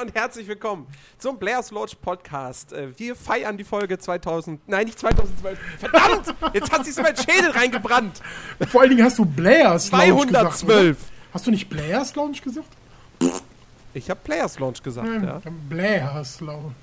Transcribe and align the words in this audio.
Und 0.00 0.14
herzlich 0.14 0.48
willkommen 0.48 0.86
zum 1.18 1.38
Blair's 1.38 1.70
Lodge 1.70 1.94
Podcast. 2.00 2.72
Äh, 2.72 2.98
Wir 2.98 3.14
feiern 3.14 3.58
die 3.58 3.64
Folge 3.64 3.98
2000, 3.98 4.66
nein, 4.66 4.86
nicht 4.86 4.98
2012. 4.98 5.58
Verdammt! 5.78 6.34
Jetzt 6.54 6.72
hat 6.72 6.86
sich 6.86 6.94
so 6.94 7.02
mein 7.02 7.14
Schädel 7.16 7.50
reingebrannt. 7.50 8.22
Vor 8.68 8.80
allen 8.80 8.90
Dingen 8.90 9.04
hast 9.04 9.18
du 9.18 9.26
Blair's 9.26 9.90
Lounge 9.90 10.26
gesagt. 10.26 10.56
212. 10.58 10.96
Oder? 10.96 11.08
Hast 11.34 11.46
du 11.46 11.50
nicht 11.50 11.68
Blair's 11.68 12.14
Lounge 12.14 12.38
gesagt? 12.42 12.68
Ich 13.92 14.08
habe 14.08 14.20
Players 14.24 14.58
Launch 14.58 14.82
gesagt, 14.82 15.06
Nein, 15.06 15.24
ja. 15.24 15.40
Blair's 15.68 16.40
Lounge. 16.40 16.74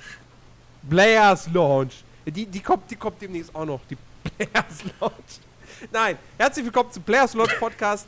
Players 0.87 1.49
Launch. 1.51 2.03
Die, 2.25 2.45
die, 2.45 2.59
kommt, 2.59 2.91
die 2.91 2.97
kommt 2.97 3.19
demnächst 3.19 3.55
auch 3.55 3.65
noch, 3.65 3.79
die 3.89 3.97
Players 4.37 4.83
Launch. 4.99 5.13
Nein, 5.91 6.17
herzlich 6.37 6.65
willkommen 6.65 6.91
zum 6.91 7.01
Players 7.01 7.33
Launch 7.33 7.57
Podcast, 7.57 8.05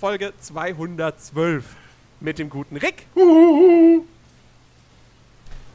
Folge 0.00 0.32
212. 0.40 1.64
Mit 2.20 2.38
dem 2.38 2.48
guten 2.48 2.76
Rick 2.78 3.06
Huhuhu. 3.14 4.06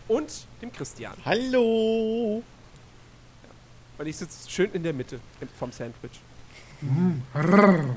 Und 0.08 0.46
dem 0.62 0.72
Christian. 0.72 1.14
Hallo. 1.26 2.44
Und 3.98 4.08
ich 4.08 4.18
sitze 4.18 4.50
schön 4.50 4.72
in 4.74 4.84
der 4.84 4.94
Mitte 4.94 5.20
vom 5.58 5.72
Sandwich. 5.72 6.20
Rrrr. 7.36 7.96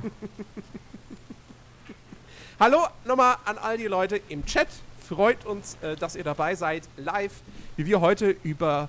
Hallo 2.60 2.86
nochmal 3.04 3.36
an 3.44 3.58
all 3.58 3.76
die 3.76 3.86
Leute 3.86 4.20
im 4.28 4.44
Chat. 4.46 4.68
Freut 5.06 5.44
uns, 5.44 5.76
äh, 5.82 5.96
dass 5.96 6.16
ihr 6.16 6.24
dabei 6.24 6.54
seid, 6.54 6.84
live, 6.96 7.32
wie 7.76 7.86
wir 7.86 8.00
heute 8.00 8.36
über 8.42 8.88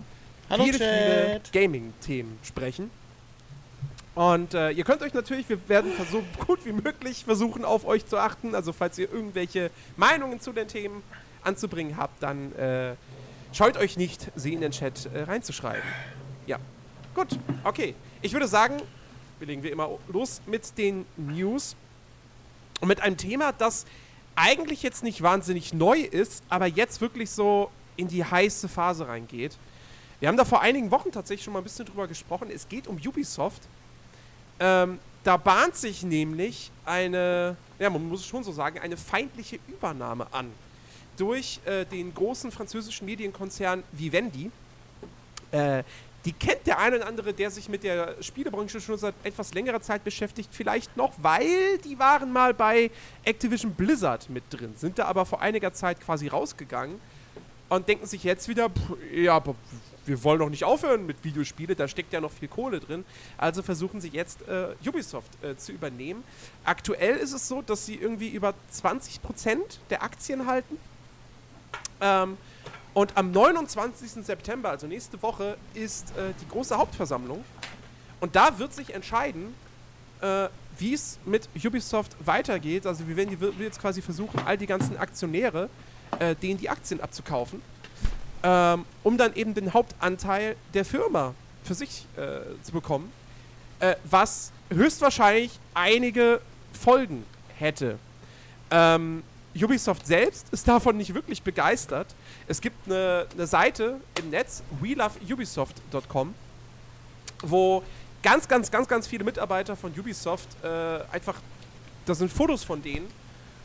Hallo, 0.49 0.63
viele, 0.63 0.77
viele. 0.77 1.41
Gaming-Themen 1.51 2.39
sprechen. 2.43 2.89
Und 4.15 4.53
äh, 4.53 4.71
ihr 4.71 4.83
könnt 4.83 5.01
euch 5.03 5.13
natürlich, 5.13 5.47
wir 5.47 5.59
werden 5.69 5.91
so 6.09 6.23
gut 6.45 6.65
wie 6.65 6.71
möglich 6.71 7.23
versuchen, 7.25 7.65
auf 7.65 7.85
euch 7.85 8.05
zu 8.07 8.17
achten. 8.17 8.55
Also 8.55 8.73
falls 8.73 8.97
ihr 8.97 9.11
irgendwelche 9.11 9.69
Meinungen 9.95 10.39
zu 10.39 10.53
den 10.53 10.67
Themen 10.67 11.03
anzubringen 11.43 11.97
habt, 11.97 12.23
dann 12.23 12.53
äh, 12.55 12.95
scheut 13.51 13.77
euch 13.77 13.97
nicht, 13.97 14.31
sie 14.35 14.53
in 14.53 14.61
den 14.61 14.71
Chat 14.71 15.09
äh, 15.13 15.23
reinzuschreiben. 15.23 15.83
Ja, 16.45 16.57
gut, 17.13 17.27
okay. 17.63 17.95
Ich 18.21 18.33
würde 18.33 18.47
sagen, 18.47 18.81
wir 19.39 19.47
legen 19.47 19.63
wie 19.63 19.69
immer 19.69 19.89
los 20.07 20.41
mit 20.45 20.77
den 20.77 21.05
News. 21.15 21.75
Und 22.79 22.87
mit 22.87 23.01
einem 23.01 23.17
Thema, 23.17 23.51
das 23.51 23.85
eigentlich 24.35 24.83
jetzt 24.83 25.03
nicht 25.03 25.21
wahnsinnig 25.21 25.73
neu 25.73 25.99
ist, 25.99 26.43
aber 26.49 26.67
jetzt 26.67 27.01
wirklich 27.01 27.29
so 27.31 27.71
in 27.95 28.07
die 28.07 28.23
heiße 28.23 28.67
Phase 28.67 29.07
reingeht. 29.07 29.57
Wir 30.19 30.27
haben 30.27 30.37
da 30.37 30.45
vor 30.45 30.61
einigen 30.61 30.91
Wochen 30.91 31.11
tatsächlich 31.11 31.43
schon 31.43 31.53
mal 31.53 31.59
ein 31.59 31.63
bisschen 31.63 31.85
drüber 31.85 32.07
gesprochen. 32.07 32.49
Es 32.53 32.67
geht 32.67 32.87
um 32.87 32.97
Ubisoft. 32.97 33.61
Ähm, 34.59 34.99
da 35.23 35.37
bahnt 35.37 35.75
sich 35.75 36.03
nämlich 36.03 36.71
eine, 36.85 37.57
ja, 37.79 37.89
man 37.89 38.07
muss 38.07 38.21
es 38.21 38.27
schon 38.27 38.43
so 38.43 38.51
sagen, 38.51 38.79
eine 38.79 38.97
feindliche 38.97 39.59
Übernahme 39.67 40.27
an 40.31 40.51
durch 41.17 41.59
äh, 41.65 41.85
den 41.85 42.13
großen 42.13 42.51
französischen 42.51 43.05
Medienkonzern 43.05 43.83
Vivendi. 43.91 44.51
Äh, 45.51 45.83
die 46.25 46.33
kennt 46.33 46.67
der 46.67 46.79
eine 46.79 46.97
oder 46.97 47.07
andere, 47.07 47.33
der 47.33 47.49
sich 47.51 47.69
mit 47.69 47.83
der 47.83 48.21
Spielebranche 48.21 48.81
schon 48.81 48.97
seit 48.97 49.15
etwas 49.23 49.53
längerer 49.53 49.81
Zeit 49.81 50.03
beschäftigt, 50.03 50.49
vielleicht 50.51 50.97
noch, 50.97 51.13
weil 51.21 51.77
die 51.85 51.97
waren 51.99 52.33
mal 52.33 52.53
bei 52.53 52.91
Activision 53.23 53.73
Blizzard 53.73 54.29
mit 54.29 54.43
drin, 54.49 54.73
sind 54.75 54.99
da 54.99 55.05
aber 55.05 55.25
vor 55.25 55.41
einiger 55.41 55.71
Zeit 55.71 56.01
quasi 56.01 56.27
rausgegangen 56.27 56.99
und 57.69 57.87
denken 57.87 58.05
sich 58.07 58.23
jetzt 58.23 58.47
wieder, 58.49 58.69
pff, 58.69 58.97
ja, 59.13 59.41
wir 60.05 60.23
wollen 60.23 60.39
doch 60.39 60.49
nicht 60.49 60.63
aufhören 60.63 61.05
mit 61.05 61.23
Videospiele, 61.23 61.75
da 61.75 61.87
steckt 61.87 62.13
ja 62.13 62.21
noch 62.21 62.31
viel 62.31 62.47
Kohle 62.47 62.79
drin. 62.79 63.05
Also 63.37 63.61
versuchen 63.61 64.01
sie 64.01 64.09
jetzt 64.09 64.47
äh, 64.47 64.75
Ubisoft 64.85 65.31
äh, 65.43 65.55
zu 65.57 65.71
übernehmen. 65.71 66.23
Aktuell 66.63 67.17
ist 67.17 67.33
es 67.33 67.47
so, 67.47 67.61
dass 67.61 67.85
sie 67.85 67.95
irgendwie 67.95 68.29
über 68.29 68.53
20% 68.73 69.57
der 69.89 70.03
Aktien 70.03 70.45
halten. 70.47 70.77
Ähm, 72.01 72.37
und 72.93 73.15
am 73.15 73.31
29. 73.31 74.25
September, 74.25 74.69
also 74.69 74.87
nächste 74.87 75.21
Woche, 75.21 75.57
ist 75.73 76.09
äh, 76.17 76.33
die 76.41 76.47
große 76.47 76.77
Hauptversammlung. 76.77 77.43
Und 78.19 78.35
da 78.35 78.57
wird 78.57 78.73
sich 78.73 78.93
entscheiden, 78.93 79.53
äh, 80.21 80.47
wie 80.79 80.93
es 80.93 81.19
mit 81.25 81.47
Ubisoft 81.63 82.15
weitergeht. 82.25 82.85
Also 82.85 83.07
wir 83.07 83.15
werden 83.15 83.29
die, 83.29 83.39
wir 83.39 83.53
jetzt 83.59 83.79
quasi 83.79 84.01
versuchen, 84.01 84.39
all 84.45 84.57
die 84.57 84.65
ganzen 84.65 84.97
Aktionäre, 84.97 85.69
äh, 86.19 86.35
denen 86.35 86.59
die 86.59 86.69
Aktien 86.69 87.01
abzukaufen, 87.01 87.61
ähm, 88.43 88.85
um 89.03 89.17
dann 89.17 89.35
eben 89.35 89.53
den 89.53 89.73
Hauptanteil 89.73 90.55
der 90.73 90.85
Firma 90.85 91.33
für 91.63 91.73
sich 91.73 92.05
äh, 92.15 92.39
zu 92.63 92.71
bekommen, 92.71 93.11
äh, 93.79 93.95
was 94.05 94.51
höchstwahrscheinlich 94.69 95.59
einige 95.73 96.41
Folgen 96.73 97.25
hätte. 97.57 97.99
Ähm, 98.71 99.23
Ubisoft 99.55 100.05
selbst 100.05 100.47
ist 100.51 100.67
davon 100.67 100.97
nicht 100.97 101.13
wirklich 101.13 101.41
begeistert. 101.41 102.07
Es 102.47 102.61
gibt 102.61 102.85
eine, 102.85 103.27
eine 103.33 103.47
Seite 103.47 103.99
im 104.19 104.29
Netz, 104.29 104.63
weloveubisoft.com, 104.81 106.33
wo 107.43 107.83
ganz, 108.21 108.47
ganz, 108.47 108.69
ganz, 108.69 108.87
ganz 108.87 109.07
viele 109.07 109.23
Mitarbeiter 109.23 109.75
von 109.75 109.91
Ubisoft 109.97 110.47
äh, 110.63 110.99
einfach, 111.11 111.35
das 112.05 112.19
sind 112.19 112.31
Fotos 112.31 112.63
von 112.63 112.81
denen 112.81 113.07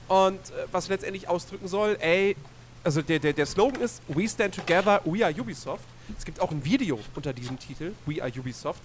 und 0.09 0.39
äh, 0.39 0.67
was 0.71 0.89
letztendlich 0.89 1.29
ausdrücken 1.29 1.69
soll, 1.69 1.97
ey, 2.01 2.37
also 2.85 3.03
der, 3.03 3.19
der, 3.19 3.33
der 3.33 3.47
Slogan 3.47 3.81
ist 3.81 4.03
We 4.09 4.29
stand 4.29 4.55
together, 4.55 5.01
we 5.05 5.25
are 5.25 5.33
Ubisoft. 5.33 5.85
Es 6.19 6.25
gibt 6.25 6.41
auch 6.41 6.51
ein 6.51 6.65
Video 6.65 6.99
unter 7.15 7.33
diesem 7.33 7.59
Titel, 7.59 7.93
We 8.07 8.21
are 8.23 8.33
Ubisoft. 8.37 8.83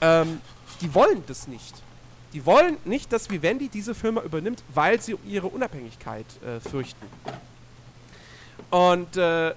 Ähm, 0.00 0.40
die 0.80 0.92
wollen 0.94 1.22
das 1.26 1.48
nicht. 1.48 1.74
Die 2.34 2.44
wollen 2.44 2.76
nicht, 2.84 3.10
dass 3.12 3.30
Vivendi 3.30 3.68
diese 3.68 3.94
Firma 3.94 4.20
übernimmt, 4.22 4.64
weil 4.74 5.00
sie 5.00 5.14
um 5.14 5.20
ihre 5.26 5.46
Unabhängigkeit 5.46 6.26
äh, 6.44 6.60
fürchten. 6.60 7.06
Und 8.70 9.16
äh, 9.16 9.54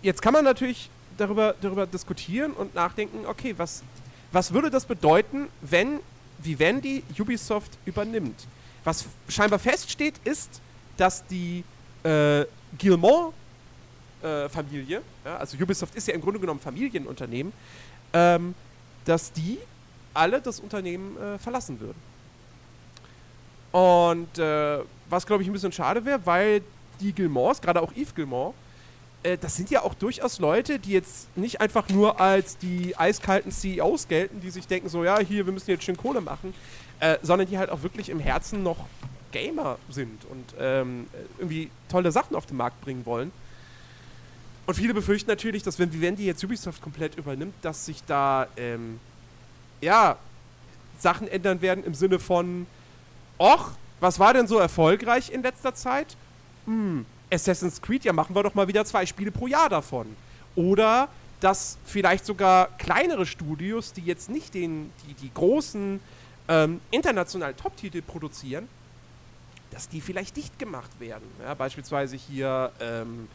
jetzt 0.00 0.22
kann 0.22 0.32
man 0.32 0.44
natürlich 0.44 0.88
darüber, 1.18 1.54
darüber 1.60 1.86
diskutieren 1.86 2.52
und 2.52 2.74
nachdenken, 2.74 3.26
okay, 3.26 3.52
was, 3.58 3.82
was 4.32 4.54
würde 4.54 4.70
das 4.70 4.86
bedeuten, 4.86 5.48
wenn 5.60 6.00
Vivendi 6.38 7.02
Ubisoft 7.18 7.76
übernimmt? 7.84 8.46
Was 8.84 9.04
scheinbar 9.28 9.58
feststeht, 9.58 10.14
ist, 10.24 10.62
dass 10.96 11.26
die 11.26 11.64
äh, 12.02 12.46
Guillemot-Familie, 12.78 15.02
ja, 15.24 15.36
also 15.36 15.58
Ubisoft 15.58 15.94
ist 15.94 16.08
ja 16.08 16.14
im 16.14 16.22
Grunde 16.22 16.40
genommen 16.40 16.60
Familienunternehmen, 16.60 17.52
ähm, 18.14 18.54
dass 19.04 19.30
die 19.32 19.58
alle 20.14 20.40
das 20.40 20.60
Unternehmen 20.60 21.16
äh, 21.16 21.38
verlassen 21.38 21.80
würden. 21.80 22.00
Und 23.72 24.38
äh, 24.38 24.78
was, 25.08 25.26
glaube 25.26 25.42
ich, 25.42 25.48
ein 25.48 25.52
bisschen 25.52 25.72
schade 25.72 26.04
wäre, 26.04 26.24
weil 26.24 26.62
die 27.00 27.12
Gilmores, 27.12 27.60
gerade 27.60 27.80
auch 27.80 27.92
Yves 27.92 28.14
Gilmore, 28.14 28.54
äh, 29.22 29.38
das 29.38 29.56
sind 29.56 29.70
ja 29.70 29.82
auch 29.82 29.94
durchaus 29.94 30.38
Leute, 30.38 30.78
die 30.78 30.92
jetzt 30.92 31.34
nicht 31.36 31.60
einfach 31.60 31.88
nur 31.88 32.20
als 32.20 32.58
die 32.58 32.96
eiskalten 32.96 33.50
CEOs 33.50 34.08
gelten, 34.08 34.40
die 34.40 34.50
sich 34.50 34.66
denken, 34.66 34.88
so, 34.88 35.04
ja, 35.04 35.18
hier, 35.20 35.46
wir 35.46 35.52
müssen 35.52 35.70
jetzt 35.70 35.84
schön 35.84 35.96
Kohle 35.96 36.20
machen, 36.20 36.54
äh, 37.00 37.18
sondern 37.22 37.48
die 37.48 37.58
halt 37.58 37.70
auch 37.70 37.82
wirklich 37.82 38.08
im 38.08 38.20
Herzen 38.20 38.62
noch 38.62 38.84
Gamer 39.32 39.78
sind 39.88 40.24
und 40.26 40.44
ähm, 40.60 41.06
irgendwie 41.38 41.70
tolle 41.88 42.12
Sachen 42.12 42.36
auf 42.36 42.46
den 42.46 42.58
Markt 42.58 42.80
bringen 42.82 43.06
wollen. 43.06 43.32
Und 44.66 44.74
viele 44.74 44.94
befürchten 44.94 45.28
natürlich, 45.28 45.62
dass 45.62 45.78
wenn 45.78 45.92
Vivendi 45.92 46.24
jetzt 46.24 46.44
Ubisoft 46.44 46.82
komplett 46.82 47.16
übernimmt, 47.16 47.54
dass 47.62 47.86
sich 47.86 48.04
da, 48.04 48.46
ähm, 48.56 49.00
ja, 49.82 50.16
Sachen 50.98 51.28
ändern 51.28 51.60
werden 51.60 51.84
im 51.84 51.94
Sinne 51.94 52.18
von, 52.18 52.66
och, 53.38 53.72
was 54.00 54.18
war 54.18 54.32
denn 54.32 54.46
so 54.46 54.58
erfolgreich 54.58 55.30
in 55.30 55.42
letzter 55.42 55.74
Zeit? 55.74 56.16
Hm, 56.64 57.04
Assassin's 57.30 57.82
Creed, 57.82 58.04
ja, 58.04 58.12
machen 58.12 58.34
wir 58.34 58.42
doch 58.42 58.54
mal 58.54 58.68
wieder 58.68 58.84
zwei 58.84 59.04
Spiele 59.04 59.30
pro 59.30 59.46
Jahr 59.46 59.68
davon. 59.68 60.16
Oder 60.54 61.08
dass 61.40 61.76
vielleicht 61.84 62.24
sogar 62.24 62.68
kleinere 62.78 63.26
Studios, 63.26 63.92
die 63.92 64.02
jetzt 64.02 64.30
nicht 64.30 64.54
den, 64.54 64.92
die, 65.06 65.14
die 65.14 65.34
großen 65.34 66.00
ähm, 66.48 66.80
internationalen 66.90 67.56
Top-Titel 67.56 68.00
produzieren, 68.00 68.68
dass 69.72 69.88
die 69.88 70.00
vielleicht 70.00 70.36
dicht 70.36 70.58
gemacht 70.58 70.90
werden. 71.00 71.24
Ja, 71.42 71.54
beispielsweise 71.54 72.16
hier 72.16 72.70
ähm, 72.80 73.26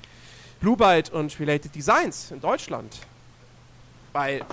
Blue 0.61 0.77
Byte 0.77 1.09
und 1.09 1.37
Related 1.39 1.75
Designs 1.75 2.31
in 2.31 2.39
Deutschland. 2.39 2.99
Weil 4.13 4.45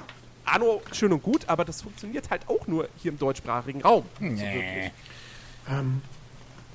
Anno 0.44 0.82
schön 0.92 1.12
und 1.12 1.22
gut, 1.22 1.48
aber 1.48 1.64
das 1.64 1.82
funktioniert 1.82 2.30
halt 2.30 2.48
auch 2.48 2.66
nur 2.66 2.88
hier 3.02 3.12
im 3.12 3.18
deutschsprachigen 3.18 3.82
Raum. 3.82 4.04
Nee. 4.20 4.40
wirklich. 4.40 4.92
Ähm, 5.68 6.02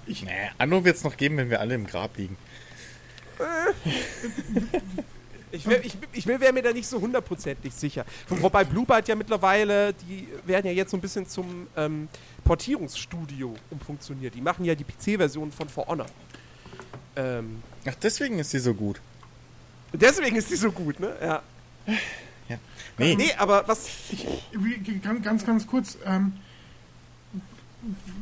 nee. 0.07 0.49
Anno 0.57 0.83
wird 0.83 0.97
es 0.97 1.03
noch 1.03 1.15
geben, 1.17 1.37
wenn 1.37 1.49
wir 1.49 1.59
alle 1.59 1.75
im 1.75 1.85
Grab 1.87 2.17
liegen. 2.17 2.37
Ich, 5.51 5.65
wär, 5.67 5.83
ich, 5.83 5.97
ich 6.13 6.27
wäre 6.27 6.53
mir 6.53 6.61
da 6.61 6.71
nicht 6.71 6.87
so 6.87 7.01
hundertprozentig 7.01 7.73
sicher. 7.73 8.05
Wo- 8.27 8.39
Wobei 8.43 8.63
Blue 8.63 8.85
Byte 8.85 9.07
ja 9.07 9.15
mittlerweile, 9.15 9.93
die 9.95 10.27
werden 10.45 10.67
ja 10.67 10.71
jetzt 10.73 10.91
so 10.91 10.97
ein 10.97 11.01
bisschen 11.01 11.27
zum 11.27 11.65
ähm, 11.75 12.07
Portierungsstudio 12.43 13.55
umfunktioniert. 13.71 14.35
Die 14.35 14.41
machen 14.41 14.63
ja 14.63 14.75
die 14.75 14.83
PC-Version 14.83 15.51
von 15.51 15.67
For 15.67 15.87
Honor. 15.87 16.05
Ähm, 17.15 17.63
Ach, 17.87 17.95
deswegen 17.95 18.37
ist 18.37 18.51
sie 18.51 18.59
so 18.59 18.75
gut. 18.75 19.01
deswegen 19.91 20.35
ist 20.35 20.51
die 20.51 20.55
so 20.55 20.71
gut, 20.71 20.99
ne? 20.99 21.15
Ja. 21.19 21.41
Nee, 22.97 23.15
Nee, 23.15 23.33
aber 23.37 23.67
was. 23.67 23.87
ich, 24.11 24.27
ganz, 25.01 25.23
ganz, 25.23 25.45
ganz 25.45 25.67
kurz. 25.67 25.97
Ähm, 26.05 26.33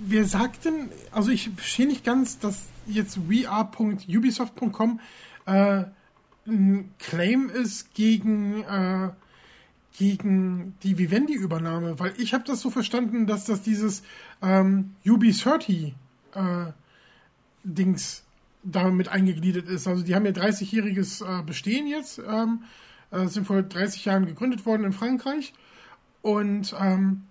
wir 0.06 0.26
sagten, 0.26 0.90
also 1.12 1.32
ich 1.32 1.50
verstehe 1.56 1.88
nicht 1.88 2.04
ganz, 2.04 2.40
dass 2.40 2.66
jetzt 2.86 3.30
weare.ubisoft.com 3.30 5.00
äh, 5.46 5.84
ein 6.48 6.94
Claim 7.00 7.50
ist 7.50 7.94
gegen, 7.94 8.64
äh, 8.64 9.10
gegen 9.98 10.76
die 10.84 10.98
Vivendi-Übernahme, 10.98 12.00
weil 12.00 12.14
ich 12.18 12.34
habe 12.34 12.44
das 12.46 12.62
so 12.62 12.70
verstanden, 12.70 13.26
dass 13.26 13.46
das 13.46 13.64
dieses 13.64 14.04
ähm, 14.42 14.96
Ubi30 15.06 15.94
äh, 16.36 16.72
Dings 17.64 18.24
damit 18.64 19.08
eingegliedert 19.10 19.68
ist. 19.68 19.88
Also 19.88 20.04
die 20.04 20.16
haben 20.16 20.26
ja 20.26 20.32
30-jähriges 20.32 21.22
äh, 21.22 21.44
Bestehen 21.44 21.88
jetzt, 21.88 22.20
ähm, 22.20 22.64
äh, 23.12 23.28
sind 23.28 23.46
vor 23.46 23.62
30 23.62 24.06
Jahren 24.06 24.26
gegründet 24.26 24.66
worden 24.66 24.84
in 24.84 24.94
Frankreich 24.94 25.54
und 26.22 26.76
ähm, 26.80 27.24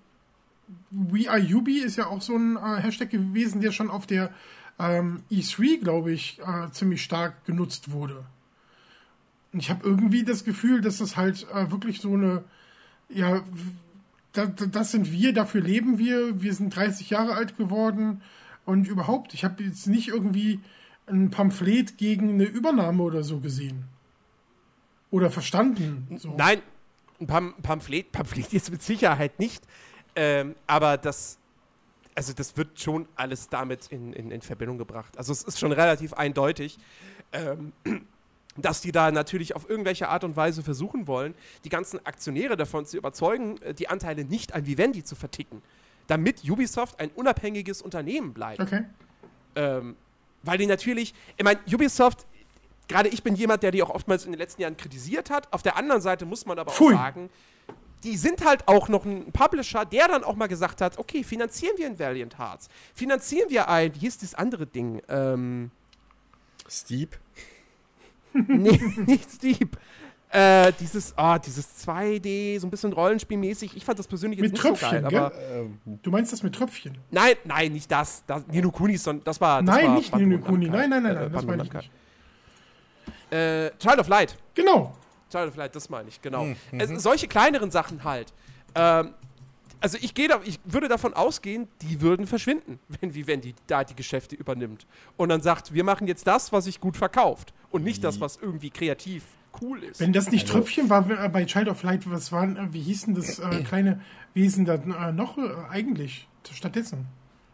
We 0.90 1.31
Are 1.31 1.40
Ubi 1.40 1.78
ist 1.78 1.96
ja 1.96 2.06
auch 2.06 2.23
so 2.23 2.37
ein 2.37 2.56
äh, 2.56 2.81
Hashtag 2.81 3.11
gewesen, 3.11 3.61
der 3.61 3.73
schon 3.73 3.90
auf 3.90 4.06
der 4.06 4.31
ähm, 4.78 5.23
E3, 5.31 5.81
glaube 5.81 6.12
ich, 6.12 6.40
äh, 6.40 6.70
ziemlich 6.73 7.02
stark 7.02 7.44
genutzt 7.44 7.93
wurde. 7.93 8.25
Und 9.52 9.61
ich 9.61 9.70
habe 9.70 9.87
irgendwie 9.87 10.25
das 10.25 10.44
Gefühl, 10.44 10.81
dass 10.81 10.99
das 10.99 11.17
halt 11.17 11.46
äh, 11.52 11.70
wirklich 11.70 12.00
so 12.00 12.12
eine, 12.14 12.44
ja, 13.08 13.43
da, 14.32 14.46
da, 14.46 14.67
das 14.67 14.90
sind 14.90 15.12
wir, 15.12 15.32
dafür 15.32 15.61
leben 15.61 15.99
wir, 15.99 16.43
wir 16.43 16.52
sind 16.52 16.75
30 16.75 17.11
Jahre 17.11 17.34
alt 17.34 17.56
geworden 17.56 18.23
und 18.64 18.88
überhaupt, 18.88 19.34
ich 19.34 19.44
habe 19.44 19.62
jetzt 19.62 19.87
nicht 19.87 20.08
irgendwie 20.08 20.61
ein 21.06 21.31
Pamphlet 21.31 21.96
gegen 21.99 22.31
eine 22.31 22.44
Übernahme 22.44 23.02
oder 23.02 23.23
so 23.23 23.40
gesehen. 23.40 23.84
Oder 25.16 25.30
verstanden. 25.30 26.18
So. 26.18 26.34
Nein, 26.36 26.60
ein 27.18 27.26
Pam 27.26 27.54
Pamphlet, 27.62 28.12
Pamphlet 28.12 28.52
jetzt 28.52 28.70
mit 28.70 28.82
Sicherheit 28.82 29.38
nicht. 29.38 29.64
Ähm, 30.14 30.54
aber 30.66 30.98
das, 30.98 31.38
also 32.14 32.34
das 32.34 32.54
wird 32.58 32.78
schon 32.78 33.08
alles 33.16 33.48
damit 33.48 33.86
in, 33.86 34.12
in, 34.12 34.30
in 34.30 34.42
Verbindung 34.42 34.76
gebracht. 34.76 35.16
Also 35.16 35.32
es 35.32 35.42
ist 35.42 35.58
schon 35.58 35.72
relativ 35.72 36.12
eindeutig, 36.12 36.76
ähm, 37.32 37.72
dass 38.58 38.82
die 38.82 38.92
da 38.92 39.10
natürlich 39.10 39.56
auf 39.56 39.70
irgendwelche 39.70 40.10
Art 40.10 40.22
und 40.22 40.36
Weise 40.36 40.62
versuchen 40.62 41.06
wollen, 41.06 41.34
die 41.64 41.70
ganzen 41.70 42.04
Aktionäre 42.04 42.58
davon 42.58 42.84
zu 42.84 42.98
überzeugen, 42.98 43.56
äh, 43.62 43.72
die 43.72 43.88
Anteile 43.88 44.26
nicht 44.26 44.54
an 44.54 44.66
Vivendi 44.66 45.02
zu 45.02 45.14
verticken, 45.14 45.62
damit 46.08 46.42
Ubisoft 46.46 47.00
ein 47.00 47.08
unabhängiges 47.14 47.80
Unternehmen 47.80 48.34
bleibt. 48.34 48.60
Okay. 48.60 48.84
Ähm, 49.54 49.96
weil 50.42 50.58
die 50.58 50.66
natürlich, 50.66 51.14
ich 51.38 51.44
meine, 51.44 51.58
Ubisoft, 51.72 52.26
gerade 52.88 53.08
ich 53.08 53.22
bin 53.22 53.34
jemand, 53.34 53.62
der 53.62 53.70
die 53.70 53.82
auch 53.82 53.90
oftmals 53.90 54.24
in 54.24 54.32
den 54.32 54.38
letzten 54.38 54.62
Jahren 54.62 54.76
kritisiert 54.76 55.30
hat. 55.30 55.52
Auf 55.52 55.62
der 55.62 55.76
anderen 55.76 56.00
Seite 56.00 56.24
muss 56.26 56.46
man 56.46 56.58
aber 56.58 56.72
Pfui. 56.72 56.94
auch 56.94 56.98
sagen, 56.98 57.30
die 58.04 58.16
sind 58.16 58.44
halt 58.44 58.68
auch 58.68 58.88
noch 58.88 59.04
ein 59.04 59.32
Publisher, 59.32 59.84
der 59.84 60.08
dann 60.08 60.22
auch 60.22 60.36
mal 60.36 60.46
gesagt 60.46 60.80
hat, 60.80 60.98
okay, 60.98 61.24
finanzieren 61.24 61.74
wir 61.78 61.86
ein 61.86 61.98
Valiant 61.98 62.38
Hearts, 62.38 62.68
finanzieren 62.94 63.50
wir 63.50 63.68
ein, 63.68 63.94
wie 63.94 64.00
hieß 64.00 64.18
das 64.18 64.34
andere 64.34 64.66
Ding? 64.66 65.02
Ähm, 65.08 65.70
Steep. 66.68 67.16
nee, 68.32 68.80
nicht 69.06 69.30
Steep. 69.30 69.76
Äh, 70.28 70.72
dieses, 70.80 71.16
ah, 71.16 71.38
dieses 71.38 71.86
2D, 71.86 72.58
so 72.60 72.66
ein 72.66 72.70
bisschen 72.70 72.92
rollenspielmäßig. 72.92 73.76
Ich 73.76 73.84
fand 73.84 73.98
das 73.98 74.08
persönlich 74.08 74.38
jetzt 74.40 74.52
Mit 74.52 74.52
nicht 74.52 74.62
Tröpfchen, 74.62 75.04
so 75.04 75.08
geil, 75.08 75.16
aber 75.20 75.32
Ähm, 75.40 75.78
Du 76.02 76.10
meinst 76.10 76.32
das 76.32 76.42
mit 76.42 76.54
Tröpfchen? 76.54 76.98
nein, 77.12 77.34
nein, 77.44 77.72
nicht 77.72 77.90
das. 77.90 78.24
das 78.26 78.46
Nino 78.48 78.70
Kuni, 78.72 78.96
sondern 78.96 79.24
das 79.24 79.40
war 79.40 79.62
das 79.62 79.74
Nein, 79.76 79.86
war 79.86 79.94
nicht 79.94 80.14
Nino 80.14 80.38
Kuni. 80.38 80.66
Namkai. 80.66 80.86
Nein, 80.88 80.90
nein, 80.90 81.02
nein, 81.04 81.16
Äh, 81.16 81.20
nein, 81.22 81.32
das 81.32 81.44
meine 81.46 81.62
ich 81.62 81.72
nicht. 81.72 81.90
Äh, 83.31 83.70
Child 83.78 83.99
of 83.99 84.08
Light. 84.08 84.37
Genau. 84.55 84.94
Child 85.31 85.49
of 85.49 85.56
Light, 85.56 85.75
das 85.75 85.88
meine 85.90 86.08
ich, 86.08 86.20
genau. 86.23 86.44
Mhm. 86.44 86.56
Also, 86.78 86.99
solche 86.99 87.26
kleineren 87.28 87.70
Sachen 87.70 88.05
halt. 88.05 88.32
Ähm, 88.75 89.14
also 89.81 89.99
ich 90.00 90.14
gehe 90.14 90.28
da, 90.28 90.40
ich 90.44 90.58
würde 90.64 90.88
davon 90.88 91.12
ausgehen, 91.14 91.69
die 91.82 92.00
würden 92.00 92.26
verschwinden, 92.26 92.78
wenn 93.00 93.14
Vivendi 93.14 93.55
da 93.67 93.84
die 93.84 93.94
Geschäfte 93.94 94.37
übernimmt. 94.37 94.87
Und 95.17 95.28
dann 95.28 95.43
sagt, 95.43 95.75
wir 95.75 95.84
machen 95.84 96.06
jetzt 96.06 96.26
das, 96.26 96.52
was 96.52 96.64
sich 96.64 96.81
gut 96.81 96.96
verkauft. 96.96 97.52
Und 97.70 97.84
nicht 97.84 98.02
das, 98.05 98.20
was 98.20 98.37
irgendwie 98.37 98.70
kreativ 98.70 99.25
cool 99.61 99.82
ist. 99.82 100.00
Wenn 100.00 100.12
das 100.12 100.31
nicht 100.31 100.46
Also- 100.46 100.58
Tröpfchen 100.61 100.88
war 100.88 101.08
äh, 101.11 101.28
bei 101.28 101.44
Child 101.44 101.69
of 101.69 101.82
Light, 101.82 102.08
was 102.11 102.31
waren, 102.32 102.56
äh, 102.56 102.73
wie 102.73 102.81
hieß 102.82 103.06
denn 103.06 103.14
das 103.14 103.38
äh, 103.38 103.62
kleine 103.69 104.00
Wesen 104.34 104.64
dann 104.64 104.93
äh, 104.93 105.12
noch 105.12 105.37
äh, 105.38 105.43
eigentlich 105.70 106.28
stattdessen? 106.52 107.06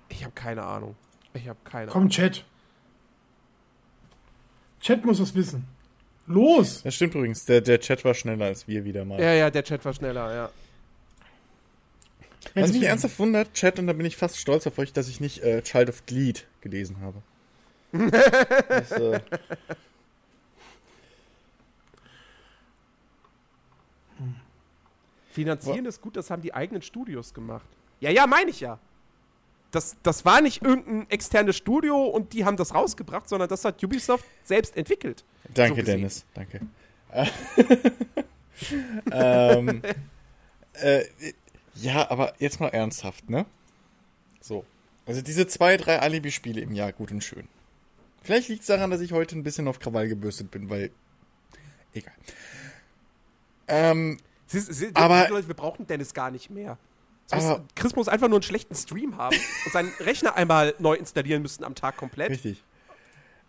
ich 0.08 0.22
habe 0.24 0.34
keine 0.34 0.62
Ahnung. 0.64 0.94
Ich 1.32 1.48
habe 1.48 1.58
keine 1.64 1.90
Komm, 1.90 2.10
Chat. 2.10 2.44
Chat 4.82 5.04
muss 5.04 5.20
es 5.20 5.34
wissen. 5.34 5.64
Los! 6.26 6.82
Das 6.82 6.94
stimmt 6.94 7.14
übrigens, 7.14 7.44
der, 7.44 7.60
der 7.60 7.80
Chat 7.80 8.04
war 8.04 8.14
schneller 8.14 8.46
als 8.46 8.66
wir 8.68 8.84
wieder 8.84 9.04
mal. 9.04 9.20
Ja, 9.20 9.32
ja, 9.32 9.50
der 9.50 9.64
Chat 9.64 9.84
war 9.84 9.94
schneller, 9.94 10.34
ja. 10.34 10.50
Was 12.54 12.72
mich 12.72 12.82
ernsthaft 12.82 13.18
wundert, 13.18 13.54
Chat, 13.54 13.78
und 13.78 13.86
da 13.86 13.92
bin 13.92 14.04
ich 14.04 14.16
fast 14.16 14.38
stolz 14.38 14.66
auf 14.66 14.76
euch, 14.78 14.92
dass 14.92 15.08
ich 15.08 15.20
nicht 15.20 15.42
äh, 15.42 15.62
Child 15.62 15.88
of 15.88 16.06
Gleed 16.06 16.46
gelesen 16.60 16.96
habe. 17.00 17.22
das, 18.68 18.90
äh, 18.92 19.20
Finanzieren 25.30 25.86
ist 25.86 26.00
gut, 26.00 26.16
das 26.16 26.30
haben 26.30 26.42
die 26.42 26.52
eigenen 26.52 26.82
Studios 26.82 27.32
gemacht. 27.32 27.66
Ja, 28.00 28.10
ja, 28.10 28.26
meine 28.26 28.50
ich 28.50 28.60
ja. 28.60 28.78
Das, 29.72 29.96
das 30.02 30.24
war 30.24 30.40
nicht 30.40 30.62
irgendein 30.62 31.10
externes 31.10 31.56
Studio 31.56 32.04
und 32.04 32.32
die 32.34 32.44
haben 32.44 32.56
das 32.56 32.74
rausgebracht, 32.74 33.28
sondern 33.28 33.48
das 33.48 33.64
hat 33.64 33.82
Ubisoft 33.82 34.24
selbst 34.44 34.76
entwickelt. 34.76 35.24
danke, 35.52 35.80
So. 35.80 35.86
Dennis. 35.86 36.24
Danke. 36.34 36.60
ähm, 39.10 39.82
äh, 40.74 41.04
ja, 41.74 42.10
aber 42.10 42.34
jetzt 42.38 42.60
mal 42.60 42.68
ernsthaft, 42.68 43.28
ne? 43.28 43.46
So. 44.40 44.64
Also 45.06 45.20
diese 45.20 45.46
zwei, 45.46 45.76
drei 45.76 45.98
Alibi-Spiele 46.00 46.60
im 46.60 46.72
Jahr, 46.72 46.92
gut 46.92 47.10
und 47.10 47.24
schön. 47.24 47.48
Vielleicht 48.22 48.48
liegt 48.48 48.60
es 48.60 48.68
daran, 48.68 48.90
dass 48.90 49.00
ich 49.00 49.12
heute 49.12 49.36
ein 49.36 49.42
bisschen 49.42 49.66
auf 49.68 49.80
Krawall 49.80 50.08
gebürstet 50.08 50.50
bin, 50.50 50.70
weil. 50.70 50.90
Egal. 51.92 52.14
Ähm, 53.68 54.18
Sie, 54.46 54.60
sie, 54.60 54.90
Aber- 54.94 55.28
Leute, 55.30 55.48
wir 55.48 55.54
brauchen 55.54 55.86
Dennis 55.86 56.12
gar 56.12 56.30
nicht 56.30 56.50
mehr. 56.50 56.76
Heißt, 57.30 57.60
Chris 57.74 57.94
muss 57.96 58.08
einfach 58.08 58.28
nur 58.28 58.38
einen 58.38 58.42
schlechten 58.42 58.74
Stream 58.74 59.16
haben 59.16 59.36
und 59.64 59.72
seinen 59.72 59.92
Rechner 60.00 60.34
einmal 60.36 60.74
neu 60.78 60.94
installieren 60.94 61.42
müssen 61.42 61.64
am 61.64 61.74
Tag 61.74 61.96
komplett. 61.96 62.30
richtig. 62.30 62.62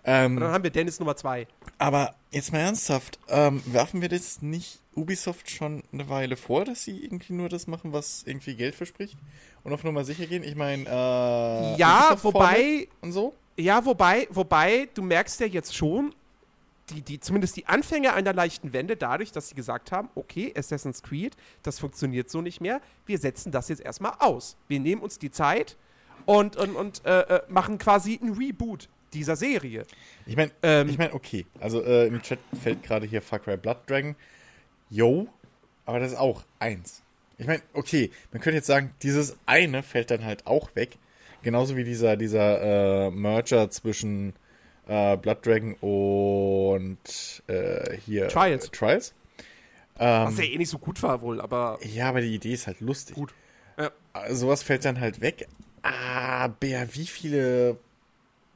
Und 0.06 0.10
dann 0.12 0.34
Ähm, 0.38 0.44
haben 0.44 0.64
wir 0.64 0.70
Dennis 0.70 1.00
Nummer 1.00 1.16
zwei. 1.16 1.48
aber 1.78 2.14
jetzt 2.32 2.52
mal 2.52 2.60
ernsthaft, 2.60 3.20
ähm, 3.30 3.62
werfen 3.66 4.02
wir 4.02 4.10
das 4.10 4.42
nicht 4.42 4.80
Ubisoft 4.96 5.50
schon 5.50 5.82
eine 5.94 6.10
Weile 6.10 6.36
vor, 6.36 6.66
dass 6.66 6.84
sie 6.84 7.04
irgendwie 7.04 7.32
nur 7.34 7.48
das 7.50 7.68
machen, 7.68 7.94
was 7.94 8.24
irgendwie 8.26 8.56
Geld 8.56 8.76
verspricht? 8.76 9.18
Und 9.64 9.72
auf 9.74 9.84
Nummer 9.86 10.04
sicher 10.04 10.26
gehen? 10.28 10.44
Ich 10.44 10.56
meine, 10.56 10.84
äh, 10.86 11.78
ja, 11.78 12.08
Ubisoft 12.08 12.24
wobei, 12.26 12.88
und 13.02 13.14
so? 13.14 13.34
ja, 13.58 13.86
wobei, 13.86 14.28
wobei, 14.30 14.90
du 14.94 15.02
merkst 15.04 15.40
ja 15.40 15.46
jetzt 15.48 15.74
schon, 15.76 16.14
die, 16.90 17.02
die, 17.02 17.20
zumindest 17.20 17.56
die 17.56 17.66
Anfänge 17.66 18.14
einer 18.14 18.34
leichten 18.34 18.74
Wende 18.74 18.98
dadurch, 18.98 19.32
dass 19.32 19.50
sie 19.50 19.56
gesagt 19.56 19.92
haben, 19.92 20.10
okay, 20.16 20.54
Assassin's 20.56 21.02
Creed, 21.02 21.36
das 21.62 21.80
funktioniert 21.80 22.30
so 22.30 22.42
nicht 22.42 22.62
mehr, 22.62 22.82
wir 23.06 23.18
setzen 23.18 23.52
das 23.52 23.70
jetzt 23.70 23.82
erstmal 23.82 24.14
aus. 24.20 24.58
Wir 24.68 24.80
nehmen 24.80 25.02
uns 25.02 25.20
die 25.20 25.32
Zeit 25.32 25.78
und, 26.26 26.56
und, 26.56 26.76
und 26.76 27.06
äh, 27.06 27.22
äh, 27.22 27.42
machen 27.48 27.78
quasi 27.78 28.20
ein 28.22 28.34
Reboot 28.34 28.90
dieser 29.14 29.36
Serie. 29.36 29.86
Ich 30.26 30.36
meine, 30.36 30.52
Ähm, 30.62 30.90
ich 30.90 30.98
meine, 30.98 31.14
okay. 31.14 31.46
Also 31.60 31.84
äh, 31.84 32.08
im 32.08 32.22
Chat 32.22 32.40
fällt 32.62 32.84
gerade 32.84 33.06
hier 33.06 33.22
Far 33.22 33.40
Cry 33.40 33.58
Blood 33.58 33.78
Dragon. 33.88 34.16
Yo, 34.90 35.28
aber 35.86 36.00
das 36.00 36.14
ist 36.14 36.18
auch 36.18 36.44
eins. 36.60 37.02
Ich 37.38 37.48
meine, 37.48 37.62
okay, 37.74 38.12
man 38.32 38.42
könnte 38.42 38.58
jetzt 38.58 38.68
sagen, 38.68 38.94
dieses 39.02 39.38
eine 39.46 39.84
fällt 39.84 40.12
dann 40.12 40.24
halt 40.24 40.46
auch 40.48 40.76
weg. 40.76 40.98
Genauso 41.42 41.76
wie 41.76 41.84
dieser, 41.84 42.16
dieser 42.16 43.08
äh, 43.08 43.12
Merger 43.12 43.70
zwischen 43.70 44.34
äh, 44.88 45.18
Blood 45.18 45.46
Dragon 45.46 45.74
und 45.76 47.44
äh, 47.48 47.98
hier 47.98 48.28
Trials. 48.28 48.68
Äh, 48.68 48.72
Trials. 48.72 49.14
Ähm, 50.00 50.28
Was 50.28 50.38
ja 50.38 50.44
eh 50.46 50.58
nicht 50.58 50.70
so 50.70 50.80
gut 50.80 51.02
war 51.04 51.22
wohl, 51.22 51.40
aber 51.40 51.80
ja, 51.84 52.10
aber 52.10 52.22
die 52.22 52.34
Idee 52.34 52.54
ist 52.54 52.68
halt 52.68 52.82
lustig. 52.82 53.16
Gut. 53.16 53.34
Ja. 53.78 53.92
Äh, 54.14 54.34
Sowas 54.34 54.64
fällt 54.64 54.86
dann 54.86 55.00
halt 55.00 55.22
weg. 55.22 55.48
Aber 55.84 56.56
wie 56.94 57.08
viele 57.08 57.78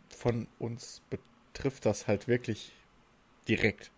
von 0.10 0.48
uns 0.60 1.02
betrifft 1.10 1.86
das 1.86 2.08
halt 2.08 2.28
wirklich 2.28 2.72
direkt? 3.48 3.92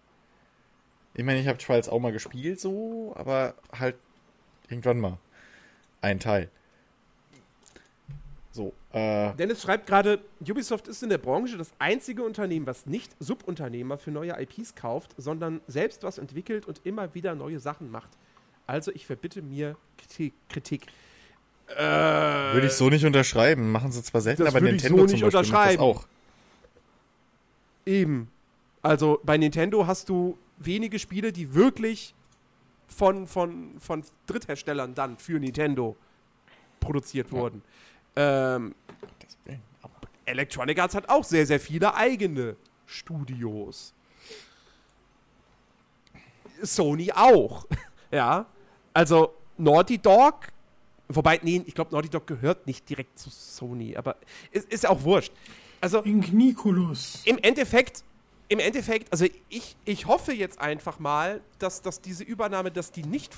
Ich 1.13 1.23
meine, 1.23 1.39
ich 1.39 1.47
habe 1.47 1.57
Trials 1.57 1.89
auch 1.89 1.99
mal 1.99 2.11
gespielt, 2.11 2.59
so, 2.59 3.13
aber 3.15 3.55
halt 3.77 3.95
irgendwann 4.69 4.99
mal. 4.99 5.17
Ein 6.01 6.19
Teil. 6.19 6.49
So, 8.59 8.73
äh, 8.91 9.33
Dennis 9.35 9.61
schreibt 9.61 9.87
gerade, 9.87 10.19
Ubisoft 10.41 10.89
ist 10.89 11.01
in 11.01 11.07
der 11.07 11.17
Branche 11.17 11.57
das 11.57 11.71
einzige 11.79 12.23
Unternehmen, 12.23 12.67
was 12.67 12.85
nicht 12.85 13.15
Subunternehmer 13.21 13.97
für 13.97 14.11
neue 14.11 14.35
IPs 14.37 14.75
kauft, 14.75 15.15
sondern 15.15 15.61
selbst 15.67 16.03
was 16.03 16.17
entwickelt 16.17 16.65
und 16.65 16.81
immer 16.83 17.13
wieder 17.15 17.35
neue 17.35 17.61
Sachen 17.61 17.89
macht. 17.89 18.09
Also 18.67 18.91
ich 18.91 19.05
verbitte 19.05 19.41
mir 19.41 19.77
Kritik. 19.97 20.33
Kritik. 20.49 20.87
Äh, 21.67 21.77
würde 21.77 22.67
ich 22.67 22.73
so 22.73 22.89
nicht 22.89 23.05
unterschreiben. 23.05 23.71
Machen 23.71 23.93
sie 23.93 24.03
zwar 24.03 24.19
selten, 24.19 24.41
aber 24.41 24.59
würde 24.59 24.75
ich 24.75 24.83
Nintendo 24.83 25.07
so 25.07 25.07
zum 25.07 25.13
nicht 25.13 25.33
Beispiel 25.33 25.53
macht 25.53 25.69
das 25.69 25.79
auch. 25.79 26.05
Eben. 27.85 28.27
Also 28.81 29.21
bei 29.23 29.37
Nintendo 29.37 29.87
hast 29.87 30.09
du 30.09 30.37
wenige 30.57 30.99
Spiele, 30.99 31.31
die 31.31 31.53
wirklich 31.53 32.13
von, 32.89 33.25
von, 33.25 33.79
von 33.79 34.03
Drittherstellern 34.27 34.95
dann 34.95 35.17
für 35.17 35.39
Nintendo 35.39 35.95
produziert 36.81 37.31
wurden. 37.31 37.61
Ähm, 38.19 38.75
Electronic 40.25 40.77
Arts 40.77 40.93
hat 40.93 41.07
auch 41.07 41.23
sehr, 41.23 41.45
sehr 41.45 41.59
viele 41.59 41.95
eigene 41.95 42.57
Studios. 42.85 43.93
Sony 46.61 47.11
auch. 47.13 47.65
ja. 48.11 48.45
Also 48.93 49.33
Naughty 49.57 49.97
Dog, 49.97 50.47
wobei, 51.07 51.39
nee, 51.43 51.63
ich 51.65 51.73
glaube, 51.73 51.91
Naughty 51.95 52.09
Dog 52.09 52.27
gehört 52.27 52.67
nicht 52.67 52.89
direkt 52.89 53.17
zu 53.17 53.29
Sony, 53.29 53.95
aber 53.95 54.17
ist, 54.51 54.69
ist 54.71 54.83
ja 54.83 54.89
auch 54.89 55.03
wurscht. 55.03 55.31
Also 55.79 56.03
Igniculus. 56.03 57.21
im 57.23 57.37
Endeffekt, 57.37 58.03
im 58.49 58.59
Endeffekt, 58.59 59.13
also 59.13 59.25
ich, 59.47 59.77
ich 59.85 60.07
hoffe 60.07 60.33
jetzt 60.33 60.59
einfach 60.59 60.99
mal, 60.99 61.39
dass, 61.57 61.81
dass 61.81 62.01
diese 62.01 62.25
Übernahme, 62.25 62.69
dass 62.69 62.91
die 62.91 63.03
nicht 63.03 63.33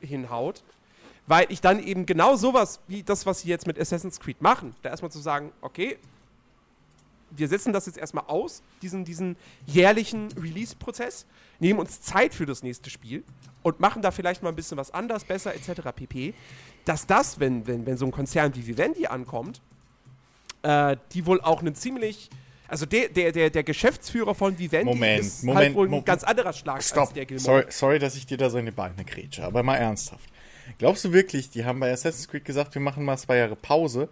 hinhaut, 0.00 0.64
weil 1.26 1.46
ich 1.50 1.60
dann 1.60 1.82
eben 1.82 2.06
genau 2.06 2.36
sowas 2.36 2.80
wie 2.88 3.02
das, 3.02 3.26
was 3.26 3.40
sie 3.40 3.48
jetzt 3.48 3.66
mit 3.66 3.78
Assassin's 3.78 4.20
Creed 4.20 4.40
machen, 4.42 4.74
da 4.82 4.90
erstmal 4.90 5.10
zu 5.10 5.18
sagen, 5.18 5.52
okay, 5.60 5.98
wir 7.30 7.48
setzen 7.48 7.72
das 7.72 7.86
jetzt 7.86 7.98
erstmal 7.98 8.24
aus, 8.28 8.62
diesen, 8.82 9.04
diesen 9.04 9.36
jährlichen 9.66 10.28
Release-Prozess, 10.32 11.26
nehmen 11.58 11.80
uns 11.80 12.00
Zeit 12.00 12.32
für 12.34 12.46
das 12.46 12.62
nächste 12.62 12.88
Spiel 12.88 13.24
und 13.62 13.80
machen 13.80 14.00
da 14.00 14.10
vielleicht 14.10 14.42
mal 14.42 14.50
ein 14.50 14.56
bisschen 14.56 14.78
was 14.78 14.92
anders, 14.92 15.24
besser, 15.24 15.52
etc. 15.54 15.82
pp. 15.94 16.34
Dass 16.84 17.06
das, 17.06 17.40
wenn, 17.40 17.66
wenn, 17.66 17.84
wenn 17.84 17.96
so 17.96 18.06
ein 18.06 18.12
Konzern 18.12 18.54
wie 18.54 18.66
Vivendi 18.66 19.06
ankommt, 19.06 19.60
äh, 20.62 20.96
die 21.12 21.26
wohl 21.26 21.40
auch 21.40 21.60
einen 21.60 21.74
ziemlich. 21.74 22.30
Also 22.68 22.86
der, 22.86 23.08
der, 23.08 23.30
der, 23.32 23.50
der 23.50 23.62
Geschäftsführer 23.64 24.34
von 24.34 24.58
Vivendi 24.58 24.92
Moment, 24.92 25.20
ist 25.20 25.42
Moment, 25.44 25.66
halt 25.66 25.74
wohl 25.76 25.86
ein 25.88 25.90
Mo- 25.90 26.02
ganz 26.02 26.24
anderer 26.24 26.52
Schlag 26.52 26.76
als 26.76 26.88
Stopp. 26.88 27.12
der 27.14 27.26
Gilmore. 27.26 27.44
Sorry, 27.44 27.66
sorry, 27.70 27.98
dass 27.98 28.16
ich 28.16 28.26
dir 28.26 28.36
da 28.38 28.50
so 28.50 28.58
in 28.58 28.66
die 28.66 28.70
Beine 28.72 29.04
grätsche, 29.04 29.44
aber 29.44 29.62
mal 29.62 29.76
ernsthaft. 29.76 30.28
Glaubst 30.78 31.04
du 31.04 31.12
wirklich, 31.12 31.50
die 31.50 31.64
haben 31.64 31.80
bei 31.80 31.92
Assassin's 31.92 32.28
Creed 32.28 32.44
gesagt, 32.44 32.74
wir 32.74 32.82
machen 32.82 33.04
mal 33.04 33.16
zwei 33.16 33.36
Jahre 33.38 33.56
Pause, 33.56 34.08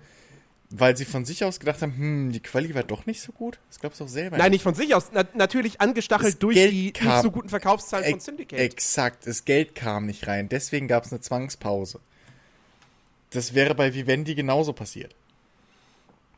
weil 0.71 0.97
sie 0.97 1.05
von 1.05 1.25
sich 1.25 1.45
aus 1.45 1.61
gedacht 1.61 1.83
haben, 1.83 1.97
hm, 1.97 2.33
die 2.33 2.41
Quali 2.41 2.75
war 2.75 2.83
doch 2.83 3.07
nicht 3.07 3.21
so 3.21 3.33
gut? 3.33 3.59
Das 3.69 3.79
glaubst 3.81 4.01
du 4.01 4.05
auch 4.05 4.09
selber 4.09 4.39
Nein, 4.39 4.51
nicht 4.51 4.63
von 4.63 4.75
sich 4.75 4.95
aus. 4.95 5.11
Na, 5.13 5.25
natürlich 5.35 5.81
angestachelt 5.81 6.33
Das 6.35 6.39
durch 6.39 6.57
Geld 6.57 6.73
die 6.73 6.93
kam- 6.93 7.09
nicht 7.09 7.23
so 7.23 7.31
guten 7.31 7.49
Verkaufszahlen 7.49 8.11
von 8.11 8.21
Syndicate. 8.21 8.59
Exakt, 8.59 9.27
das 9.27 9.45
Geld 9.45 9.75
kam 9.75 10.07
nicht 10.07 10.27
rein. 10.27 10.49
Deswegen 10.49 10.89
gab 10.89 11.05
es 11.05 11.13
eine 11.13 11.21
Zwangspause. 11.21 12.01
Das 13.31 13.55
wäre 13.55 13.75
bei 13.75 13.95
Vivendi 13.95 14.35
genauso 14.35 14.73
passiert. 14.73 15.15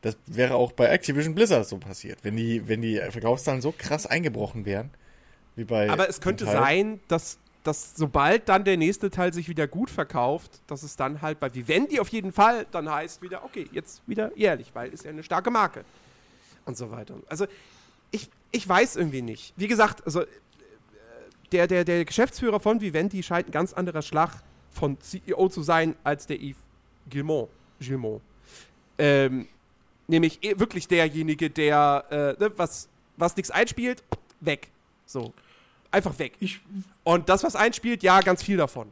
Das 0.03 0.17
wäre 0.27 0.55
auch 0.55 0.73
bei 0.73 0.87
Activision 0.87 1.35
Blizzard 1.35 1.67
so 1.67 1.79
passiert, 1.79 2.19
wenn 2.23 2.37
die, 2.37 2.69
wenn 2.69 2.81
die 2.83 2.97
Verkaufszahlen 3.11 3.61
so 3.61 3.73
krass 3.77 4.07
eingebrochen 4.07 4.65
wären, 4.65 4.91
wie 5.57 5.65
bei. 5.65 5.91
Aber 5.91 6.09
es 6.09 6.21
könnte 6.21 6.45
sein, 6.45 7.01
dass, 7.09 7.39
dass 7.67 7.97
sobald 7.97 8.49
dann 8.49 8.65
der 8.65 8.77
nächste 8.77 9.11
Teil 9.11 9.33
sich 9.33 9.49
wieder 9.49 9.67
gut 9.67 9.91
verkauft, 9.91 10.61
dass 10.69 10.85
es 10.85 10.95
dann 10.95 11.21
halt 11.21 11.41
bei 11.41 11.53
Vivendi 11.53 11.99
auf 11.99 12.09
jeden 12.09 12.31
Fall 12.31 12.67
dann 12.71 12.89
heißt 12.89 13.23
wieder, 13.23 13.45
okay, 13.45 13.69
jetzt 13.73 14.03
wieder 14.07 14.37
jährlich, 14.37 14.71
weil 14.75 14.93
ist 14.93 15.05
ja 15.05 15.11
eine 15.11 15.25
starke 15.25 15.51
Marke. 15.51 15.85
Und 16.65 16.77
so 16.77 16.91
weiter. 16.91 17.17
Also 17.29 17.47
ich, 18.13 18.29
ich 18.53 18.69
weiß 18.69 18.97
irgendwie 18.97 19.23
nicht. 19.23 19.53
Wie 19.57 19.67
gesagt, 19.67 20.05
also 20.07 20.23
äh, 20.23 20.27
der, 21.53 21.67
der, 21.67 21.85
der 21.85 22.05
Geschäftsführer 22.05 22.61
von 22.61 22.81
Vivendi 22.81 23.23
scheint 23.23 23.49
ein 23.49 23.53
ganz 23.53 23.73
anderer 23.73 24.03
Schlag 24.03 24.43
von 24.71 25.01
CEO 25.01 25.49
zu 25.49 25.63
sein 25.63 25.97
als 26.05 26.27
der 26.27 26.39
Yves 26.39 26.63
Gilmont. 27.09 27.49
Gilmont. 27.81 28.23
Ähm, 28.99 29.49
nämlich 30.07 30.43
eh 30.43 30.59
wirklich 30.59 30.87
derjenige, 30.87 31.51
der 31.51 32.05
äh, 32.11 32.43
ne, 32.43 32.53
was, 32.57 32.89
was 33.17 33.37
nichts 33.37 33.51
einspielt, 33.51 34.05
weg. 34.41 34.69
So. 35.05 35.33
Einfach 35.91 36.19
weg. 36.19 36.35
Ich, 36.41 36.61
Und 37.07 37.29
das, 37.29 37.45
was 37.45 37.55
einspielt, 37.55 38.03
ja, 38.03 38.21
ganz 38.21 38.43
viel 38.43 38.57
davon. 38.57 38.91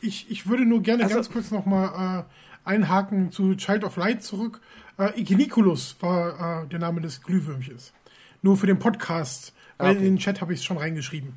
ich, 0.00 0.30
ich 0.30 0.46
würde 0.46 0.64
nur 0.64 0.80
gerne 0.80 1.02
Also- 1.02 1.16
ganz 1.16 1.28
kurz 1.28 1.50
nochmal 1.50 2.24
äh, 2.24 2.68
einhaken 2.68 3.32
zu 3.32 3.56
Child 3.56 3.82
of 3.82 3.96
Light 3.96 4.22
zurück. 4.22 4.60
Äh, 4.96 5.20
Igniculus 5.20 5.96
war 5.98 6.62
äh, 6.62 6.68
der 6.68 6.78
Name 6.78 7.00
des 7.00 7.20
Glühwürmchens. 7.20 7.92
Nur 8.42 8.56
für 8.56 8.68
den 8.68 8.78
Podcast, 8.78 9.52
weil 9.76 9.96
Okay. 9.96 9.98
in 9.98 10.04
den 10.04 10.18
Chat 10.18 10.40
habe 10.40 10.52
ich 10.52 10.60
es 10.60 10.64
schon 10.64 10.76
reingeschrieben. 10.78 11.32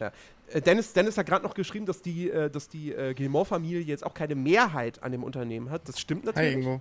Ja. 0.00 0.12
Äh, 0.52 0.60
Dennis, 0.60 0.92
Dennis 0.92 1.16
hat 1.16 1.24
gerade 1.24 1.44
noch 1.46 1.54
geschrieben, 1.54 1.86
dass 1.86 2.02
die, 2.02 2.28
äh, 2.28 2.50
dass 2.50 2.68
die 2.68 2.92
äh, 2.92 3.14
Gilmore-Familie 3.14 3.80
jetzt 3.80 4.04
auch 4.04 4.12
keine 4.12 4.34
Mehrheit 4.34 5.02
an 5.02 5.12
dem 5.12 5.24
Unternehmen 5.24 5.70
hat. 5.70 5.88
Das 5.88 5.98
stimmt 5.98 6.26
Hi, 6.26 6.32
natürlich. 6.34 6.56
Ingo. 6.56 6.80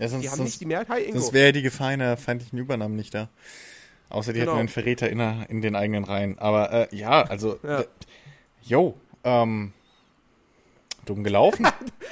Ja, 0.00 0.08
sonst, 0.08 0.22
die 0.24 0.30
haben 0.30 0.38
nicht 0.40 0.48
sonst, 0.50 0.60
die 0.60 0.66
Mehrheit. 0.66 0.88
Hi, 0.88 1.02
Ingo. 1.04 1.20
sonst 1.20 1.32
wäre 1.32 1.52
die 1.52 1.62
Gefahr 1.62 1.90
einer 1.90 2.16
feindlichen 2.16 2.58
Übernahme 2.58 2.96
nicht 2.96 3.14
da. 3.14 3.28
Außer 4.10 4.32
die 4.32 4.40
Genau. 4.40 4.52
hätten 4.52 4.60
einen 4.60 4.68
Verräter 4.68 5.08
in, 5.10 5.18
der- 5.18 5.46
in 5.48 5.60
den 5.62 5.74
eigenen 5.76 6.04
Reihen. 6.04 6.38
Aber 6.38 6.72
äh, 6.92 6.96
ja, 6.96 7.22
also. 7.22 7.58
Ja. 7.62 7.84
Yo, 8.62 8.96
ähm. 9.24 9.72
Dumm 11.04 11.22
gelaufen. 11.22 11.66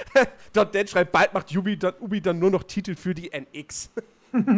Dort 0.53 0.75
Dan 0.75 0.87
schreibt, 0.87 1.13
bald 1.13 1.33
macht 1.33 1.55
Ubi 1.57 1.79
dann, 1.79 1.95
Ubi 2.01 2.21
dann 2.21 2.39
nur 2.39 2.51
noch 2.51 2.63
Titel 2.65 2.95
für 2.95 3.15
die 3.15 3.31
NX. 3.33 3.89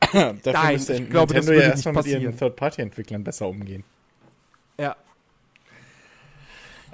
Dafür 0.00 0.52
Nein, 0.52 0.72
müsste 0.74 0.94
ich 0.94 1.10
glaube, 1.10 1.34
das 1.34 1.46
Nintendo 1.46 1.46
würde 1.48 1.62
ja 1.62 1.70
erstmal 1.70 1.94
mit 1.94 2.06
ihren. 2.06 2.36
Third-Party-Entwicklern 2.36 3.24
besser 3.24 3.48
umgehen. 3.48 3.84
ja. 4.78 4.96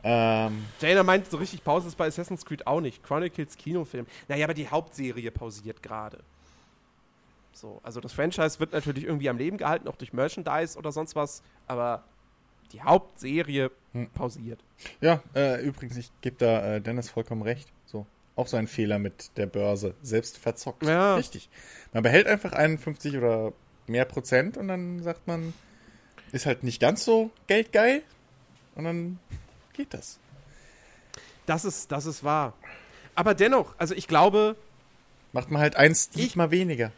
Ähm, 0.06 0.66
Jaina 0.82 1.02
meint, 1.02 1.30
so 1.30 1.38
richtig 1.38 1.64
Pause 1.64 1.88
ist 1.88 1.94
bei 1.96 2.06
Assassin's 2.06 2.44
Creed 2.44 2.66
auch 2.66 2.82
nicht. 2.82 3.02
Chronicles 3.02 3.56
Kinofilm. 3.56 4.04
Naja, 4.28 4.44
aber 4.44 4.52
die 4.52 4.68
Hauptserie 4.68 5.30
pausiert 5.30 5.82
gerade. 5.82 6.18
So, 7.54 7.80
also 7.82 8.00
das 8.00 8.12
Franchise 8.12 8.58
wird 8.60 8.72
natürlich 8.72 9.04
irgendwie 9.04 9.28
am 9.30 9.38
Leben 9.38 9.56
gehalten, 9.56 9.88
auch 9.88 9.96
durch 9.96 10.12
Merchandise 10.12 10.76
oder 10.76 10.92
sonst 10.92 11.14
was, 11.16 11.42
aber 11.66 12.04
die 12.72 12.82
Hauptserie 12.82 13.70
Hm. 13.92 14.10
pausiert. 14.10 14.58
ja, 15.00 15.22
äh, 15.36 15.62
übrigens, 15.64 15.96
ich 15.96 16.10
gebe 16.20 16.36
da 16.36 16.74
äh, 16.76 16.80
Dennis 16.80 17.08
vollkommen 17.10 17.42
recht. 17.42 17.68
So, 17.86 18.06
auch 18.34 18.48
so 18.48 18.56
ein 18.56 18.66
Fehler 18.66 18.98
mit 18.98 19.36
der 19.36 19.46
Börse. 19.46 19.94
Selbst 20.02 20.36
verzockt. 20.38 20.82
Ja. 20.82 21.14
Richtig. 21.14 21.48
Man 21.92 22.02
behält 22.02 22.26
einfach 22.26 22.52
51 22.52 23.16
oder 23.16 23.52
mehr 23.86 24.04
Prozent 24.04 24.56
und 24.56 24.66
dann 24.66 25.00
sagt 25.02 25.28
man, 25.28 25.54
ist 26.32 26.46
halt 26.46 26.64
nicht 26.64 26.80
ganz 26.80 27.04
so 27.04 27.30
geldgeil. 27.46 28.02
Und 28.74 28.82
dann 28.84 29.20
geht 29.74 29.94
das. 29.94 30.18
Das 31.46 31.64
ist, 31.64 31.92
das 31.92 32.06
ist 32.06 32.24
wahr. 32.24 32.54
Aber 33.14 33.34
dennoch, 33.34 33.74
also 33.78 33.94
ich 33.94 34.08
glaube, 34.08 34.56
Macht 35.32 35.50
man 35.50 35.60
halt 35.62 35.76
eins 35.76 36.10
Ich- 36.16 36.34
mal 36.36 36.50
weniger. 36.50 36.90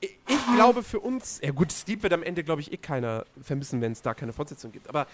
Ich, 0.00 0.18
ich 0.28 0.54
glaube 0.54 0.82
für 0.82 1.00
uns, 1.00 1.40
ja 1.42 1.50
gut, 1.50 1.72
Steve 1.72 2.02
wird 2.02 2.12
am 2.12 2.22
Ende, 2.22 2.42
glaube 2.42 2.60
ich, 2.60 2.72
eh 2.72 2.76
keiner 2.76 3.26
vermissen, 3.42 3.80
wenn 3.80 3.92
es 3.92 4.02
da 4.02 4.14
keine 4.14 4.32
Fortsetzung 4.32 4.72
gibt. 4.72 4.88
Aber 4.88 5.06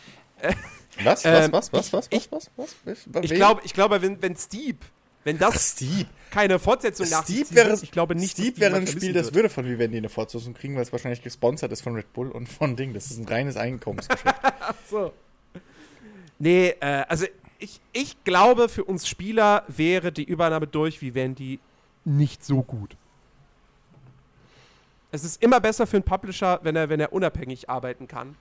Was? 1.03 1.25
Was? 1.25 1.25
Ähm, 1.25 1.53
was? 1.53 1.73
Was? 1.73 1.93
Was? 1.93 2.11
Was? 2.11 2.31
Was? 2.31 2.51
Was? 2.85 3.07
Was? 3.07 3.25
ich 3.25 3.35
glaube, 3.35 3.63
ich 3.65 3.75
glaube, 3.75 4.01
wenn, 4.03 4.21
wenn 4.23 4.37
Steve, 4.37 4.79
wenn 5.25 5.39
das 5.39 5.73
Steve. 5.73 6.07
keine 6.31 6.59
Fortsetzung 6.59 7.09
nach 7.09 7.25
Steve 7.25 7.47
wäre, 7.51 7.79
ich 7.83 7.91
glaube 7.91 8.15
nicht, 8.15 8.33
Steve 8.33 8.59
wäre 8.59 8.77
ein 8.77 8.87
Spiel, 8.87 9.13
das 9.13 9.35
würde 9.35 9.49
von 9.49 9.67
Vivendi 9.67 9.97
eine 9.99 10.09
Fortsetzung 10.09 10.55
kriegen, 10.55 10.77
weil 10.77 10.83
es 10.83 10.93
wahrscheinlich 10.93 11.23
gesponsert 11.23 11.73
ist 11.73 11.81
von 11.81 11.95
Red 11.95 12.13
Bull 12.13 12.31
und 12.31 12.49
von 12.49 12.77
Ding. 12.77 12.95
Das 12.95 13.11
ist 13.11 13.19
ein 13.19 13.27
reines 13.27 13.57
Einkommensgeschäft. 13.57 14.37
So. 14.91 15.13
Nee, 16.39 16.75
äh, 16.81 17.05
also 17.09 17.27
ich, 17.59 17.81
ich 17.93 18.23
glaube, 18.25 18.69
für 18.69 18.85
uns 18.85 19.09
Spieler 19.09 19.65
wäre 19.69 20.13
die 20.13 20.25
Übernahme 20.25 20.67
durch 20.67 21.01
Vivendi 21.01 21.61
nicht 22.05 22.45
so 22.45 22.63
gut. 22.63 22.97
Es 25.17 25.25
ist 25.25 25.43
immer 25.43 25.61
besser 25.61 25.87
für 25.87 25.97
einen 25.97 26.05
Publisher, 26.05 26.61
wenn 26.63 26.77
er, 26.77 26.91
wenn 26.91 27.01
er 27.01 27.13
unabhängig 27.13 27.71
arbeiten 27.71 28.07
kann. 28.07 28.37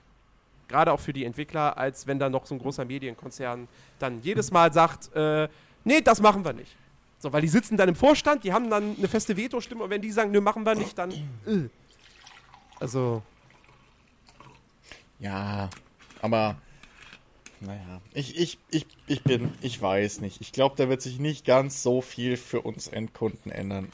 Gerade 0.68 0.92
auch 0.92 1.00
für 1.00 1.14
die 1.14 1.24
Entwickler, 1.24 1.78
als 1.78 2.06
wenn 2.06 2.18
da 2.18 2.28
noch 2.28 2.44
so 2.44 2.54
ein 2.54 2.58
großer 2.58 2.84
Medienkonzern 2.84 3.66
dann 3.98 4.20
jedes 4.20 4.50
Mal 4.50 4.72
sagt, 4.72 5.14
äh, 5.14 5.48
nee, 5.84 6.02
das 6.02 6.20
machen 6.20 6.44
wir 6.44 6.52
nicht. 6.52 6.76
So, 7.18 7.32
weil 7.32 7.40
die 7.40 7.48
sitzen 7.48 7.78
dann 7.78 7.88
im 7.88 7.94
Vorstand, 7.94 8.44
die 8.44 8.52
haben 8.52 8.68
dann 8.68 8.94
eine 8.98 9.08
feste 9.08 9.36
Veto-Stimme 9.38 9.84
und 9.84 9.90
wenn 9.90 10.02
die 10.02 10.10
sagen, 10.10 10.32
nö, 10.32 10.40
machen 10.42 10.66
wir 10.66 10.74
nicht, 10.74 10.98
dann. 10.98 11.12
Äh. 11.46 11.68
Also. 12.78 13.22
ja, 15.18 15.70
aber 16.20 16.56
naja, 17.60 18.02
ich, 18.12 18.38
ich, 18.38 18.58
ich, 18.70 18.86
ich 19.06 19.22
bin, 19.22 19.54
ich 19.62 19.80
weiß 19.80 20.20
nicht. 20.20 20.42
Ich 20.42 20.52
glaube, 20.52 20.74
da 20.76 20.90
wird 20.90 21.00
sich 21.00 21.18
nicht 21.18 21.46
ganz 21.46 21.82
so 21.82 22.02
viel 22.02 22.36
für 22.36 22.60
uns 22.60 22.86
Endkunden 22.86 23.50
ändern, 23.50 23.90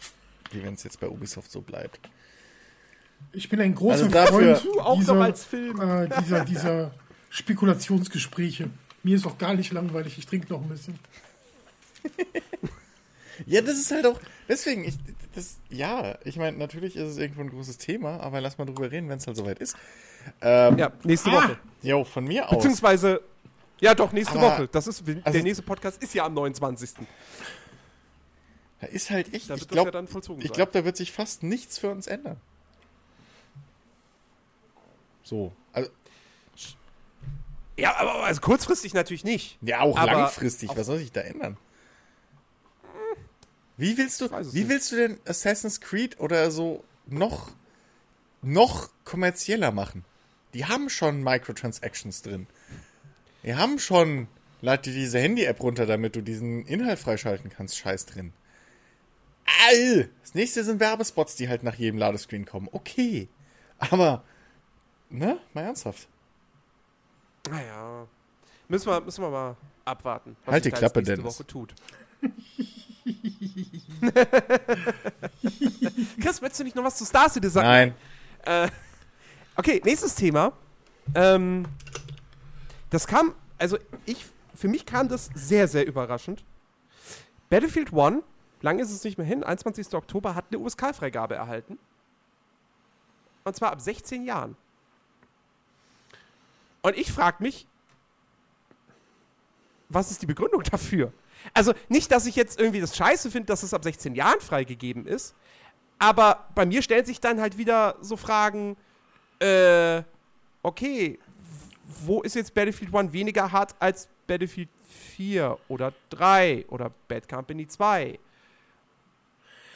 wie 0.50 0.64
wenn 0.64 0.74
es 0.74 0.82
jetzt 0.82 0.98
bei 0.98 1.08
Ubisoft 1.08 1.52
so 1.52 1.60
bleibt. 1.60 2.00
Ich 3.32 3.48
bin 3.48 3.60
ein 3.60 3.74
großer 3.74 3.94
Also 4.04 4.08
dafür- 4.08 4.56
Freund 4.56 4.64
Du 4.76 4.80
auch 4.80 4.98
dieser, 4.98 5.14
noch 5.14 5.22
als 5.22 5.44
Film. 5.44 5.80
Äh, 5.80 6.08
dieser, 6.20 6.44
dieser 6.44 6.90
Spekulationsgespräche. 7.30 8.68
Mir 9.02 9.16
ist 9.16 9.26
auch 9.26 9.38
gar 9.38 9.54
nicht 9.54 9.72
langweilig, 9.72 10.18
ich 10.18 10.26
trinke 10.26 10.52
noch 10.52 10.60
ein 10.62 10.68
bisschen. 10.68 10.98
Ja, 13.46 13.60
das 13.62 13.78
ist 13.78 13.90
halt 13.90 14.06
auch, 14.06 14.20
deswegen, 14.48 14.84
ich, 14.84 14.94
das, 15.34 15.56
ja, 15.70 16.16
ich 16.24 16.36
meine, 16.36 16.56
natürlich 16.58 16.94
ist 16.96 17.08
es 17.08 17.16
irgendwo 17.16 17.40
ein 17.40 17.50
großes 17.50 17.78
Thema, 17.78 18.20
aber 18.20 18.40
lass 18.40 18.58
mal 18.58 18.66
drüber 18.66 18.90
reden, 18.90 19.08
wenn 19.08 19.18
es 19.18 19.26
halt 19.26 19.36
soweit 19.36 19.58
ist. 19.58 19.76
Ähm, 20.40 20.78
Ja, 20.78 20.92
nächste 21.02 21.30
Ah! 21.30 21.34
Woche. 21.34 21.58
Jo, 21.82 22.04
von 22.04 22.24
mir 22.24 22.48
aus. 22.48 22.56
Beziehungsweise, 22.56 23.20
ja 23.80 23.94
doch, 23.94 24.12
nächste 24.12 24.38
Aber- 24.38 24.48
Woche. 24.58 24.68
Das 24.70 24.86
ist, 24.86 25.02
also- 25.08 25.20
der 25.32 25.42
nächste 25.42 25.62
Podcast 25.62 26.00
ist 26.02 26.14
ja 26.14 26.24
am 26.26 26.34
29. 26.34 26.90
Da 28.80 28.86
ist 28.88 29.10
halt 29.10 29.32
echt, 29.34 29.48
Da 29.50 29.54
ich 29.54 29.66
glaube, 29.66 29.88
ja 29.88 29.92
dann 29.92 30.06
vollzogen 30.08 30.40
ich 30.42 30.48
sein. 30.48 30.54
glaube, 30.56 30.72
da 30.72 30.84
wird 30.84 30.96
sich 30.96 31.10
fast 31.12 31.42
nichts 31.42 31.78
für 31.78 31.90
uns 31.90 32.06
ändern. 32.06 32.36
So, 35.22 35.52
also, 35.72 35.90
Ja, 37.76 37.96
aber 37.96 38.24
also 38.24 38.40
kurzfristig 38.40 38.94
natürlich 38.94 39.24
nicht. 39.24 39.58
Ja, 39.62 39.80
auch 39.80 39.96
Aber 39.96 40.12
langfristig. 40.12 40.70
Was 40.74 40.86
soll 40.86 40.98
sich 40.98 41.12
da 41.12 41.20
ändern? 41.20 41.56
Wie 43.76 43.96
willst 43.96 44.20
du, 44.20 44.30
wie 44.30 44.60
nicht. 44.60 44.68
willst 44.68 44.92
du 44.92 44.96
denn 44.96 45.18
Assassin's 45.26 45.80
Creed 45.80 46.20
oder 46.20 46.50
so 46.50 46.84
noch, 47.06 47.52
noch 48.42 48.90
kommerzieller 49.04 49.72
machen? 49.72 50.04
Die 50.54 50.66
haben 50.66 50.90
schon 50.90 51.22
Microtransactions 51.22 52.22
drin. 52.22 52.46
Die 53.42 53.54
haben 53.54 53.78
schon, 53.78 54.28
lad 54.60 54.86
dir 54.86 54.92
diese 54.92 55.18
Handy-App 55.18 55.60
runter, 55.62 55.86
damit 55.86 56.14
du 56.14 56.20
diesen 56.20 56.66
Inhalt 56.66 56.98
freischalten 56.98 57.50
kannst. 57.50 57.78
Scheiß 57.78 58.06
drin. 58.06 58.32
All! 59.68 60.08
Das 60.20 60.34
nächste 60.34 60.62
sind 60.62 60.78
Werbespots, 60.78 61.36
die 61.36 61.48
halt 61.48 61.62
nach 61.62 61.74
jedem 61.74 61.98
Ladescreen 61.98 62.44
kommen. 62.44 62.68
Okay. 62.70 63.28
Aber, 63.78 64.22
ne? 65.12 65.38
Mal 65.54 65.62
ernsthaft. 65.62 66.08
Naja. 67.48 68.06
Müssen 68.68 68.86
wir, 68.86 69.00
müssen 69.00 69.22
wir 69.22 69.30
mal 69.30 69.56
abwarten. 69.84 70.36
was 70.44 70.52
Halt 70.52 70.64
die 70.64 70.70
Klappe, 70.70 71.00
nächste 71.00 71.16
Dennis. 71.16 71.34
Woche 71.34 71.46
tut. 71.46 71.74
Chris, 76.20 76.40
möchtest 76.40 76.60
du 76.60 76.64
nicht 76.64 76.76
noch 76.76 76.84
was 76.84 76.96
zu 76.96 77.04
Star 77.04 77.28
Citizen 77.28 77.54
sagen? 77.54 77.68
Nein. 77.68 77.94
Äh, 78.44 78.68
okay, 79.56 79.80
nächstes 79.84 80.14
Thema. 80.14 80.52
Ähm, 81.14 81.66
das 82.90 83.06
kam, 83.06 83.34
also 83.58 83.78
ich, 84.06 84.24
für 84.54 84.68
mich 84.68 84.86
kam 84.86 85.08
das 85.08 85.30
sehr, 85.34 85.68
sehr 85.68 85.86
überraschend. 85.86 86.44
Battlefield 87.50 87.92
1, 87.92 88.22
lange 88.62 88.82
ist 88.82 88.90
es 88.90 89.04
nicht 89.04 89.18
mehr 89.18 89.26
hin, 89.26 89.44
21. 89.44 89.92
Oktober, 89.94 90.34
hat 90.34 90.46
eine 90.50 90.60
USK-Freigabe 90.60 91.34
erhalten. 91.34 91.78
Und 93.44 93.56
zwar 93.56 93.72
ab 93.72 93.80
16 93.80 94.24
Jahren. 94.24 94.56
Und 96.82 96.96
ich 96.96 97.12
frage 97.12 97.42
mich, 97.42 97.66
was 99.88 100.10
ist 100.10 100.22
die 100.22 100.26
Begründung 100.26 100.62
dafür? 100.62 101.12
Also 101.54 101.74
nicht, 101.88 102.10
dass 102.12 102.26
ich 102.26 102.36
jetzt 102.36 102.58
irgendwie 102.60 102.80
das 102.80 102.96
Scheiße 102.96 103.30
finde, 103.30 103.46
dass 103.46 103.62
es 103.62 103.74
ab 103.74 103.84
16 103.84 104.14
Jahren 104.14 104.40
freigegeben 104.40 105.06
ist, 105.06 105.34
aber 105.98 106.48
bei 106.54 106.66
mir 106.66 106.82
stellen 106.82 107.04
sich 107.04 107.20
dann 107.20 107.40
halt 107.40 107.58
wieder 107.58 107.96
so 108.00 108.16
Fragen, 108.16 108.76
äh, 109.38 110.02
okay, 110.62 111.18
wo 112.04 112.22
ist 112.22 112.34
jetzt 112.34 112.54
Battlefield 112.54 112.94
1 112.94 113.12
weniger 113.12 113.52
hart 113.52 113.74
als 113.78 114.08
Battlefield 114.26 114.68
4 115.16 115.58
oder 115.68 115.92
3 116.10 116.66
oder 116.68 116.90
Bad 117.08 117.28
Company 117.28 117.66
2? 117.66 118.18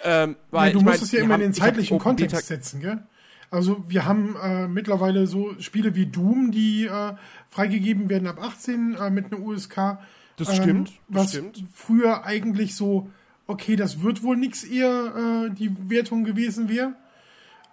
Ähm, 0.05 0.37
weil 0.51 0.69
ja, 0.69 0.73
du 0.73 0.79
ich 0.79 0.85
musst 0.85 0.99
mein, 0.99 1.05
es 1.05 1.13
ja 1.13 1.21
immer 1.23 1.35
in 1.37 1.41
den 1.43 1.55
zeitlichen 1.55 1.99
Kontext 1.99 2.47
setzen, 2.47 2.81
gell? 2.81 3.03
Also 3.51 3.85
wir 3.89 4.05
haben 4.05 4.37
äh, 4.43 4.67
mittlerweile 4.69 5.27
so 5.27 5.55
Spiele 5.61 5.95
wie 5.95 6.07
Doom, 6.07 6.51
die 6.51 6.87
äh, 6.87 7.13
freigegeben 7.49 8.09
werden 8.09 8.27
ab 8.29 8.41
18 8.43 8.95
äh, 8.95 9.11
mit 9.11 9.27
einer 9.33 9.41
USK. 9.41 9.99
Das 10.37 10.49
ähm, 10.49 10.55
stimmt, 10.57 10.93
das 11.09 11.23
Was 11.25 11.31
stimmt. 11.31 11.65
früher 11.73 12.25
eigentlich 12.25 12.75
so, 12.75 13.09
okay, 13.47 13.77
das 13.77 14.03
wird 14.03 14.23
wohl 14.23 14.37
nix 14.37 14.65
eher 14.65 15.47
äh, 15.47 15.55
die 15.55 15.71
Wertung 15.89 16.25
gewesen 16.25 16.69
wäre. 16.69 16.95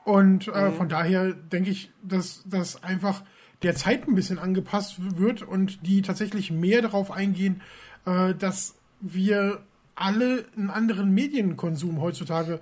Und 0.05 0.47
äh, 0.49 0.69
Mhm. 0.69 0.73
von 0.73 0.89
daher 0.89 1.33
denke 1.33 1.69
ich, 1.71 1.91
dass 2.03 2.43
das 2.45 2.83
einfach 2.83 3.23
der 3.63 3.75
Zeit 3.75 4.07
ein 4.07 4.15
bisschen 4.15 4.39
angepasst 4.39 4.95
wird 5.17 5.41
und 5.41 5.87
die 5.87 6.01
tatsächlich 6.01 6.51
mehr 6.51 6.81
darauf 6.81 7.09
eingehen, 7.11 7.61
äh, 8.05 8.33
dass 8.35 8.75
wir 8.99 9.61
alle 9.95 10.45
einen 10.57 10.69
anderen 10.69 11.13
Medienkonsum 11.13 12.01
heutzutage 12.01 12.59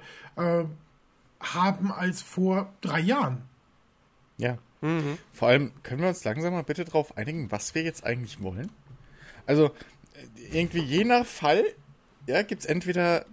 haben 1.41 1.91
als 1.91 2.21
vor 2.21 2.73
drei 2.81 2.99
Jahren. 2.99 3.43
Ja. 4.37 4.57
Mhm. 4.81 5.17
Vor 5.33 5.47
allem, 5.49 5.71
können 5.83 6.01
wir 6.01 6.09
uns 6.09 6.23
langsam 6.23 6.53
mal 6.53 6.63
bitte 6.63 6.85
darauf 6.85 7.15
einigen, 7.17 7.51
was 7.51 7.75
wir 7.75 7.83
jetzt 7.83 8.03
eigentlich 8.03 8.41
wollen? 8.41 8.71
Also, 9.45 9.67
äh, 9.67 10.57
irgendwie 10.57 10.81
je 10.81 11.03
nach 11.03 11.25
Fall, 11.25 11.63
ja, 12.27 12.41
gibt's 12.41 12.65
entweder, 12.65 13.25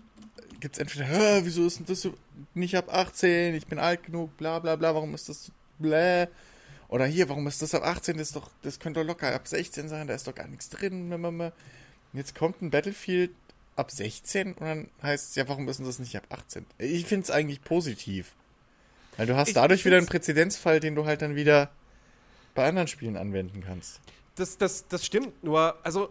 gibt's 0.60 0.78
entweder, 0.78 1.06
"Hä, 1.06 1.40
wieso 1.44 1.66
ist 1.66 1.78
denn 1.78 1.86
das 1.86 2.02
so 2.02 2.14
nicht 2.54 2.76
ab 2.76 2.92
18, 2.92 3.54
ich 3.54 3.66
bin 3.66 3.78
alt 3.78 4.02
genug, 4.04 4.36
bla 4.36 4.58
bla 4.58 4.76
bla, 4.76 4.94
warum 4.94 5.14
ist 5.14 5.28
das 5.28 5.46
so 5.46 5.52
bläh? 5.78 6.26
Oder 6.88 7.06
hier, 7.06 7.28
warum 7.28 7.46
ist 7.46 7.60
das 7.62 7.74
ab 7.74 7.84
18, 7.84 8.16
das, 8.16 8.28
ist 8.28 8.36
doch, 8.36 8.50
das 8.62 8.78
könnte 8.78 9.00
doch 9.00 9.06
locker 9.06 9.34
ab 9.34 9.46
16 9.46 9.88
sein, 9.88 10.06
da 10.06 10.14
ist 10.14 10.26
doch 10.26 10.34
gar 10.34 10.48
nichts 10.48 10.70
drin. 10.70 11.52
Jetzt 12.12 12.34
kommt 12.34 12.62
ein 12.62 12.70
Battlefield 12.70 13.30
ab 13.78 13.90
16 13.90 14.54
und 14.54 14.60
dann 14.60 14.88
heißt 15.02 15.30
es, 15.30 15.34
ja, 15.36 15.48
warum 15.48 15.68
ist 15.68 15.78
denn 15.78 15.86
das 15.86 15.98
nicht 15.98 16.16
ab 16.16 16.24
18? 16.30 16.66
Ich 16.78 17.06
finde 17.06 17.24
es 17.24 17.30
eigentlich 17.30 17.62
positiv. 17.62 18.34
Weil 19.16 19.26
du 19.26 19.36
hast 19.36 19.48
Ich 19.48 19.54
dadurch 19.54 19.84
wieder 19.84 19.98
einen 19.98 20.06
Präzedenzfall, 20.06 20.80
den 20.80 20.94
du 20.94 21.04
halt 21.04 21.22
dann 21.22 21.34
wieder 21.36 21.70
bei 22.54 22.66
anderen 22.68 22.88
Spielen 22.88 23.16
anwenden 23.16 23.62
kannst. 23.64 24.00
Das, 24.36 24.58
das, 24.58 24.86
das 24.88 25.04
stimmt, 25.04 25.42
nur, 25.42 25.76
also, 25.84 26.10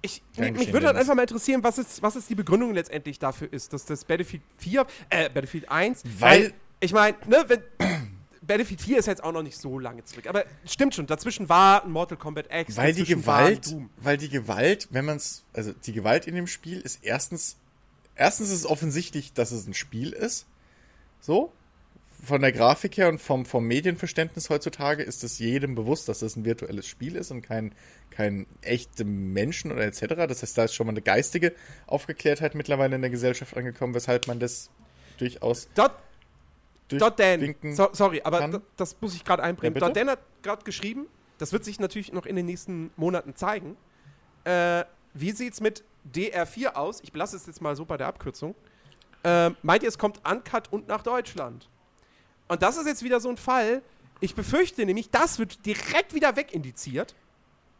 ich, 0.00 0.22
mich 0.36 0.72
würde 0.72 0.86
halt 0.86 0.96
einfach 0.96 1.14
mal 1.14 1.22
interessieren, 1.22 1.62
was 1.62 1.78
ist, 1.78 2.02
was 2.02 2.16
ist 2.16 2.28
die 2.28 2.34
Begründung 2.34 2.74
letztendlich 2.74 3.18
dafür 3.18 3.52
ist, 3.52 3.72
dass 3.72 3.84
das 3.84 4.04
Battlefield 4.04 4.42
4, 4.58 4.86
äh, 5.10 5.28
Battlefield 5.30 5.70
1, 5.70 6.02
Weil- 6.18 6.52
ich 6.80 6.92
meine, 6.92 7.16
ne, 7.26 7.44
wenn, 7.46 7.62
Battlefield 8.46 8.80
4 8.80 8.98
ist 8.98 9.06
jetzt 9.06 9.22
auch 9.22 9.32
noch 9.32 9.42
nicht 9.42 9.56
so 9.56 9.78
lange 9.78 10.04
zurück, 10.04 10.26
aber 10.26 10.44
stimmt 10.66 10.94
schon, 10.94 11.06
dazwischen 11.06 11.48
war 11.48 11.84
ein 11.84 11.90
Mortal 11.90 12.18
Kombat 12.18 12.46
X, 12.52 12.76
Weil 12.76 12.92
die 12.92 13.04
Gewalt, 13.04 13.74
weil 13.98 14.16
die 14.16 14.28
Gewalt, 14.28 14.88
wenn 14.90 15.04
man 15.04 15.16
es, 15.16 15.44
also 15.52 15.72
die 15.72 15.92
Gewalt 15.92 16.26
in 16.26 16.34
dem 16.34 16.46
Spiel 16.46 16.80
ist 16.80 17.00
erstens, 17.02 17.56
erstens 18.16 18.48
ist 18.48 18.60
es 18.60 18.66
offensichtlich, 18.66 19.32
dass 19.32 19.52
es 19.52 19.66
ein 19.66 19.74
Spiel 19.74 20.12
ist. 20.12 20.46
So. 21.20 21.52
Von 22.24 22.40
der 22.40 22.52
Grafik 22.52 22.96
her 22.98 23.08
und 23.08 23.20
vom, 23.20 23.44
vom 23.44 23.66
Medienverständnis 23.66 24.48
heutzutage 24.48 25.02
ist 25.02 25.24
es 25.24 25.40
jedem 25.40 25.74
bewusst, 25.74 26.08
dass 26.08 26.22
es 26.22 26.36
ein 26.36 26.44
virtuelles 26.44 26.86
Spiel 26.86 27.16
ist 27.16 27.32
und 27.32 27.42
kein, 27.42 27.74
kein 28.10 28.46
echte 28.60 29.04
Menschen 29.04 29.72
oder 29.72 29.84
etc. 29.84 30.14
Das 30.28 30.42
heißt, 30.42 30.56
da 30.56 30.64
ist 30.64 30.74
schon 30.74 30.86
mal 30.86 30.92
eine 30.92 31.02
geistige 31.02 31.52
Aufgeklärtheit 31.88 32.54
mittlerweile 32.54 32.94
in 32.94 33.00
der 33.00 33.10
Gesellschaft 33.10 33.56
angekommen, 33.56 33.94
weshalb 33.94 34.28
man 34.28 34.38
das 34.38 34.70
durchaus 35.18 35.68
Dort, 35.74 35.96
durchwinken 36.98 37.74
so, 37.74 37.88
sorry, 37.92 38.20
aber 38.24 38.38
kann. 38.40 38.62
das 38.76 38.96
muss 39.00 39.14
ich 39.14 39.24
gerade 39.24 39.42
einbringen. 39.42 39.76
Ja, 39.78 39.90
Dan 39.90 40.10
hat 40.10 40.20
gerade 40.42 40.64
geschrieben, 40.64 41.06
das 41.38 41.52
wird 41.52 41.64
sich 41.64 41.80
natürlich 41.80 42.12
noch 42.12 42.26
in 42.26 42.36
den 42.36 42.46
nächsten 42.46 42.90
Monaten 42.96 43.34
zeigen. 43.36 43.76
Äh, 44.44 44.84
wie 45.14 45.32
sieht's 45.32 45.60
mit 45.60 45.84
DR4 46.14 46.74
aus? 46.74 47.00
Ich 47.02 47.12
belasse 47.12 47.36
es 47.36 47.46
jetzt 47.46 47.60
mal 47.60 47.76
so 47.76 47.84
bei 47.84 47.96
der 47.96 48.06
Abkürzung. 48.08 48.54
Ähm, 49.24 49.56
meint 49.62 49.82
ihr, 49.82 49.88
es 49.88 49.98
kommt 49.98 50.20
uncut 50.28 50.72
und 50.72 50.88
nach 50.88 51.02
Deutschland? 51.02 51.68
Und 52.48 52.62
das 52.62 52.76
ist 52.76 52.86
jetzt 52.86 53.02
wieder 53.02 53.20
so 53.20 53.28
ein 53.28 53.36
Fall. 53.36 53.82
Ich 54.20 54.34
befürchte 54.34 54.84
nämlich, 54.84 55.10
das 55.10 55.38
wird 55.38 55.64
direkt 55.64 56.14
wieder 56.14 56.36
wegindiziert. 56.36 57.14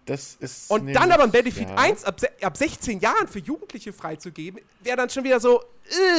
Das 0.07 0.35
ist. 0.41 0.71
Und 0.71 0.81
nämlich- 0.85 0.97
dann 0.97 1.13
aber 1.13 1.25
ein 1.25 1.31
Battlefield 1.31 1.69
ja. 1.69 1.77
1 1.77 2.05
ab, 2.05 2.21
ab 2.43 2.57
16 2.57 3.01
Jahren 3.01 3.29
für 3.29 3.39
Jugendliche 3.39 3.93
freizugeben, 3.93 4.61
wäre 4.81 4.97
dann 4.97 5.11
schon 5.11 5.25
wieder 5.25 5.39
so, 5.39 5.63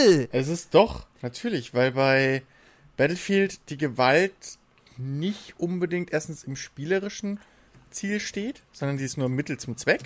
äh. 0.07 0.27
Es 0.31 0.47
ist 0.47 0.73
doch, 0.73 1.05
natürlich, 1.21 1.73
weil 1.73 1.91
bei 1.91 2.43
Battlefield 2.97 3.69
die 3.69 3.77
Gewalt 3.77 4.57
nicht 4.97 5.55
unbedingt 5.59 6.11
erstens 6.13 6.43
im 6.43 6.55
spielerischen 6.55 7.39
Ziel 7.89 8.19
steht, 8.19 8.61
sondern 8.71 8.97
die 8.97 9.03
ist 9.03 9.17
nur 9.17 9.29
Mittel 9.29 9.57
zum 9.57 9.77
Zweck. 9.77 10.01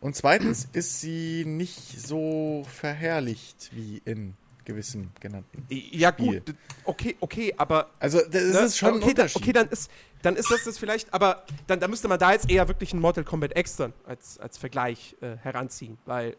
Und 0.00 0.14
zweitens 0.14 0.68
ist 0.72 1.00
sie 1.00 1.44
nicht 1.44 2.00
so 2.00 2.64
verherrlicht 2.72 3.70
wie 3.72 4.02
in 4.04 4.34
gewissen 4.64 5.10
genannten. 5.20 5.64
Ja, 5.70 6.12
Spiel. 6.12 6.40
gut, 6.40 6.54
okay, 6.84 7.16
okay, 7.20 7.54
aber 7.56 7.90
Also, 8.00 8.20
das 8.20 8.42
Ne? 8.42 8.58
ist 8.60 8.76
schon 8.76 8.88
ein 8.88 8.94
okay, 8.96 9.00
dann, 9.02 9.10
Unterschied. 9.10 9.42
okay, 9.42 9.52
dann 9.52 9.68
ist, 9.68 9.90
dann 10.22 10.36
ist 10.36 10.50
das 10.50 10.64
das 10.64 10.76
vielleicht, 10.78 11.14
aber 11.14 11.44
dann, 11.68 11.78
dann 11.80 11.88
müsste 11.90 12.08
man 12.08 12.18
da 12.18 12.32
jetzt 12.32 12.50
eher 12.50 12.66
wirklich 12.68 12.92
einen 12.92 13.00
Mortal 13.00 13.22
Kombat 13.24 13.52
dann 13.78 13.92
als, 14.06 14.38
als 14.38 14.58
Vergleich 14.58 15.16
äh, 15.20 15.36
heranziehen, 15.36 15.98
weil 16.04 16.36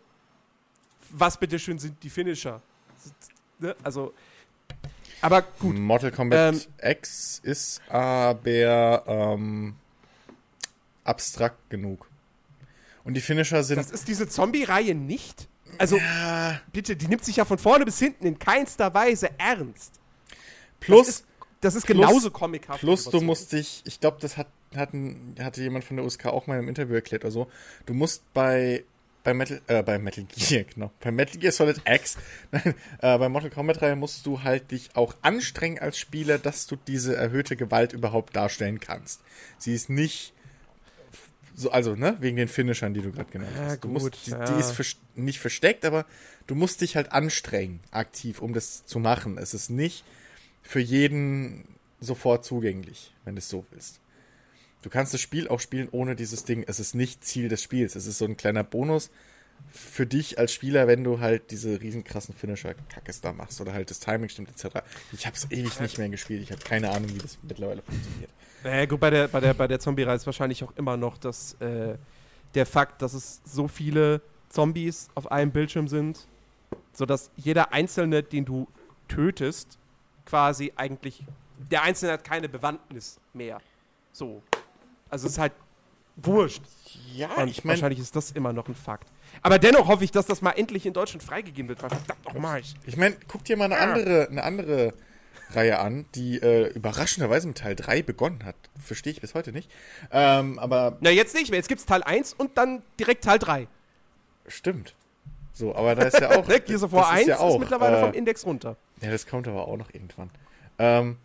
was 1.09 1.39
bitteschön 1.39 1.79
sind 1.79 2.03
die 2.03 2.09
Finisher? 2.09 2.61
Ne? 3.59 3.75
Also, 3.81 4.13
aber 5.21 5.41
gut, 5.41 5.77
Mortal 5.77 6.11
Kombat 6.11 6.55
Ähm, 6.55 6.91
X 6.91 7.39
ist 7.43 7.81
aber 7.89 9.03
ähm, 9.07 9.75
abstrakt 11.03 11.69
genug. 11.69 12.09
Und 13.03 13.13
die 13.13 13.21
Finisher 13.21 13.63
sind. 13.63 13.77
das 13.77 13.91
ist 13.91 14.07
diese 14.07 14.27
Zombie-Reihe 14.27 14.93
nicht. 14.93 15.47
Also, 15.77 15.97
bitte, 16.73 16.95
die 16.95 17.07
nimmt 17.07 17.23
sich 17.23 17.37
ja 17.37 17.45
von 17.45 17.57
vorne 17.57 17.85
bis 17.85 17.99
hinten 17.99 18.25
in 18.25 18.39
keinster 18.39 18.93
Weise 18.93 19.29
ernst. 19.37 19.93
plus, 20.79 21.05
das 21.07 21.15
ist, 21.15 21.25
das 21.61 21.75
ist 21.75 21.85
plus- 21.85 21.97
genauso 21.97 22.31
comichaft. 22.31 22.79
Plus, 22.79 23.05
du 23.05 23.21
musst 23.21 23.51
dich, 23.53 23.81
ich 23.85 23.99
glaube, 23.99 24.17
das 24.19 24.37
hat, 24.37 24.47
hatten, 24.75 25.35
hatte 25.39 25.61
jemand 25.61 25.85
von 25.85 25.97
der 25.97 26.05
USK 26.05 26.25
auch 26.27 26.47
mal 26.47 26.59
im 26.59 26.67
Interview 26.67 26.95
erklärt 26.95 27.23
oder 27.23 27.31
so. 27.31 27.47
Du 27.85 27.93
musst 27.93 28.23
bei, 28.33 28.83
bei 29.27 29.33
Metal, 29.33 29.59
äh, 29.67 29.83
bei 29.83 29.99
Metal 29.99 30.23
Gear, 30.37 30.63
genau, 30.73 30.89
bei 31.01 31.11
Metal 31.11 31.37
Gear 31.37 31.51
Solid 31.51 31.81
X, 31.85 32.15
nein, 32.53 32.73
äh, 33.01 33.17
bei 33.17 33.27
Mortal 33.27 33.49
Kombat 33.49 33.81
3 33.81 33.95
musst 33.95 34.25
du 34.25 34.41
halt 34.43 34.71
dich 34.71 34.95
auch 34.95 35.13
anstrengen 35.21 35.79
als 35.79 35.97
Spieler, 35.99 36.37
dass 36.39 36.65
du 36.65 36.77
diese 36.77 37.13
erhöhte 37.17 37.57
Gewalt 37.57 37.91
überhaupt 37.91 38.37
darstellen 38.37 38.79
kannst. 38.79 39.19
Sie 39.57 39.73
ist 39.73 39.89
nicht 39.89 40.31
so, 41.55 41.71
also, 41.71 41.95
ne, 41.95 42.15
wegen 42.21 42.37
den 42.37 42.47
Finishern, 42.47 42.93
die 42.93 43.01
du 43.01 43.11
gerade 43.11 43.29
genannt 43.29 43.51
Ja, 43.57 43.63
hast. 43.65 43.83
Du 43.83 43.89
gut, 43.89 44.01
musst, 44.01 44.27
die, 44.27 44.31
ja. 44.31 44.45
die 44.45 44.59
ist 44.61 44.71
vers- 44.71 44.95
nicht 45.15 45.39
versteckt, 45.39 45.83
aber 45.83 46.05
du 46.45 46.55
musst 46.55 46.79
dich 46.79 46.95
halt 46.95 47.11
anstrengen, 47.11 47.81
aktiv, 47.91 48.41
um 48.41 48.53
das 48.53 48.85
zu 48.85 48.99
machen. 48.99 49.37
Es 49.37 49.53
ist 49.53 49.69
nicht 49.69 50.05
für 50.61 50.79
jeden 50.79 51.65
sofort 51.99 52.45
zugänglich, 52.45 53.11
wenn 53.25 53.35
du 53.35 53.39
es 53.39 53.49
so 53.49 53.65
willst. 53.71 53.99
Du 54.81 54.89
kannst 54.89 55.13
das 55.13 55.21
Spiel 55.21 55.47
auch 55.47 55.59
spielen 55.59 55.89
ohne 55.91 56.15
dieses 56.15 56.45
Ding. 56.45 56.63
Es 56.67 56.79
ist 56.79 56.95
nicht 56.95 57.23
Ziel 57.23 57.49
des 57.49 57.61
Spiels. 57.61 57.95
Es 57.95 58.05
ist 58.07 58.17
so 58.17 58.25
ein 58.25 58.37
kleiner 58.37 58.63
Bonus 58.63 59.09
für 59.71 60.05
dich 60.05 60.39
als 60.39 60.53
Spieler, 60.53 60.87
wenn 60.87 61.03
du 61.03 61.19
halt 61.19 61.51
diese 61.51 61.81
riesen 61.81 62.03
krassen 62.03 62.33
Finisher-Kackes 62.33 63.21
da 63.21 63.33
machst 63.33 63.59
oder 63.59 63.73
halt 63.73 63.89
das 63.89 63.99
Timing 63.99 64.29
stimmt 64.29 64.49
etc. 64.49 64.77
Ich 65.11 65.25
habe 65.25 65.35
es 65.35 65.49
ewig 65.51 65.79
nicht 65.79 65.97
mehr 65.97 66.09
gespielt. 66.09 66.41
Ich 66.41 66.51
habe 66.51 66.61
keine 66.61 66.89
Ahnung, 66.91 67.13
wie 67.13 67.17
das 67.17 67.37
mittlerweile 67.41 67.81
funktioniert. 67.81 68.29
Naja, 68.63 68.85
gut, 68.85 68.99
bei 68.99 69.09
der, 69.09 69.27
bei 69.27 69.39
der, 69.39 69.53
bei 69.53 69.67
der 69.67 69.79
Zombie-Reihe 69.79 70.15
ist 70.15 70.25
wahrscheinlich 70.25 70.63
auch 70.63 70.75
immer 70.75 70.97
noch 70.97 71.17
das, 71.17 71.53
äh, 71.59 71.97
der 72.55 72.65
Fakt, 72.65 73.01
dass 73.01 73.13
es 73.13 73.41
so 73.45 73.67
viele 73.67 74.21
Zombies 74.49 75.09
auf 75.15 75.31
einem 75.31 75.51
Bildschirm 75.51 75.87
sind, 75.87 76.27
sodass 76.93 77.29
jeder 77.35 77.73
Einzelne, 77.73 78.23
den 78.23 78.45
du 78.45 78.67
tötest, 79.07 79.77
quasi 80.25 80.73
eigentlich, 80.75 81.23
der 81.71 81.83
Einzelne 81.83 82.13
hat 82.13 82.23
keine 82.23 82.49
Bewandtnis 82.49 83.19
mehr. 83.33 83.61
So. 84.11 84.41
Also 85.09 85.27
es 85.27 85.33
ist 85.33 85.39
halt 85.39 85.53
wurscht. 86.17 86.61
Ja, 87.13 87.33
Und 87.35 87.47
ich 87.49 87.63
meine, 87.63 87.77
wahrscheinlich 87.77 87.99
ist 87.99 88.15
das 88.15 88.31
immer 88.31 88.53
noch 88.53 88.67
ein 88.67 88.75
Fakt. 88.75 89.07
Aber 89.41 89.59
dennoch 89.59 89.87
hoffe 89.87 90.03
ich, 90.03 90.11
dass 90.11 90.25
das 90.25 90.41
mal 90.41 90.51
endlich 90.51 90.85
in 90.85 90.93
Deutschland 90.93 91.23
freigegeben 91.23 91.69
wird, 91.69 91.79
verdammt 91.79 92.07
nochmal. 92.25 92.61
ich 92.85 92.97
mein, 92.97 93.15
guck 93.27 93.43
dir 93.43 93.57
mal 93.57 93.65
eine 93.65 93.77
andere, 93.77 94.27
eine 94.29 94.43
andere 94.43 94.93
Reihe 95.51 95.79
an, 95.79 96.05
die 96.15 96.41
äh, 96.41 96.67
überraschenderweise 96.73 97.47
mit 97.47 97.57
Teil 97.59 97.75
3 97.75 98.01
begonnen 98.01 98.43
hat. 98.43 98.55
Verstehe 98.79 99.13
ich 99.13 99.21
bis 99.21 99.33
heute 99.33 99.51
nicht. 99.51 99.71
Ähm, 100.11 100.59
aber 100.59 100.97
Na, 100.99 101.09
jetzt 101.09 101.35
nicht 101.35 101.49
mehr. 101.51 101.57
Jetzt 101.57 101.69
gibt's 101.69 101.85
Teil 101.85 102.03
1 102.03 102.33
und 102.33 102.57
dann 102.57 102.81
direkt 102.99 103.23
Teil 103.23 103.39
3. 103.39 103.67
stimmt. 104.47 104.93
So, 105.53 105.73
aber 105.73 105.95
da 105.95 106.03
ist 106.03 106.19
ja 106.19 106.37
auch. 106.37 106.47
Gears 106.47 106.83
of 106.83 106.91
War 106.91 107.01
das 107.01 107.11
1 107.11 107.21
ist, 107.21 107.27
ja 107.29 107.39
auch, 107.39 107.57
mittlerweile 107.57 107.97
äh, 107.97 108.01
vom 108.01 108.13
Index 108.13 108.45
runter. 108.45 108.75
Ja, 109.01 109.09
das 109.09 109.25
kommt 109.25 109.47
aber 109.47 109.67
auch 109.67 109.77
noch 109.77 109.91
irgendwann. 109.91 110.29
Ähm, 110.77 111.17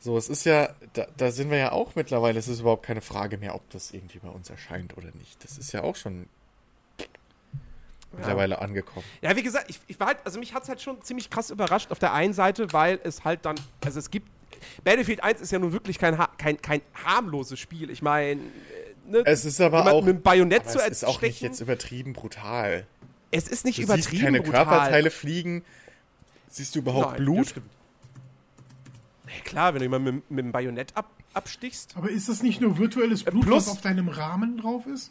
so, 0.00 0.16
es 0.16 0.28
ist 0.28 0.44
ja, 0.44 0.70
da, 0.92 1.06
da 1.16 1.30
sind 1.32 1.50
wir 1.50 1.58
ja 1.58 1.72
auch 1.72 1.94
mittlerweile, 1.96 2.38
es 2.38 2.46
ist 2.48 2.60
überhaupt 2.60 2.84
keine 2.86 3.00
Frage 3.00 3.36
mehr, 3.38 3.54
ob 3.54 3.68
das 3.70 3.92
irgendwie 3.92 4.18
bei 4.18 4.28
uns 4.28 4.48
erscheint 4.48 4.96
oder 4.96 5.08
nicht. 5.14 5.42
Das 5.42 5.58
ist 5.58 5.72
ja 5.72 5.82
auch 5.82 5.96
schon 5.96 6.26
mittlerweile 8.12 8.60
angekommen. 8.60 9.04
Ja, 9.20 9.36
wie 9.36 9.42
gesagt, 9.42 9.68
ich, 9.68 9.80
ich 9.86 10.00
war 10.00 10.08
halt, 10.08 10.18
also 10.24 10.38
mich 10.38 10.54
hat 10.54 10.62
es 10.62 10.68
halt 10.68 10.80
schon 10.80 11.02
ziemlich 11.02 11.30
krass 11.30 11.50
überrascht 11.50 11.90
auf 11.90 11.98
der 11.98 12.12
einen 12.12 12.32
Seite, 12.32 12.72
weil 12.72 12.98
es 13.04 13.24
halt 13.24 13.44
dann, 13.44 13.56
also 13.84 13.98
es 13.98 14.10
gibt, 14.10 14.28
Battlefield 14.84 15.22
1 15.22 15.40
ist 15.40 15.52
ja 15.52 15.58
nun 15.58 15.72
wirklich 15.72 15.98
kein, 15.98 16.16
kein, 16.38 16.60
kein 16.60 16.80
harmloses 17.04 17.58
Spiel. 17.60 17.90
Ich 17.90 18.02
meine, 18.02 18.40
ne, 19.06 19.22
Es 19.24 19.44
ist 19.44 19.60
aber 19.60 19.92
auch, 19.92 20.02
mit 20.02 20.14
einem 20.14 20.22
Bajonett 20.22 20.62
aber 20.62 20.70
zu 20.70 20.78
es 20.80 20.88
ist 20.88 21.04
auch 21.04 21.20
nicht 21.22 21.40
jetzt 21.40 21.60
übertrieben 21.60 22.12
brutal. 22.12 22.86
es 23.30 23.46
ist 23.46 23.64
nicht 23.64 23.78
Du 23.78 23.82
übertrieben 23.82 24.10
siehst 24.10 24.22
keine 24.24 24.40
brutal. 24.42 24.64
Körperteile 24.64 25.10
fliegen. 25.10 25.64
Siehst 26.48 26.74
du 26.74 26.78
überhaupt 26.80 27.06
Nein, 27.06 27.16
das 27.16 27.24
Blut? 27.24 27.46
stimmt. 27.48 27.66
Ja, 29.28 29.40
klar, 29.44 29.74
wenn 29.74 29.80
du 29.80 29.84
jemanden 29.84 30.14
mit, 30.16 30.30
mit 30.30 30.44
dem 30.46 30.52
Bajonett 30.52 30.96
ab, 30.96 31.10
abstichst. 31.34 31.96
Aber 31.96 32.10
ist 32.10 32.28
das 32.28 32.42
nicht 32.42 32.60
nur 32.60 32.78
virtuelles 32.78 33.24
Blut, 33.24 33.44
plus- 33.44 33.66
was 33.66 33.72
auf 33.72 33.80
deinem 33.82 34.08
Rahmen 34.08 34.56
drauf 34.58 34.86
ist? 34.86 35.10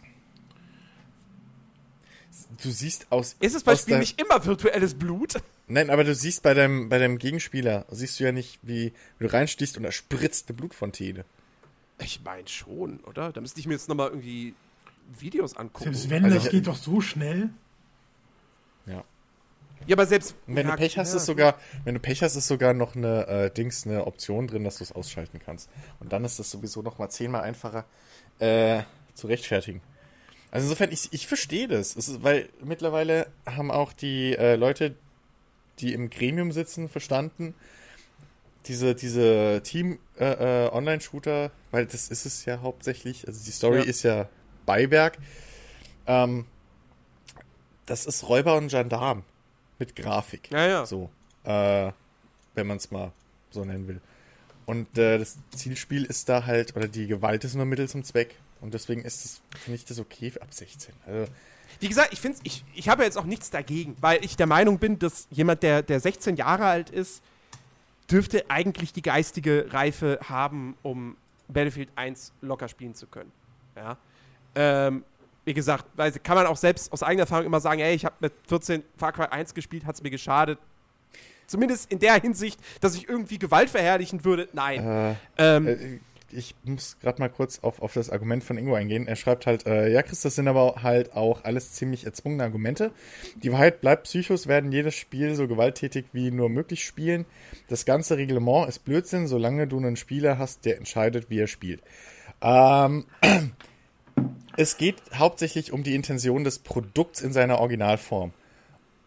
Du 2.62 2.70
siehst 2.70 3.08
aus. 3.12 3.36
Ist 3.40 3.56
es 3.56 3.64
bei 3.64 3.76
Spielen 3.76 3.94
dein- 3.96 4.00
nicht 4.02 4.22
immer 4.22 4.44
virtuelles 4.46 4.94
Blut? 4.96 5.36
Nein, 5.68 5.90
aber 5.90 6.04
du 6.04 6.14
siehst 6.14 6.44
bei 6.44 6.54
deinem, 6.54 6.88
bei 6.90 7.00
deinem 7.00 7.18
Gegenspieler, 7.18 7.86
siehst 7.90 8.20
du 8.20 8.24
ja 8.26 8.32
nicht, 8.32 8.60
wie, 8.62 8.94
wie 9.20 9.28
du 9.28 9.34
reinstichst 9.34 9.78
und 9.78 9.84
da 9.84 9.92
spritzt 9.92 10.50
eine 10.50 10.58
Blutfontäne. 10.58 11.26
Ich 12.00 12.22
meine 12.24 12.48
schon, 12.48 13.00
oder? 13.02 13.32
Da 13.32 13.42
müsste 13.42 13.60
ich 13.60 13.66
mir 13.68 13.74
jetzt 13.74 13.90
nochmal 13.90 14.10
irgendwie 14.10 14.54
Videos 15.20 15.56
angucken. 15.58 15.86
Selbst 15.86 16.10
wenn, 16.10 16.26
Also 16.26 16.36
das 16.38 16.46
ich- 16.46 16.52
geht 16.52 16.68
doch 16.68 16.76
so 16.76 17.02
schnell. 17.02 17.50
Ja. 18.86 19.04
Ja, 19.86 19.96
aber 19.96 20.06
selbst. 20.06 20.36
Und 20.48 20.56
wenn 20.56 20.68
ja, 20.68 20.76
du 20.76 20.78
Pech 20.78 20.98
hast, 20.98 21.12
ja, 21.12 21.18
ist 21.18 21.26
sogar, 21.26 21.56
wenn 21.84 21.94
du 21.94 22.00
Pech 22.00 22.24
hast, 22.24 22.36
ist 22.36 22.48
sogar 22.48 22.74
noch 22.74 22.96
eine 22.96 23.28
äh, 23.28 23.52
Dings, 23.52 23.86
eine 23.86 24.08
Option 24.08 24.48
drin, 24.48 24.64
dass 24.64 24.78
du 24.78 24.84
es 24.84 24.92
ausschalten 24.92 25.40
kannst. 25.44 25.70
Und 26.00 26.12
dann 26.14 26.26
ist 26.26 26.40
das 26.40 26.50
sowieso 26.52 26.82
noch 26.82 26.98
mal 26.98 27.10
zehnmal 27.10 27.42
einfacher 27.42 27.86
äh, 28.40 28.82
zu 29.14 29.28
rechtfertigen. 29.28 29.82
Also 30.52 30.66
insofern, 30.66 30.92
ich, 30.92 31.10
ich 31.12 31.28
verstehe 31.28 31.68
das. 31.68 31.96
Ist, 31.96 32.24
weil 32.24 32.50
mittlerweile 32.64 33.28
haben 33.46 33.72
auch 33.72 33.94
die 33.94 34.36
äh, 34.36 34.56
Leute, 34.56 34.96
die 35.80 35.94
im 35.94 36.10
Gremium 36.10 36.52
sitzen, 36.52 36.90
verstanden, 36.90 37.54
diese, 38.66 38.96
diese 38.96 39.62
Team-Online-Shooter, 39.64 41.52
weil 41.72 41.86
das 41.86 42.10
ist 42.10 42.26
es 42.26 42.46
ja 42.46 42.62
hauptsächlich, 42.62 43.28
also 43.28 43.44
die 43.46 43.52
Story 43.52 43.80
Ja. 43.80 43.84
ist 43.84 44.04
ja 44.04 44.28
Beiwerk. 44.66 45.18
Ähm, 46.06 46.46
das 47.86 48.06
ist 48.06 48.28
Räuber 48.28 48.58
und 48.58 48.68
Gendarm 48.70 49.24
mit 49.80 49.96
Grafik. 49.96 50.50
Ja, 50.52 50.68
ja. 50.68 50.86
So, 50.86 51.10
äh, 51.44 51.92
wenn 52.56 52.68
man 52.68 52.78
es 52.78 52.92
mal 52.92 53.12
so 53.52 53.64
nennen 53.66 53.88
will. 53.88 54.02
Und 54.66 54.98
äh, 54.98 55.18
das 55.18 55.38
Zielspiel 55.56 56.04
ist 56.06 56.28
da 56.28 56.46
halt, 56.46 56.76
oder 56.76 56.88
die 56.88 57.08
Gewalt 57.08 57.44
ist 57.44 57.56
nur 57.56 57.66
Mittel 57.66 57.88
zum 57.88 58.04
Zweck. 58.04 58.36
Und 58.60 58.74
deswegen 58.74 59.02
ist 59.04 59.24
es, 59.24 59.42
finde 59.60 59.76
ich 59.76 59.86
das 59.86 60.00
okay 60.00 60.34
ab 60.42 60.54
16. 60.54 60.94
Also, 61.06 61.32
Wie 61.80 61.88
gesagt, 61.88 62.12
ich 62.12 62.20
finde 62.20 62.40
ich, 62.44 62.66
ich 62.74 62.90
habe 62.90 63.04
jetzt 63.04 63.18
auch 63.18 63.24
nichts 63.24 63.50
dagegen, 63.50 63.96
weil 64.02 64.24
ich 64.26 64.36
der 64.36 64.48
Meinung 64.48 64.80
bin, 64.80 65.00
dass 65.00 65.28
jemand, 65.30 65.64
der, 65.64 65.84
der 65.84 66.00
16 66.00 66.36
Jahre 66.36 66.66
alt 66.66 66.90
ist, 66.90 67.22
dürfte 68.10 68.46
eigentlich 68.50 68.94
die 68.94 69.02
geistige 69.02 69.68
Reife 69.70 70.20
haben, 70.24 70.76
um 70.82 71.16
Battlefield 71.48 71.90
1 71.96 72.34
locker 72.42 72.68
spielen 72.68 72.96
zu 72.96 73.08
können. 73.08 73.32
Ja. 73.76 73.98
Ähm, 74.56 75.04
wie 75.48 75.54
gesagt, 75.54 75.86
weil, 75.96 76.12
kann 76.12 76.36
man 76.36 76.46
auch 76.46 76.58
selbst 76.58 76.92
aus 76.92 77.02
eigener 77.04 77.24
Erfahrung 77.24 77.46
immer 77.46 77.62
sagen, 77.62 77.80
ey, 77.80 77.96
ich 77.96 78.04
habe 78.04 78.16
mit 78.20 78.34
14 78.50 78.84
Far 78.98 79.14
Cry 79.14 79.28
1 79.32 79.54
gespielt, 79.54 79.86
hat 79.86 79.96
es 79.96 80.04
mir 80.04 80.10
geschadet. 80.10 80.60
Zumindest 81.48 81.90
in 81.90 82.00
der 82.00 82.20
Hinsicht, 82.20 82.60
dass 82.82 82.96
ich 82.96 83.08
irgendwie 83.08 83.40
Gewalt 83.40 83.70
verherrlichen 83.70 84.26
würde. 84.26 84.50
Nein. 84.52 84.86
äh, 84.86 85.16
ähm, 85.38 85.68
äh, 85.68 86.00
ich 86.30 86.54
muss 86.66 87.00
gerade 87.00 87.22
mal 87.22 87.30
kurz 87.30 87.60
auf, 87.60 87.82
auf 87.82 87.94
das 87.94 88.10
Argument 88.10 88.44
von 88.44 88.58
Ingo 88.58 88.76
eingehen. 88.76 89.08
Er 89.08 89.16
schreibt 89.16 89.46
halt, 89.46 89.66
äh, 89.66 89.90
ja, 89.90 90.04
Chris, 90.04 90.20
das 90.20 90.36
sind 90.36 90.50
aber 90.50 90.84
halt 90.84 91.14
auch 91.14 91.46
alles 91.46 91.72
ziemlich 91.72 92.04
erzwungene 92.04 92.44
Argumente. 92.44 92.92
Die 93.42 93.54
Wahrheit 93.54 93.80
bleibt, 93.80 94.04
Psychos 94.04 94.48
werden 94.48 94.74
jedes 94.74 94.96
Spiel 94.96 95.36
so 95.36 95.48
gewalttätig 95.48 96.08
wie 96.12 96.30
nur 96.30 96.50
möglich 96.50 96.84
spielen. 96.84 97.26
Das 97.70 97.86
ganze 97.86 98.18
Reglement 98.18 98.68
ist 98.68 98.84
Blödsinn, 98.84 99.28
solange 99.28 99.68
du 99.68 99.78
einen 99.78 99.96
Spieler 99.96 100.38
hast, 100.38 100.66
der 100.66 100.76
entscheidet, 100.76 101.30
wie 101.30 101.40
er 101.40 101.48
spielt. 101.48 101.82
Ähm, 102.42 103.06
es 104.58 104.78
geht 104.78 104.98
hauptsächlich 105.14 105.72
um 105.72 105.84
die 105.84 105.96
Intention 105.96 106.44
des 106.44 106.60
Produkts 106.60 107.22
in 107.22 107.32
seiner 107.32 107.60
Originalform 107.60 108.34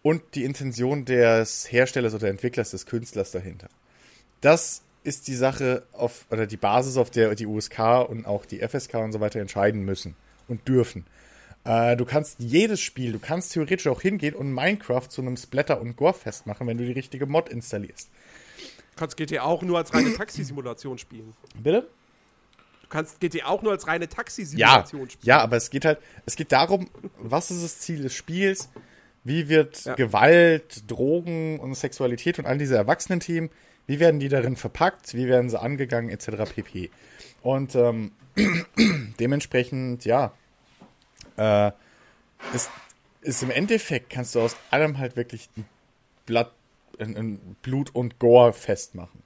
und 0.02 0.22
die 0.34 0.44
Intention 0.44 1.04
des 1.04 1.70
Herstellers 1.70 2.14
oder 2.14 2.28
Entwicklers, 2.28 2.70
des 2.70 2.86
Künstlers 2.86 3.32
dahinter. 3.32 3.68
Das 4.40 4.82
ist 5.02 5.26
die 5.28 5.34
Sache 5.34 5.82
auf, 5.92 6.26
oder 6.30 6.46
die 6.46 6.56
Basis, 6.56 6.96
auf 6.96 7.10
der 7.10 7.34
die 7.34 7.46
USK 7.46 8.08
und 8.08 8.26
auch 8.26 8.46
die 8.46 8.60
FSK 8.60 8.94
und 8.94 9.12
so 9.12 9.20
weiter 9.20 9.40
entscheiden 9.40 9.84
müssen 9.84 10.14
und 10.46 10.66
dürfen. 10.68 11.04
Äh, 11.64 11.96
du 11.96 12.04
kannst 12.04 12.36
jedes 12.38 12.80
Spiel, 12.80 13.12
du 13.12 13.18
kannst 13.18 13.52
theoretisch 13.52 13.88
auch 13.88 14.00
hingehen 14.00 14.34
und 14.34 14.52
Minecraft 14.52 15.08
zu 15.08 15.20
einem 15.20 15.36
Splatter- 15.36 15.80
und 15.80 15.96
Gore-Fest 15.96 16.46
machen, 16.46 16.66
wenn 16.68 16.78
du 16.78 16.84
die 16.84 16.92
richtige 16.92 17.26
Mod 17.26 17.48
installierst. 17.48 18.08
du 18.58 18.96
kannst 18.96 19.16
GTA 19.16 19.42
auch 19.42 19.62
nur 19.62 19.78
als 19.78 19.92
reine 19.92 20.14
Taxisimulation 20.14 20.96
spielen. 20.96 21.34
Bitte? 21.60 21.88
Du 22.90 22.96
kannst 22.96 23.20
GTA 23.20 23.46
auch 23.46 23.62
nur 23.62 23.70
als 23.70 23.86
reine 23.86 24.06
Ja, 24.06 24.10
Taxisimulation 24.10 25.08
spielen. 25.10 25.22
ja, 25.26 25.40
aber 25.40 25.56
es 25.56 25.70
geht 25.70 25.84
halt, 25.84 26.00
es 26.26 26.34
geht 26.34 26.50
darum, 26.50 26.90
was 27.18 27.52
ist 27.52 27.62
das 27.62 27.78
Ziel 27.78 28.02
des 28.02 28.12
Spiels, 28.14 28.68
wie 29.22 29.48
wird 29.48 29.84
Ja. 29.84 29.94
Gewalt, 29.94 30.90
Drogen 30.90 31.60
und 31.60 31.72
Sexualität 31.76 32.40
und 32.40 32.46
all 32.46 32.58
diese 32.58 32.74
Erwachsenen-Themen, 32.76 33.48
wie 33.86 34.00
werden 34.00 34.18
die 34.18 34.28
darin 34.28 34.56
verpackt, 34.56 35.14
wie 35.14 35.28
werden 35.28 35.48
sie 35.50 35.60
angegangen, 35.60 36.10
etc. 36.10 36.52
pp. 36.52 36.90
Und 37.42 37.76
ähm, 37.76 38.10
dementsprechend, 39.20 40.04
ja, 40.04 40.32
äh, 41.36 41.70
ist, 42.54 42.70
ist 43.20 43.42
im 43.44 43.52
Endeffekt, 43.52 44.10
kannst 44.10 44.34
du 44.34 44.40
aus 44.40 44.56
allem 44.72 44.98
halt 44.98 45.14
wirklich 45.14 45.48
ein, 45.56 45.64
Blatt, 46.26 46.50
ein, 46.98 47.16
ein 47.16 47.56
Blut 47.62 47.94
und 47.94 48.18
Gore 48.18 48.52
festmachen. 48.52 49.22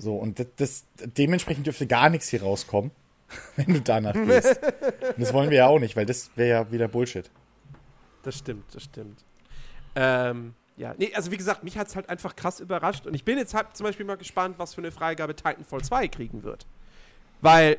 So, 0.00 0.16
und 0.16 0.38
das, 0.38 0.46
das, 0.56 0.84
dementsprechend 1.16 1.66
dürfte 1.66 1.86
gar 1.86 2.08
nichts 2.08 2.28
hier 2.28 2.42
rauskommen, 2.42 2.90
wenn 3.56 3.74
du 3.74 3.80
danach 3.80 4.14
gehst. 4.14 4.60
Und 4.62 5.20
das 5.20 5.32
wollen 5.32 5.50
wir 5.50 5.58
ja 5.58 5.66
auch 5.66 5.80
nicht, 5.80 5.96
weil 5.96 6.06
das 6.06 6.30
wäre 6.36 6.48
ja 6.48 6.72
wieder 6.72 6.88
Bullshit. 6.88 7.30
Das 8.22 8.38
stimmt, 8.38 8.74
das 8.74 8.84
stimmt. 8.84 9.24
Ähm, 9.94 10.54
ja, 10.76 10.94
nee, 10.98 11.12
also 11.14 11.30
wie 11.30 11.36
gesagt, 11.36 11.64
mich 11.64 11.78
hat 11.78 11.88
es 11.88 11.96
halt 11.96 12.08
einfach 12.08 12.36
krass 12.36 12.60
überrascht 12.60 13.06
und 13.06 13.14
ich 13.14 13.24
bin 13.24 13.38
jetzt 13.38 13.54
halt 13.54 13.76
zum 13.76 13.84
Beispiel 13.84 14.04
mal 14.04 14.16
gespannt, 14.16 14.58
was 14.58 14.74
für 14.74 14.82
eine 14.82 14.92
Freigabe 14.92 15.34
Titanfall 15.34 15.82
2 15.82 16.08
kriegen 16.08 16.42
wird. 16.42 16.66
Weil 17.40 17.78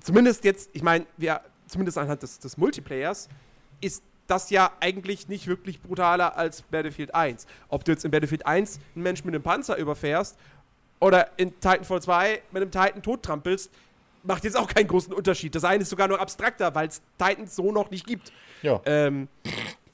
zumindest 0.00 0.44
jetzt, 0.44 0.70
ich 0.72 0.82
meine, 0.82 1.06
wir, 1.16 1.40
zumindest 1.66 1.98
anhand 1.98 2.22
des, 2.22 2.38
des 2.38 2.56
Multiplayers, 2.56 3.28
ist 3.80 4.02
das 4.26 4.50
ja 4.50 4.70
eigentlich 4.80 5.28
nicht 5.28 5.46
wirklich 5.46 5.80
brutaler 5.80 6.36
als 6.36 6.62
Battlefield 6.62 7.14
1. 7.14 7.46
Ob 7.68 7.84
du 7.84 7.92
jetzt 7.92 8.04
in 8.04 8.10
Battlefield 8.10 8.46
1 8.46 8.78
einen 8.94 9.02
Menschen 9.02 9.26
mit 9.26 9.34
einem 9.34 9.42
Panzer 9.42 9.76
überfährst 9.76 10.36
oder 11.00 11.30
in 11.38 11.50
Titanfall 11.60 12.00
2 12.02 12.42
mit 12.52 12.62
einem 12.62 12.70
Titan 12.70 13.02
tottrampelst, 13.02 13.70
macht 14.22 14.44
jetzt 14.44 14.56
auch 14.56 14.68
keinen 14.68 14.86
großen 14.86 15.12
Unterschied. 15.12 15.54
Das 15.54 15.64
eine 15.64 15.82
ist 15.82 15.88
sogar 15.90 16.06
noch 16.08 16.18
abstrakter, 16.18 16.74
weil 16.74 16.88
es 16.88 17.00
Titans 17.18 17.56
so 17.56 17.72
noch 17.72 17.90
nicht 17.90 18.06
gibt. 18.06 18.32
Ja. 18.62 18.80
Ähm, 18.84 19.28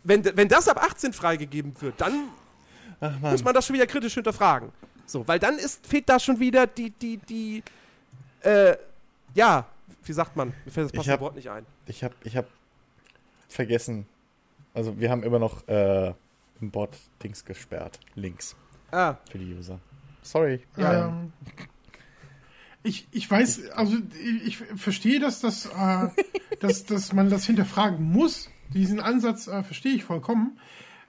wenn, 0.04 0.24
wenn 0.36 0.48
das 0.48 0.68
ab 0.68 0.82
18 0.82 1.12
freigegeben 1.12 1.72
wird, 1.80 2.00
dann 2.00 2.28
muss 3.20 3.44
man 3.44 3.54
das 3.54 3.66
schon 3.66 3.74
wieder 3.74 3.86
kritisch 3.86 4.14
hinterfragen. 4.14 4.70
So, 5.06 5.26
weil 5.28 5.38
dann 5.38 5.58
ist, 5.58 5.86
fehlt 5.86 6.08
da 6.08 6.18
schon 6.18 6.40
wieder 6.40 6.66
die, 6.66 6.90
die, 6.90 7.18
die, 7.18 7.62
äh, 8.40 8.76
ja, 9.34 9.66
wie 10.02 10.12
sagt 10.12 10.34
man? 10.36 10.52
Mir 10.64 10.72
fällt 10.72 10.86
das 10.86 10.92
passende 10.92 11.12
hab- 11.12 11.20
Wort 11.20 11.36
nicht 11.36 11.48
ein. 11.50 11.64
Ich 11.86 12.02
habe 12.02 12.14
ich 12.24 12.36
hab 12.36 12.46
vergessen. 13.48 14.06
Also 14.74 14.98
wir 14.98 15.10
haben 15.10 15.22
immer 15.22 15.38
noch 15.38 15.66
äh, 15.68 16.12
im 16.60 16.70
Bot 16.70 16.90
Dings 17.22 17.44
gesperrt. 17.44 18.00
Links 18.14 18.56
Ah, 18.90 19.14
für 19.30 19.38
die 19.38 19.54
User. 19.54 19.78
Sorry. 20.26 20.60
Ja. 20.76 21.08
Ähm, 21.08 21.32
ich, 22.82 23.06
ich 23.12 23.30
weiß, 23.30 23.70
also 23.70 23.96
ich, 24.22 24.46
ich 24.46 24.56
verstehe, 24.80 25.20
dass, 25.20 25.40
das, 25.40 25.66
äh, 25.66 26.08
dass, 26.60 26.84
dass 26.84 27.12
man 27.12 27.30
das 27.30 27.46
hinterfragen 27.46 28.02
muss. 28.02 28.50
Diesen 28.74 29.00
Ansatz 29.00 29.46
äh, 29.46 29.62
verstehe 29.62 29.94
ich 29.94 30.04
vollkommen. 30.04 30.58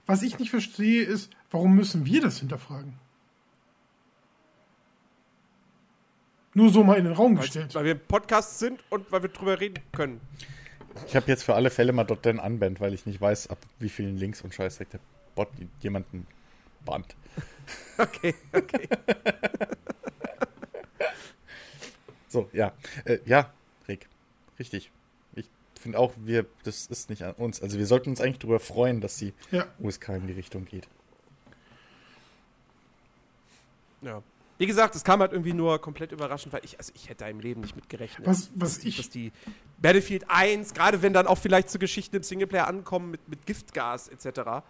Was 0.06 0.22
ich 0.22 0.38
nicht 0.38 0.50
verstehe, 0.50 1.02
ist, 1.02 1.30
warum 1.50 1.74
müssen 1.74 2.06
wir 2.06 2.20
das 2.20 2.38
hinterfragen? 2.38 2.94
Nur 6.54 6.70
so 6.70 6.82
mal 6.82 6.94
in 6.94 7.04
den 7.04 7.12
Raum 7.12 7.36
gestellt. 7.36 7.74
weil 7.74 7.84
wir 7.84 7.92
im 7.92 8.00
Podcast 8.00 8.58
sind 8.58 8.80
und 8.90 9.10
weil 9.12 9.22
wir 9.22 9.28
drüber 9.28 9.60
reden 9.60 9.82
können. 9.92 10.20
Ich 11.06 11.14
habe 11.14 11.26
jetzt 11.26 11.44
für 11.44 11.54
alle 11.54 11.70
Fälle 11.70 11.92
mal 11.92 12.04
dort 12.04 12.26
dann 12.26 12.38
unband, 12.38 12.80
weil 12.80 12.94
ich 12.94 13.06
nicht 13.06 13.20
weiß, 13.20 13.48
ab 13.50 13.58
wie 13.78 13.88
vielen 13.88 14.16
Links 14.16 14.42
und 14.42 14.54
Scheißdreck 14.54 14.90
der 14.90 15.00
Bot 15.34 15.48
jemanden 15.80 16.26
bannt. 16.88 17.14
Okay, 17.98 18.34
okay. 18.52 18.88
So, 22.28 22.48
ja. 22.52 22.72
Äh, 23.04 23.18
ja, 23.24 23.52
Rick. 23.88 24.06
Richtig. 24.58 24.90
Ich 25.34 25.48
finde 25.80 25.98
auch, 25.98 26.12
wir, 26.16 26.46
das 26.64 26.86
ist 26.86 27.08
nicht 27.10 27.22
an 27.22 27.32
uns. 27.34 27.62
Also 27.62 27.78
wir 27.78 27.86
sollten 27.86 28.10
uns 28.10 28.20
eigentlich 28.20 28.38
darüber 28.40 28.60
freuen, 28.60 29.00
dass 29.00 29.16
die 29.16 29.32
Ja. 29.50 29.66
USK 29.78 30.08
in 30.10 30.26
die 30.26 30.32
Richtung 30.34 30.64
geht. 30.64 30.86
Ja. 34.02 34.22
Wie 34.58 34.66
gesagt, 34.66 34.96
es 34.96 35.04
kam 35.04 35.20
halt 35.20 35.32
irgendwie 35.32 35.52
nur 35.52 35.80
komplett 35.80 36.10
überraschend, 36.12 36.52
weil 36.52 36.64
ich, 36.64 36.78
also 36.78 36.92
ich 36.96 37.08
hätte 37.08 37.24
da 37.24 37.28
im 37.28 37.38
Leben 37.40 37.60
nicht 37.60 37.76
mit 37.76 37.88
gerechnet. 37.88 38.26
Was- 38.26 38.50
was 38.54 38.74
dass 38.74 38.78
die, 38.80 38.88
ich- 38.88 38.96
Dass 38.96 39.10
die 39.10 39.32
Battlefield 39.80 40.24
1, 40.28 40.74
gerade 40.74 41.00
wenn 41.02 41.12
dann 41.12 41.26
auch 41.28 41.38
vielleicht 41.38 41.70
zu 41.70 41.78
Geschichten 41.78 42.16
im 42.16 42.22
Singleplayer 42.24 42.66
ankommen 42.66 43.12
mit, 43.12 43.28
mit 43.28 43.46
Giftgas 43.46 44.08
etc., 44.08 44.62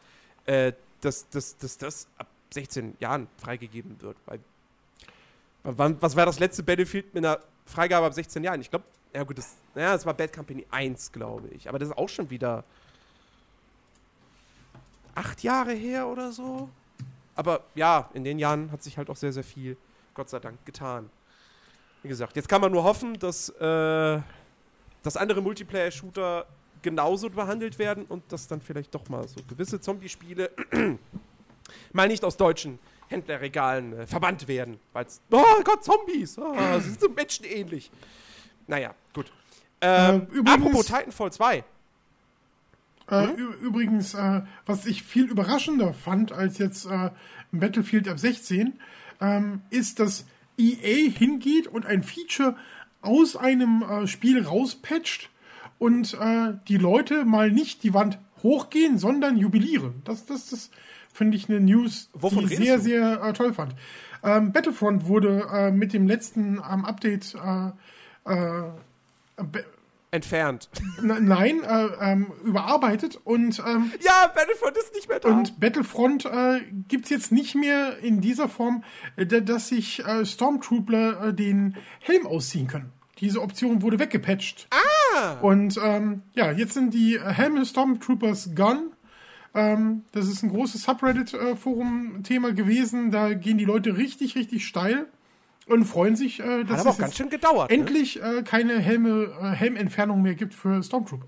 äh, 0.44 0.72
dass, 1.00 1.28
dass, 1.28 1.56
dass 1.56 1.78
das 1.78 2.08
ab 2.16 2.26
16 2.50 2.96
Jahren 3.00 3.28
freigegeben 3.38 4.00
wird. 4.00 4.16
Weil, 4.26 4.40
was 5.62 6.16
war 6.16 6.26
das 6.26 6.38
letzte 6.38 6.62
Battlefield 6.62 7.14
mit 7.14 7.24
einer 7.24 7.40
Freigabe 7.66 8.06
ab 8.06 8.14
16 8.14 8.42
Jahren? 8.42 8.60
Ich 8.60 8.70
glaube, 8.70 8.84
ja 9.14 9.22
gut, 9.22 9.38
das, 9.38 9.56
naja, 9.74 9.92
das 9.92 10.06
war 10.06 10.14
Bad 10.14 10.32
Company 10.32 10.66
1, 10.70 11.12
glaube 11.12 11.48
ich. 11.48 11.68
Aber 11.68 11.78
das 11.78 11.88
ist 11.90 11.98
auch 11.98 12.08
schon 12.08 12.30
wieder 12.30 12.64
acht 15.14 15.42
Jahre 15.42 15.72
her 15.72 16.06
oder 16.06 16.32
so. 16.32 16.68
Aber 17.34 17.64
ja, 17.74 18.10
in 18.14 18.24
den 18.24 18.38
Jahren 18.38 18.70
hat 18.72 18.82
sich 18.82 18.96
halt 18.96 19.10
auch 19.10 19.16
sehr, 19.16 19.32
sehr 19.32 19.44
viel, 19.44 19.76
Gott 20.14 20.28
sei 20.28 20.38
Dank, 20.40 20.64
getan. 20.64 21.10
Wie 22.02 22.08
gesagt, 22.08 22.36
jetzt 22.36 22.48
kann 22.48 22.60
man 22.60 22.72
nur 22.72 22.84
hoffen, 22.84 23.18
dass, 23.18 23.48
äh, 23.48 24.20
dass 25.02 25.16
andere 25.16 25.40
Multiplayer-Shooter 25.42 26.46
genauso 26.82 27.30
behandelt 27.30 27.78
werden 27.78 28.04
und 28.04 28.22
dass 28.32 28.46
dann 28.48 28.60
vielleicht 28.60 28.94
doch 28.94 29.08
mal 29.08 29.26
so 29.28 29.40
gewisse 29.48 29.80
Zombie-Spiele 29.80 30.50
mal 31.92 32.08
nicht 32.08 32.24
aus 32.24 32.36
deutschen 32.36 32.78
Händlerregalen 33.08 34.00
äh, 34.00 34.06
verbannt 34.06 34.48
werden. 34.48 34.78
Weil 34.92 35.06
oh 35.30 35.44
Gott, 35.64 35.84
Zombies! 35.84 36.38
Oh, 36.38 36.54
sie 36.80 36.90
sind 36.90 37.00
so 37.00 37.08
menschenähnlich. 37.08 37.90
Naja, 38.66 38.94
gut. 39.14 39.32
Ähm, 39.80 40.26
Äh, 40.30 40.36
übrigens- 40.36 40.50
apropos 40.66 40.86
Titanfall 40.86 41.32
2. 41.32 41.64
Äh, 43.10 43.24
ü- 43.36 43.54
Übrigens, 43.62 44.12
äh, 44.14 44.42
was 44.66 44.84
ich 44.84 45.02
viel 45.02 45.24
überraschender 45.30 45.94
fand 45.94 46.32
als 46.32 46.58
jetzt 46.58 46.84
äh, 46.86 47.10
Battlefield 47.52 48.06
ab 48.08 48.18
16, 48.18 48.78
ähm, 49.20 49.62
ist, 49.70 49.98
dass 50.00 50.26
EA 50.58 51.10
hingeht 51.10 51.66
und 51.68 51.86
ein 51.86 52.02
Feature 52.02 52.56
aus 53.00 53.36
einem 53.36 53.82
äh, 53.82 54.06
Spiel 54.06 54.44
rauspatcht 54.44 55.30
und 55.78 56.14
äh, 56.14 56.54
die 56.68 56.76
Leute 56.78 57.24
mal 57.24 57.50
nicht 57.50 57.82
die 57.82 57.94
Wand 57.94 58.18
hochgehen, 58.42 58.98
sondern 58.98 59.36
jubilieren. 59.36 60.02
Das, 60.04 60.26
das, 60.26 60.50
das 60.50 60.70
finde 61.12 61.36
ich 61.36 61.48
eine 61.48 61.60
News, 61.60 62.10
Wovon 62.12 62.46
die 62.46 62.52
ich 62.54 62.58
sehr, 62.58 62.76
du? 62.76 62.82
sehr 62.82 63.22
äh, 63.22 63.32
toll 63.32 63.52
fand. 63.54 63.74
Ähm, 64.22 64.52
Battlefront 64.52 65.06
wurde 65.06 65.46
äh, 65.52 65.70
mit 65.70 65.92
dem 65.92 66.06
letzten 66.06 66.56
ähm, 66.70 66.84
Update 66.84 67.34
äh, 67.34 68.32
äh, 68.32 68.62
Entfernt. 70.10 70.70
nein, 71.02 71.62
äh, 71.64 71.86
ähm, 72.00 72.32
überarbeitet 72.42 73.20
und 73.24 73.58
ähm, 73.58 73.92
Ja, 74.00 74.28
Battlefront 74.34 74.74
ist 74.78 74.94
nicht 74.94 75.06
mehr 75.08 75.20
da. 75.20 75.28
und 75.28 75.60
Battlefront 75.60 76.24
äh, 76.24 76.60
gibt's 76.88 77.10
jetzt 77.10 77.30
nicht 77.30 77.54
mehr 77.54 77.98
in 77.98 78.22
dieser 78.22 78.48
Form, 78.48 78.84
äh, 79.16 79.26
da- 79.26 79.40
dass 79.40 79.68
sich 79.68 80.02
äh, 80.06 80.24
Stormtrooper 80.24 81.28
äh, 81.28 81.34
den 81.34 81.76
Helm 82.00 82.26
ausziehen 82.26 82.68
können. 82.68 82.90
Diese 83.20 83.42
Option 83.42 83.82
wurde 83.82 83.98
weggepatcht. 83.98 84.68
Ah! 84.70 85.32
Und 85.40 85.78
ähm, 85.82 86.22
ja, 86.34 86.52
jetzt 86.52 86.74
sind 86.74 86.94
die 86.94 87.16
äh, 87.16 87.20
Helme 87.20 87.64
Stormtroopers 87.64 88.54
gone. 88.54 88.90
Ähm, 89.54 90.04
das 90.12 90.28
ist 90.28 90.42
ein 90.42 90.50
großes 90.50 90.84
Subreddit-Forum-Thema 90.84 92.52
gewesen. 92.52 93.10
Da 93.10 93.34
gehen 93.34 93.58
die 93.58 93.64
Leute 93.64 93.96
richtig, 93.96 94.36
richtig 94.36 94.66
steil 94.66 95.06
und 95.66 95.84
freuen 95.84 96.16
sich, 96.16 96.40
äh, 96.40 96.64
dass 96.64 96.80
es 96.80 96.86
auch 96.86 96.98
ganz 96.98 97.16
schön 97.16 97.30
gedauert. 97.30 97.70
Ne? 97.70 97.76
endlich 97.76 98.22
äh, 98.22 98.42
keine 98.42 98.78
Helme, 98.78 99.34
äh, 99.40 99.46
Helmentfernung 99.50 100.22
mehr 100.22 100.34
gibt 100.34 100.54
für 100.54 100.82
Stormtrooper. 100.82 101.26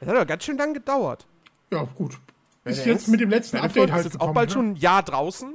Das 0.00 0.08
hat 0.08 0.16
aber 0.16 0.26
ganz 0.26 0.44
schön 0.44 0.58
lang 0.58 0.74
gedauert. 0.74 1.26
Ja, 1.72 1.84
gut. 1.94 2.18
Ist 2.64 2.84
der 2.84 2.92
jetzt 2.92 3.08
mit 3.08 3.20
dem 3.20 3.30
letzten 3.30 3.58
Update 3.58 3.92
halt 3.92 4.06
ist 4.06 4.12
jetzt 4.12 4.20
auch 4.20 4.32
bald 4.32 4.50
ne? 4.50 4.54
schon 4.54 4.70
ein 4.72 4.76
Jahr 4.76 5.02
draußen. 5.02 5.54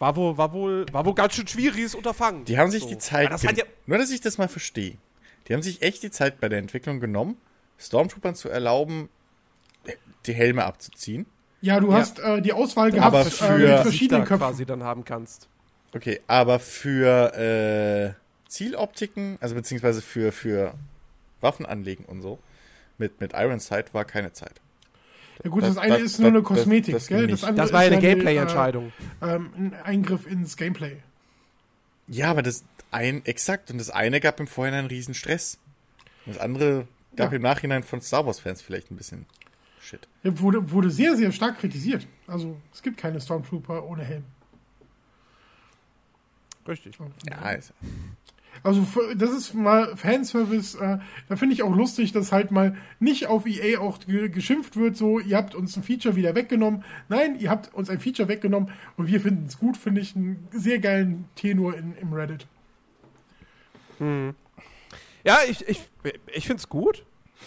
War 0.00 0.16
wohl, 0.16 0.36
war 0.38 0.52
wohl, 0.52 0.86
war 0.92 1.04
wohl 1.04 1.14
ganz 1.14 1.34
schön 1.34 1.46
schwieriges 1.46 1.94
Unterfangen. 1.94 2.44
Die 2.46 2.58
haben 2.58 2.70
sich 2.72 2.82
So. 2.82 2.88
die 2.88 2.98
Zeit 2.98 3.30
das 3.30 3.42
ja, 3.42 3.52
Nur, 3.86 3.98
dass 3.98 4.10
ich 4.10 4.20
das 4.20 4.38
mal 4.38 4.48
verstehe. 4.48 4.96
Die 5.46 5.54
haben 5.54 5.62
sich 5.62 5.82
echt 5.82 6.02
die 6.02 6.10
Zeit 6.10 6.40
bei 6.40 6.48
der 6.48 6.58
Entwicklung 6.58 7.00
genommen, 7.00 7.36
Stormtroopern 7.78 8.34
zu 8.34 8.48
erlauben, 8.48 9.08
die 10.26 10.32
Helme 10.32 10.64
abzuziehen. 10.64 11.26
Ja, 11.60 11.78
du 11.80 11.88
Ja. 11.90 11.98
hast 11.98 12.18
äh, 12.18 12.40
die 12.40 12.52
Auswahl 12.52 12.90
gehabt 12.90 13.14
Aber 13.14 13.20
äh, 13.20 13.30
für- 13.30 13.44
mit 13.44 13.60
verschiedenen 13.60 13.82
verschiedene 13.82 14.20
Köpfen. 14.24 14.38
quasi 14.38 14.66
dann 14.66 14.82
haben 14.84 15.04
kannst. 15.04 15.48
Okay, 15.94 16.20
aber 16.26 16.58
für 16.60 17.34
äh, 17.34 18.48
Zieloptiken, 18.48 19.36
also 19.40 19.54
beziehungsweise 19.54 20.00
für, 20.02 20.32
für 20.32 20.74
Waffen 21.40 21.66
anlegen 21.66 22.04
und 22.06 22.22
so, 22.22 22.38
mit, 22.96 23.20
mit 23.20 23.32
Iron 23.34 23.60
Sight 23.60 23.92
war 23.92 24.04
keine 24.04 24.32
Zeit. 24.32 24.60
Ja 25.42 25.50
gut, 25.50 25.62
das, 25.62 25.74
Das- 25.74 25.78
eine 25.84 25.94
das- 25.94 26.02
ist 26.02 26.18
nur 26.18 26.30
das- 26.30 26.36
eine 26.36 26.42
Kosmetik, 26.42 26.94
das- 26.94 27.02
das 27.04 27.08
gell? 27.08 27.26
nicht. 27.26 27.44
andere 27.44 27.64
Das 27.66 27.72
war 27.72 27.84
ja 27.84 27.90
eine 27.92 28.00
Gameplay-Entscheidung. 28.00 28.92
Äh, 29.22 29.34
ähm, 29.34 29.50
ein 29.56 29.74
Eingriff 29.84 30.26
ins 30.26 30.56
Gameplay. 30.56 30.98
Ja, 32.08 32.30
aber 32.30 32.42
das 32.42 32.64
ein, 32.90 33.24
exakt, 33.24 33.70
und 33.70 33.78
das 33.78 33.88
eine 33.90 34.20
gab 34.20 34.40
im 34.40 34.46
Vorhinein 34.46 34.86
riesen 34.86 35.14
Stress. 35.14 35.58
Und 36.26 36.34
das 36.36 36.42
andere 36.42 36.86
gab 37.16 37.30
Ja. 37.32 37.36
im 37.36 37.42
Nachhinein 37.42 37.82
von 37.82 38.00
Star 38.02 38.26
Wars-Fans 38.26 38.60
vielleicht 38.62 38.90
ein 38.90 38.96
bisschen 38.96 39.26
Shit. 39.80 40.06
Ja, 40.22 40.38
wurde, 40.40 40.70
wurde 40.72 40.90
sehr, 40.90 41.16
sehr 41.16 41.32
stark 41.32 41.58
kritisiert. 41.58 42.06
Also 42.26 42.56
es 42.72 42.82
gibt 42.82 42.98
keine 42.98 43.20
Stormtrooper 43.20 43.84
ohne 43.86 44.04
Helm. 44.04 44.24
Richtig. 46.68 46.96
Ja, 47.28 47.38
also, 47.38 47.72
Also 48.62 48.86
das 49.16 49.30
ist 49.30 49.54
mal 49.54 49.96
Fanservice. 49.96 50.74
Äh, 50.74 50.98
da 51.28 51.36
finde 51.36 51.54
ich 51.54 51.62
auch 51.62 51.74
lustig, 51.74 52.12
dass 52.12 52.30
halt 52.30 52.50
mal 52.50 52.76
nicht 52.98 53.26
auf 53.26 53.46
EA 53.46 53.80
auch 53.80 53.98
ge 54.00 54.28
geschimpft 54.28 54.76
wird, 54.76 54.96
so 54.96 55.18
ihr 55.18 55.36
habt 55.36 55.54
uns 55.54 55.76
ein 55.76 55.82
Feature 55.82 56.14
wieder 56.16 56.34
weggenommen. 56.34 56.84
Nein, 57.08 57.38
ihr 57.40 57.48
habt 57.50 57.72
uns 57.72 57.88
ein 57.88 58.00
Feature 58.00 58.28
weggenommen 58.28 58.70
und 58.96 59.06
wir 59.06 59.20
finden 59.20 59.46
es 59.46 59.58
gut, 59.58 59.76
finde 59.78 60.00
ich 60.02 60.14
einen 60.14 60.46
sehr 60.52 60.78
geilen 60.78 61.24
Tenor 61.36 61.74
in, 61.74 61.94
im 61.96 62.12
Reddit. 62.12 62.46
Ja, 65.24 65.38
ich, 65.48 65.68
ich, 65.68 65.80
ich 66.32 66.46
finde 66.46 66.60
es 66.60 66.68
gut. 66.68 67.04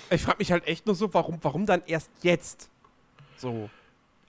Ich 0.09 0.21
frage 0.21 0.37
mich 0.39 0.51
halt 0.51 0.67
echt 0.67 0.85
nur 0.85 0.95
so, 0.95 1.13
warum, 1.13 1.37
warum 1.41 1.65
dann 1.65 1.81
erst 1.85 2.09
jetzt? 2.21 2.69
So. 3.37 3.69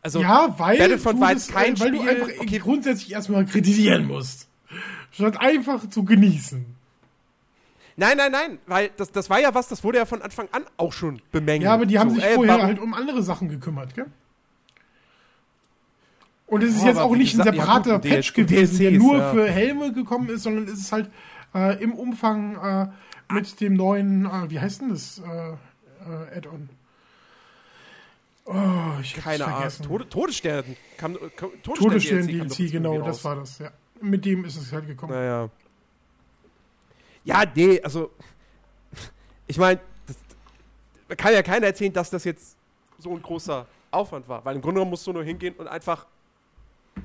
Also, 0.03 0.21
ja, 0.21 0.55
weil, 0.59 0.79
Battlefront 0.79 1.17
du, 1.17 1.21
war 1.23 1.33
jetzt 1.33 1.53
kein 1.53 1.75
äh, 1.75 1.81
weil 1.81 1.91
du 1.93 1.97
Spiel- 1.99 2.09
einfach 2.11 2.29
okay. 2.41 2.59
grundsätzlich 2.59 3.13
erstmal 3.13 3.47
kritisieren 3.47 4.07
musst. 4.07 4.49
Statt 5.11 5.41
einfach 5.41 5.89
zu 5.89 6.05
genießen. 6.05 6.65
nein, 7.97 8.17
nein, 8.17 8.33
nein, 8.33 8.59
weil 8.67 8.91
das, 8.97 9.13
das 9.13 9.31
war 9.31 9.41
ja 9.41 9.55
was, 9.55 9.69
das 9.69 9.85
wurde 9.85 9.99
ja 9.99 10.05
von 10.07 10.21
Anfang 10.23 10.49
an 10.53 10.65
auch 10.77 10.93
schon 10.93 11.21
bemängelt. 11.33 11.65
Ja, 11.65 11.75
aber 11.75 11.87
die 11.87 11.99
haben 11.99 12.11
so, 12.11 12.17
sich 12.17 12.25
ey, 12.25 12.35
vorher 12.35 12.55
warum- 12.55 12.67
halt 12.67 12.79
um 12.81 12.95
andere 12.95 13.23
Sachen 13.23 13.49
gekümmert, 13.49 13.95
gell? 13.95 14.07
Und 16.47 16.63
es 16.63 16.75
ist 16.77 16.83
Ja, 16.83 16.89
jetzt 16.89 16.99
auch 16.99 17.17
nicht 17.17 17.35
ein 17.35 17.39
gesagt, 17.39 17.57
ja, 17.57 17.63
separater 17.63 17.99
Patch 17.99 18.35
gewesen, 18.35 18.79
der 18.79 18.91
DLCs, 18.91 19.03
nur 19.03 19.17
ja. 19.19 19.33
für 19.33 19.51
Helme 19.51 19.93
gekommen 19.93 20.29
ist, 20.29 20.43
sondern 20.43 20.65
es 20.65 20.75
ist 20.79 20.93
halt 20.93 21.11
äh, 21.55 21.83
im 21.83 21.95
Umfang 21.95 22.57
äh, 23.31 23.33
mit 23.33 23.61
dem 23.61 23.75
neuen, 23.75 24.27
äh, 24.27 24.51
wie 24.51 24.61
heißt 24.61 24.83
denn 24.83 24.91
das, 24.91 25.21
äh, 25.21 25.51
äh, 25.53 26.37
Add-on? 26.37 26.69
Oh, 28.47 28.53
ich 29.01 29.15
hab's 29.15 29.25
Keine 29.25 29.45
Ahnung. 29.45 29.57
vergessen. 29.57 29.87
Tode, 29.87 30.09
Todesstern. 30.09 30.65
Kam 30.99 31.15
doch 31.15 31.21
Todesstern-DLC, 31.79 32.59
jetzt 32.59 32.73
genau, 32.73 33.01
das 33.01 33.25
war 33.25 33.37
das, 33.37 33.59
ja. 33.59 33.71
Mit 34.05 34.25
dem 34.25 34.45
ist 34.45 34.57
es 34.57 34.71
halt 34.73 34.87
gekommen. 34.87 35.13
Naja. 35.15 35.49
Ja, 37.25 37.45
nee, 37.55 37.81
also. 37.83 38.11
Ich 39.47 39.59
meine, 39.59 39.79
man 41.07 41.17
kann 41.19 41.35
ja 41.35 41.43
keiner 41.43 41.67
erzählen, 41.67 41.93
dass 41.93 42.09
das 42.09 42.25
jetzt 42.25 42.57
so 42.99 43.11
ein 43.15 43.21
großer 43.21 43.67
Aufwand 43.91 44.27
war. 44.27 44.43
Weil 44.45 44.57
im 44.57 44.63
Grunde 44.63 44.77
genommen 44.77 44.91
musst 44.91 45.07
du 45.07 45.13
nur 45.13 45.23
hingehen 45.23 45.55
und 45.57 45.69
einfach 45.69 46.07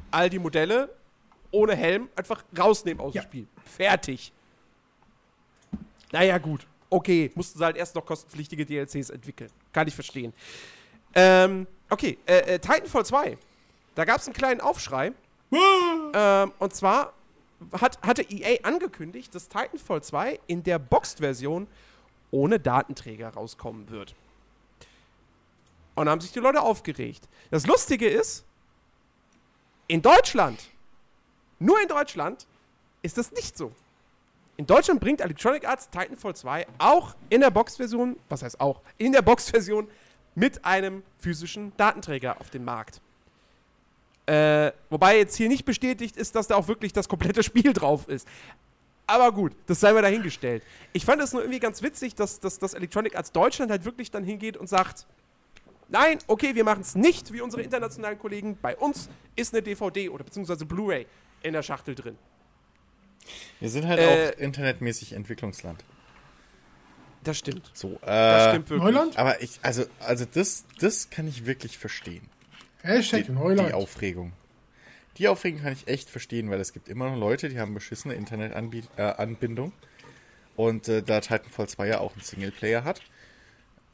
all 0.09 0.29
die 0.29 0.39
Modelle 0.39 0.89
ohne 1.51 1.75
Helm 1.75 2.07
einfach 2.15 2.43
rausnehmen 2.57 3.01
aus 3.03 3.13
Ja. 3.13 3.21
dem 3.23 3.27
Spiel. 3.27 3.47
Fertig. 3.65 4.31
Naja, 6.13 6.38
gut. 6.38 6.65
Okay, 6.89 7.29
mussten 7.35 7.59
sie 7.59 7.65
halt 7.65 7.75
erst 7.75 7.93
noch 7.95 8.05
kostenpflichtige 8.05 8.65
DLCs 8.65 9.09
entwickeln. 9.09 9.51
Kann 9.73 9.88
ich 9.88 9.93
verstehen. 9.95 10.31
Ähm, 11.13 11.67
okay, 11.89 12.17
äh, 12.25 12.55
äh, 12.55 12.59
Titanfall 12.59 13.05
2. 13.05 13.38
Da 13.95 14.05
gab 14.05 14.19
es 14.21 14.27
einen 14.27 14.33
kleinen 14.35 14.62
Aufschrei. 14.62 15.12
Ähm, 15.51 16.51
und 16.59 16.75
zwar 16.75 17.13
hat, 17.73 18.01
hatte 18.01 18.21
EA 18.23 18.59
angekündigt, 18.63 19.33
dass 19.33 19.49
Titanfall 19.49 20.01
2 20.03 20.39
in 20.47 20.63
der 20.63 20.79
Boxed-Version 20.79 21.67
ohne 22.31 22.59
Datenträger 22.59 23.29
rauskommen 23.29 23.89
wird. 23.89 24.15
Und 25.95 26.05
da 26.05 26.12
haben 26.12 26.21
sich 26.21 26.31
die 26.31 26.39
Leute 26.39 26.62
aufgeregt. 26.62 27.27
Das 27.51 27.65
Lustige 27.67 28.07
ist, 28.07 28.45
in 29.88 30.01
Deutschland, 30.01 30.59
nur 31.57 31.81
in 31.81 31.88
Deutschland, 31.88 32.45
ist 33.01 33.17
das 33.17 33.31
nicht 33.31 33.57
so. 33.57 33.71
In 34.55 34.65
Deutschland 34.67 34.99
bringt 34.99 35.21
Electronic 35.21 35.67
Arts 35.67 35.89
Titanfall 35.89 36.35
2 36.35 36.67
auch 36.77 37.15
in 37.29 37.41
der 37.41 37.49
Box-Version, 37.49 38.17
was 38.29 38.43
heißt 38.43 38.59
auch, 38.62 38.81
in 38.97 39.12
der 39.12 39.21
Box-Version 39.21 39.89
mit 40.35 40.63
einem 40.63 41.03
physischen 41.17 41.75
Datenträger 41.77 42.39
auf 42.39 42.49
den 42.49 42.63
Markt. 42.63 43.01
Äh, 44.29 44.73
wobei 44.91 45.17
jetzt 45.17 45.35
hier 45.35 45.47
nicht 45.49 45.65
bestätigt 45.65 46.15
ist, 46.15 46.35
dass 46.35 46.47
da 46.47 46.55
auch 46.55 46.67
wirklich 46.67 46.93
das 46.93 47.09
komplette 47.09 47.41
Spiel 47.49 47.73
drauf 47.73 48.07
ist. 48.07 48.27
Aber 49.07 49.31
gut, 49.31 49.53
das 49.65 49.79
sei 49.79 49.91
mal 49.91 50.03
dahingestellt. 50.03 50.61
Ich 50.93 51.03
fand 51.03 51.19
es 51.21 51.33
nur 51.33 51.41
irgendwie 51.41 51.59
ganz 51.59 51.81
witzig, 51.81 52.13
dass, 52.13 52.39
dass, 52.39 52.59
dass 52.59 52.75
Electronic 52.75 53.15
Arts 53.15 53.31
Deutschland 53.31 53.71
halt 53.71 53.85
wirklich 53.85 54.11
dann 54.11 54.23
hingeht 54.23 54.55
und 54.55 54.69
sagt, 54.69 55.07
nein, 55.87 56.19
okay, 56.27 56.53
wir 56.53 56.63
machen 56.63 56.81
es 56.81 56.93
nicht 56.93 57.33
wie 57.33 57.41
unsere 57.41 57.63
internationalen 57.63 58.19
Kollegen. 58.19 58.55
Bei 58.61 58.77
uns 58.77 59.09
ist 59.35 59.51
eine 59.55 59.63
DVD 59.63 60.09
oder 60.09 60.23
beziehungsweise 60.23 60.63
Blu-ray 60.67 61.07
in 61.41 61.53
der 61.53 61.63
Schachtel 61.63 61.95
drin. 61.95 62.15
Wir 63.59 63.69
sind 63.71 63.87
halt 63.87 63.99
Äh, 63.99 64.33
auch 64.35 64.39
internetmäßig 64.39 65.13
Entwicklungsland. 65.13 65.83
Das 67.23 67.35
stimmt. 67.39 67.71
So, 67.73 67.93
äh, 68.03 68.05
Das 68.05 68.49
stimmt 68.51 68.69
wirklich. 68.69 68.83
Neuland? 68.93 69.17
Aber 69.17 69.41
ich, 69.41 69.59
also, 69.63 69.85
also 70.01 70.25
das, 70.31 70.65
das 70.79 71.09
kann 71.09 71.27
ich 71.27 71.47
wirklich 71.47 71.79
verstehen. 71.79 72.29
Hashtag 72.83 73.25
Die, 73.25 73.31
Neuland. 73.31 73.69
die 73.69 73.73
Aufregung. 73.73 74.33
Die 75.17 75.27
Aufregung 75.27 75.61
kann 75.61 75.73
ich 75.73 75.87
echt 75.87 76.09
verstehen, 76.09 76.49
weil 76.49 76.59
es 76.61 76.71
gibt 76.73 76.87
immer 76.87 77.09
noch 77.09 77.17
Leute, 77.17 77.49
die 77.49 77.59
haben 77.59 77.73
beschissene 77.73 78.13
Internetanbindung. 78.13 79.69
Äh, 79.71 80.61
und 80.61 80.87
äh, 80.87 81.01
da 81.03 81.19
Titanfall 81.21 81.67
2 81.67 81.87
ja 81.87 81.99
auch 81.99 82.13
einen 82.13 82.21
Singleplayer 82.21 82.83
hat, 82.83 83.01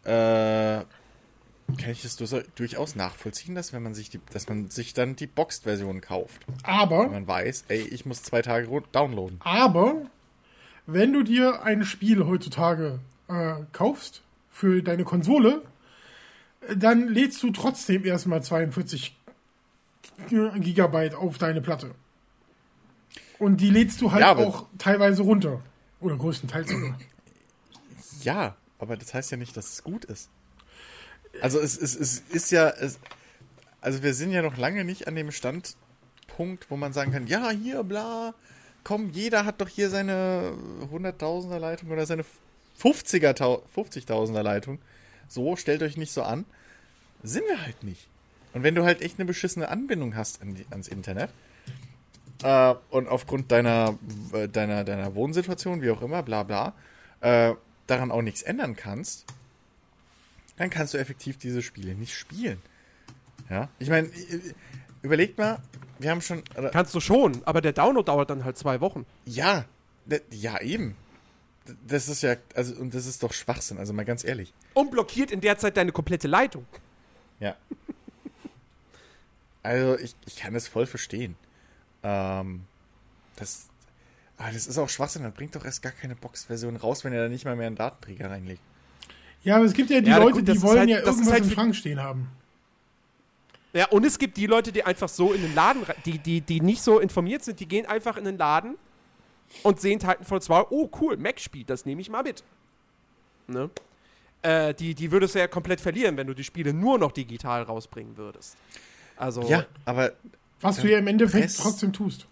äh, 0.04 0.84
kann 1.82 1.92
ich 1.92 2.04
das 2.04 2.16
durchaus- 2.16 2.96
nachvollziehen, 2.96 3.56
dass 3.56 3.74
wenn 3.74 3.82
man 3.82 3.96
sich 3.96 4.10
die, 4.12 4.20
dass 4.32 4.48
man 4.50 4.70
sich 4.70 4.94
dann 4.94 5.16
die 5.16 5.26
Boxed-Version 5.28 6.02
kauft. 6.02 6.46
Wenn 6.48 6.56
Aber, 6.64 7.08
man 7.08 7.28
weiß, 7.28 7.66
ey, 7.70 7.82
ich 7.82 8.06
muss 8.06 8.22
zwei 8.22 8.42
Tage 8.44 8.68
downloaden. 8.92 9.40
aber, 9.44 10.06
wenn 10.86 11.12
du 11.14 11.24
dir 11.24 11.64
ein 11.64 11.84
Spiel 11.84 12.26
heutzutage 12.28 13.00
äh, 13.28 13.56
kaufst 13.72 14.22
für 14.52 14.84
deine 14.84 15.04
Konsole, 15.06 15.64
dann 16.76 17.08
lädst 17.08 17.42
du 17.44 17.52
trotzdem 17.52 18.06
erstmal 18.06 18.42
42 18.44 19.16
Gigabyte 20.30 21.16
auf 21.16 21.38
deine 21.38 21.62
Platte. 21.62 21.92
Und 23.40 23.58
die 23.62 23.70
lädst 23.70 24.02
du 24.02 24.12
halt 24.12 24.22
Ja, 24.22 24.36
auch 24.36 24.66
teilweise 24.78 25.22
runter. 25.24 25.62
Oder 26.00 26.18
größtenteils 26.18 26.70
sogar. 26.70 26.98
Ja, 28.22 28.56
aber 28.80 28.98
das 28.98 29.14
heißt 29.14 29.32
ja 29.32 29.38
nicht, 29.38 29.56
dass 29.58 29.74
es 29.74 29.84
gut 29.84 30.06
ist. 30.06 30.30
Also 31.42 31.60
es, 31.60 31.78
es, 31.78 31.96
es 31.96 32.20
ist 32.30 32.52
ja, 32.52 32.70
es, 32.70 33.00
also 33.82 34.04
wir 34.04 34.14
sind 34.14 34.32
ja 34.32 34.42
noch 34.42 34.58
lange 34.58 34.86
nicht 34.86 35.08
an 35.08 35.16
dem 35.16 35.32
Standpunkt, 35.32 36.70
wo 36.70 36.78
man 36.78 36.94
sagen 36.94 37.12
kann, 37.12 37.28
ja, 37.28 37.50
hier, 37.50 37.84
bla, 37.84 38.34
komm, 38.86 39.10
jeder 39.10 39.44
hat 39.46 39.60
doch 39.60 39.68
hier 39.68 39.90
seine 39.90 40.54
100.000er 40.94 41.60
Leitung 41.60 41.90
oder 41.92 42.06
seine 42.06 42.24
50er, 42.82 43.34
Tau- 43.34 43.64
50.000er 43.76 44.42
Leitung. 44.44 44.80
So, 45.28 45.56
stellt 45.56 45.84
euch 45.84 45.98
nicht 45.98 46.12
so 46.12 46.24
an. 46.24 46.46
Sind 47.24 47.46
wir 47.48 47.62
halt 47.62 47.84
nicht. 47.84 48.08
Und 48.54 48.64
wenn 48.64 48.76
du 48.76 48.84
halt 48.84 49.02
echt 49.02 49.20
eine 49.20 49.26
beschissene 49.26 49.70
Anbindung 49.70 50.16
hast 50.16 50.42
an 50.42 50.56
die, 50.56 50.66
ans 50.70 50.88
Internet, 50.88 51.30
äh, 52.44 52.76
und 52.90 53.08
aufgrund 53.08 53.52
deiner, 53.52 53.98
äh, 54.34 54.48
deiner, 54.48 54.84
deiner 54.84 55.16
Wohnsituation, 55.16 55.82
wie 55.82 55.90
auch 55.90 56.02
immer, 56.02 56.24
bla 56.24 56.44
bla, 56.44 56.74
äh, 57.22 57.54
daran 57.88 58.12
auch 58.12 58.22
nichts 58.22 58.42
ändern 58.42 58.76
kannst, 58.76 59.26
dann 60.58 60.70
kannst 60.70 60.94
du 60.94 60.98
effektiv 60.98 61.38
diese 61.38 61.62
Spiele 61.62 61.96
nicht 61.96 62.14
spielen. 62.16 62.62
Ja, 63.50 63.70
ich 63.80 63.90
meine, 63.90 64.10
überlegt 65.02 65.38
mal, 65.38 65.60
wir 66.00 66.12
haben 66.12 66.22
schon, 66.22 66.44
Kannst 66.72 66.96
du 66.96 67.00
schon, 67.00 67.42
aber 67.46 67.62
der 67.62 67.74
Download 67.74 68.06
dauert 68.06 68.30
dann 68.30 68.44
halt 68.44 68.58
zwei 68.58 68.82
Wochen. 68.82 69.06
ja, 69.26 69.66
ja 70.32 70.62
eben. 70.62 70.96
Das 71.88 72.08
ist 72.08 72.22
ja, 72.22 72.36
also, 72.54 72.76
und 72.76 72.94
das 72.94 73.06
ist 73.08 73.24
doch 73.24 73.34
Schwachsinn, 73.34 73.78
also 73.80 73.92
mal 73.94 74.06
ganz 74.06 74.24
ehrlich. 74.24 74.54
Und 74.76 74.92
blockiert 74.92 75.32
in 75.32 75.42
der 75.42 75.58
Zeit 75.58 75.78
deine 75.78 75.92
komplette 75.92 76.28
Leitung. 76.28 76.66
Ja. 77.40 77.56
Also, 79.64 79.98
ich, 79.98 80.16
ich 80.28 80.36
kann 80.36 80.54
das 80.54 80.68
voll 80.68 80.86
verstehen. 80.86 81.36
Ähm, 82.04 82.66
das, 83.36 83.66
aber 84.38 84.52
das 84.52 84.68
ist 84.68 84.78
auch 84.78 84.90
Schwachsinn, 84.90 85.24
dann 85.24 85.34
bringt 85.34 85.56
doch 85.56 85.66
erst 85.66 85.82
gar 85.82 85.92
keine 85.92 86.16
Box-Version 86.16 86.76
raus, 86.76 87.04
wenn 87.04 87.14
er 87.14 87.24
da 87.24 87.30
nicht 87.30 87.46
mal 87.46 87.56
mehr 87.56 87.66
einen 87.66 87.76
Datenträger 87.76 88.30
reinlegt. 88.30 88.62
Ja, 89.44 89.56
aber 89.56 89.66
es 89.66 89.74
gibt 89.74 89.90
ja 89.90 90.02
die 90.02 90.10
Ja, 90.12 90.18
Leute, 90.18 90.34
gut, 90.44 90.48
die 90.48 90.62
wollen 90.62 90.80
halt- 90.80 90.90
ja 90.90 91.00
irgendwas 91.00 91.32
halt 91.34 91.44
im 91.46 91.50
Schrank 91.50 91.76
stehen 91.76 92.00
haben. 92.00 92.30
Ja, 93.74 93.88
und 93.88 94.06
es 94.06 94.20
gibt 94.20 94.38
die 94.38 94.46
Leute, 94.46 94.72
die 94.72 94.84
einfach 94.84 95.10
so 95.10 95.34
in 95.34 95.42
den 95.42 95.56
Laden, 95.56 95.84
die, 96.06 96.20
die, 96.20 96.42
die 96.42 96.62
nicht 96.62 96.82
so 96.84 97.00
informiert 97.00 97.44
sind, 97.44 97.60
die 97.60 97.68
gehen 97.68 97.88
einfach 97.88 98.18
in 98.18 98.24
den 98.26 98.38
Laden 98.38 98.76
und 99.64 99.80
sehen 99.80 100.00
Titanfall 100.00 100.42
2, 100.42 100.66
oh 100.70 100.90
cool, 101.02 101.18
Mac-Spiel, 101.18 101.64
das 101.66 101.86
nehme 101.86 102.02
ich 102.02 102.10
mal 102.10 102.24
mit. 102.24 102.44
Ne? 103.48 103.70
Äh, 104.42 104.74
die, 104.74 104.94
die 104.96 105.12
würdest 105.12 105.36
du 105.36 105.40
ja 105.40 105.48
komplett 105.48 105.82
verlieren, 105.82 106.18
wenn 106.18 106.28
du 106.28 106.34
die 106.34 106.44
Spiele 106.44 106.74
nur 106.74 106.98
noch 107.00 107.12
digital 107.12 107.64
rausbringen 107.64 108.18
würdest. 108.18 108.58
Also, 109.18 109.44
Ja, 109.44 109.66
aber 109.86 110.12
Was 110.62 110.78
du 110.78 110.90
ja 110.92 110.98
im 111.00 111.08
Endeffekt 111.08 111.46
Press- 111.46 111.58
trotzdem 111.58 111.94
tust. 111.94 112.28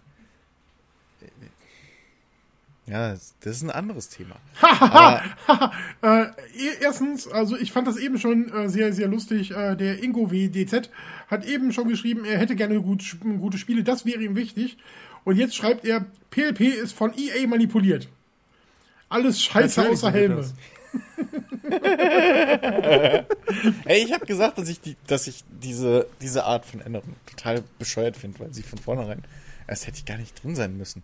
ja, 2.86 3.12
das 3.12 3.34
das 3.40 3.56
ist 3.56 3.62
ein 3.62 3.70
anderes 3.70 4.08
Thema. 4.10 4.36
Äh, 6.02 6.26
erstens, 6.82 7.26
also 7.26 7.56
ich 7.56 7.72
fand 7.72 7.88
das 7.88 7.96
eben 7.96 8.18
schon 8.18 8.52
äh, 8.52 8.68
sehr, 8.68 8.92
sehr 8.92 9.08
lustig. 9.08 9.52
Äh, 9.52 9.74
der 9.74 10.02
Ingo 10.02 10.30
WDZ 10.30 10.90
hat 11.28 11.46
eben 11.46 11.72
schon 11.72 11.88
geschrieben, 11.88 12.26
er 12.26 12.38
hätte 12.38 12.54
gerne 12.56 12.80
gut, 12.82 13.02
gute 13.40 13.56
Spiele, 13.56 13.82
das 13.84 14.04
wäre 14.04 14.22
ihm 14.22 14.36
wichtig. 14.36 14.76
Und 15.24 15.36
jetzt 15.36 15.54
schreibt 15.54 15.84
er, 15.84 16.06
PLP 16.30 16.60
ist 16.60 16.92
von 16.92 17.12
EA 17.16 17.46
manipuliert. 17.46 18.08
Alles 19.08 19.40
scheiße 19.40 19.80
Natürlich 19.80 19.98
außer 19.98 20.12
Helme. 20.12 20.44
Ey, 23.84 24.04
ich 24.04 24.12
habe 24.12 24.26
gesagt, 24.26 24.58
dass 24.58 24.68
ich, 24.68 24.80
die, 24.80 24.96
dass 25.06 25.26
ich 25.26 25.44
diese, 25.62 26.06
diese 26.20 26.44
Art 26.44 26.66
von 26.66 26.80
Änderung 26.80 27.14
total 27.26 27.62
bescheuert 27.78 28.16
finde, 28.16 28.40
weil 28.40 28.52
sie 28.52 28.62
von 28.62 28.78
vornherein, 28.78 29.22
das 29.66 29.86
hätte 29.86 29.98
ich 29.98 30.04
gar 30.04 30.18
nicht 30.18 30.42
drin 30.42 30.54
sein 30.54 30.76
müssen. 30.76 31.02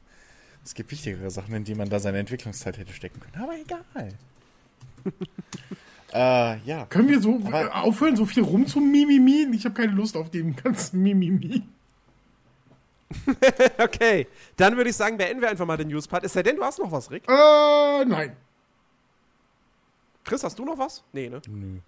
Es 0.65 0.75
gibt 0.75 0.91
wichtigere 0.91 1.31
Sachen, 1.31 1.55
in 1.55 1.65
die 1.65 1.75
man 1.75 1.89
da 1.89 1.99
seine 2.01 2.19
Entwicklungszeit 2.19 2.77
hätte 2.79 2.93
stecken 2.93 3.21
können. 3.21 3.43
Aber 3.43 3.55
egal. 3.59 4.13
äh, 6.13 6.59
ja. 6.69 6.87
Können 6.87 7.09
wir 7.09 7.21
so 7.21 7.41
aufhören, 7.73 8.17
so 8.17 8.27
viel 8.27 8.43
rumzumimimi? 8.43 9.49
Ich 9.55 9.65
habe 9.65 9.75
keine 9.75 9.93
Lust 9.93 10.17
auf 10.17 10.31
den 10.31 10.57
ganzen 10.57 11.03
Mimimi. 11.03 11.63
okay. 13.79 14.27
Dann 14.57 14.77
würde 14.77 14.91
ich 14.91 14.97
sagen, 14.97 15.17
beenden 15.17 15.41
wir 15.41 15.49
einfach 15.51 15.67
mal 15.67 15.77
den 15.77 15.89
News-Part. 15.89 16.25
Es 16.25 16.33
sei 16.33 16.43
denn, 16.43 16.57
du 16.57 16.63
hast 16.65 16.79
noch 16.79 16.91
was, 16.93 17.11
Rick. 17.11 17.25
Äh, 17.29 18.05
nein. 18.05 18.37
Chris, 20.25 20.45
hast 20.45 20.59
du 20.59 20.65
noch 20.65 20.79
was? 20.79 21.03
Nee, 21.13 21.29
ne? 21.29 21.41
Nö. 21.49 21.79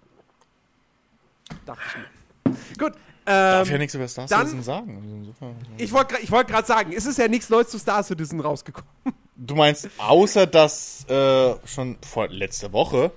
Dachte 1.65 1.81
ich 1.87 1.97
mir. 1.97 2.57
Gut. 2.77 2.97
Darf 3.25 3.67
ja 3.69 3.73
Ähm, 3.75 3.79
nichts 3.79 3.95
über 3.95 4.07
Star 4.07 4.27
dann- 4.27 4.47
Citizen 4.47 4.63
sagen. 4.63 5.33
Also 5.39 5.55
ich 5.77 5.91
wollte 5.93 6.17
ich 6.21 6.29
wollt 6.29 6.47
gerade 6.49 6.67
sagen, 6.67 6.91
es 6.91 7.05
ist 7.05 7.17
ja 7.17 7.29
nichts 7.29 7.49
Neues 7.49 7.69
zu 7.69 7.79
Star 7.79 8.03
Citizen 8.03 8.39
rausgekommen. 8.39 8.89
Du 9.35 9.55
meinst, 9.55 9.89
außer 9.97 10.45
dass 10.45 11.09
äh, 11.09 11.55
schon 11.65 11.97
vor 12.07 12.27
letzte 12.27 12.71
Woche 12.71 13.11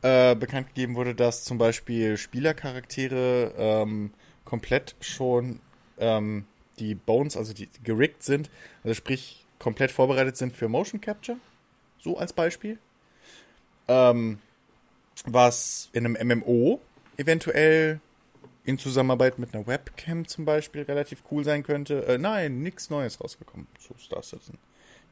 äh, 0.00 0.36
bekannt 0.36 0.68
gegeben 0.68 0.94
wurde, 0.94 1.12
dass 1.16 1.42
zum 1.42 1.58
Beispiel 1.58 2.16
Spielercharaktere 2.16 3.52
ähm, 3.58 4.12
komplett 4.44 4.94
schon 5.00 5.58
ähm, 5.98 6.46
die 6.78 6.94
Bones, 6.94 7.36
also 7.36 7.52
die 7.52 7.68
gerickt 7.82 8.22
sind, 8.22 8.50
also 8.84 8.94
sprich 8.94 9.44
komplett 9.58 9.90
vorbereitet 9.90 10.36
sind 10.36 10.54
für 10.54 10.68
Motion 10.68 11.00
Capture, 11.00 11.38
so 11.98 12.18
als 12.18 12.32
Beispiel. 12.32 12.78
Ähm, 13.88 14.38
was 15.24 15.88
in 15.92 16.04
einem 16.04 16.38
MMO 16.38 16.80
eventuell 17.16 18.00
in 18.64 18.78
Zusammenarbeit 18.78 19.38
mit 19.38 19.54
einer 19.54 19.66
Webcam 19.66 20.26
zum 20.26 20.44
Beispiel 20.44 20.82
relativ 20.82 21.22
cool 21.30 21.44
sein 21.44 21.62
könnte. 21.62 22.06
Äh, 22.06 22.18
nein, 22.18 22.62
nichts 22.62 22.90
Neues 22.90 23.20
rausgekommen 23.20 23.66
zu 23.78 23.94
Star 23.98 24.22
Citizen. 24.22 24.58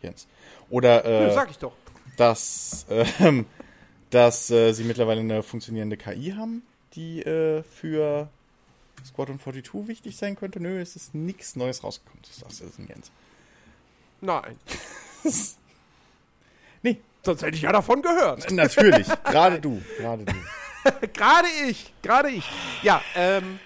Jens. 0.02 0.26
Oder 0.70 1.04
äh, 1.04 1.32
sag 1.32 1.50
ich 1.50 1.58
doch. 1.58 1.72
dass, 2.16 2.86
ähm, 3.20 3.46
dass 4.10 4.50
äh, 4.50 4.72
sie 4.72 4.84
mittlerweile 4.84 5.20
eine 5.20 5.42
funktionierende 5.42 5.96
KI 5.96 6.34
haben, 6.36 6.62
die 6.94 7.22
äh, 7.22 7.62
für 7.62 8.28
Squadron 9.04 9.38
42 9.38 9.88
wichtig 9.88 10.16
sein 10.16 10.36
könnte. 10.36 10.60
Nö, 10.60 10.80
es 10.80 10.96
ist 10.96 11.14
nichts 11.14 11.56
Neues 11.56 11.84
rausgekommen 11.84 12.24
zu 12.24 12.32
Star 12.32 12.50
Citizen, 12.50 12.88
Jens. 12.88 13.10
Nein. 14.20 14.56
Nee, 16.82 17.00
Sonst 17.24 17.42
hätte 17.42 17.56
ich 17.56 17.62
ja 17.62 17.72
davon 17.72 18.02
gehört. 18.02 18.50
Natürlich, 18.50 19.06
gerade 19.24 19.58
du, 19.58 19.80
gerade 19.96 20.24
du. 20.24 20.34
gerade 21.14 21.48
ich, 21.66 21.94
gerade 22.02 22.28
ich. 22.28 22.44
Ja, 22.82 23.00
ähm, 23.14 23.58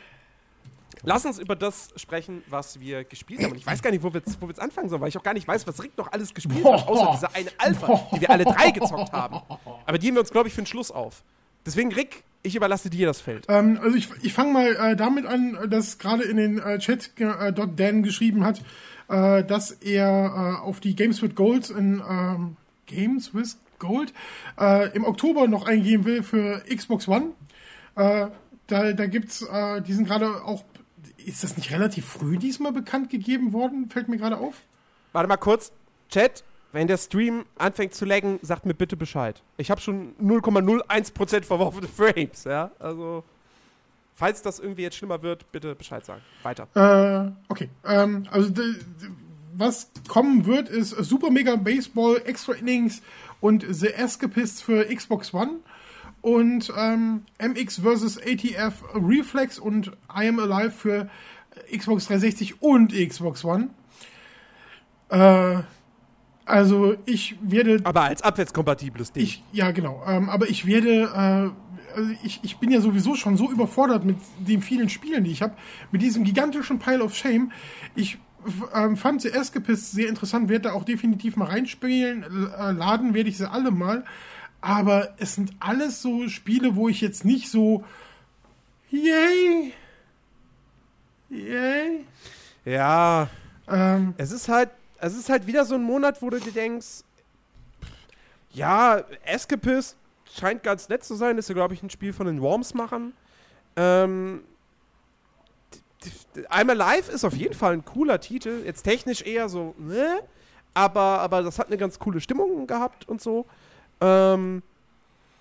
lass 1.03 1.25
uns 1.25 1.41
über 1.41 1.57
das 1.57 1.93
sprechen, 1.97 2.45
was 2.47 2.79
wir 2.79 3.03
gespielt 3.03 3.43
haben. 3.43 3.51
Und 3.51 3.59
ich 3.59 3.67
weiß 3.67 3.83
gar 3.83 3.91
nicht, 3.91 4.03
wo 4.05 4.15
wir 4.15 4.21
jetzt 4.25 4.41
wo 4.41 4.47
anfangen 4.47 4.89
sollen, 4.89 5.01
weil 5.01 5.09
ich 5.09 5.19
auch 5.19 5.25
gar 5.25 5.35
nicht 5.35 5.49
weiß, 5.49 5.67
was 5.67 5.83
Rick 5.83 5.99
noch 5.99 6.13
alles 6.13 6.33
gespielt 6.33 6.65
hat, 6.65 6.87
außer 6.87 7.11
diese 7.15 7.35
eine 7.35 7.51
Alpha, 7.59 8.09
die 8.15 8.21
wir 8.21 8.31
alle 8.31 8.45
drei 8.45 8.71
gezockt 8.71 9.13
haben. 9.13 9.41
Aber 9.85 9.99
die 9.99 10.07
haben 10.07 10.15
wir 10.15 10.21
uns, 10.21 10.31
glaube 10.31 10.49
ich, 10.49 10.55
für 10.55 10.63
den 10.63 10.67
Schluss 10.67 10.93
auf. 10.93 11.25
Deswegen, 11.67 11.93
Rick, 11.93 12.23
ich 12.43 12.57
überlasse 12.57 12.91
dir 12.91 13.07
das 13.07 13.21
Feld. 13.21 13.47
Ähm, 13.49 13.79
also 13.83 13.97
ich, 13.97 14.09
ich 14.23 14.33
fange 14.33 14.53
mal 14.53 14.77
äh, 14.77 14.97
damit 14.97 15.27
an, 15.27 15.59
dass 15.69 15.99
gerade 15.99 16.25
in 16.25 16.37
den 16.37 16.59
äh, 16.59 16.79
Chat 16.79 17.11
äh, 17.19 17.53
dort 17.53 17.79
Dan 17.79 18.03
geschrieben 18.03 18.45
hat, 18.45 18.63
äh, 19.09 19.45
dass 19.45 19.71
er 19.71 20.09
äh, 20.09 20.65
auf 20.65 20.81
die 20.81 20.95
Games 20.95 21.23
with 21.23 21.35
Gold 21.35 21.71
in 21.71 22.03
ähm, 22.09 22.57
Games 22.87 23.35
with 23.35 23.59
Gold 23.79 24.13
äh, 24.59 24.95
im 24.95 25.05
Oktober 25.05 25.47
noch 25.49 25.67
eingehen 25.67 26.05
will 26.05 26.23
für 26.23 26.63
Xbox 26.75 27.09
One. 27.09 27.33
Äh, 27.97 28.29
da 28.67 28.93
da 28.93 29.07
gibt's, 29.07 29.43
äh, 29.43 29.83
die 29.83 29.93
sind 29.93 30.07
gerade 30.07 30.45
auch, 30.45 30.65
ist 31.17 31.43
das 31.43 31.57
nicht 31.57 31.71
relativ 31.73 32.07
früh 32.07 32.37
diesmal 32.37 32.73
bekannt 32.73 33.11
gegeben 33.11 33.53
worden? 33.53 33.89
Fällt 33.91 34.09
mir 34.09 34.19
gerade 34.19 34.39
auf. 34.39 34.55
Warte 35.13 35.29
mal 35.29 35.37
kurz. 35.37 35.73
Chat, 36.11 36.45
wenn 36.73 36.87
der 36.87 36.99
Stream 36.99 37.45
anfängt 37.57 37.95
zu 37.95 38.05
laggen, 38.05 38.39
sagt 38.43 38.67
mir 38.67 38.75
bitte 38.75 38.97
Bescheid. 38.97 39.41
Ich 39.57 39.71
habe 39.71 39.81
schon 39.81 40.15
0,01% 40.23 41.45
verworfene 41.45 41.89
Frames, 41.97 42.45
ja? 42.45 42.71
Also, 42.79 43.25
falls 44.15 44.43
das 44.43 44.59
irgendwie 44.59 44.83
jetzt 44.83 44.97
schlimmer 44.97 45.23
wird, 45.23 45.51
bitte 45.51 45.75
Bescheid 45.75 46.05
sagen. 46.05 46.21
Weiter. 46.43 46.69
Äh, 46.75 47.33
okay. 47.49 47.71
Ähm, 47.85 48.27
also 48.31 48.53
was 49.55 49.91
kommen 50.07 50.47
wird, 50.47 50.69
ist 50.69 50.91
Super 50.91 51.31
Mega 51.31 51.57
Baseball, 51.57 52.21
Extra 52.25 52.53
Innings 52.53 53.03
und 53.41 53.65
The 53.69 53.89
Escapists 53.89 54.63
für 54.63 54.85
Xbox 54.85 55.33
One 55.35 55.57
und 56.21 56.73
ähm, 56.77 57.23
MX 57.39 57.81
vs. 57.81 58.19
ATF 58.19 58.85
Reflex 58.95 59.59
und 59.59 59.89
I 60.15 60.29
Am 60.29 60.39
Alive 60.39 60.71
für 60.71 61.11
Xbox 61.77 62.07
360 62.07 62.63
und 62.63 62.93
Xbox 62.93 63.45
One. 63.45 63.71
Äh, 65.09 65.63
also 66.49 66.97
ich 67.05 67.37
werde 67.43 67.81
Aber 67.85 68.03
als 68.03 68.23
abwärtskompatibles 68.23 69.13
Ding. 69.13 69.23
ich, 69.23 69.43
ja, 69.53 69.71
genau. 69.71 70.03
Ähm, 70.07 70.31
aber 70.31 70.49
ich 70.49 70.67
werde, 70.67 71.03
äh, 71.03 71.97
also 71.97 72.11
ich, 72.23 72.41
ich 72.43 72.57
bin 72.57 72.71
ja 72.71 72.81
sowieso 72.81 73.15
schon 73.15 73.37
so 73.37 73.51
überfordert 73.51 74.05
mit 74.05 74.17
den 74.39 74.63
vielen 74.63 74.89
Spielen, 74.89 75.25
die 75.25 75.31
ich 75.31 75.43
habe, 75.43 75.55
mit 75.93 76.03
diesem 76.03 76.25
gigantischen 76.25 76.79
Pile 76.79 77.05
of 77.05 77.15
Shame. 77.15 77.53
Ich 77.95 78.19
ähm, 78.75 78.97
fand 78.97 79.23
The 79.23 79.29
Escapist 79.29 79.93
sehr 79.93 80.09
interessant, 80.09 80.49
werde 80.49 80.69
da 80.69 80.73
auch 80.73 80.85
definitiv 80.85 81.37
mal 81.37 81.47
reinspielen. 81.47 82.23
L 82.23 82.55
äh, 82.59 82.73
laden 82.73 83.15
werde 83.15 83.29
ich 83.29 83.37
sie 83.37 83.51
alle 83.51 83.71
mal. 83.71 84.05
Aber 84.61 85.15
es 85.19 85.35
sind 85.35 85.53
alles 85.61 86.03
so 86.03 86.29
Spiele, 86.29 86.75
wo 86.75 86.89
ich 86.89 87.01
jetzt 87.01 87.25
nicht 87.25 87.49
so, 87.49 87.85
yay, 88.91 89.73
yay, 91.31 92.05
ja, 92.65 93.29
ähm, 93.69 94.15
es 94.19 94.33
ist 94.33 94.49
halt, 94.49 94.71
es 95.01 95.17
ist 95.17 95.29
halt 95.29 95.47
wieder 95.47 95.65
so 95.65 95.75
ein 95.75 95.83
Monat, 95.83 96.21
wo 96.23 96.31
du 96.31 96.39
dir 96.41 96.53
denkst, 96.53 97.03
ja, 98.53 99.03
Escapist 99.25 99.97
scheint 100.35 100.63
ganz 100.63 100.89
nett 100.89 101.05
zu 101.05 101.15
sein. 101.15 101.39
Ist 101.39 101.49
ja, 101.49 101.55
glaube 101.55 101.75
ich, 101.75 101.83
ein 101.83 101.91
Spiel 101.91 102.13
von 102.13 102.27
den 102.27 102.41
Worms-Machern. 102.41 103.13
Ähm, 103.77 104.43
d- 106.05 106.11
d- 106.41 106.47
I'm 106.49 106.71
Alive 106.71 107.11
ist 107.13 107.25
auf 107.25 107.35
jeden 107.35 107.55
Fall 107.55 107.75
ein 107.75 107.85
cooler 107.85 108.21
Titel. 108.21 108.63
Jetzt 108.65 108.83
technisch 108.83 109.23
eher 109.23 109.49
so, 109.49 109.75
ne? 109.79 110.21
Aber, 110.75 111.21
aber 111.21 111.43
das 111.43 111.59
hat 111.59 111.69
eine 111.69 111.77
ganz 111.77 111.99
coole 111.99 112.21
Stimmung 112.21 112.67
gehabt 112.67 113.09
und 113.09 113.21
so. 113.21 113.47
Ähm, 114.01 114.63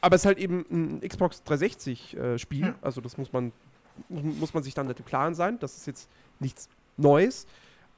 aber 0.01 0.16
es 0.16 0.22
ist 0.22 0.26
halt 0.26 0.38
eben 0.38 0.66
ein 0.70 1.08
Xbox 1.08 1.41
360-Spiel. 1.47 2.62
Ja. 2.68 2.76
Also 2.82 3.01
das 3.01 3.18
muss 3.18 3.32
man, 3.34 3.51
muss 4.10 4.53
man 4.53 4.64
sich 4.64 4.74
dann 4.74 4.88
dem 4.88 5.05
Klaren 5.05 5.34
sein. 5.36 5.60
Das 5.60 5.76
ist 5.78 5.88
jetzt 5.88 6.10
nichts 6.39 6.70
Neues. 6.97 7.45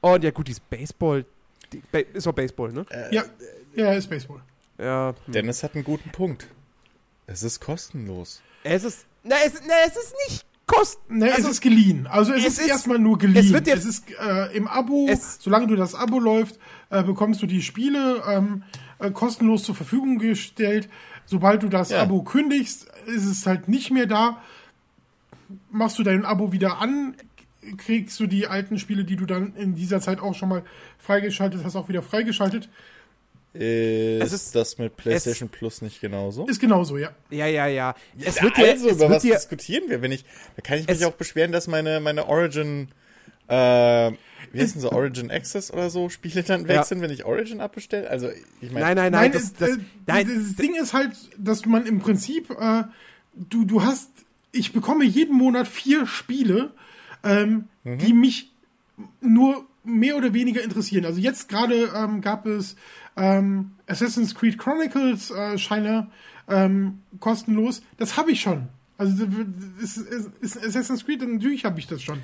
Und 0.00 0.24
ja 0.24 0.30
gut, 0.30 0.48
dieses 0.48 0.60
Baseball, 0.60 1.24
ist 2.12 2.26
auch 2.26 2.32
Baseball, 2.32 2.72
ne? 2.72 2.84
ja, 3.10 3.24
ja, 3.74 3.92
ist 3.92 4.08
Baseball. 4.10 4.40
Ja. 4.78 5.14
hm. 5.26 5.32
Dennis 5.32 5.62
hat 5.62 5.74
einen 5.74 5.84
guten 5.84 6.10
Punkt. 6.10 6.46
Es 7.26 7.42
ist 7.42 7.60
kostenlos. 7.60 8.42
Es 8.64 8.84
ist, 8.84 9.06
na, 9.22 9.36
es, 9.44 9.54
na, 9.66 9.74
es 9.86 9.96
ist 9.96 10.14
nicht 10.28 10.44
kosten. 10.66 11.18
Ne, 11.18 11.32
also, 11.32 11.48
es 11.48 11.54
ist 11.54 11.60
geliehen. 11.60 12.06
Also 12.06 12.32
es, 12.32 12.40
es 12.44 12.52
ist, 12.54 12.58
ist- 12.60 12.68
erstmal 12.68 12.98
nur 12.98 13.18
geliehen. 13.18 13.44
es 13.44 13.52
wird 13.52 13.66
jetzt- 13.66 13.80
es 13.84 13.98
ist 14.00 14.04
äh, 14.20 14.56
im 14.56 14.66
Abo, 14.68 15.06
Es- 15.08 15.38
solange 15.40 15.66
du 15.66 15.76
das 15.76 15.94
Abo 15.94 16.18
läuft, 16.18 16.58
äh, 16.90 17.02
bekommst 17.02 17.42
du 17.42 17.46
die 17.46 17.62
Spiele 17.62 18.22
ähm, 18.28 18.62
äh, 18.98 19.10
kostenlos 19.10 19.62
zur 19.64 19.74
Verfügung 19.74 20.18
gestellt. 20.18 20.88
Sobald 21.26 21.62
du 21.62 21.68
das 21.68 21.90
Ja. 21.90 22.02
Abo 22.02 22.22
kündigst, 22.22 22.86
ist 23.06 23.26
es 23.26 23.46
halt 23.46 23.68
nicht 23.68 23.90
mehr 23.90 24.06
da. 24.06 24.42
Machst 25.70 25.98
du 25.98 26.02
dein 26.04 26.24
Abo 26.24 26.52
wieder 26.52 26.78
an, 26.80 27.14
kriegst 27.76 28.18
du 28.20 28.26
die 28.26 28.46
alten 28.46 28.78
Spiele, 28.78 29.04
die 29.04 29.16
du 29.16 29.26
dann 29.26 29.54
in 29.56 29.74
dieser 29.74 30.00
Zeit 30.00 30.20
auch 30.20 30.34
schon 30.34 30.48
mal 30.48 30.62
freigeschaltet 30.98 31.62
hast, 31.64 31.76
auch 31.76 31.88
wieder 31.88 32.02
freigeschaltet. 32.02 32.68
Ist, 33.52 34.22
Es 34.22 34.32
ist- 34.32 34.54
das 34.54 34.78
mit 34.78 34.96
PlayStation 34.96 35.48
Plus 35.48 35.82
nicht 35.82 36.00
genauso? 36.00 36.46
Ist 36.46 36.60
genauso, 36.60 36.96
ja. 36.98 37.10
ja, 37.30 37.46
ja, 37.46 37.66
ja. 37.66 37.94
Es 38.24 38.36
Ja, 38.36 38.42
wird 38.44 38.56
dir, 38.56 38.68
also, 38.70 38.86
es 38.86 38.92
über 38.92 39.00
wird 39.00 39.10
was 39.10 39.22
dir, 39.22 39.34
diskutieren 39.34 39.90
wir? 39.90 40.02
Wenn 40.02 40.12
ich, 40.12 40.24
da 40.56 40.62
kann 40.62 40.78
ich 40.78 40.86
mich 40.86 40.98
Es- 41.00 41.04
auch 41.04 41.12
beschweren, 41.14 41.50
dass 41.50 41.66
meine, 41.66 41.98
meine 41.98 42.28
Origin, 42.28 42.88
äh, 43.48 44.12
wie 44.52 44.60
heißen 44.60 44.80
so, 44.80 44.92
Origin 44.92 45.32
Access 45.32 45.72
oder 45.72 45.90
so, 45.90 46.08
Spiele 46.10 46.44
dann 46.44 46.68
weg 46.68 46.76
Ja. 46.76 46.84
sind, 46.84 47.00
wenn 47.02 47.10
ich 47.10 47.24
Origin 47.24 47.60
abbestelle? 47.60 48.08
Also, 48.08 48.30
ich 48.60 48.70
meine, 48.70 48.86
nein, 48.86 48.96
nein, 48.96 49.12
nein, 49.12 49.32
das, 49.32 49.42
es- 49.42 49.52
das, 49.54 49.68
äh, 49.70 49.76
nein, 50.06 50.28
das 50.46 50.54
Ding 50.56 50.76
ist 50.76 50.92
halt, 50.94 51.12
dass 51.36 51.66
man 51.66 51.86
im 51.86 51.98
Prinzip, 51.98 52.50
äh, 52.50 52.84
du, 53.34 53.64
du 53.64 53.82
hast, 53.82 54.10
ich 54.52 54.72
bekomme 54.72 55.04
jeden 55.04 55.36
Monat 55.36 55.66
vier 55.66 56.06
Spiele, 56.06 56.70
ähm, 57.24 57.64
Mhm. 57.84 57.98
die 57.98 58.12
mich 58.12 58.52
nur 59.20 59.64
mehr 59.84 60.16
oder 60.16 60.34
weniger 60.34 60.62
interessieren. 60.62 61.04
Also 61.06 61.20
jetzt 61.20 61.48
gerade 61.48 61.90
ähm, 61.96 62.20
gab 62.20 62.46
es 62.46 62.76
ähm, 63.16 63.72
Assassin's 63.86 64.34
Creed 64.34 64.58
Chronicles, 64.58 65.30
äh, 65.30 65.56
Shiner, 65.58 66.10
ähm, 66.48 67.00
kostenlos. 67.18 67.82
Das 67.96 68.16
habe 68.18 68.32
ich 68.32 68.40
schon. 68.42 68.68
Also 68.98 69.26
ist, 69.82 69.96
ist, 69.96 70.28
ist 70.40 70.58
Assassin's 70.64 71.06
Creed, 71.06 71.22
natürlich 71.26 71.64
habe 71.64 71.78
ich 71.78 71.86
das 71.86 72.02
schon. 72.02 72.18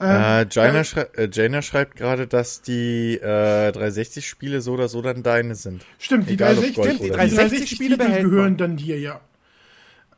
äh, 0.00 0.46
Jaina, 0.50 0.80
äh, 0.80 0.84
schrei 0.84 1.02
äh, 1.16 1.28
Jaina 1.32 1.62
schreibt 1.62 1.96
gerade, 1.96 2.26
dass 2.26 2.62
die 2.62 3.14
äh, 3.20 3.70
360-Spiele 3.70 4.60
so 4.60 4.72
oder 4.72 4.88
so 4.88 5.00
dann 5.02 5.22
deine 5.22 5.54
sind. 5.54 5.84
Stimmt, 5.98 6.28
die 6.28 6.34
Egal, 6.34 6.54
360, 6.56 6.98
die 6.98 7.04
oder 7.10 7.16
360 7.18 7.70
Spiele 7.70 7.94
Spiele 7.94 7.96
behält 7.96 8.24
gehören 8.24 8.44
man. 8.44 8.56
dann 8.56 8.76
dir, 8.76 8.98
ja. 8.98 9.20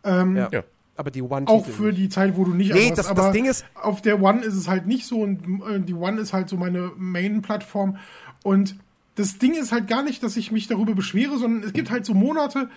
Ähm, 0.05 0.37
ja. 0.37 0.49
Ja. 0.53 0.64
Aber 1.01 1.11
die 1.11 1.23
One 1.23 1.49
Auch 1.49 1.67
für 1.67 1.93
die 1.93 2.09
Zeit, 2.09 2.37
wo 2.37 2.45
du 2.45 2.55
nicht 2.55 2.73
Nee, 2.73 2.91
das- 2.91 2.99
das 2.99 3.09
aber 3.09 3.33
Ding 3.33 3.47
ist- 3.47 3.65
auf 3.75 4.01
der 4.03 4.23
One 4.23 4.43
ist 4.43 4.55
es 4.55 4.69
halt 4.69 4.87
nicht 4.87 5.07
so 5.07 5.21
und 5.23 5.41
äh, 5.69 5.81
die 5.81 5.95
One 5.95 6.21
ist 6.21 6.33
halt 6.33 6.49
so 6.49 6.57
meine 6.57 6.93
Main-Plattform. 6.97 7.97
Und 8.45 8.77
das 9.17 9.39
Ding 9.39 9.55
ist 9.55 9.73
halt 9.73 9.89
gar 9.89 10.03
nicht, 10.03 10.23
dass 10.23 10.37
ich 10.37 10.53
mich 10.53 10.67
darüber 10.69 10.95
beschwere, 10.95 11.37
sondern 11.39 11.65
es 11.65 11.73
gibt 11.73 11.91
halt 11.91 12.07
so 12.07 12.15
Monate, 12.15 12.69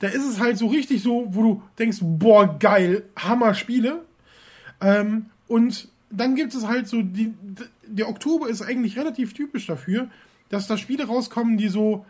da 0.00 0.08
ist 0.08 0.24
es 0.28 0.40
halt 0.40 0.58
so 0.58 0.66
richtig 0.66 1.02
so, 1.02 1.28
wo 1.30 1.42
du 1.42 1.62
denkst, 1.78 1.98
boah, 2.02 2.58
geil, 2.58 3.04
Hammer-Spiele. 3.16 4.02
Ähm, 4.80 5.26
und 5.48 5.88
dann 6.10 6.34
gibt 6.34 6.54
es 6.54 6.66
halt 6.66 6.86
so, 6.88 7.02
die, 7.02 7.32
der 7.86 8.08
Oktober 8.08 8.48
ist 8.48 8.62
eigentlich 8.62 8.98
relativ 8.98 9.32
typisch 9.32 9.66
dafür, 9.66 10.08
dass 10.48 10.66
da 10.66 10.76
Spiele 10.76 11.06
rauskommen, 11.06 11.56
die 11.56 11.68
so 11.68 12.04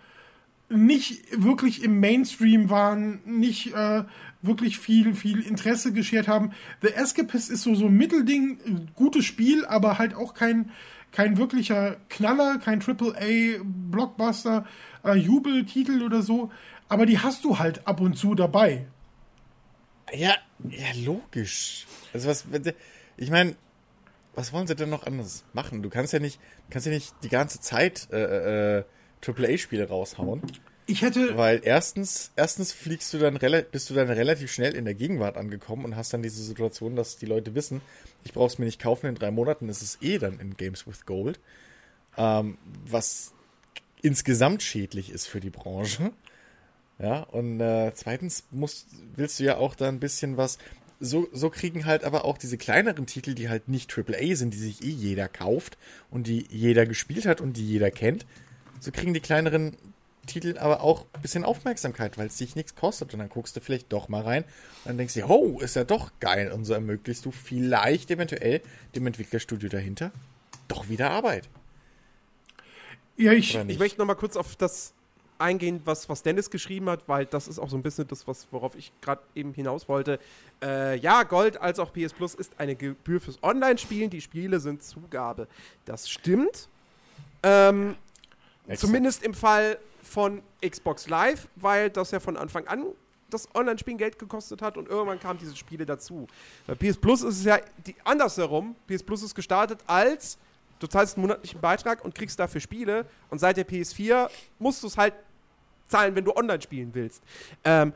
nicht 0.68 1.22
wirklich 1.44 1.84
im 1.84 2.00
Mainstream 2.00 2.70
waren, 2.70 3.20
nicht 3.24 3.72
äh, 3.72 4.02
wirklich 4.46 4.78
viel, 4.78 5.14
viel 5.14 5.40
Interesse 5.40 5.92
geschert 5.92 6.28
haben. 6.28 6.52
The 6.82 6.88
Escapist 6.94 7.50
ist 7.50 7.62
so, 7.62 7.74
so 7.74 7.86
ein 7.86 7.96
Mittelding, 7.96 8.58
äh, 8.64 8.92
gutes 8.94 9.24
Spiel, 9.24 9.64
aber 9.66 9.98
halt 9.98 10.14
auch 10.14 10.34
kein, 10.34 10.70
kein 11.12 11.36
wirklicher 11.36 11.96
Knaller, 12.08 12.58
kein 12.58 12.80
AAA-Blockbuster, 12.80 14.66
äh, 15.04 15.14
Jubeltitel 15.14 16.02
oder 16.02 16.22
so. 16.22 16.50
Aber 16.88 17.06
die 17.06 17.18
hast 17.18 17.44
du 17.44 17.58
halt 17.58 17.86
ab 17.86 18.00
und 18.00 18.16
zu 18.16 18.34
dabei. 18.34 18.86
Ja, 20.12 20.34
ja, 20.68 20.86
logisch. 21.04 21.86
Also 22.12 22.28
was, 22.28 22.44
ich 23.16 23.30
meine, 23.30 23.56
was 24.34 24.52
wollen 24.52 24.66
sie 24.66 24.76
denn 24.76 24.90
noch 24.90 25.06
anderes 25.06 25.44
machen? 25.52 25.82
Du 25.82 25.90
kannst 25.90 26.12
ja 26.12 26.18
nicht, 26.18 26.38
kannst 26.70 26.86
ja 26.86 26.92
nicht 26.92 27.14
die 27.22 27.28
ganze 27.28 27.60
Zeit 27.60 28.08
äh, 28.12 28.78
äh, 28.78 28.84
AAA-Spiele 29.26 29.88
raushauen, 29.88 30.42
Ich 30.88 31.02
hätte, 31.02 31.36
weil 31.36 31.60
erstens, 31.64 32.30
erstens 32.36 32.72
fliegst 32.72 33.12
du 33.12 33.18
dann 33.18 33.38
bist 33.72 33.90
du 33.90 33.94
dann 33.94 34.08
relativ 34.08 34.52
schnell 34.52 34.76
in 34.76 34.84
der 34.84 34.94
Gegenwart 34.94 35.36
angekommen 35.36 35.84
und 35.84 35.96
hast 35.96 36.12
dann 36.12 36.22
diese 36.22 36.42
Situation, 36.42 36.94
dass 36.94 37.16
die 37.16 37.26
Leute 37.26 37.56
wissen, 37.56 37.80
ich 38.24 38.32
brauche 38.32 38.46
es 38.46 38.58
mir 38.58 38.66
nicht 38.66 38.80
kaufen, 38.80 39.06
in 39.06 39.16
drei 39.16 39.32
Monaten 39.32 39.68
ist 39.68 39.82
es 39.82 39.98
eh 40.00 40.18
dann 40.18 40.38
in 40.38 40.56
Games 40.56 40.86
with 40.86 41.04
Gold, 41.04 41.40
ähm, 42.16 42.56
was 42.86 43.32
insgesamt 44.00 44.62
schädlich 44.62 45.10
ist 45.10 45.26
für 45.26 45.40
die 45.40 45.50
Branche. 45.50 46.12
Ja, 47.00 47.22
und 47.22 47.60
äh, 47.60 47.92
zweitens 47.94 48.44
musst, 48.52 48.86
willst 49.16 49.40
du 49.40 49.44
ja 49.44 49.56
auch 49.56 49.74
da 49.74 49.88
ein 49.88 50.00
bisschen 50.00 50.36
was. 50.36 50.58
So, 50.98 51.28
so 51.32 51.50
kriegen 51.50 51.84
halt 51.84 52.04
aber 52.04 52.24
auch 52.24 52.38
diese 52.38 52.56
kleineren 52.56 53.06
Titel, 53.06 53.34
die 53.34 53.48
halt 53.50 53.68
nicht 53.68 53.92
AAA 53.92 54.34
sind, 54.34 54.54
die 54.54 54.58
sich 54.58 54.82
eh 54.82 54.90
jeder 54.90 55.28
kauft 55.28 55.76
und 56.10 56.26
die 56.26 56.46
jeder 56.48 56.86
gespielt 56.86 57.26
hat 57.26 57.40
und 57.40 57.56
die 57.56 57.66
jeder 57.66 57.90
kennt, 57.90 58.24
so 58.80 58.92
kriegen 58.92 59.12
die 59.12 59.20
kleineren 59.20 59.76
Titel 60.26 60.58
aber 60.58 60.82
auch 60.82 61.06
ein 61.12 61.22
bisschen 61.22 61.44
Aufmerksamkeit, 61.44 62.18
weil 62.18 62.26
es 62.26 62.36
dich 62.36 62.56
nichts 62.56 62.74
kostet. 62.74 63.12
Und 63.12 63.20
dann 63.20 63.28
guckst 63.28 63.56
du 63.56 63.60
vielleicht 63.60 63.92
doch 63.92 64.08
mal 64.08 64.22
rein 64.22 64.42
und 64.42 64.86
dann 64.86 64.98
denkst 64.98 65.14
du, 65.14 65.24
oh, 65.26 65.60
ist 65.60 65.76
ja 65.76 65.84
doch 65.84 66.12
geil. 66.20 66.52
Und 66.52 66.64
so 66.64 66.74
ermöglichst 66.74 67.24
du 67.24 67.30
vielleicht 67.30 68.10
eventuell 68.10 68.60
dem 68.94 69.06
Entwicklerstudio 69.06 69.68
dahinter 69.68 70.12
doch 70.68 70.88
wieder 70.88 71.10
Arbeit. 71.10 71.48
Ja, 73.16 73.32
ich? 73.32 73.54
Ich 73.54 73.78
möchte 73.78 73.98
noch 73.98 74.06
mal 74.06 74.14
kurz 74.14 74.36
auf 74.36 74.56
das 74.56 74.92
eingehen, 75.38 75.82
was, 75.84 76.08
was 76.08 76.22
Dennis 76.22 76.50
geschrieben 76.50 76.88
hat, 76.88 77.08
weil 77.08 77.26
das 77.26 77.48
ist 77.48 77.58
auch 77.58 77.68
so 77.68 77.76
ein 77.76 77.82
bisschen 77.82 78.08
das, 78.08 78.26
was, 78.26 78.46
worauf 78.50 78.74
ich 78.74 78.92
gerade 79.00 79.22
eben 79.34 79.52
hinaus 79.52 79.88
wollte. 79.88 80.18
Äh, 80.62 80.98
ja, 80.98 81.22
Gold 81.24 81.60
als 81.60 81.78
auch 81.78 81.92
PS 81.92 82.12
Plus 82.14 82.34
ist 82.34 82.58
eine 82.58 82.74
Gebühr 82.74 83.20
fürs 83.20 83.42
Online-Spielen. 83.42 84.10
Die 84.10 84.20
Spiele 84.20 84.60
sind 84.60 84.82
Zugabe. 84.82 85.46
Das 85.84 86.08
stimmt. 86.08 86.68
Ähm, 87.42 87.96
zumindest 88.74 89.22
im 89.22 89.34
Fall 89.34 89.78
von 90.06 90.42
Xbox 90.66 91.08
Live, 91.08 91.48
weil 91.56 91.90
das 91.90 92.10
ja 92.10 92.20
von 92.20 92.36
Anfang 92.36 92.66
an 92.66 92.86
das 93.30 93.52
Online-Spielen 93.54 93.98
Geld 93.98 94.18
gekostet 94.18 94.62
hat 94.62 94.76
und 94.76 94.88
irgendwann 94.88 95.18
kamen 95.18 95.38
diese 95.38 95.56
Spiele 95.56 95.84
dazu. 95.84 96.26
Bei 96.66 96.74
PS 96.74 96.96
Plus 96.96 97.22
ist 97.22 97.38
es 97.38 97.44
ja 97.44 97.58
die, 97.84 97.94
andersherum. 98.04 98.76
PS 98.86 99.02
Plus 99.02 99.22
ist 99.22 99.34
gestartet 99.34 99.80
als 99.86 100.38
du 100.78 100.86
zahlst 100.86 101.16
einen 101.16 101.22
monatlichen 101.22 101.60
Beitrag 101.60 102.04
und 102.04 102.14
kriegst 102.14 102.38
dafür 102.38 102.60
Spiele 102.60 103.06
und 103.30 103.38
seit 103.38 103.56
der 103.56 103.66
PS4 103.66 104.28
musst 104.58 104.82
du 104.82 104.86
es 104.86 104.96
halt 104.96 105.14
zahlen, 105.88 106.14
wenn 106.14 106.24
du 106.24 106.36
online 106.36 106.60
spielen 106.60 106.90
willst. 106.92 107.22
Ähm, 107.64 107.92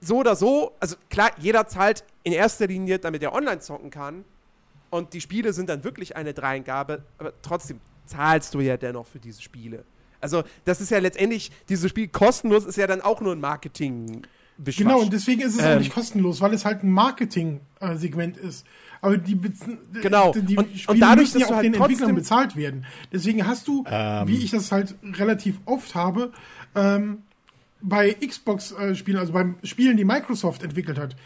so 0.00 0.18
oder 0.18 0.36
so, 0.36 0.72
also 0.80 0.96
klar, 1.08 1.30
jeder 1.38 1.66
zahlt 1.66 2.04
in 2.24 2.32
erster 2.32 2.66
Linie, 2.66 2.98
damit 2.98 3.22
er 3.22 3.32
online 3.32 3.60
zocken 3.60 3.90
kann 3.90 4.24
und 4.90 5.12
die 5.12 5.20
Spiele 5.20 5.52
sind 5.52 5.68
dann 5.68 5.84
wirklich 5.84 6.16
eine 6.16 6.34
Dreingabe, 6.34 7.04
aber 7.18 7.32
trotzdem 7.42 7.80
zahlst 8.06 8.52
du 8.54 8.60
ja 8.60 8.76
dennoch 8.76 9.06
für 9.06 9.18
diese 9.18 9.40
Spiele. 9.40 9.84
Also 10.24 10.42
das 10.64 10.80
ist 10.80 10.90
ja 10.90 10.98
letztendlich, 10.98 11.52
dieses 11.68 11.88
Spiel 11.90 12.08
kostenlos 12.08 12.64
ist 12.64 12.76
ja 12.76 12.86
dann 12.88 13.00
auch 13.00 13.20
nur 13.20 13.32
ein 13.32 13.40
marketing 13.40 14.22
Genau, 14.64 15.00
und 15.00 15.12
deswegen 15.12 15.40
ist 15.40 15.54
es 15.56 15.60
auch 15.64 15.70
Ähm. 15.70 15.78
nicht 15.78 15.92
kostenlos, 15.92 16.40
weil 16.40 16.54
es 16.54 16.64
halt 16.64 16.84
ein 16.84 16.90
Marketing-Segment 16.90 18.36
ist. 18.36 18.64
Aber 19.00 19.16
die, 19.18 19.36
Genau. 20.00 20.32
die 20.32 20.56
Und- 20.56 20.68
Spiele 20.78 20.92
und 20.94 21.00
dadurch, 21.00 21.26
müssen 21.34 21.40
ja 21.40 21.46
auch 21.48 21.54
halt 21.56 21.64
den 21.64 21.74
Entwicklern 21.74 22.14
bezahlt 22.14 22.54
werden. 22.56 22.86
Deswegen 23.12 23.46
hast 23.46 23.66
du, 23.66 23.84
Ähm. 23.90 24.28
wie 24.28 24.36
ich 24.38 24.50
das 24.52 24.70
halt 24.72 24.94
relativ 25.02 25.58
oft 25.64 25.94
habe, 25.96 26.32
ähm, 26.76 27.22
bei 27.80 28.12
Xbox-Spielen, 28.14 29.18
also 29.18 29.32
beim 29.32 29.56
Spielen, 29.64 29.96
die 29.96 30.04
Microsoft 30.04 30.62
entwickelt 30.62 30.98
hat, 30.98 31.16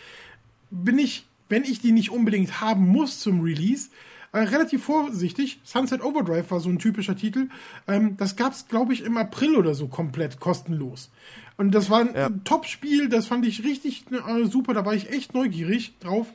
bin 0.70 0.99
ich, 0.99 1.26
wenn 1.51 1.64
ich 1.64 1.80
die 1.80 1.92
nicht 1.92 2.11
unbedingt 2.11 2.61
haben 2.62 2.88
muss 2.88 3.20
zum 3.20 3.42
Release, 3.42 3.90
äh, 4.33 4.41
relativ 4.41 4.85
vorsichtig. 4.85 5.61
Sunset 5.64 6.03
Overdrive 6.03 6.51
war 6.51 6.61
so 6.61 6.68
ein 6.68 6.79
typischer 6.79 7.16
Titel. 7.16 7.49
Ähm, 7.87 8.16
das 8.16 8.37
gab 8.37 8.53
es, 8.53 8.68
glaube 8.68 8.93
ich, 8.93 9.05
im 9.05 9.16
April 9.16 9.57
oder 9.57 9.74
so 9.74 9.89
komplett 9.89 10.41
kostenlos. 10.41 11.11
Und 11.57 11.72
das 11.74 11.91
war 11.91 12.01
ein 12.01 12.14
Ja. 12.14 12.31
Top-Spiel, 12.45 13.09
das 13.09 13.26
fand 13.26 13.47
ich 13.47 13.64
richtig 13.64 14.05
äh, 14.12 14.47
super, 14.47 14.74
da 14.74 14.85
war 14.85 14.95
ich 14.95 15.11
echt 15.11 15.35
neugierig 15.35 15.99
drauf. 16.01 16.29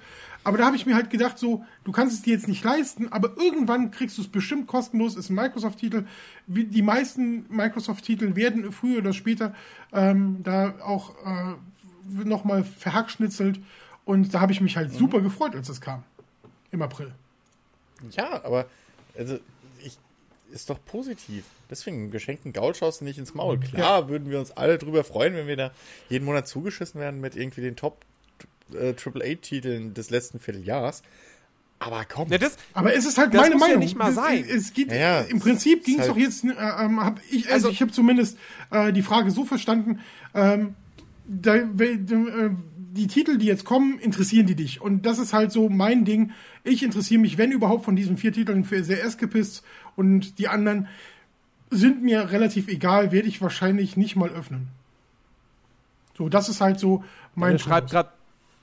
Aber 0.46 0.58
da 0.58 0.66
habe 0.66 0.76
ich 0.76 0.86
mir 0.86 0.96
halt 0.96 1.10
gedacht, 1.10 1.40
so, 1.40 1.64
du 1.86 1.94
kannst 1.94 2.14
es 2.16 2.22
dir 2.22 2.34
jetzt 2.34 2.50
nicht 2.50 2.64
leisten, 2.66 3.10
aber 3.14 3.38
irgendwann 3.38 3.92
kriegst 3.92 4.18
du 4.18 4.22
es 4.22 4.28
bestimmt 4.28 4.68
kostenlos, 4.68 5.16
ist 5.16 5.30
ein 5.30 5.36
Microsoft-Titel. 5.36 6.06
Wie 6.48 6.66
Die 6.66 6.82
meisten 6.82 7.46
Microsoft-Titel 7.48 8.36
werden 8.36 8.70
früher 8.74 8.98
oder 8.98 9.14
später 9.14 9.54
ähm, 9.94 10.40
da 10.44 10.74
auch 10.84 11.14
äh, 11.26 12.26
nochmal 12.26 12.66
verhackschnitzelt. 12.66 13.62
Und 14.04 14.34
da 14.34 14.42
habe 14.42 14.52
ich 14.52 14.60
mich 14.60 14.76
halt 14.76 14.92
super 14.92 15.22
gefreut, 15.22 15.56
als 15.56 15.70
es 15.70 15.80
kam. 15.80 16.04
Im 16.72 16.82
April. 16.82 17.14
Ja, 18.12 18.44
aber 18.44 18.66
also 19.18 19.40
ich, 19.84 19.98
ist 20.52 20.70
doch 20.70 20.80
positiv. 20.86 21.46
Deswegen, 21.70 22.12
geschenkten 22.12 22.54
Gaul 22.54 22.76
schaust 22.76 23.02
du 23.02 23.06
nicht 23.06 23.18
ins 23.18 23.34
Maul. 23.34 23.60
Klar, 23.60 24.10
würden 24.10 24.30
wir 24.30 24.40
uns 24.40 24.52
alle 24.52 24.78
drüber 24.78 25.04
freuen, 25.04 25.34
wenn 25.36 25.48
wir 25.48 25.56
da 25.58 25.72
jeden 26.10 26.26
Monat 26.26 26.48
zugeschissen 26.48 27.00
werden 27.02 27.20
mit 27.22 27.36
irgendwie 27.36 27.62
den 27.62 27.76
Top 27.76 28.06
äh, 28.74 28.94
AAA-Titeln 28.94 29.94
des 29.94 30.10
letzten 30.10 30.40
Vierteljahres. 30.40 31.02
Aber 31.80 32.06
komm, 32.06 32.30
Ja, 32.32 32.38
das, 32.38 32.56
Aber 32.74 32.96
es 32.96 33.06
ist 33.06 33.18
halt 33.18 33.34
Das 33.34 33.42
meine 33.42 33.56
muss 33.56 33.62
ja 33.64 33.68
Meinung. 33.68 33.84
nicht 33.84 33.98
mal 33.98 34.14
sein. 34.14 34.46
Es 34.48 34.74
geht, 34.74 34.90
Ja, 34.90 34.98
ja, 34.98 35.22
Im 35.22 35.40
Prinzip 35.40 35.80
es 35.80 35.86
ging 35.86 35.96
es 36.00 36.02
ist 36.04 36.10
doch 36.10 36.16
halt- 36.16 36.26
jetzt, 36.26 36.44
äh, 36.46 36.86
ähm, 36.86 37.04
hab 37.04 37.20
ich, 37.30 37.46
also, 37.46 37.54
Also- 37.54 37.70
ich 37.72 37.82
habe 37.82 37.92
zumindest 37.92 38.38
äh, 38.72 38.94
die 38.94 39.02
Frage 39.02 39.32
so 39.32 39.44
verstanden, 39.44 40.00
ähm, 40.34 40.76
da, 41.26 41.56
äh, 41.56 41.66
die 42.94 43.08
Titel, 43.08 43.38
die 43.38 43.48
jetzt 43.48 43.66
kommen, 43.66 43.98
interessieren 44.00 44.46
die 44.46 44.56
dich. 44.56 44.80
Und 44.80 45.06
das 45.06 45.18
ist 45.18 45.34
halt 45.34 45.52
so 45.52 45.68
mein 45.68 46.06
Ding. 46.06 46.32
Ich 46.64 46.84
interessiere 46.84 47.20
mich, 47.20 47.38
wenn 47.40 47.52
überhaupt, 47.52 47.86
von 47.86 47.96
diesen 47.96 48.18
vier 48.18 48.32
Titeln 48.32 48.66
für 48.66 48.84
The 48.84 48.94
Escapists 48.94 49.64
und 49.96 50.38
die 50.38 50.48
anderen 50.48 50.88
sind 51.72 52.04
mir 52.04 52.32
relativ 52.32 52.68
egal, 52.68 53.12
werde 53.12 53.28
ich 53.28 53.42
wahrscheinlich 53.42 53.98
nicht 53.98 54.16
mal 54.16 54.30
öffnen. 54.30 54.68
So, 56.16 56.30
das 56.30 56.50
ist 56.50 56.62
halt 56.62 56.80
so 56.80 57.04
mein 57.34 57.50
Dennis 57.50 57.64
schreibt 57.64 57.90
gerade, 57.90 58.10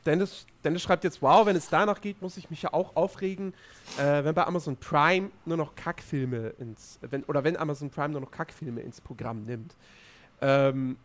Dennis, 0.06 0.46
Dennis 0.62 0.82
schreibt 0.82 1.02
jetzt, 1.02 1.20
wow, 1.20 1.44
wenn 1.44 1.56
es 1.56 1.68
danach 1.68 2.00
geht, 2.00 2.22
muss 2.22 2.36
ich 2.36 2.50
mich 2.50 2.62
ja 2.62 2.72
auch 2.72 2.94
aufregen, 2.94 3.52
äh, 3.98 4.22
wenn 4.22 4.34
bei 4.34 4.46
Amazon 4.46 4.76
Prime 4.76 5.30
nur 5.44 5.56
noch 5.56 5.74
Kackfilme 5.74 6.54
ins, 6.60 7.00
wenn, 7.02 7.24
oder 7.24 7.42
wenn 7.42 7.56
Amazon 7.56 7.90
Prime 7.90 8.10
nur 8.10 8.20
noch 8.20 8.30
Kackfilme 8.30 8.80
ins 8.80 9.00
Programm 9.00 9.44
nimmt. 9.44 9.74
Ähm, 10.40 10.96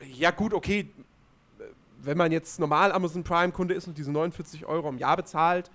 ja 0.00 0.30
gut, 0.30 0.54
okay, 0.54 0.88
wenn 2.02 2.16
man 2.16 2.32
jetzt 2.32 2.60
normal 2.60 2.92
Amazon 2.92 3.24
Prime-Kunde 3.24 3.74
ist 3.74 3.86
und 3.88 3.98
diese 3.98 4.12
49 4.12 4.66
Euro 4.66 4.88
im 4.88 4.98
Jahr 4.98 5.16
bezahlt, 5.16 5.70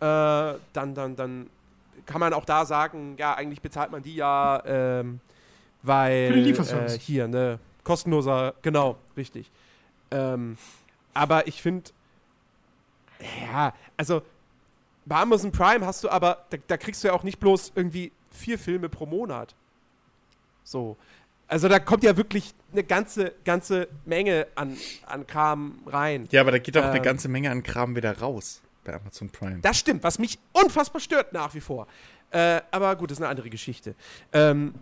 äh, 0.00 0.54
dann, 0.72 0.94
dann, 0.94 1.16
dann 1.16 1.50
kann 2.06 2.20
man 2.20 2.32
auch 2.32 2.44
da 2.44 2.64
sagen, 2.64 3.14
ja, 3.18 3.34
eigentlich 3.34 3.60
bezahlt 3.60 3.90
man 3.90 4.02
die 4.02 4.16
ja, 4.16 4.62
ähm, 4.66 5.20
weil 5.82 6.28
Für 6.28 6.34
den 6.34 6.44
Lieferservice. 6.44 6.96
äh, 6.96 6.98
hier, 6.98 7.28
ne, 7.28 7.58
kostenloser, 7.84 8.54
genau, 8.62 8.96
richtig. 9.16 9.50
Ähm, 10.10 10.56
aber 11.14 11.46
ich 11.46 11.62
finde, 11.62 11.90
ja, 13.52 13.72
also 13.96 14.22
bei 15.06 15.16
Amazon 15.16 15.52
Prime 15.52 15.84
hast 15.86 16.04
du 16.04 16.08
aber, 16.08 16.44
da, 16.50 16.58
da 16.66 16.76
kriegst 16.76 17.02
du 17.02 17.08
ja 17.08 17.14
auch 17.14 17.22
nicht 17.22 17.40
bloß 17.40 17.72
irgendwie 17.74 18.12
vier 18.30 18.58
Filme 18.58 18.88
pro 18.88 19.06
Monat. 19.06 19.54
So. 20.64 20.96
Also 21.48 21.68
da 21.68 21.78
kommt 21.78 22.04
ja 22.04 22.16
wirklich 22.16 22.54
eine 22.72 22.84
ganze, 22.84 23.32
ganze 23.44 23.88
Menge 24.04 24.46
an, 24.54 24.76
an 25.06 25.26
Kram 25.26 25.80
rein. 25.86 26.28
ja, 26.30 26.42
aber 26.42 26.52
da 26.52 26.58
geht 26.58 26.76
auch 26.76 26.84
eine 26.84 26.98
ähm, 26.98 27.02
ganze 27.02 27.28
Menge 27.28 27.50
an 27.50 27.62
Kram 27.62 27.96
wieder 27.96 28.18
raus 28.18 28.60
bei 28.84 28.94
Amazon 28.94 29.30
Prime. 29.30 29.60
Das 29.62 29.78
stimmt, 29.78 30.02
was 30.02 30.18
mich 30.18 30.38
unfassbar 30.52 31.00
stört 31.00 31.32
nach 31.32 31.54
wie 31.54 31.60
vor. 31.60 31.86
Äh, 32.30 32.60
aber 32.70 32.94
gut, 32.96 33.10
das 33.10 33.18
ist 33.18 33.22
eine 33.22 33.30
andere 33.30 33.48
Geschichte. 33.48 33.94
Ähm, 34.32 34.74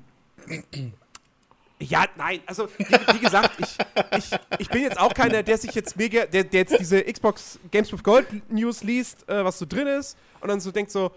ja, 1.78 2.06
nein, 2.16 2.40
also 2.46 2.68
wie, 2.78 2.84
wie 3.14 3.18
gesagt, 3.20 3.60
ich, 3.60 3.78
ich, 4.18 4.38
ich 4.58 4.68
bin 4.68 4.82
jetzt 4.82 4.98
auch 4.98 5.14
keiner, 5.14 5.44
der 5.44 5.58
sich 5.58 5.72
jetzt 5.72 5.96
mega, 5.96 6.26
der, 6.26 6.42
der 6.42 6.60
jetzt 6.60 6.78
diese 6.80 7.04
Xbox 7.04 7.60
Games 7.70 7.92
with 7.92 8.02
Gold 8.02 8.26
News 8.50 8.82
liest, 8.82 9.28
äh, 9.28 9.44
was 9.44 9.58
so 9.58 9.66
drin 9.66 9.86
ist, 9.86 10.16
und 10.40 10.48
dann 10.48 10.58
so 10.58 10.72
denkt 10.72 10.90
so, 10.90 11.12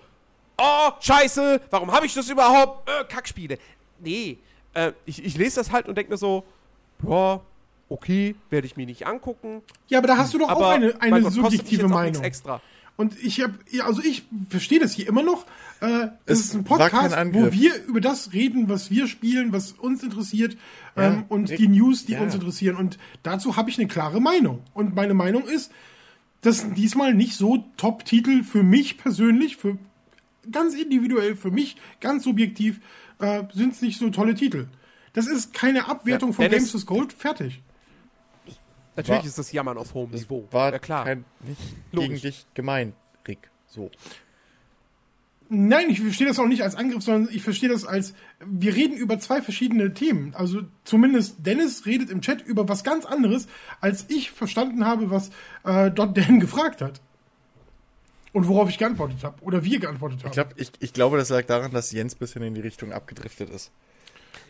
oh, 0.59 0.89
scheiße, 0.99 1.61
warum 1.71 1.91
habe 1.91 2.05
ich 2.05 2.13
das 2.13 2.29
überhaupt? 2.29 2.87
Äh, 2.87 3.05
Kackspiele. 3.05 3.57
Nee, 3.99 4.37
äh, 4.87 4.93
ich, 5.05 5.23
ich 5.23 5.37
lese 5.37 5.55
das 5.57 5.71
halt 5.71 5.87
und 5.87 5.95
denke 5.97 6.11
mir 6.11 6.17
so, 6.17 6.43
ja, 7.07 7.39
okay, 7.89 8.35
werde 8.49 8.67
ich 8.67 8.77
mir 8.77 8.85
nicht 8.85 9.07
angucken. 9.07 9.61
Ja, 9.87 9.97
aber 9.99 10.07
da 10.07 10.17
hast 10.17 10.33
du 10.33 10.37
doch 10.37 10.49
Aber 10.49 10.67
auch 10.67 10.71
eine, 10.71 10.93
eine 11.01 11.21
Gott, 11.21 11.33
subjektive 11.33 11.87
Meinung. 11.87 12.23
extra. 12.23 12.61
Und 12.97 13.17
ich 13.23 13.39
habe, 13.41 13.53
also 13.85 14.01
ich 14.03 14.23
verstehe 14.49 14.79
das 14.79 14.91
hier 14.91 15.07
immer 15.07 15.23
noch. 15.23 15.45
Äh, 15.79 16.07
es 16.25 16.39
Es 16.39 16.45
ist 16.47 16.53
ein 16.55 16.63
Podcast, 16.65 17.15
wo 17.31 17.51
wir 17.53 17.71
über 17.85 18.01
das 18.01 18.33
reden, 18.33 18.67
was 18.67 18.91
wir 18.91 19.07
spielen, 19.07 19.53
was 19.53 19.71
uns 19.71 20.03
interessiert 20.03 20.57
Ja, 20.97 21.03
ähm, 21.13 21.23
und 21.29 21.49
ich- 21.49 21.57
die 21.57 21.69
News, 21.69 22.05
die 22.05 22.13
ja. 22.13 22.21
uns 22.21 22.35
interessieren. 22.35 22.75
Und 22.75 22.99
dazu 23.23 23.55
habe 23.55 23.69
ich 23.69 23.77
eine 23.79 23.87
klare 23.87 24.19
Meinung. 24.19 24.61
Und 24.73 24.95
meine 24.95 25.13
Meinung 25.13 25.47
ist, 25.47 25.71
dass 26.41 26.69
diesmal 26.73 27.13
nicht 27.13 27.35
so 27.37 27.63
Top-Titel 27.77 28.43
für 28.43 28.63
mich 28.63 28.97
persönlich, 28.97 29.55
für 29.55 29.77
ganz 30.51 30.75
individuell, 30.75 31.37
für 31.37 31.51
mich 31.51 31.77
ganz 32.01 32.23
subjektiv, 32.25 32.81
äh, 33.19 33.43
sind 33.53 33.73
es 33.73 33.81
nicht 33.81 33.99
so 33.99 34.09
tolle 34.09 34.35
Titel. 34.35 34.67
Das 35.13 35.27
ist 35.27 35.53
keine 35.53 35.87
Abwertung 35.87 36.29
Ja, 36.29 36.35
von 36.35 36.49
Games 36.49 36.73
with 36.73 36.85
Gold. 36.85 37.13
Fertig. 37.13 37.61
Natürlich 38.95 39.21
War- 39.21 39.25
ist 39.27 39.37
das 39.37 39.51
Jammern 39.51 39.77
auf 39.77 39.93
hohem 39.93 40.11
Niveau. 40.11 40.47
war 40.51 40.71
ja 40.71 40.79
klar. 40.79 41.05
Kein, 41.05 41.23
nicht 41.45 41.59
Logisch. 41.91 42.07
gegen 42.09 42.21
dich 42.21 42.45
gemeint, 42.53 42.93
Rick. 43.27 43.49
So. 43.67 43.89
Nein, 45.51 45.89
ich 45.89 45.99
verstehe 46.01 46.27
das 46.27 46.37
auch 46.37 46.45
nicht 46.47 46.61
als 46.61 46.75
Angriff, 46.75 47.01
sondern 47.03 47.33
ich 47.33 47.41
verstehe 47.41 47.69
das 47.69 47.83
als, 47.83 48.13
wir 48.45 48.75
reden 48.75 48.95
über 48.95 49.17
zwei 49.19 49.41
verschiedene 49.41 49.93
Themen. 49.95 50.35
Also 50.35 50.61
zumindest 50.83 51.37
Dennis 51.45 51.87
redet 51.87 52.11
im 52.11 52.21
Chat 52.21 52.41
über 52.45 52.69
was 52.69 52.83
ganz 52.83 53.05
anderes, 53.05 53.47
als 53.81 54.05
ich 54.09 54.29
verstanden 54.29 54.85
habe, 54.85 55.09
was 55.09 55.31
äh, 55.63 55.89
dort 55.89 56.15
Dan 56.17 56.39
gefragt 56.39 56.81
hat. 56.81 57.01
Und 58.33 58.47
worauf 58.47 58.69
ich 58.69 58.77
geantwortet 58.77 59.23
habe. 59.23 59.41
Oder 59.41 59.63
wir 59.63 59.79
geantwortet 59.79 60.19
haben. 60.23 60.29
Ich, 60.29 60.33
glaub, 60.33 60.53
ich, 60.55 60.71
ich 60.79 60.93
glaube, 60.93 61.17
das 61.17 61.29
lag 61.29 61.45
daran, 61.45 61.71
dass 61.71 61.91
Jens 61.91 62.15
ein 62.15 62.19
bisschen 62.19 62.43
in 62.43 62.53
die 62.53 62.61
Richtung 62.61 62.93
abgedriftet 62.93 63.49
ist. 63.49 63.71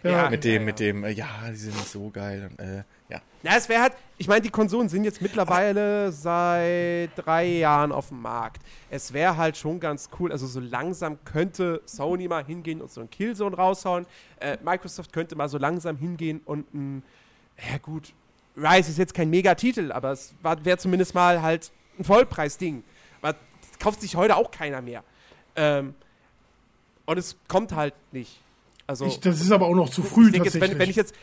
Ja, 0.04 0.30
mit 0.30 0.44
dem, 0.44 0.54
ja. 0.54 0.60
mit 0.66 0.80
dem, 0.80 1.04
äh, 1.04 1.12
ja, 1.12 1.28
die 1.50 1.56
sind 1.56 1.76
nicht 1.76 1.90
so 1.90 2.10
geil. 2.10 2.50
Und, 2.50 2.60
äh, 2.60 2.84
Ja. 3.10 3.22
Na, 3.44 3.56
es 3.58 3.68
wäre 3.70 3.82
halt, 3.82 3.94
ich 4.18 4.28
meine, 4.28 4.42
die 4.42 4.50
Konsolen 4.50 4.90
sind 4.90 5.04
jetzt 5.04 5.22
mittlerweile 5.22 6.12
seit 6.12 7.12
drei 7.16 7.46
Jahren 7.46 7.92
auf 7.92 8.10
dem 8.10 8.22
Markt. 8.22 8.62
Es 8.90 9.14
wäre 9.14 9.38
halt 9.38 9.58
schon 9.58 9.80
ganz 9.80 10.10
cool, 10.20 10.32
also 10.32 10.46
so 10.46 10.60
langsam 10.60 11.18
könnte 11.26 11.82
Sony 11.86 12.28
mal 12.28 12.46
hingehen 12.46 12.82
und 12.82 12.92
so 12.92 13.02
einen 13.02 13.10
Killzone 13.10 13.56
raushauen. 13.56 14.06
Äh, 14.40 14.58
Microsoft 14.64 15.14
könnte 15.14 15.36
mal 15.36 15.50
so 15.50 15.58
langsam 15.58 15.98
hingehen 15.98 16.42
und 16.46 16.74
ein, 16.74 17.04
ja 17.58 17.78
gut, 17.78 18.14
Rise 18.56 18.92
ist 18.92 18.98
jetzt 18.98 19.14
kein 19.14 19.30
Megatitel, 19.30 19.92
aber 19.92 20.12
es 20.12 20.34
wäre 20.42 20.78
zumindest 20.78 21.14
mal 21.14 21.42
halt 21.42 21.72
ein 21.98 22.04
Vollpreisding. 22.04 22.84
Aber 22.84 22.84
das 22.84 22.99
kauft 23.80 24.02
sich 24.02 24.16
heute 24.16 24.36
auch 24.36 24.52
keiner 24.52 24.82
mehr. 24.82 25.04
Ähm, 25.56 25.96
und 27.06 27.18
es 27.18 27.38
kommt 27.48 27.74
halt 27.74 27.94
nicht. 28.12 28.40
Also, 28.86 29.06
Ich, 29.06 29.20
das 29.20 29.42
ist 29.42 29.52
aber 29.52 29.68
auch 29.68 29.76
noch 29.76 29.90
zu 29.90 30.04
früh 30.04 30.32
denke 30.32 30.46
jetzt, 30.46 30.54
tatsächlich. 30.54 30.72
wenn, 30.72 30.80
wenn 30.80 30.90
ich 30.90 30.96
jetzt 30.96 31.14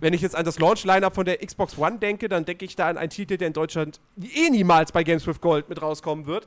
wenn 0.00 0.12
ich 0.12 0.20
jetzt 0.20 0.36
an 0.36 0.44
das 0.44 0.58
Launch-Lineup 0.58 1.14
von 1.14 1.24
der 1.24 1.38
Xbox 1.38 1.78
One 1.78 1.98
denke, 1.98 2.28
dann 2.28 2.44
denke 2.44 2.64
ich 2.64 2.76
da 2.76 2.88
an 2.88 2.98
einen 2.98 3.10
Titel, 3.10 3.36
der 3.36 3.48
in 3.48 3.52
Deutschland 3.52 4.00
eh 4.20 4.50
niemals 4.50 4.92
bei 4.92 5.02
Games 5.04 5.26
with 5.26 5.40
Gold 5.40 5.68
mit 5.68 5.80
rauskommen 5.80 6.26
wird. 6.26 6.46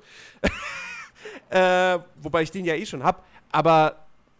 äh, 1.49 1.99
wobei 2.21 2.43
ich 2.43 2.51
den 2.51 2.65
ja 2.65 2.75
eh 2.75 2.85
schon 2.85 3.03
hab. 3.03 3.25
Aber, 3.51 3.95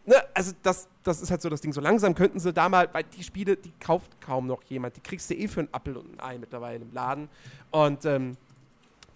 ne, 0.05 0.16
also 0.34 0.51
das, 0.62 0.88
das 1.03 1.22
ist 1.22 1.32
halt 1.32 1.41
so 1.41 1.49
das 1.49 1.62
Ding. 1.62 1.74
So 1.74 1.82
langsam 1.82 2.14
könnten 2.14 2.39
sie 2.39 2.53
da 2.53 2.70
mal, 2.70 2.88
weil 2.91 3.03
die 3.03 3.24
Spiele, 3.24 3.57
die 3.57 3.74
kauft 3.80 4.22
kaum 4.22 4.47
noch 4.47 4.62
jemand. 4.64 4.95
Die 4.95 5.01
kriegst 5.01 5.30
du 5.30 5.36
eh 5.36 5.47
für 5.47 5.62
einen 5.62 5.74
Apfel 5.74 5.97
und 5.97 6.20
ein 6.20 6.20
Ei 6.20 6.38
mittlerweile 6.38 6.84
im 6.84 6.93
Laden. 6.93 7.30
Und 7.72 8.05
ähm, 8.05 8.38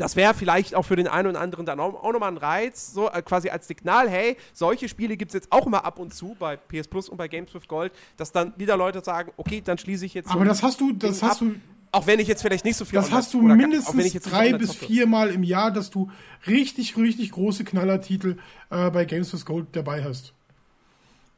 das 0.04 0.18
wäre 0.18 0.34
vielleicht 0.34 0.76
auch 0.76 0.84
für 0.84 0.98
den 0.98 1.08
einen 1.08 1.30
oder 1.30 1.40
anderen 1.40 1.66
dann 1.66 1.80
auch, 1.80 2.04
auch 2.04 2.12
nochmal 2.12 2.30
ein 2.30 2.38
Reiz, 2.38 2.92
so 2.92 3.10
äh, 3.10 3.22
quasi 3.22 3.48
als 3.48 3.70
Signal, 3.70 4.10
hey, 4.10 4.36
solche 4.52 4.90
Spiele 4.90 5.16
gibt 5.16 5.30
es 5.30 5.34
jetzt 5.34 5.50
auch 5.50 5.66
mal 5.66 5.78
ab 5.78 5.98
und 5.98 6.14
zu 6.14 6.36
bei 6.38 6.58
PS 6.58 6.90
Plus 6.90 7.08
und 7.08 7.16
bei 7.16 7.30
Games 7.30 7.54
with 7.54 7.70
Gold, 7.70 7.94
dass 8.18 8.34
dann 8.34 8.52
wieder 8.58 8.76
Leute 8.76 9.02
sagen, 9.02 9.32
okay, 9.38 9.62
dann 9.64 9.78
schließe 9.78 10.06
ich 10.06 10.14
jetzt 10.14 10.28
so 10.28 10.34
aber 10.34 10.42
ein 10.42 10.50
das 10.50 10.62
hast 10.62 10.82
du, 10.82 10.92
das 10.92 11.24
hast 11.24 11.42
ab, 11.42 11.48
du, 11.48 11.56
auch 11.94 12.06
wenn 12.06 12.20
ich 12.20 12.28
jetzt 12.28 12.42
vielleicht 12.42 12.66
nicht 12.66 12.76
so 12.76 12.84
viel 12.84 13.00
das 13.00 13.14
hast 13.14 13.34
du 13.34 13.44
mindestens 13.44 14.14
drei 14.24 14.52
bis 14.52 14.76
viermal 14.76 15.30
im 15.30 15.42
Jahr, 15.42 15.72
dass 15.72 15.90
du 15.90 16.12
richtig, 16.48 16.98
richtig 16.98 17.32
große 17.32 17.64
Knallertitel 17.64 18.36
äh, 18.72 18.92
bei 18.92 19.06
Games 19.06 19.32
with 19.32 19.46
Gold 19.46 19.68
dabei 19.72 20.04
hast. 20.04 20.34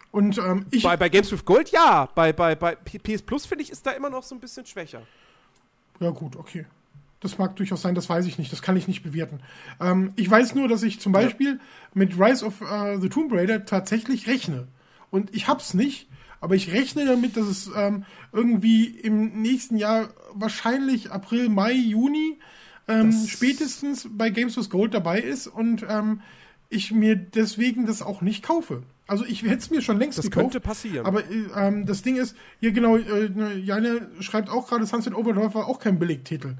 Und 0.09 0.39
ähm, 0.39 0.65
ich, 0.71 0.81
Bei, 0.81 0.97
bei 0.97 1.09
Games 1.09 1.31
with 1.31 1.45
Gold 1.45 1.69
ja, 1.69 2.09
bei, 2.15 2.33
bei, 2.33 2.55
bei 2.55 2.73
PS 2.73 3.21
Plus 3.21 3.45
finde 3.45 3.63
ich, 3.63 3.69
ist 3.69 3.85
da 3.85 3.91
immer 3.91 4.09
noch 4.09 4.23
so 4.23 4.33
ein 4.33 4.39
bisschen 4.39 4.65
schwächer. 4.65 5.03
Ja, 5.99 6.09
gut, 6.09 6.35
okay. 6.35 6.65
Das 7.25 7.37
mag 7.39 7.55
durchaus 7.55 7.81
sein, 7.81 7.95
das 7.95 8.07
weiß 8.07 8.25
ich 8.27 8.37
nicht, 8.37 8.51
das 8.51 8.61
kann 8.61 8.77
ich 8.77 8.87
nicht 8.87 9.01
bewerten. 9.03 9.39
Ähm, 9.81 10.13
ich 10.15 10.29
weiß 10.29 10.53
nur, 10.53 10.67
dass 10.67 10.83
ich 10.83 10.99
zum 10.99 11.11
Beispiel 11.11 11.59
mit 11.93 12.19
Rise 12.19 12.45
of 12.45 12.61
äh, 12.61 12.99
the 12.99 13.09
Tomb 13.09 13.33
Raider 13.33 13.65
tatsächlich 13.65 14.27
rechne. 14.27 14.67
Und 15.09 15.35
ich 15.35 15.47
hab's 15.47 15.73
nicht, 15.73 16.07
aber 16.39 16.53
ich 16.55 16.71
rechne 16.71 17.05
damit, 17.05 17.35
dass 17.35 17.47
es 17.47 17.71
ähm, 17.75 18.05
irgendwie 18.31 18.85
im 18.85 19.41
nächsten 19.41 19.77
Jahr, 19.77 20.09
wahrscheinlich 20.33 21.11
April, 21.11 21.49
Mai, 21.49 21.73
Juni, 21.73 22.37
ähm, 22.87 23.11
spätestens 23.27 24.07
bei 24.11 24.29
Games 24.29 24.55
with 24.55 24.69
Gold 24.69 24.93
dabei 24.93 25.19
ist 25.19 25.47
und 25.47 25.83
ähm, 25.89 26.21
ich 26.69 26.91
mir 26.91 27.15
deswegen 27.15 27.87
das 27.87 28.01
auch 28.03 28.21
nicht 28.21 28.43
kaufe. 28.43 28.83
Also 29.07 29.25
ich 29.25 29.43
hätte 29.43 29.55
es 29.57 29.69
mir 29.71 29.81
schon 29.81 29.97
längst 29.99 30.17
Das 30.17 30.25
gekauft. 30.25 30.51
könnte 30.51 30.59
passieren. 30.59 31.05
Aber 31.05 31.21
äh, 31.21 31.45
ähm, 31.55 31.85
das 31.85 32.01
Ding 32.01 32.17
ist, 32.17 32.35
hier 32.59 32.71
genau, 32.71 32.97
äh, 32.97 33.29
ne, 33.29 33.55
Janne 33.55 34.09
schreibt 34.19 34.49
auch 34.49 34.67
gerade, 34.67 34.85
Sunset 34.85 35.15
Overdrive 35.15 35.55
war 35.55 35.67
auch 35.67 35.79
kein 35.79 35.97
Billigtitel. 35.99 36.55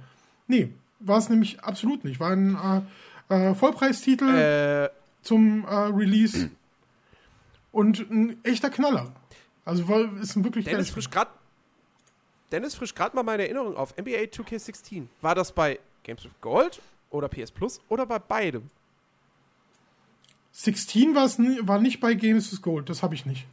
Nee, 0.48 0.74
war 1.00 1.18
es 1.18 1.30
nämlich 1.30 1.60
absolut 1.62 2.04
nicht. 2.04 2.20
War 2.20 2.32
ein 2.32 2.84
äh, 3.30 3.50
äh, 3.52 3.56
Vollpreistitel 3.56 4.28
Äh, 4.30 4.90
zum 5.22 5.66
äh, 5.66 5.74
Release 5.74 6.50
und 7.72 8.00
ein 8.12 8.38
echter 8.44 8.70
Knaller. 8.70 9.12
Also 9.66 9.88
war, 9.90 10.00
ist 10.22 10.36
ein 10.36 10.44
wirklich 10.44 10.66
Dennis 10.66 10.90
frisch 10.92 11.10
gerade 11.10 11.32
Dennis 12.52 12.76
frisch 12.76 12.94
gerade 12.94 13.16
mal 13.16 13.24
meine 13.24 13.44
Erinnerung 13.44 13.76
auf. 13.76 13.96
NBA 13.98 14.26
2K16. 14.32 15.08
War 15.22 15.34
das 15.34 15.52
bei 15.52 15.80
Games 16.04 16.24
with 16.24 16.32
Gold 16.42 16.80
oder 17.10 17.28
PS 17.28 17.50
Plus 17.52 17.82
oder 17.90 18.06
bei 18.06 18.20
beidem? 18.20 18.70
16 20.52 21.16
war's 21.16 21.38
nie- 21.40 21.60
war 21.64 21.80
nicht 21.82 22.00
bei 22.00 22.14
Games 22.14 22.52
with 22.52 22.62
Gold, 22.62 22.90
das 22.90 23.04
habe 23.04 23.16
ich 23.16 23.26
nicht. 23.26 23.46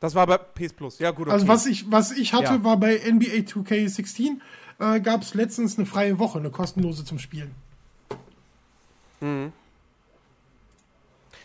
Das 0.00 0.14
war 0.14 0.26
bei 0.26 0.36
PS 0.36 0.74
Plus. 0.74 0.98
Ja, 0.98 1.10
gut, 1.10 1.26
okay. 1.28 1.32
Also 1.34 1.48
was 1.48 1.64
ich, 1.64 1.90
was 1.90 2.12
ich 2.12 2.34
hatte, 2.34 2.54
Ja. 2.54 2.64
war 2.64 2.76
bei 2.76 2.96
NBA 2.98 3.44
2K16, 3.46 4.40
äh, 4.78 5.00
gab 5.00 5.22
es 5.22 5.34
letztens 5.34 5.78
eine 5.78 5.86
freie 5.86 6.18
Woche, 6.18 6.38
eine 6.38 6.50
kostenlose 6.50 7.04
zum 7.04 7.18
Spielen. 7.18 7.54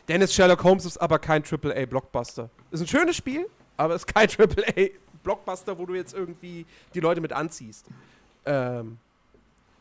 Dennis 0.08 0.34
Sherlock 0.34 0.64
Holmes 0.64 0.86
ist 0.86 0.98
aber 0.98 1.20
kein 1.20 1.44
AAA-Blockbuster. 1.44 2.50
Ist 2.72 2.82
ein 2.82 2.88
schönes 2.88 3.16
Spiel, 3.16 3.48
aber 3.78 3.96
ist 3.96 4.08
kein 4.08 4.28
AAA-Blockbuster, 4.38 5.78
wo 5.78 5.86
du 5.86 5.96
jetzt 5.96 6.14
irgendwie 6.14 6.66
die 6.94 7.00
Leute 7.00 7.22
mit 7.22 7.32
anziehst. 7.32 7.86
Ähm, 8.46 8.98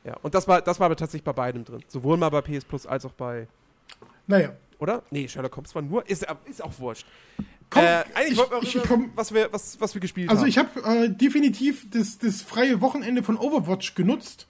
ja, 0.05 0.17
und 0.23 0.35
das 0.35 0.47
war, 0.47 0.63
das 0.63 0.79
war 0.81 0.87
aber 0.87 0.97
tatsächlich 0.97 1.25
bei 1.25 1.33
beidem 1.33 1.65
drin. 1.65 1.83
Sowohl 1.89 2.17
mal 2.17 2.31
bei 2.31 2.41
PS 2.43 2.65
Plus 2.65 2.87
als 2.87 3.05
auch 3.05 3.13
bei. 3.13 3.49
Naja. 4.27 4.53
Oder? 4.79 5.03
Nee, 5.11 5.29
Sherlock 5.29 5.57
Holmes 5.57 5.75
war 5.75 5.83
nur. 5.83 6.09
Ist, 6.09 6.27
ist 6.47 6.63
auch 6.63 6.79
wurscht. 6.79 7.07
Komm, 7.71 7.85
äh, 7.85 8.05
eigentlich 8.15 8.33
ich- 8.33 8.39
wollten 8.39 8.53
wir 8.53 8.63
ich 8.63 8.83
komm- 8.89 9.11
was, 9.15 9.33
wir, 9.33 9.53
was, 9.53 9.81
was 9.81 9.95
wir 9.95 10.01
gespielt 10.01 10.29
Also 10.29 10.43
haben. 10.43 10.49
ich 10.49 10.59
habe 10.59 10.83
äh, 10.83 11.09
definitiv 11.09 11.87
das, 11.91 12.19
das 12.19 12.43
freie 12.43 12.81
Wochenende 12.81 13.23
von 13.23 13.37
Overwatch 13.39 13.95
genutzt, 13.95 14.47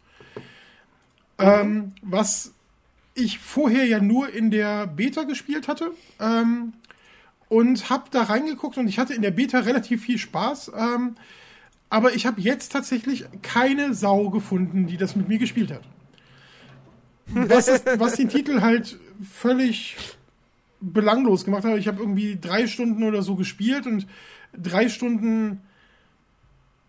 ähm, 1.38 1.92
was 2.02 2.52
ich 3.14 3.38
vorher 3.38 3.84
ja 3.86 4.00
nur 4.00 4.32
in 4.32 4.50
der 4.50 4.86
Beta 4.86 5.24
gespielt 5.24 5.68
hatte 5.68 5.92
ähm, 6.20 6.72
und 7.48 7.90
habe 7.90 8.04
da 8.10 8.22
reingeguckt 8.24 8.78
und 8.78 8.88
ich 8.88 8.98
hatte 8.98 9.14
in 9.14 9.22
der 9.22 9.30
Beta 9.32 9.58
relativ 9.60 10.02
viel 10.04 10.18
Spaß, 10.18 10.72
ähm, 10.76 11.16
aber 11.88 12.14
ich 12.14 12.24
habe 12.26 12.40
jetzt 12.40 12.72
tatsächlich 12.72 13.24
keine 13.42 13.94
Sau 13.94 14.30
gefunden, 14.30 14.86
die 14.86 14.96
das 14.96 15.16
mit 15.16 15.28
mir 15.28 15.38
gespielt 15.38 15.70
hat. 15.72 15.82
Was, 17.32 17.68
es, 17.68 17.82
was 17.98 18.14
den 18.16 18.28
Titel 18.28 18.60
halt 18.60 18.98
völlig 19.22 19.96
belanglos 20.80 21.44
gemacht 21.44 21.64
hat. 21.64 21.78
Ich 21.78 21.88
habe 21.88 22.00
irgendwie 22.00 22.38
drei 22.40 22.66
Stunden 22.66 23.02
oder 23.02 23.22
so 23.22 23.36
gespielt 23.36 23.86
und 23.86 24.06
drei 24.56 24.88
Stunden 24.88 25.60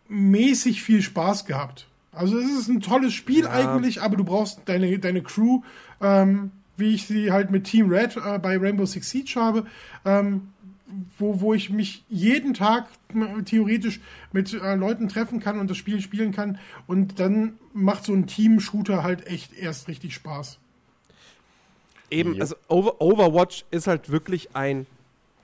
mäßig 0.08 0.82
viel 0.82 1.02
Spaß 1.02 1.46
gehabt. 1.46 1.88
Also 2.12 2.38
es 2.38 2.52
ist 2.52 2.68
ein 2.68 2.82
tolles 2.82 3.14
Spiel 3.14 3.46
Ja. 3.46 3.52
eigentlich, 3.52 4.02
aber 4.02 4.18
du 4.18 4.24
brauchst 4.24 4.62
deine, 4.66 5.00
deine 5.00 5.22
Crew, 5.22 5.62
ähm, 6.02 6.52
wie 6.76 6.94
ich 6.94 7.08
sie 7.08 7.32
halt 7.32 7.52
mit 7.52 7.64
Team 7.66 7.90
Red 7.90 8.18
äh, 8.18 8.40
bei 8.40 8.58
Rainbow 8.58 8.86
Six 8.86 9.10
Siege 9.10 9.34
habe, 9.40 9.66
ähm, 10.04 10.50
wo, 11.18 11.40
wo 11.40 11.54
ich 11.54 11.70
mich 11.70 12.04
jeden 12.10 12.54
Tag 12.54 12.88
theoretisch 13.46 14.02
mit 14.34 14.54
äh, 14.54 14.76
Leuten 14.76 15.08
treffen 15.08 15.40
kann 15.40 15.58
und 15.60 15.70
das 15.70 15.78
Spiel 15.78 16.02
spielen 16.02 16.34
kann. 16.34 16.60
Und 16.86 17.20
dann 17.20 17.54
macht 17.74 18.04
so 18.04 18.14
ein 18.14 18.28
Team-Shooter 18.28 19.02
halt 19.04 19.26
echt 19.28 19.54
erst 19.54 19.88
richtig 19.88 20.14
Spaß. 20.14 20.60
Eben, 22.12 22.40
also 22.40 22.56
Over 22.68 23.02
Overwatch 23.02 23.66
ist 23.72 23.88
halt 23.88 24.12
wirklich 24.12 24.56
ein 24.56 24.86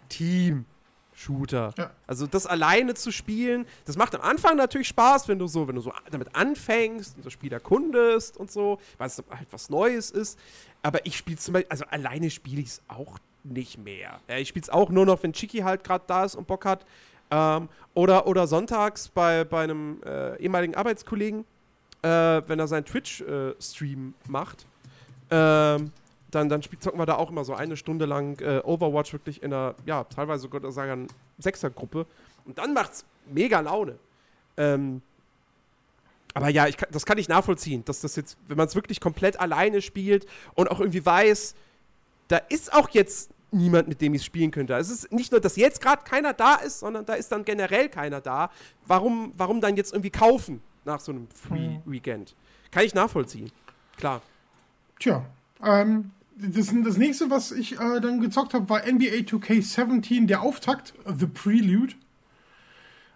Team-Shooter. 0.10 1.74
Ja. 1.78 1.92
Also 2.06 2.28
das 2.28 2.46
alleine 2.46 2.94
zu 2.94 3.12
spielen, 3.12 3.66
das 3.86 3.98
macht 3.98 4.14
am 4.16 4.22
Anfang 4.22 4.58
natürlich 4.58 4.90
Spaß, 4.90 5.28
wenn 5.28 5.40
du 5.40 5.48
so, 5.48 5.68
wenn 5.68 5.76
du 5.76 5.82
so 5.82 5.94
damit 6.12 6.36
anfängst 6.36 7.16
und 7.16 7.26
das 7.26 7.34
Spiel 7.34 7.52
erkundest 7.54 8.38
und 8.38 8.52
so, 8.52 8.80
weil 8.98 9.08
es 9.08 9.18
halt 9.30 9.48
was 9.52 9.70
Neues 9.70 10.12
ist. 10.12 10.38
Aber 10.84 11.06
ich 11.06 11.18
spiele 11.18 11.38
zum 11.38 11.54
Beispiel, 11.54 11.70
also 11.70 11.86
alleine 11.90 12.30
spiele 12.30 12.62
ich 12.62 12.68
es 12.68 12.82
auch 12.88 13.18
nicht 13.44 13.78
mehr. 13.78 14.20
Ja, 14.28 14.38
ich 14.38 14.50
spiele 14.50 14.64
es 14.64 14.70
auch 14.70 14.90
nur 14.90 15.06
noch, 15.06 15.24
wenn 15.24 15.34
Chiki 15.34 15.60
halt 15.60 15.84
gerade 15.84 16.04
da 16.08 16.26
ist 16.26 16.36
und 16.36 16.48
Bock 16.48 16.66
hat. 16.66 16.86
Ähm, 17.30 17.68
oder, 17.94 18.28
oder 18.28 18.48
sonntags 18.48 19.10
bei, 19.10 19.44
bei 19.44 19.64
einem 19.64 20.02
äh, 20.06 20.38
ehemaligen 20.42 20.76
Arbeitskollegen, 20.76 21.46
äh, 22.02 22.08
wenn 22.08 22.60
er 22.60 22.68
seinen 22.68 22.86
Twitch-Stream 22.86 24.14
macht. 24.28 24.66
Ähm, 25.30 25.92
dann, 26.32 26.50
dann 26.50 26.62
zocken 26.62 27.00
wir 27.00 27.06
da 27.06 27.16
auch 27.16 27.30
immer 27.30 27.46
so 27.46 27.54
eine 27.54 27.78
Stunde 27.78 28.06
lang 28.06 28.40
äh, 28.42 28.62
Overwatch 28.64 29.14
wirklich 29.14 29.42
in 29.44 29.54
einer, 29.54 29.76
ja, 29.86 30.04
teilweise 30.04 30.44
sogar 30.44 30.72
sagen 30.72 31.08
Sechsergruppe. 31.38 32.06
Und 32.46 32.58
dann 32.58 32.74
macht's 32.74 33.06
mega 33.32 33.60
Laune. 33.60 33.98
Ähm, 34.58 35.02
aber 36.34 36.50
ja, 36.50 36.68
ich 36.68 36.78
kann, 36.78 36.90
das 36.92 37.06
kann 37.06 37.18
ich 37.18 37.30
nachvollziehen, 37.30 37.84
dass 37.86 38.02
das 38.02 38.16
jetzt, 38.16 38.38
wenn 38.48 38.58
man 38.58 38.68
es 38.68 38.76
wirklich 38.76 39.00
komplett 39.00 39.40
alleine 39.40 39.82
spielt 39.82 40.28
und 40.54 40.70
auch 40.70 40.80
irgendwie 40.80 41.06
weiß, 41.06 41.56
da 42.28 42.38
ist 42.38 42.74
auch 42.74 42.90
jetzt 42.90 43.32
niemand, 43.52 43.88
mit 43.88 44.02
dem 44.02 44.14
ich 44.14 44.22
es 44.22 44.26
spielen 44.26 44.52
könnte. 44.52 44.74
Es 44.76 44.90
ist 44.90 45.12
nicht 45.12 45.32
nur, 45.32 45.42
dass 45.42 45.56
jetzt 45.56 45.82
gerade 45.82 46.04
keiner 46.04 46.34
da 46.34 46.56
ist, 46.56 46.80
sondern 46.80 47.06
da 47.06 47.14
ist 47.14 47.32
dann 47.32 47.46
generell 47.46 47.90
keiner 47.90 48.22
da. 48.22 48.52
Warum, 48.86 49.32
warum 49.38 49.62
dann 49.62 49.78
jetzt 49.78 49.94
irgendwie 49.94 50.10
kaufen 50.10 50.62
nach 50.86 51.00
so 51.00 51.12
einem 51.12 51.28
Free 51.30 51.80
Weekend? 51.86 52.36
Kann 52.72 52.84
ich 52.84 52.94
nachvollziehen. 52.94 53.52
Klar. 53.96 54.22
Tja, 55.00 55.26
ähm, 55.64 56.12
das, 56.40 56.74
das 56.84 56.98
nächste, 56.98 57.30
was 57.30 57.52
ich 57.52 57.74
äh, 57.74 58.00
dann 58.00 58.22
gezockt 58.22 58.54
habe, 58.54 58.70
war 58.70 58.82
NBA 58.86 59.24
2K17, 59.26 60.28
der 60.28 60.42
Auftakt, 60.42 60.94
The 61.06 61.28
Prelude. 61.28 61.94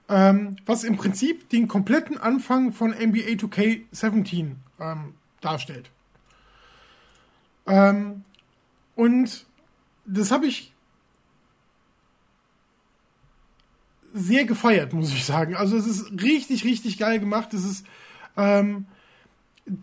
Ähm, 0.09 0.57
was 0.65 0.83
im 0.83 0.97
Prinzip 0.97 1.49
den 1.49 1.67
kompletten 1.67 2.17
Anfang 2.17 2.73
von 2.73 2.91
NBA 2.91 3.37
2K17 3.37 4.55
ähm, 4.79 5.13
darstellt. 5.39 5.89
Ähm, 7.67 8.25
und 8.95 9.45
das 10.05 10.31
habe 10.31 10.47
ich 10.47 10.73
sehr 14.13 14.45
gefeiert, 14.45 14.91
muss 14.91 15.13
ich 15.13 15.25
sagen. 15.25 15.55
Also 15.55 15.77
es 15.77 15.87
ist 15.87 16.11
richtig, 16.21 16.65
richtig 16.65 16.97
geil 16.97 17.19
gemacht. 17.19 17.53
Es 17.53 17.63
ist 17.63 17.85
ähm, 18.35 18.87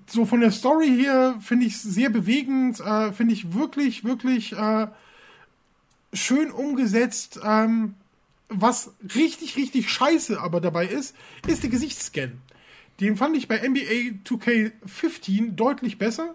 so 0.07 0.25
von 0.25 0.41
der 0.41 0.51
Story 0.51 0.89
her 0.89 1.37
finde 1.41 1.67
ich 1.67 1.75
es 1.75 1.83
sehr 1.83 2.11
bewegend, 2.11 2.81
äh, 2.81 3.13
finde 3.13 3.35
ich 3.35 3.55
wirklich, 3.55 4.05
wirklich 4.05 4.53
äh, 4.53 4.89
schön 6.13 6.51
umgesetzt. 6.51 7.41
Ähm, 7.45 7.95
was 8.49 8.95
richtig, 9.15 9.57
richtig 9.57 9.91
scheiße 9.91 10.41
aber 10.41 10.61
dabei 10.61 10.87
ist, 10.87 11.15
ist 11.47 11.63
der 11.63 11.71
Gesichtsscan. 11.71 12.41
Den 13.01 13.17
fand 13.17 13.37
ich 13.37 13.47
bei 13.47 13.57
NBA 13.57 14.25
2K15 14.25 15.53
deutlich 15.53 15.99
besser. 15.99 16.35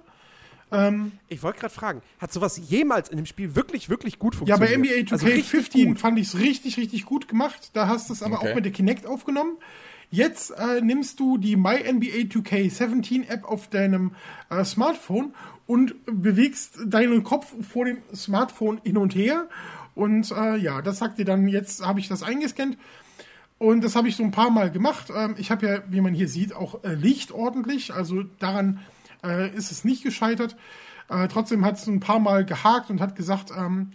Ähm, 0.72 1.12
ich 1.28 1.44
wollte 1.44 1.60
gerade 1.60 1.74
fragen, 1.74 2.02
hat 2.20 2.32
sowas 2.32 2.60
jemals 2.70 3.10
in 3.10 3.18
dem 3.18 3.26
Spiel 3.26 3.56
wirklich, 3.56 3.90
wirklich 3.90 4.18
gut 4.18 4.36
funktioniert? 4.36 4.70
Ja, 4.70 4.78
bei 4.78 5.02
NBA 5.02 5.16
2K15 5.16 5.88
also 5.88 6.00
fand 6.00 6.20
ich 6.20 6.28
es 6.28 6.40
richtig, 6.40 6.78
richtig 6.78 7.06
gut 7.06 7.28
gemacht. 7.28 7.72
Da 7.74 7.88
hast 7.88 8.10
du 8.10 8.14
es 8.14 8.24
aber 8.24 8.38
okay. 8.38 8.52
auch 8.52 8.56
mit 8.56 8.66
der 8.66 8.72
Kinect 8.72 9.06
aufgenommen. 9.06 9.58
Jetzt 10.14 10.52
äh, 10.52 10.80
nimmst 10.80 11.20
du 11.20 11.40
die 11.40 11.56
My 11.56 11.92
NBA 11.92 12.30
2K17 12.30 13.28
App 13.30 13.46
auf 13.46 13.68
deinem 13.68 14.12
äh, 14.52 14.64
Smartphone 14.64 15.34
und 15.66 15.96
bewegst 16.06 16.78
deinen 16.86 17.24
Kopf 17.24 17.52
vor 17.68 17.86
dem 17.86 17.98
Smartphone 18.14 18.80
hin 18.84 18.98
und 18.98 19.16
her. 19.16 19.50
Und 19.96 20.30
äh, 20.30 20.58
ja, 20.58 20.84
das 20.84 21.00
sagt 21.00 21.18
dir 21.18 21.26
dann, 21.26 21.48
jetzt 21.48 21.84
habe 21.84 22.00
ich 22.00 22.10
das 22.10 22.22
eingescannt. 22.22 22.78
Und 23.58 23.84
das 23.84 23.96
habe 23.96 24.08
ich 24.08 24.16
so 24.16 24.22
ein 24.22 24.30
paar 24.30 24.52
Mal 24.52 24.70
gemacht. 24.70 25.08
Ähm, 25.16 25.34
ich 25.40 25.50
habe 25.50 25.66
ja, 25.66 25.80
wie 25.90 26.02
man 26.02 26.14
hier 26.14 26.30
sieht, 26.30 26.54
auch 26.54 26.84
äh, 26.84 26.94
Licht 26.94 27.32
ordentlich. 27.32 27.92
Also 27.92 28.22
daran 28.38 28.82
äh, 29.24 29.50
ist 29.56 29.72
es 29.72 29.84
nicht 29.84 30.04
gescheitert. 30.04 30.56
Äh, 31.10 31.28
trotzdem 31.28 31.66
hat 31.66 31.78
es 31.78 31.88
ein 31.88 32.02
paar 32.02 32.20
Mal 32.20 32.46
gehakt 32.46 32.92
und 32.92 33.02
hat 33.02 33.16
gesagt, 33.16 33.50
ähm, 33.58 33.94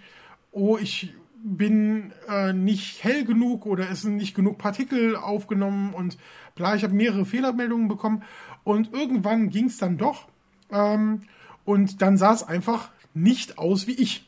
oh, 0.51 0.79
ich 0.79 1.15
bin 1.45 2.13
äh, 2.29 2.53
nicht 2.53 3.03
hell 3.05 3.25
genug 3.25 3.67
oder 3.67 3.91
es 3.91 4.03
sind 4.03 4.17
nicht 4.17 4.35
genug 4.35 4.59
Partikel 4.59 5.17
aufgenommen 5.17 5.95
und 5.95 6.19
bla, 6.55 6.75
ich 6.75 6.85
habe 6.85 6.95
mehrere 6.95 7.25
Fehlermeldungen 7.25 7.89
bekommen 7.89 8.23
und 8.65 8.93
irgendwann 8.93 9.51
ging 9.51 9.67
es 9.67 9.79
dann 9.79 9.99
doch 9.99 10.29
ähm, 10.71 11.23
und 11.65 12.03
dann 12.03 12.17
sah 12.17 12.33
es 12.33 12.43
einfach 12.43 12.91
nicht 13.15 13.59
aus 13.59 13.87
wie 13.87 13.93
ich. 13.93 14.25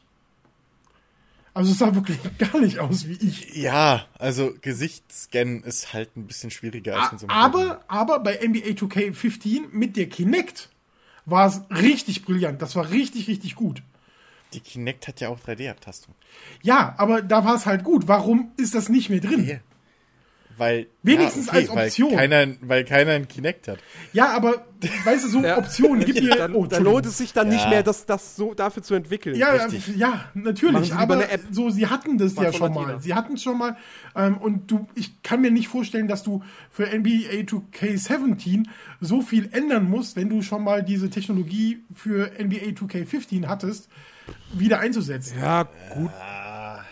Also 1.52 1.72
es 1.72 1.78
sah 1.78 1.94
wirklich 1.94 2.18
gar 2.38 2.60
nicht 2.60 2.78
aus 2.78 3.08
wie 3.08 3.14
ich. 3.14 3.54
Ja, 3.56 4.06
also 4.18 4.52
Gesichtsscannen 4.60 5.62
ist 5.64 5.92
halt 5.92 6.16
ein 6.16 6.26
bisschen 6.26 6.50
schwieriger 6.50 7.00
als 7.00 7.12
mit 7.12 7.20
so 7.20 7.26
einem 7.26 7.36
Aber, 7.36 7.84
aber 7.88 8.20
bei 8.20 8.38
NBA 8.46 8.70
2K15 8.70 9.68
mit 9.72 9.96
der 9.96 10.08
Kinect 10.08 10.70
war 11.26 11.48
es 11.48 11.62
richtig 11.70 12.24
brillant. 12.24 12.62
Das 12.62 12.76
war 12.76 12.90
richtig, 12.90 13.28
richtig 13.28 13.56
gut. 13.56 13.82
Die 14.52 14.60
Kinect 14.60 15.08
hat 15.08 15.20
ja 15.20 15.28
auch 15.28 15.38
3D-Abtastung. 15.40 16.14
Ja, 16.62 16.94
aber 16.98 17.22
da 17.22 17.44
war 17.44 17.54
es 17.54 17.66
halt 17.66 17.84
gut. 17.84 18.08
Warum 18.08 18.52
ist 18.56 18.74
das 18.74 18.88
nicht 18.88 19.10
mehr 19.10 19.20
drin? 19.20 19.42
Okay. 19.42 19.60
Weil, 20.60 20.88
Wenigstens 21.02 21.46
ja, 21.46 21.54
okay, 21.54 21.68
als 21.70 21.70
Option. 21.70 22.10
Weil 22.10 22.28
keiner, 22.28 22.54
weil 22.60 22.84
keiner 22.84 23.12
einen 23.12 23.28
Kinect 23.28 23.66
hat. 23.66 23.78
Ja, 24.12 24.28
aber 24.36 24.66
weißt 25.04 25.24
du, 25.24 25.28
so 25.28 25.40
ja. 25.42 25.56
Optionen 25.56 26.04
gibt. 26.04 26.20
Dann, 26.38 26.54
oh, 26.54 26.66
dann 26.66 26.84
lohnt 26.84 27.06
es 27.06 27.16
sich 27.16 27.32
dann 27.32 27.46
ja. 27.46 27.54
nicht 27.54 27.70
mehr, 27.70 27.82
das, 27.82 28.04
das 28.04 28.36
so 28.36 28.52
dafür 28.52 28.82
zu 28.82 28.92
entwickeln. 28.92 29.36
Ja, 29.36 29.52
Richtig. 29.52 29.96
ja, 29.96 30.26
natürlich. 30.34 30.92
Aber 30.92 31.24
so, 31.50 31.70
sie 31.70 31.86
hatten 31.86 32.18
das 32.18 32.34
ja 32.34 32.52
schon 32.52 32.74
mal. 32.74 33.00
Sie 33.00 33.14
hatten 33.14 33.34
es 33.34 33.42
schon 33.42 33.56
mal. 33.56 33.78
Ähm, 34.14 34.36
und 34.36 34.70
du, 34.70 34.86
ich 34.94 35.22
kann 35.22 35.40
mir 35.40 35.50
nicht 35.50 35.68
vorstellen, 35.68 36.08
dass 36.08 36.24
du 36.24 36.42
für 36.70 36.84
NBA 36.84 37.46
2K17 37.46 38.66
so 39.00 39.22
viel 39.22 39.48
ändern 39.52 39.88
musst, 39.88 40.16
wenn 40.16 40.28
du 40.28 40.42
schon 40.42 40.62
mal 40.62 40.82
diese 40.82 41.08
Technologie 41.08 41.84
für 41.94 42.32
NBA 42.38 42.72
2K15 42.76 43.46
hattest 43.46 43.88
wieder 44.52 44.80
einzusetzen. 44.80 45.38
Ja, 45.40 45.68
gut. 45.94 46.10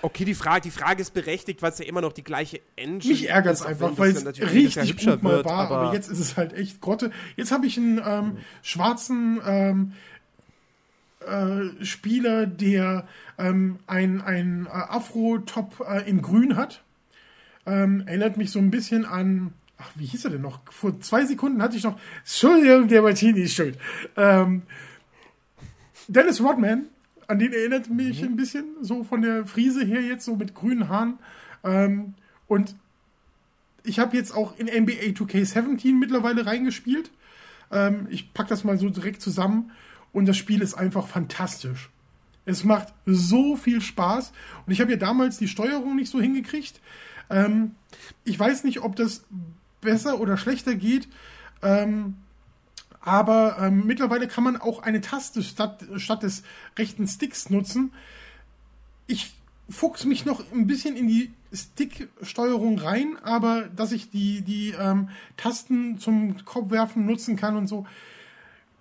Okay, 0.01 0.25
die 0.25 0.35
Frage, 0.35 0.63
die 0.63 0.71
Frage 0.71 1.03
ist 1.03 1.13
berechtigt, 1.13 1.61
weil 1.61 1.73
es 1.73 1.79
ja 1.79 1.85
immer 1.85 2.01
noch 2.01 2.13
die 2.13 2.23
gleiche 2.23 2.61
Engine 2.77 3.13
Mich 3.13 3.29
ärgert 3.29 3.55
es 3.55 3.63
einfach, 3.63 3.93
weil 3.97 4.11
es 4.11 4.25
richtig 4.27 5.05
gut 5.05 5.23
mal 5.23 5.33
wird, 5.33 5.47
war, 5.47 5.67
aber, 5.67 5.79
aber, 5.79 5.95
jetzt 5.95 6.09
ist 6.09 6.21
es 6.21 6.37
halt 6.37 6.53
echt 6.53 6.81
Grotte. 6.81 7.11
Jetzt 7.37 7.51
habe 7.51 7.67
ich 7.67 7.77
einen 7.77 8.01
ähm, 8.05 8.37
schwarzen 8.63 9.41
ähm, 9.45 9.93
äh, 11.27 11.85
Spieler, 11.85 12.47
der 12.47 13.09
ähm, 13.39 13.81
ein, 13.89 14.21
ein 14.21 14.67
äh, 14.67 14.71
Afro-Top 14.71 15.85
äh, 15.89 16.09
in 16.09 16.23
grün 16.23 16.57
hat. 16.57 16.83
Erinnert 17.65 18.39
mich 18.39 18.51
so 18.51 18.61
ein 18.61 18.71
bisschen 18.71 19.05
an 19.05 19.53
ach, 19.79 19.91
wie 19.95 20.07
hieß 20.07 20.25
er 20.25 20.33
denn 20.33 20.43
noch? 20.43 20.61
Vor 20.71 21.01
zwei 21.01 21.25
Sekunden 21.25 21.63
hatte 21.63 21.77
ich 21.77 21.85
noch, 21.85 21.99
Entschuldigung, 22.21 22.89
der 22.89 23.03
Martini 23.03 23.41
ist 23.41 23.55
schuld. 23.55 23.79
Ähm, 24.17 24.63
Dennis 26.09 26.41
Rodman 26.41 26.87
an 27.29 27.39
den 27.39 27.53
erinnert 27.53 27.89
mich 27.91 28.23
mhm. 28.23 28.29
ein 28.29 28.37
bisschen, 28.37 28.65
so 28.81 29.05
von 29.05 29.23
der 29.23 29.47
Friese 29.47 29.85
her 29.85 30.03
jetzt, 30.03 30.25
so 30.25 30.35
mit 30.35 30.55
grünen 30.55 30.89
Haaren. 30.89 31.19
Ähm, 31.63 32.15
und 32.49 32.75
ich 33.85 33.99
habe 33.99 34.17
jetzt 34.17 34.35
auch 34.35 34.59
in 34.59 34.67
NBA 34.67 35.13
2K17 35.13 35.95
mittlerweile 35.95 36.47
reingespielt. 36.47 37.11
Ähm, 37.71 38.09
ich 38.11 38.33
packe 38.33 38.49
das 38.49 38.65
mal 38.65 38.79
so 38.79 38.89
direkt 38.89 39.23
zusammen 39.23 39.71
und 40.13 40.27
das 40.27 40.37
Spiel 40.37 40.63
ist 40.63 40.75
einfach 40.75 41.07
fantastisch. 41.07 41.91
Es 42.47 42.65
macht 42.65 42.95
so 43.05 43.57
viel 43.57 43.83
Spaß 43.83 44.33
und 44.67 44.73
ich 44.73 44.81
habe 44.81 44.91
ja 44.91 44.97
damals 44.97 45.37
die 45.37 45.49
Steuerung 45.49 45.97
nicht 45.97 46.11
so 46.11 46.21
hingekriegt. 46.21 46.81
Ähm, 47.29 47.73
ich 48.25 48.39
weiß 48.39 48.65
nicht, 48.65 48.81
ob 48.81 48.97
das 48.97 49.25
besser 49.83 50.19
oder 50.19 50.39
schlechter 50.39 50.75
geht. 50.75 51.09
Ähm, 51.63 52.17
aber 53.09 53.57
ähm, 53.61 53.87
mittlerweile 53.87 54.29
kann 54.29 54.45
man 54.45 54.57
auch 54.57 54.83
eine 54.83 55.01
Taste 55.01 55.43
statt, 55.43 55.85
statt 55.97 56.23
des 56.23 56.43
rechten 56.79 57.07
Sticks 57.07 57.49
nutzen. 57.49 57.93
Ich 59.07 59.35
fuchs 59.71 60.05
mich 60.05 60.25
noch 60.25 60.43
ein 60.53 60.67
bisschen 60.67 60.97
in 60.97 61.09
die 61.09 61.33
Stick-Steuerung 61.53 62.79
rein, 62.79 63.17
aber 63.23 63.63
dass 63.75 63.93
ich 63.93 64.11
die, 64.11 64.43
die 64.43 64.75
ähm, 64.79 65.09
Tasten 65.37 65.99
zum 65.99 66.45
Kopfwerfen 66.45 67.07
nutzen 67.07 67.37
kann 67.37 67.57
und 67.57 67.67
so, 67.67 67.87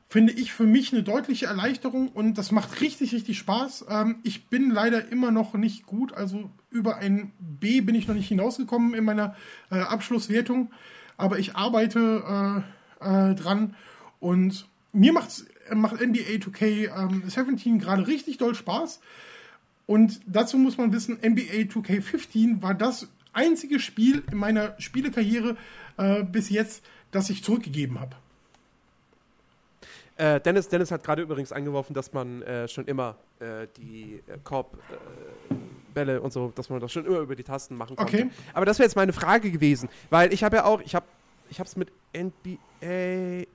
finde 0.10 0.34
ich 0.34 0.54
für 0.54 0.66
mich 0.66 0.94
eine 0.94 1.04
deutliche 1.04 1.48
Erleichterung 1.48 2.10
und 2.10 2.38
das 2.38 2.52
macht 2.52 2.82
richtig, 2.82 3.14
richtig 3.14 3.38
Spaß. 3.38 3.86
Ähm, 3.90 4.18
ich 4.24 4.48
bin 4.48 4.72
leider 4.72 5.10
immer 5.10 5.32
noch 5.32 5.54
nicht 5.54 5.86
gut, 5.86 6.14
also 6.14 6.50
über 6.70 6.98
ein 6.98 7.32
B 7.40 7.82
bin 7.82 7.96
ich 7.96 8.08
noch 8.08 8.16
nicht 8.16 8.28
hinausgekommen 8.28 8.94
in 8.94 9.04
meiner 9.04 9.36
äh, 9.72 9.80
Abschlusswertung, 9.80 10.72
aber 11.18 11.40
ich 11.40 11.56
arbeite 11.56 12.64
äh, 13.02 13.32
äh, 13.32 13.36
dran 13.36 13.76
und 14.20 14.68
mir 14.94 15.14
macht's, 15.14 15.46
macht 15.74 16.02
NBA 16.02 16.40
2K17 16.40 17.66
ähm, 17.66 17.80
gerade 17.80 18.08
richtig 18.08 18.38
doll 18.38 18.56
Spaß. 18.56 19.00
Und 19.86 20.20
dazu 20.26 20.58
muss 20.58 20.78
man 20.78 20.92
wissen, 20.92 21.16
NBA 21.16 21.70
2K15 21.70 22.62
war 22.62 22.74
das 22.74 23.08
einzige 23.34 23.80
Spiel 23.80 24.24
in 24.32 24.38
meiner 24.38 24.76
Spielekarriere 24.80 25.56
äh, 25.98 26.24
bis 26.24 26.50
jetzt, 26.50 26.84
das 27.12 27.30
ich 27.30 27.44
zurückgegeben 27.44 28.00
habe. 28.00 28.16
Äh, 30.18 30.42
Dennis, 30.42 30.68
Dennis 30.68 30.92
hat 30.92 31.04
gerade 31.04 31.22
übrigens 31.22 31.52
angeworfen, 31.52 31.94
dass 31.94 32.12
man 32.12 32.42
äh, 32.42 32.68
schon 32.68 32.86
immer 32.86 33.16
äh, 33.40 33.68
die 33.78 34.24
äh, 34.28 34.38
Korb-Bälle 34.44 36.16
äh, 36.16 36.20
und 36.20 36.34
so, 36.34 36.52
dass 36.56 36.70
man 36.70 36.80
das 36.80 36.92
schon 36.92 37.06
immer 37.06 37.20
über 37.20 37.36
die 37.36 37.44
Tasten 37.44 37.76
machen 37.76 37.96
konnte. 37.96 38.18
Okay. 38.24 38.30
Aber 38.54 38.66
das 38.66 38.80
wäre 38.80 38.88
jetzt 38.88 38.96
meine 38.96 39.14
Frage 39.14 39.52
gewesen, 39.52 39.90
weil 40.10 40.34
ich 40.34 40.44
habe 40.44 40.58
ja 40.58 40.66
auch, 40.66 40.82
ich 40.82 40.96
habe 40.96 41.06
ich 41.50 41.60
es 41.60 41.76
mit 41.76 41.92
NBA 42.16 43.46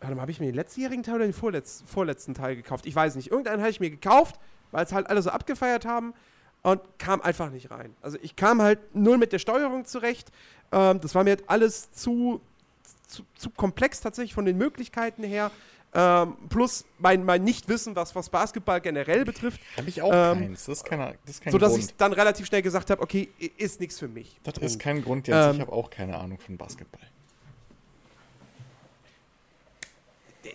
Warte 0.00 0.14
mal, 0.14 0.22
habe 0.22 0.30
ich 0.30 0.40
mir 0.40 0.46
den 0.46 0.54
letztjährigen 0.54 1.02
Teil 1.02 1.16
oder 1.16 1.24
den 1.24 1.32
vorletz 1.32 1.82
vorletzten 1.86 2.34
Teil 2.34 2.54
gekauft? 2.56 2.86
Ich 2.86 2.94
weiß 2.94 3.16
nicht. 3.16 3.30
Irgendeinen 3.30 3.60
habe 3.60 3.70
ich 3.70 3.80
mir 3.80 3.90
gekauft, 3.90 4.38
weil 4.70 4.84
es 4.84 4.92
halt 4.92 5.08
alle 5.08 5.22
so 5.22 5.30
abgefeiert 5.30 5.84
haben 5.84 6.14
und 6.62 6.80
kam 6.98 7.20
einfach 7.20 7.50
nicht 7.50 7.70
rein. 7.70 7.94
Also 8.00 8.18
ich 8.22 8.36
kam 8.36 8.62
halt 8.62 8.78
null 8.94 9.18
mit 9.18 9.32
der 9.32 9.38
Steuerung 9.38 9.84
zurecht. 9.84 10.30
Ähm, 10.72 11.00
das 11.00 11.14
war 11.14 11.24
mir 11.24 11.30
halt 11.30 11.44
alles 11.48 11.90
zu, 11.92 12.40
zu, 13.06 13.24
zu, 13.36 13.50
komplex 13.50 14.00
tatsächlich 14.00 14.34
von 14.34 14.44
den 14.44 14.56
Möglichkeiten 14.56 15.24
her. 15.24 15.50
Ähm, 15.94 16.36
plus 16.50 16.84
mein, 16.98 17.24
mein 17.24 17.42
Nichtwissen, 17.42 17.96
was, 17.96 18.14
was 18.14 18.28
Basketball 18.28 18.80
generell 18.80 19.24
betrifft. 19.24 19.60
Habe 19.78 19.88
ich 19.88 20.02
auch 20.02 20.12
ähm, 20.12 20.40
keins. 20.40 20.66
Das 20.66 20.78
ist, 20.78 20.84
keine, 20.84 21.14
das 21.24 21.36
ist 21.36 21.42
kein 21.42 21.50
so, 21.50 21.58
dass 21.58 21.76
ich 21.76 21.96
dann 21.96 22.12
relativ 22.12 22.46
schnell 22.46 22.60
gesagt 22.60 22.90
habe, 22.90 23.00
okay, 23.02 23.30
ist 23.56 23.80
nichts 23.80 23.98
für 23.98 24.08
mich. 24.08 24.38
Das 24.42 24.58
ist 24.58 24.78
kein 24.78 25.02
Grund 25.02 25.26
jetzt. 25.28 25.36
ich 25.36 25.54
ähm, 25.54 25.60
habe 25.62 25.72
auch 25.72 25.88
keine 25.88 26.18
Ahnung 26.18 26.38
von 26.38 26.58
Basketball. 26.58 27.08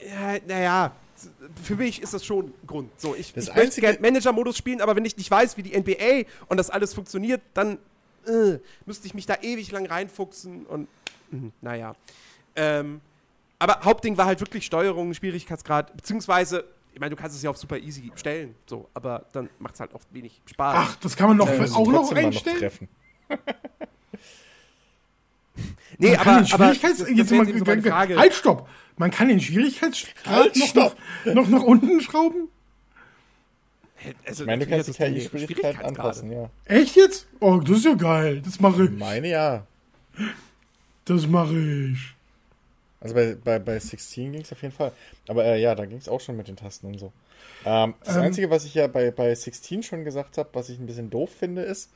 Ja, 0.08 0.38
naja, 0.48 0.92
für 1.64 1.76
mich 1.76 2.02
ist 2.02 2.14
das 2.14 2.26
schon 2.26 2.48
ein 2.48 2.68
Grund. 2.68 2.90
So, 3.00 3.16
ich, 3.16 3.36
ich 3.36 3.56
möchte 3.56 3.82
gerne 3.82 4.00
Manager-Modus 4.00 4.58
spielen, 4.58 4.82
aber 4.82 4.96
wenn 4.96 5.06
ich 5.06 5.16
nicht 5.18 5.30
weiß, 5.30 5.58
wie 5.58 5.64
die 5.64 5.78
NBA 5.78 6.30
und 6.48 6.58
das 6.58 6.70
alles 6.70 6.94
funktioniert, 6.94 7.42
dann 7.54 7.78
äh, 8.28 8.58
müsste 8.86 9.08
ich 9.08 9.14
mich 9.14 9.26
da 9.26 9.36
ewig 9.42 9.72
lang 9.72 9.86
reinfuchsen 9.86 10.66
und 10.66 10.88
mh, 11.32 11.52
naja. 11.62 11.96
Ähm, 12.56 13.02
aber 13.60 13.80
Hauptding 13.84 14.18
war 14.18 14.26
halt 14.26 14.40
wirklich 14.40 14.66
Steuerung, 14.66 15.14
Schwierigkeitsgrad, 15.14 15.96
beziehungsweise, 15.96 16.66
ich 16.94 17.00
meine, 17.00 17.16
du 17.16 17.22
kannst 17.22 17.36
es 17.38 17.44
ja 17.44 17.50
auf 17.50 17.58
super 17.58 17.78
easy 17.78 18.12
stellen, 18.16 18.56
so, 18.66 18.90
aber 18.94 19.26
dann 19.32 19.50
macht 19.60 19.76
es 19.76 19.80
halt 19.80 19.94
oft 19.94 20.08
wenig 20.14 20.42
Spaß. 20.46 20.76
Ach, 20.78 20.96
das 20.98 21.16
kann 21.16 21.30
man 21.30 21.38
noch 21.38 21.50
äh, 21.50 21.70
auch 21.74 21.88
noch 21.88 22.12
einstellen? 22.12 22.72
Noch 23.30 23.38
nee, 25.98 26.16
aber, 26.16 26.46
aber 26.52 26.74
jetzt, 26.74 27.08
jetzt 27.08 27.32
mal, 27.32 27.46
so 27.46 27.90
Frage. 27.90 28.18
Halt, 28.18 28.34
stopp! 28.34 28.68
Man 28.98 29.12
kann 29.12 29.28
den 29.28 29.40
Schwierigkeitsgrad 29.42 30.26
halt, 30.26 30.76
noch, 30.76 30.96
noch, 31.26 31.34
noch 31.34 31.48
nach 31.50 31.64
unten 31.64 32.00
schrauben? 32.02 32.50
Also, 34.26 34.44
Ich 34.44 34.48
meine, 34.48 34.66
du 34.66 34.70
kannst 34.72 34.90
die 34.90 34.94
Schwierigkeitsgrade. 35.22 35.86
anpassen, 35.86 36.32
ja. 36.32 36.50
Echt 36.66 36.96
jetzt? 36.96 37.28
Oh, 37.40 37.58
das 37.60 37.78
ist 37.78 37.86
ja 37.86 37.94
geil. 37.96 38.42
Das 38.44 38.60
mache 38.60 38.86
ich. 38.86 38.92
Meine 38.92 39.30
ja. 39.30 39.66
Das 41.06 41.26
mache 41.28 41.58
ich. 41.58 41.98
Also 43.00 43.16
bei, 43.16 43.36
bei, 43.36 43.60
bei 43.60 43.80
16 43.80 44.32
ging 44.32 44.42
es 44.42 44.52
auf 44.52 44.62
jeden 44.62 44.74
Fall. 44.74 44.92
Aber 45.28 45.44
äh, 45.44 45.60
ja, 45.62 45.76
da 45.76 45.86
ging 45.86 45.98
es 45.98 46.08
auch 46.08 46.22
schon 46.22 46.38
mit 46.38 46.48
den 46.48 46.56
Tasten 46.56 46.88
und 46.88 47.00
so. 47.00 47.12
Ähm, 47.66 47.96
das 48.04 48.16
Ähm. 48.16 48.22
Einzige, 48.24 48.50
was 48.50 48.64
ich 48.66 48.76
ja 48.76 48.88
bei, 48.88 49.12
bei 49.12 49.34
16 49.36 49.84
schon 49.84 50.06
gesagt 50.06 50.38
habe, 50.38 50.50
was 50.54 50.70
ich 50.70 50.80
ein 50.80 50.86
bisschen 50.86 51.10
doof 51.10 51.30
finde, 51.38 51.64
ist, 51.64 51.92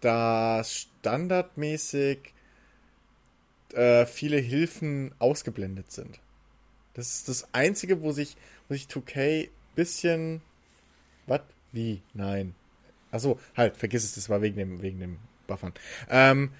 dass 0.00 0.72
standardmäßig 0.72 2.18
äh, 3.74 4.06
viele 4.06 4.36
Hilfen 4.38 5.12
ausgeblendet 5.18 5.90
sind. 5.90 6.20
Das 6.94 7.08
ist 7.14 7.28
das 7.28 7.48
Einzige, 7.52 8.02
wo 8.02 8.12
sich, 8.12 8.36
wo 8.68 8.74
sich 8.74 8.86
2K 8.86 9.48
bisschen. 9.74 10.40
Was? 11.26 11.40
Wie? 11.72 12.02
Nein. 12.14 12.54
Achso, 13.10 13.38
halt, 13.56 13.76
vergiss 13.76 14.04
es, 14.04 14.14
das 14.14 14.28
war 14.28 14.42
wegen 14.42 14.56
dem, 14.56 14.82
wegen 14.82 15.00
dem 15.00 15.18
Buffern. 15.46 15.72
Ähm, 16.08 16.50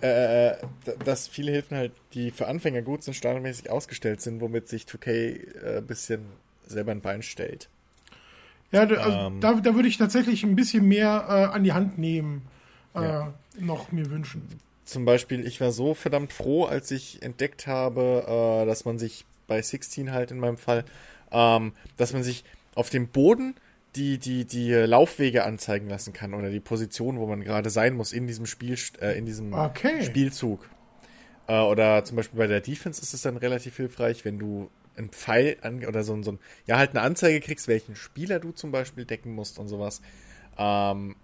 äh, 0.00 0.56
d- 0.86 0.94
dass 1.04 1.26
viele 1.28 1.52
Hilfen 1.52 1.76
halt, 1.76 1.92
die 2.14 2.30
für 2.30 2.46
Anfänger 2.48 2.82
gut 2.82 3.02
sind, 3.02 3.14
standardmäßig 3.14 3.70
ausgestellt 3.70 4.20
sind, 4.20 4.40
womit 4.40 4.68
sich 4.68 4.84
2K 4.84 5.10
äh, 5.10 5.78
ein 5.78 5.86
bisschen 5.86 6.20
selber 6.66 6.92
ein 6.92 7.00
Bein 7.00 7.22
stellt. 7.22 7.68
Ja, 8.72 8.84
da, 8.84 8.96
also, 8.96 9.18
Ähm. 9.18 9.40
da, 9.40 9.54
da 9.54 9.74
würde 9.74 9.88
ich 9.88 9.96
tatsächlich 9.96 10.42
ein 10.44 10.56
bisschen 10.56 10.86
mehr 10.86 11.24
äh, 11.28 11.54
an 11.54 11.64
die 11.64 11.72
Hand 11.72 11.98
nehmen. 11.98 12.42
Äh, 12.94 13.02
Ja. 13.02 13.34
Noch 13.58 13.90
mir 13.90 14.10
wünschen. 14.10 14.42
Zum 14.84 15.04
Beispiel, 15.06 15.46
ich 15.46 15.60
war 15.62 15.72
so 15.72 15.94
verdammt 15.94 16.32
froh, 16.32 16.64
als 16.64 16.90
ich 16.90 17.22
entdeckt 17.22 17.66
habe, 17.66 18.24
äh, 18.62 18.66
dass 18.66 18.84
man 18.84 18.98
sich 18.98 19.24
bei 19.46 19.60
16 19.62 20.12
halt 20.12 20.30
in 20.30 20.38
meinem 20.38 20.58
Fall, 20.58 20.84
ähm, 21.30 21.72
dass 21.96 22.12
man 22.12 22.22
sich 22.22 22.44
auf 22.74 22.90
dem 22.90 23.08
Boden 23.08 23.54
die, 23.94 24.18
die, 24.18 24.44
die 24.44 24.72
Laufwege 24.72 25.44
anzeigen 25.44 25.88
lassen 25.88 26.12
kann 26.12 26.34
oder 26.34 26.50
die 26.50 26.60
Position, 26.60 27.18
wo 27.18 27.26
man 27.26 27.42
gerade 27.42 27.70
sein 27.70 27.94
muss 27.94 28.12
in 28.12 28.26
diesem 28.26 28.46
Spiel, 28.46 28.76
äh, 29.00 29.16
in 29.18 29.24
diesem 29.24 29.54
Okay. 29.54 30.02
Spielzug. 30.04 30.68
Äh, 31.48 31.60
oder 31.60 32.04
zum 32.04 32.16
Beispiel 32.16 32.38
bei 32.38 32.46
der 32.46 32.60
Defense 32.60 33.00
ist 33.00 33.14
es 33.14 33.22
dann 33.22 33.36
relativ 33.36 33.76
hilfreich, 33.76 34.24
wenn 34.24 34.38
du 34.38 34.68
einen 34.96 35.10
Pfeil 35.10 35.56
an, 35.62 35.84
oder 35.84 36.04
so, 36.04 36.14
ein- 36.14 36.22
so 36.22 36.32
ein, 36.32 36.38
ja, 36.66 36.78
halt 36.78 36.90
eine 36.90 37.02
Anzeige 37.02 37.40
kriegst, 37.40 37.68
welchen 37.68 37.96
Spieler 37.96 38.38
du 38.40 38.52
zum 38.52 38.72
Beispiel 38.72 39.04
decken 39.04 39.34
musst 39.34 39.58
und 39.58 39.68
sowas. 39.68 40.00
Ähm, 40.58 41.16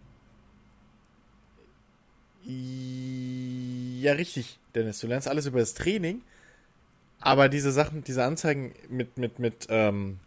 ja, 4.03 4.13
richtig, 4.13 4.59
Dennis. 4.75 4.99
Du 5.01 5.07
lernst 5.07 5.29
alles 5.29 5.47
über 5.47 5.61
das 5.61 5.75
Training, 5.75 6.23
aber 7.23 7.49
diese 7.49 7.73
Sachen, 7.73 8.05
diese 8.05 8.25
Anzeigen 8.25 8.73
mit, 8.89 9.19
mit, 9.19 9.39
mit, 9.39 9.67
ähm, 9.71 10.19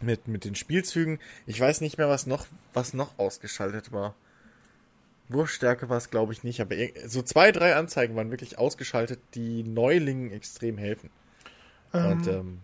mit, 0.00 0.28
mit 0.28 0.44
den 0.44 0.54
Spielzügen, 0.54 1.18
ich 1.46 1.60
weiß 1.60 1.80
nicht 1.80 1.98
mehr, 1.98 2.08
was 2.08 2.26
noch, 2.26 2.46
was 2.72 2.94
noch 2.94 3.18
ausgeschaltet 3.18 3.92
war. 3.92 4.14
Wurfstärke 5.28 5.88
war 5.88 5.96
es, 5.96 6.10
glaube 6.10 6.32
ich, 6.32 6.44
nicht, 6.44 6.60
aber 6.60 6.74
so 7.06 7.22
zwei, 7.22 7.52
drei 7.52 7.76
Anzeigen 7.76 8.16
waren 8.16 8.30
wirklich 8.30 8.58
ausgeschaltet, 8.58 9.20
die 9.34 9.62
Neulingen 9.62 10.30
extrem 10.30 10.76
helfen. 10.76 11.10
Und 11.92 12.26
ähm, 12.26 12.58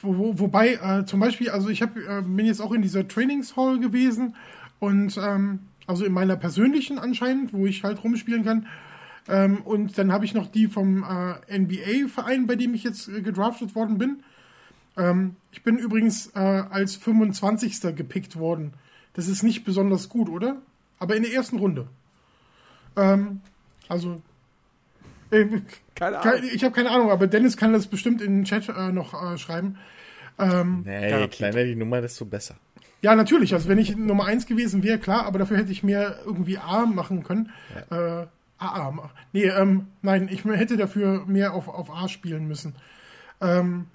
Wo, 0.00 0.16
wo, 0.18 0.38
wobei, 0.38 0.74
äh, 0.74 1.06
zum 1.06 1.20
Beispiel, 1.20 1.50
also 1.50 1.68
ich 1.70 1.80
hab, 1.80 1.96
äh, 1.96 2.20
bin 2.22 2.46
jetzt 2.46 2.60
auch 2.60 2.72
in 2.72 2.82
dieser 2.82 3.08
Trainingshall 3.08 3.80
gewesen 3.80 4.36
und 4.78 5.16
ähm, 5.16 5.60
also 5.86 6.04
in 6.04 6.12
meiner 6.12 6.36
persönlichen 6.36 6.98
anscheinend, 6.98 7.52
wo 7.52 7.66
ich 7.66 7.84
halt 7.84 8.02
rumspielen 8.04 8.44
kann. 8.44 8.66
Ähm, 9.28 9.58
und 9.62 9.96
dann 9.98 10.12
habe 10.12 10.24
ich 10.24 10.34
noch 10.34 10.46
die 10.48 10.66
vom 10.68 11.02
äh, 11.02 11.58
NBA-Verein, 11.58 12.46
bei 12.46 12.56
dem 12.56 12.74
ich 12.74 12.84
jetzt 12.84 13.08
äh, 13.08 13.22
gedraftet 13.22 13.74
worden 13.74 13.96
bin. 13.98 14.22
Ähm, 14.96 15.36
ich 15.50 15.62
bin 15.62 15.78
übrigens 15.78 16.28
äh, 16.34 16.38
als 16.38 16.96
25. 16.96 17.96
gepickt 17.96 18.36
worden. 18.36 18.74
Das 19.14 19.28
ist 19.28 19.42
nicht 19.42 19.64
besonders 19.64 20.08
gut, 20.08 20.28
oder? 20.28 20.56
Aber 20.98 21.16
in 21.16 21.22
der 21.22 21.32
ersten 21.32 21.58
Runde. 21.58 21.86
Ähm, 22.96 23.40
also. 23.88 24.20
Äh, 25.30 25.46
Keine 25.94 26.18
Ahnung. 26.20 26.40
ke- 26.40 26.46
ich 26.48 26.62
habe 26.64 26.74
keine 26.74 26.90
Ahnung, 26.90 27.10
aber 27.10 27.26
Dennis 27.26 27.56
kann 27.56 27.72
das 27.72 27.86
bestimmt 27.86 28.20
in 28.20 28.36
den 28.38 28.44
Chat 28.44 28.68
äh, 28.68 28.92
noch 28.92 29.14
äh, 29.32 29.38
schreiben. 29.38 29.78
Ähm, 30.38 30.82
nee, 30.84 31.20
je 31.20 31.28
kleiner 31.28 31.64
die 31.64 31.76
Nummer, 31.76 32.00
desto 32.00 32.24
besser. 32.24 32.56
ja, 33.02 33.14
natürlich. 33.14 33.54
Also 33.54 33.68
wenn 33.68 33.78
ich 33.78 33.96
Nummer 33.96 34.24
1 34.26 34.46
gewesen 34.46 34.82
wäre, 34.82 34.98
klar, 34.98 35.24
aber 35.26 35.38
dafür 35.38 35.56
hätte 35.58 35.72
ich 35.72 35.82
mir 35.82 36.18
irgendwie 36.24 36.58
A 36.58 36.86
machen 36.86 37.22
können. 37.22 37.50
Äh, 37.90 38.26
AA. 38.58 38.90
ma- 38.90 39.10
Nee, 39.32 39.44
ähm, 39.44 39.88
nein, 40.02 40.28
ich 40.30 40.44
hätte 40.44 40.76
dafür 40.76 41.24
mehr 41.26 41.54
auf, 41.54 41.68
auf 41.68 41.90
A 41.90 42.08
spielen 42.08 42.46
müssen. 42.48 42.74
Ähm, 43.40 43.86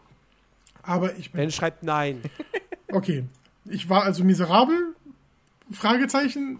aber 0.84 1.16
ich 1.18 1.32
bin. 1.32 1.40
Ben 1.42 1.52
schreibt 1.52 1.84
nein. 1.84 2.22
Okay. 2.92 3.24
Ich 3.66 3.88
war 3.88 4.02
also 4.02 4.24
miserabel? 4.24 4.96
Fragezeichen. 5.72 6.60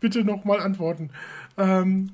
Bitte 0.00 0.24
nochmal 0.24 0.58
antworten. 0.58 1.10
Ähm, 1.56 2.10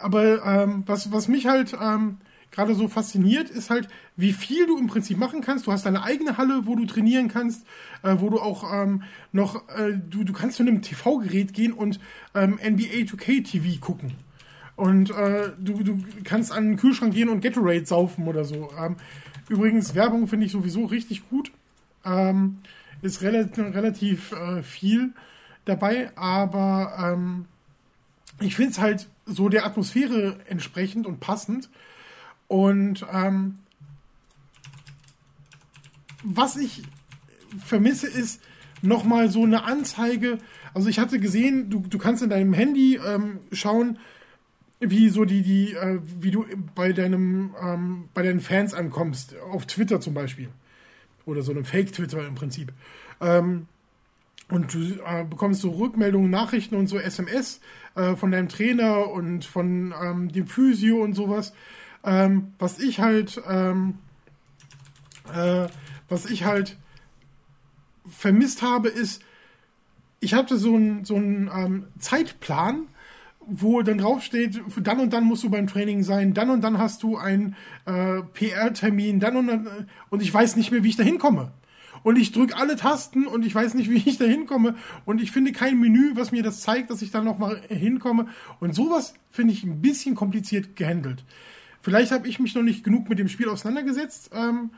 aber 0.00 0.44
ähm, 0.44 0.82
was, 0.86 1.12
was 1.12 1.28
mich 1.28 1.46
halt 1.46 1.74
ähm, 1.80 2.18
gerade 2.54 2.74
so 2.74 2.88
fasziniert, 2.88 3.50
ist 3.50 3.68
halt, 3.68 3.88
wie 4.16 4.32
viel 4.32 4.66
du 4.66 4.78
im 4.78 4.86
Prinzip 4.86 5.18
machen 5.18 5.40
kannst. 5.40 5.66
Du 5.66 5.72
hast 5.72 5.84
deine 5.84 6.04
eigene 6.04 6.38
Halle, 6.38 6.66
wo 6.66 6.76
du 6.76 6.86
trainieren 6.86 7.28
kannst, 7.28 7.66
äh, 8.02 8.16
wo 8.18 8.30
du 8.30 8.40
auch 8.40 8.72
ähm, 8.72 9.02
noch, 9.32 9.68
äh, 9.76 9.98
du, 10.08 10.24
du 10.24 10.32
kannst 10.32 10.56
zu 10.56 10.62
einem 10.62 10.80
TV-Gerät 10.80 11.52
gehen 11.52 11.72
und 11.72 11.98
ähm, 12.34 12.52
NBA 12.54 13.06
2K 13.06 13.44
TV 13.44 13.80
gucken. 13.80 14.12
Und 14.76 15.10
äh, 15.10 15.50
du, 15.58 15.82
du 15.82 15.98
kannst 16.24 16.52
an 16.52 16.68
den 16.68 16.76
Kühlschrank 16.76 17.14
gehen 17.14 17.28
und 17.28 17.40
Gatorade 17.40 17.86
saufen 17.86 18.26
oder 18.26 18.44
so. 18.44 18.70
Ähm, 18.78 18.96
übrigens, 19.48 19.94
Werbung 19.94 20.28
finde 20.28 20.46
ich 20.46 20.52
sowieso 20.52 20.84
richtig 20.84 21.28
gut. 21.28 21.50
Ähm, 22.04 22.58
ist 23.02 23.22
relativ, 23.22 23.58
relativ 23.58 24.32
äh, 24.32 24.62
viel 24.62 25.12
dabei, 25.64 26.10
aber 26.16 26.96
ähm, 26.98 27.46
ich 28.40 28.56
finde 28.56 28.72
es 28.72 28.80
halt 28.80 29.08
so 29.26 29.48
der 29.48 29.64
Atmosphäre 29.64 30.38
entsprechend 30.48 31.06
und 31.06 31.20
passend. 31.20 31.68
Und 32.48 33.04
ähm, 33.12 33.58
was 36.22 36.56
ich 36.56 36.82
vermisse, 37.64 38.06
ist 38.06 38.40
nochmal 38.82 39.30
so 39.30 39.42
eine 39.44 39.64
Anzeige. 39.64 40.38
Also 40.74 40.88
ich 40.88 40.98
hatte 40.98 41.18
gesehen, 41.18 41.70
du, 41.70 41.80
du 41.80 41.98
kannst 41.98 42.22
in 42.22 42.30
deinem 42.30 42.52
Handy 42.52 42.96
ähm, 42.96 43.40
schauen, 43.52 43.98
wie 44.80 45.08
so 45.08 45.24
die, 45.24 45.42
die, 45.42 45.72
äh, 45.74 46.00
wie 46.20 46.30
du 46.30 46.44
bei 46.74 46.92
deinem, 46.92 47.54
ähm, 47.62 48.08
bei 48.12 48.22
deinen 48.22 48.40
Fans 48.40 48.74
ankommst, 48.74 49.36
auf 49.50 49.66
Twitter 49.66 50.00
zum 50.00 50.14
Beispiel. 50.14 50.48
Oder 51.26 51.42
so 51.42 51.52
einem 51.52 51.64
Fake-Twitter 51.64 52.26
im 52.26 52.34
Prinzip. 52.34 52.72
Ähm, 53.20 53.66
und 54.50 54.74
du 54.74 54.78
äh, 55.06 55.24
bekommst 55.24 55.62
so 55.62 55.70
Rückmeldungen, 55.70 56.30
Nachrichten 56.30 56.74
und 56.74 56.86
so 56.86 56.98
SMS 56.98 57.60
äh, 57.94 58.14
von 58.14 58.30
deinem 58.30 58.48
Trainer 58.48 59.10
und 59.10 59.44
von 59.44 59.94
ähm, 60.02 60.30
dem 60.30 60.46
Physio 60.46 61.02
und 61.02 61.14
sowas. 61.14 61.54
Ähm, 62.04 62.52
was 62.58 62.78
ich 62.78 63.00
halt, 63.00 63.40
ähm, 63.48 63.98
äh, 65.32 65.66
was 66.08 66.26
ich 66.26 66.44
halt 66.44 66.76
vermisst 68.06 68.62
habe, 68.62 68.88
ist, 68.88 69.22
ich 70.20 70.34
hatte 70.34 70.58
so 70.58 70.74
einen 70.74 71.04
so 71.04 71.16
ähm, 71.16 71.86
Zeitplan, 71.98 72.86
wo 73.46 73.82
dann 73.82 73.98
draufsteht, 73.98 74.60
dann 74.78 75.00
und 75.00 75.12
dann 75.12 75.24
musst 75.24 75.44
du 75.44 75.50
beim 75.50 75.66
Training 75.66 76.02
sein, 76.02 76.34
dann 76.34 76.50
und 76.50 76.62
dann 76.62 76.78
hast 76.78 77.02
du 77.02 77.16
einen 77.16 77.56
äh, 77.84 78.22
PR-Termin, 78.22 79.20
dann 79.20 79.36
und 79.36 79.46
dann, 79.48 79.66
äh, 79.66 79.70
und 80.10 80.22
ich 80.22 80.32
weiß 80.32 80.56
nicht 80.56 80.70
mehr, 80.70 80.82
wie 80.82 80.88
ich 80.88 80.96
da 80.96 81.02
hinkomme. 81.02 81.52
Und 82.02 82.16
ich 82.16 82.32
drücke 82.32 82.56
alle 82.56 82.76
Tasten 82.76 83.26
und 83.26 83.44
ich 83.44 83.54
weiß 83.54 83.74
nicht, 83.74 83.90
wie 83.90 84.02
ich 84.08 84.18
da 84.18 84.24
hinkomme. 84.24 84.76
Und 85.04 85.20
ich 85.20 85.32
finde 85.32 85.52
kein 85.52 85.78
Menü, 85.80 86.12
was 86.14 86.32
mir 86.32 86.42
das 86.42 86.60
zeigt, 86.60 86.90
dass 86.90 87.02
ich 87.02 87.10
da 87.10 87.22
nochmal 87.22 87.60
hinkomme. 87.68 88.28
Und 88.60 88.74
sowas 88.74 89.14
finde 89.30 89.52
ich 89.52 89.64
ein 89.64 89.80
bisschen 89.80 90.14
kompliziert 90.14 90.76
gehandelt. 90.76 91.24
Vielleicht 91.84 92.12
habe 92.12 92.26
ich 92.26 92.38
mich 92.38 92.54
noch 92.54 92.62
nicht 92.62 92.82
genug 92.82 93.10
mit 93.10 93.18
dem 93.18 93.28
Spiel 93.28 93.46
auseinandergesetzt, 93.46 94.30
ähm, 94.32 94.70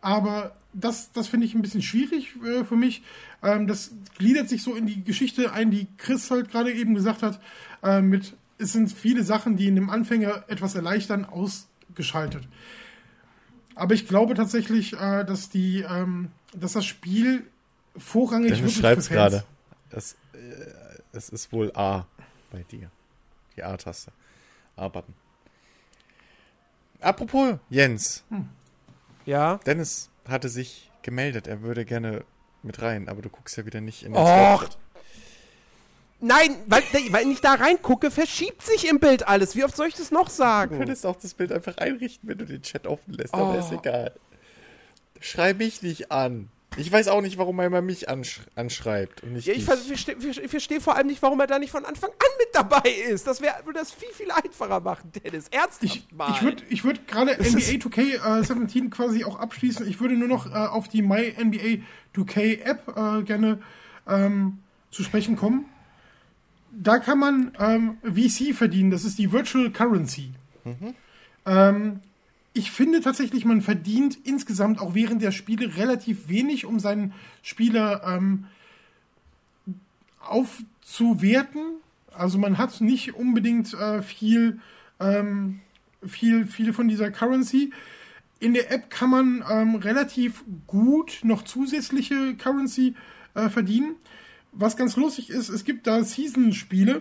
aber 0.00 0.54
das, 0.72 1.10
das 1.10 1.26
finde 1.26 1.44
ich 1.44 1.56
ein 1.56 1.62
bisschen 1.62 1.82
schwierig 1.82 2.36
äh, 2.44 2.64
für 2.64 2.76
mich. 2.76 3.02
Ähm, 3.42 3.66
das 3.66 3.90
gliedert 4.16 4.48
sich 4.48 4.62
so 4.62 4.76
in 4.76 4.86
die 4.86 5.02
Geschichte 5.02 5.52
ein, 5.52 5.72
die 5.72 5.88
Chris 5.96 6.30
halt 6.30 6.52
gerade 6.52 6.72
eben 6.72 6.94
gesagt 6.94 7.24
hat, 7.24 7.40
äh, 7.82 8.00
mit 8.00 8.34
es 8.58 8.72
sind 8.72 8.92
viele 8.92 9.24
Sachen, 9.24 9.56
die 9.56 9.66
in 9.66 9.74
dem 9.74 9.90
Anfänger 9.90 10.44
etwas 10.46 10.76
erleichtern, 10.76 11.24
ausgeschaltet. 11.24 12.46
Aber 13.74 13.94
ich 13.94 14.06
glaube 14.06 14.34
tatsächlich, 14.34 14.92
äh, 14.92 15.24
dass 15.24 15.50
die, 15.50 15.80
ähm, 15.80 16.30
dass 16.54 16.74
das 16.74 16.84
Spiel 16.84 17.44
vorrangig 17.96 18.52
Dennis 18.52 18.60
wirklich 18.60 18.76
schreibt's 18.76 19.08
für 19.08 19.14
Fans- 19.14 19.32
gerade. 19.32 19.44
Es, 19.90 20.12
äh, 20.32 20.92
es 21.12 21.28
ist 21.28 21.50
wohl 21.50 21.72
A 21.74 22.06
bei 22.52 22.64
dir. 22.70 22.88
Die 23.56 23.64
A-Taste. 23.64 24.12
A-Button. 24.76 25.14
Apropos 27.02 27.56
Jens. 27.68 28.24
Ja. 29.26 29.58
Dennis 29.66 30.08
hatte 30.28 30.48
sich 30.48 30.90
gemeldet, 31.02 31.46
er 31.46 31.62
würde 31.62 31.84
gerne 31.84 32.24
mit 32.62 32.80
rein, 32.80 33.08
aber 33.08 33.22
du 33.22 33.28
guckst 33.28 33.56
ja 33.56 33.66
wieder 33.66 33.80
nicht 33.80 34.04
in 34.04 34.12
den 34.12 34.22
Och. 34.22 34.64
Nein, 36.20 36.54
weil, 36.66 36.82
weil 37.10 37.26
ich 37.28 37.40
da 37.40 37.54
reingucke, 37.54 38.12
verschiebt 38.12 38.62
sich 38.62 38.88
im 38.88 39.00
Bild 39.00 39.26
alles. 39.26 39.56
Wie 39.56 39.64
oft 39.64 39.74
soll 39.76 39.88
ich 39.88 39.94
das 39.94 40.12
noch 40.12 40.26
Du 40.28 40.34
sagen? 40.34 40.78
könntest 40.78 41.04
auch 41.04 41.16
das 41.16 41.34
Bild 41.34 41.50
einfach 41.50 41.76
einrichten, 41.78 42.28
wenn 42.28 42.38
du 42.38 42.44
den 42.44 42.62
Chat 42.62 42.86
offen 42.86 43.14
lässt, 43.14 43.34
aber 43.34 43.54
Oh. 43.56 43.58
ist 43.58 43.72
egal. 43.72 44.12
Schrei 45.20 45.52
mich 45.54 45.82
nicht 45.82 46.12
an. 46.12 46.48
Ich 46.76 46.90
weiß 46.90 47.08
auch 47.08 47.20
nicht, 47.20 47.36
warum 47.38 47.58
er 47.58 47.66
immer 47.66 47.82
mich 47.82 48.08
ansch 48.08 48.40
anschreibt 48.54 49.22
und 49.22 49.34
nicht 49.34 49.46
Ja, 49.46 49.52
ich 49.54 49.64
verstehe 49.64 50.16
ver- 50.18 50.48
versteh 50.48 50.80
vor 50.80 50.96
allem 50.96 51.06
nicht, 51.08 51.20
warum 51.22 51.38
er 51.40 51.46
da 51.46 51.58
nicht 51.58 51.70
von 51.70 51.84
Anfang 51.84 52.10
an 52.10 52.28
mit 52.38 52.48
dabei 52.54 52.88
ist. 53.10 53.26
Das 53.26 53.40
wäre 53.40 53.54
würde 53.64 53.80
das 53.80 53.92
viel, 53.92 54.08
viel 54.12 54.30
einfacher 54.30 54.80
machen, 54.80 55.12
Dennis. 55.12 55.48
Ernsthaft 55.50 55.82
Ich, 55.84 56.06
mal. 56.12 56.30
ich 56.32 56.42
würde 56.42 56.62
ich 56.70 56.84
würd 56.84 57.06
gerade 57.06 57.32
NBA 57.34 57.78
2K17 57.78 58.90
quasi 58.90 59.24
auch 59.24 59.38
abschließen. 59.38 59.86
Ich 59.88 60.00
würde 60.00 60.14
nur 60.16 60.28
noch 60.28 60.46
äh, 60.46 60.54
auf 60.54 60.88
die 60.88 61.02
My 61.02 61.34
NBA 61.38 61.82
2K 62.16 62.62
App 62.62 62.88
äh, 62.96 63.22
gerne 63.24 63.60
ähm, 64.08 64.58
zu 64.90 65.02
sprechen 65.02 65.36
kommen. 65.36 65.66
Da 66.70 66.98
kann 67.00 67.18
man 67.18 67.52
ähm, 67.60 67.98
VC 68.02 68.54
verdienen. 68.54 68.90
Das 68.90 69.04
ist 69.04 69.18
die 69.18 69.30
Virtual 69.30 69.70
Currency. 69.70 70.30
Ähm, 71.44 72.00
ich 72.54 72.70
finde 72.70 73.00
tatsächlich, 73.00 73.44
man 73.44 73.62
verdient 73.62 74.18
insgesamt 74.24 74.80
auch 74.80 74.94
während 74.94 75.22
der 75.22 75.32
Spiele 75.32 75.76
relativ 75.76 76.28
wenig, 76.28 76.66
um 76.66 76.80
seinen 76.80 77.14
Spieler 77.42 78.02
ähm, 78.06 78.44
aufzuwerten. 80.20 81.62
Also 82.12 82.38
man 82.38 82.58
hat 82.58 82.80
nicht 82.80 83.14
unbedingt 83.14 83.72
äh, 83.72 84.02
viel, 84.02 84.60
ähm, 85.00 85.60
viel, 86.06 86.46
viel 86.46 86.72
von 86.72 86.88
dieser 86.88 87.10
Currency. 87.10 87.72
In 88.38 88.54
der 88.54 88.70
App 88.70 88.90
kann 88.90 89.08
man 89.08 89.44
ähm, 89.50 89.76
relativ 89.76 90.44
gut 90.66 91.20
noch 91.22 91.42
zusätzliche 91.42 92.34
Currency 92.34 92.94
äh, 93.34 93.48
verdienen. 93.48 93.94
Was 94.52 94.76
ganz 94.76 94.96
lustig 94.96 95.30
ist, 95.30 95.48
es 95.48 95.64
gibt 95.64 95.86
da 95.86 96.04
Season-Spiele 96.04 97.00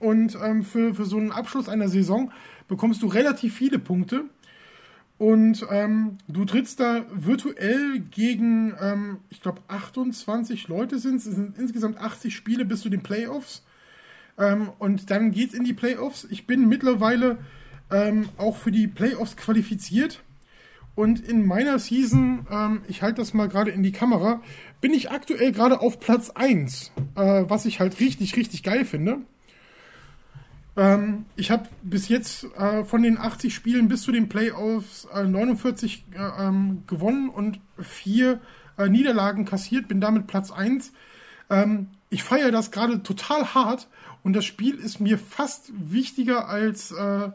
und 0.00 0.36
ähm, 0.42 0.64
für, 0.64 0.94
für 0.94 1.04
so 1.04 1.18
einen 1.18 1.30
Abschluss 1.30 1.68
einer 1.68 1.88
Saison 1.88 2.32
bekommst 2.66 3.02
du 3.02 3.06
relativ 3.06 3.54
viele 3.54 3.78
Punkte. 3.78 4.24
Und 5.18 5.66
ähm, 5.70 6.18
du 6.28 6.44
trittst 6.44 6.78
da 6.78 7.04
virtuell 7.12 7.98
gegen, 7.98 8.74
ähm, 8.80 9.18
ich 9.30 9.42
glaube, 9.42 9.60
28 9.66 10.68
Leute 10.68 11.00
sind 11.00 11.16
es. 11.16 11.26
Es 11.26 11.34
sind 11.34 11.58
insgesamt 11.58 11.98
80 11.98 12.34
Spiele 12.34 12.64
bis 12.64 12.82
zu 12.82 12.88
den 12.88 13.02
Playoffs. 13.02 13.64
Ähm, 14.38 14.70
und 14.78 15.10
dann 15.10 15.32
geht's 15.32 15.54
in 15.54 15.64
die 15.64 15.74
Playoffs. 15.74 16.26
Ich 16.30 16.46
bin 16.46 16.68
mittlerweile 16.68 17.38
ähm, 17.90 18.28
auch 18.36 18.56
für 18.56 18.70
die 18.70 18.86
Playoffs 18.86 19.36
qualifiziert. 19.36 20.22
Und 20.94 21.20
in 21.20 21.46
meiner 21.46 21.78
Season, 21.80 22.46
ähm, 22.50 22.82
ich 22.88 23.02
halte 23.02 23.20
das 23.20 23.34
mal 23.34 23.48
gerade 23.48 23.72
in 23.72 23.82
die 23.82 23.92
Kamera, 23.92 24.40
bin 24.80 24.92
ich 24.92 25.10
aktuell 25.10 25.52
gerade 25.52 25.80
auf 25.80 25.98
Platz 26.00 26.30
1, 26.30 26.92
äh, 27.16 27.44
was 27.48 27.66
ich 27.66 27.80
halt 27.80 28.00
richtig, 28.00 28.36
richtig 28.36 28.62
geil 28.62 28.84
finde. 28.84 29.20
Ähm, 30.78 31.26
ich 31.34 31.50
habe 31.50 31.68
bis 31.82 32.08
jetzt 32.08 32.44
äh, 32.56 32.84
von 32.84 33.02
den 33.02 33.18
80 33.18 33.52
Spielen 33.52 33.88
bis 33.88 34.02
zu 34.02 34.12
den 34.12 34.28
Playoffs 34.28 35.08
äh, 35.12 35.24
49 35.24 36.04
äh, 36.14 36.44
ähm, 36.44 36.84
gewonnen 36.86 37.28
und 37.28 37.58
vier 37.82 38.40
äh, 38.78 38.88
Niederlagen 38.88 39.44
kassiert, 39.44 39.88
bin 39.88 40.00
damit 40.00 40.28
Platz 40.28 40.52
1. 40.52 40.92
Ähm, 41.50 41.88
ich 42.10 42.22
feiere 42.22 42.52
das 42.52 42.70
gerade 42.70 43.02
total 43.02 43.54
hart 43.54 43.88
und 44.22 44.34
das 44.34 44.44
Spiel 44.44 44.76
ist 44.76 45.00
mir 45.00 45.18
fast 45.18 45.72
wichtiger 45.74 46.48
als 46.48 46.92
äh, 46.92 47.30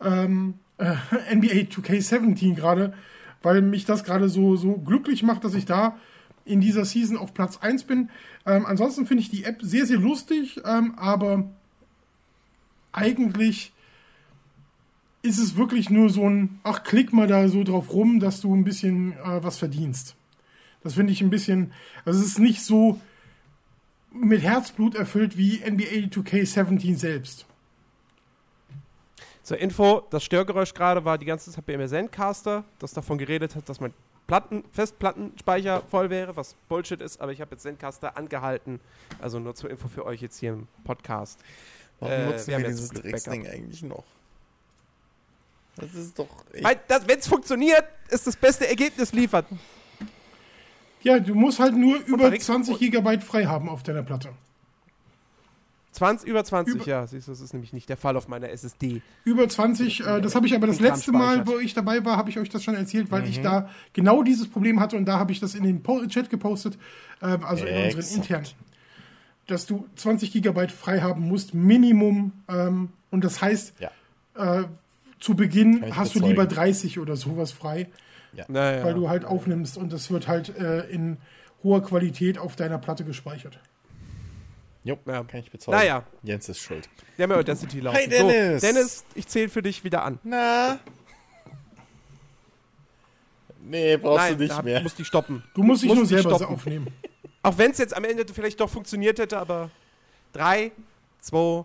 ähm, 0.00 0.54
äh, 0.78 0.96
NBA 1.36 1.70
2K17 1.70 2.56
gerade, 2.56 2.94
weil 3.42 3.62
mich 3.62 3.84
das 3.84 4.02
gerade 4.02 4.28
so, 4.28 4.56
so 4.56 4.72
glücklich 4.78 5.22
macht, 5.22 5.44
dass 5.44 5.54
ich 5.54 5.66
da 5.66 5.96
in 6.44 6.60
dieser 6.60 6.84
Season 6.84 7.16
auf 7.16 7.32
Platz 7.32 7.58
1 7.58 7.84
bin. 7.84 8.10
Ähm, 8.44 8.66
ansonsten 8.66 9.06
finde 9.06 9.22
ich 9.22 9.30
die 9.30 9.44
App 9.44 9.60
sehr, 9.62 9.86
sehr 9.86 9.98
lustig, 9.98 10.60
ähm, 10.64 10.94
aber 10.96 11.48
eigentlich 12.92 13.72
ist 15.22 15.38
es 15.38 15.56
wirklich 15.56 15.88
nur 15.88 16.10
so 16.10 16.28
ein, 16.28 16.60
ach, 16.64 16.82
klick 16.82 17.12
mal 17.12 17.26
da 17.26 17.48
so 17.48 17.64
drauf 17.64 17.92
rum, 17.92 18.20
dass 18.20 18.40
du 18.40 18.54
ein 18.54 18.64
bisschen 18.64 19.12
äh, 19.12 19.42
was 19.42 19.58
verdienst. 19.58 20.16
Das 20.82 20.94
finde 20.94 21.12
ich 21.12 21.22
ein 21.22 21.30
bisschen, 21.30 21.72
also 22.04 22.20
es 22.20 22.26
ist 22.26 22.38
nicht 22.38 22.62
so 22.62 23.00
mit 24.12 24.42
Herzblut 24.42 24.94
erfüllt 24.94 25.38
wie 25.38 25.58
NBA 25.58 26.08
2K17 26.08 26.96
selbst. 26.96 27.46
Zur 29.42 29.58
Info, 29.58 30.02
das 30.10 30.24
Störgeräusch 30.24 30.74
gerade 30.74 31.04
war 31.04 31.18
die 31.18 31.24
ganze 31.26 31.50
Zeit 31.50 31.66
bei 31.66 31.86
Zencaster, 31.86 32.64
das 32.78 32.92
davon 32.92 33.18
geredet 33.18 33.56
hat, 33.56 33.68
dass 33.68 33.80
mein 33.80 33.92
Platten, 34.26 34.64
Festplattenspeicher 34.72 35.82
voll 35.90 36.10
wäre, 36.10 36.36
was 36.36 36.54
Bullshit 36.68 37.00
ist, 37.00 37.20
aber 37.20 37.32
ich 37.32 37.40
habe 37.40 37.52
jetzt 37.52 37.62
Zencaster 37.62 38.16
angehalten. 38.16 38.80
Also 39.20 39.38
nur 39.38 39.54
zur 39.54 39.70
Info 39.70 39.88
für 39.88 40.06
euch 40.06 40.20
jetzt 40.20 40.38
hier 40.38 40.52
im 40.52 40.68
Podcast. 40.84 41.40
Warum 42.02 42.14
Äh, 42.14 42.26
nutzen 42.26 42.48
wir 42.48 42.58
wir 42.58 42.66
dieses 42.66 42.88
Drecksding 42.90 43.46
eigentlich 43.46 43.82
noch? 43.84 44.02
Das 45.76 45.94
ist 45.94 46.18
doch. 46.18 46.26
Wenn 46.52 47.18
es 47.18 47.28
funktioniert, 47.28 47.84
ist 48.10 48.26
das 48.26 48.34
beste 48.36 48.68
Ergebnis 48.68 49.12
liefert. 49.12 49.46
Ja, 51.02 51.18
du 51.20 51.34
musst 51.34 51.60
halt 51.60 51.76
nur 51.76 51.98
über 52.06 52.30
Rick- 52.32 52.42
20 52.42 52.78
Gigabyte 52.78 53.22
frei 53.22 53.44
haben 53.46 53.68
auf 53.68 53.82
deiner 53.84 54.02
Platte. 54.02 54.30
20, 55.92 56.28
über 56.28 56.42
20, 56.44 56.74
Über- 56.74 56.84
ja. 56.86 57.06
Siehst 57.06 57.28
du, 57.28 57.32
das 57.32 57.40
ist 57.40 57.52
nämlich 57.52 57.72
nicht 57.72 57.88
der 57.88 57.96
Fall 57.96 58.16
auf 58.16 58.26
meiner 58.26 58.48
SSD. 58.48 59.00
Über 59.24 59.48
20, 59.48 60.00
äh, 60.00 60.20
das 60.20 60.34
habe 60.34 60.46
ich 60.46 60.54
aber 60.56 60.66
das 60.66 60.80
letzte 60.80 61.12
Mal, 61.12 61.46
wo 61.46 61.58
ich 61.58 61.74
dabei 61.74 62.04
war, 62.04 62.16
habe 62.16 62.30
ich 62.30 62.38
euch 62.38 62.48
das 62.48 62.64
schon 62.64 62.74
erzählt, 62.74 63.10
weil 63.10 63.28
ich 63.28 63.40
da 63.42 63.68
genau 63.92 64.22
dieses 64.24 64.48
Problem 64.48 64.80
hatte 64.80 64.96
und 64.96 65.04
da 65.04 65.18
habe 65.18 65.30
ich 65.32 65.38
das 65.40 65.54
in 65.54 65.62
den 65.64 65.82
po 65.82 66.04
Chat 66.06 66.30
gepostet, 66.30 66.78
ähm, 67.20 67.44
also 67.44 67.64
in 67.66 67.76
unseren 67.84 67.98
Exakt. 68.00 68.16
internen, 68.16 68.46
dass 69.52 69.66
du 69.66 69.86
20 69.96 70.32
Gigabyte 70.32 70.72
frei 70.72 71.00
haben 71.00 71.28
musst, 71.28 71.54
Minimum, 71.54 72.32
ähm, 72.48 72.88
und 73.10 73.22
das 73.24 73.40
heißt, 73.40 73.74
Ja. 73.78 73.90
äh, 74.34 74.64
zu 75.20 75.36
Beginn 75.36 75.94
hast 75.94 76.14
du 76.14 76.20
bezeugen. 76.20 76.28
lieber 76.30 76.46
30 76.46 76.98
oder 76.98 77.14
sowas 77.16 77.52
frei, 77.52 77.88
Naja. 78.48 78.82
weil 78.84 78.94
du 78.94 79.08
halt 79.08 79.24
aufnimmst 79.24 79.76
und 79.76 79.92
das 79.92 80.10
wird 80.10 80.26
halt 80.26 80.56
äh, 80.56 80.80
in 80.88 81.18
hoher 81.62 81.82
Qualität 81.82 82.38
auf 82.38 82.56
deiner 82.56 82.78
Platte 82.78 83.04
gespeichert. 83.04 83.60
Jo, 84.84 84.98
Ja. 85.06 85.22
kann 85.22 85.38
ich 85.40 85.50
bezeugen. 85.52 85.78
Naja. 85.78 86.02
Jens 86.24 86.48
ist 86.48 86.58
schuld. 86.58 86.88
Wir 87.16 87.22
haben 87.24 87.30
ja 87.30 87.36
Audacity 87.36 87.78
laufen. 87.80 87.98
Hi, 87.98 88.08
Dennis. 88.08 88.60
So, 88.62 88.66
Dennis, 88.66 89.04
ich 89.14 89.28
zähle 89.28 89.48
für 89.48 89.62
dich 89.62 89.84
wieder 89.84 90.02
an. 90.04 90.18
Na? 90.24 90.80
Nee, 93.64 93.96
brauchst 93.96 94.18
Nein, 94.18 94.38
du 94.38 94.44
nicht 94.44 94.62
mehr. 94.64 94.82
musst 94.82 94.98
die 94.98 95.04
stoppen. 95.04 95.44
Du 95.54 95.62
musst 95.62 95.82
dich 95.84 95.90
nur 95.92 96.00
dich 96.00 96.08
selber 96.08 96.30
stoppen. 96.36 96.54
aufnehmen. 96.54 96.86
Auch 97.42 97.58
wenn 97.58 97.72
es 97.72 97.78
jetzt 97.78 97.96
am 97.96 98.04
Ende 98.04 98.24
vielleicht 98.32 98.60
doch 98.60 98.70
funktioniert 98.70 99.18
hätte, 99.18 99.38
aber 99.38 99.70
3, 100.32 100.70
2, 101.20 101.64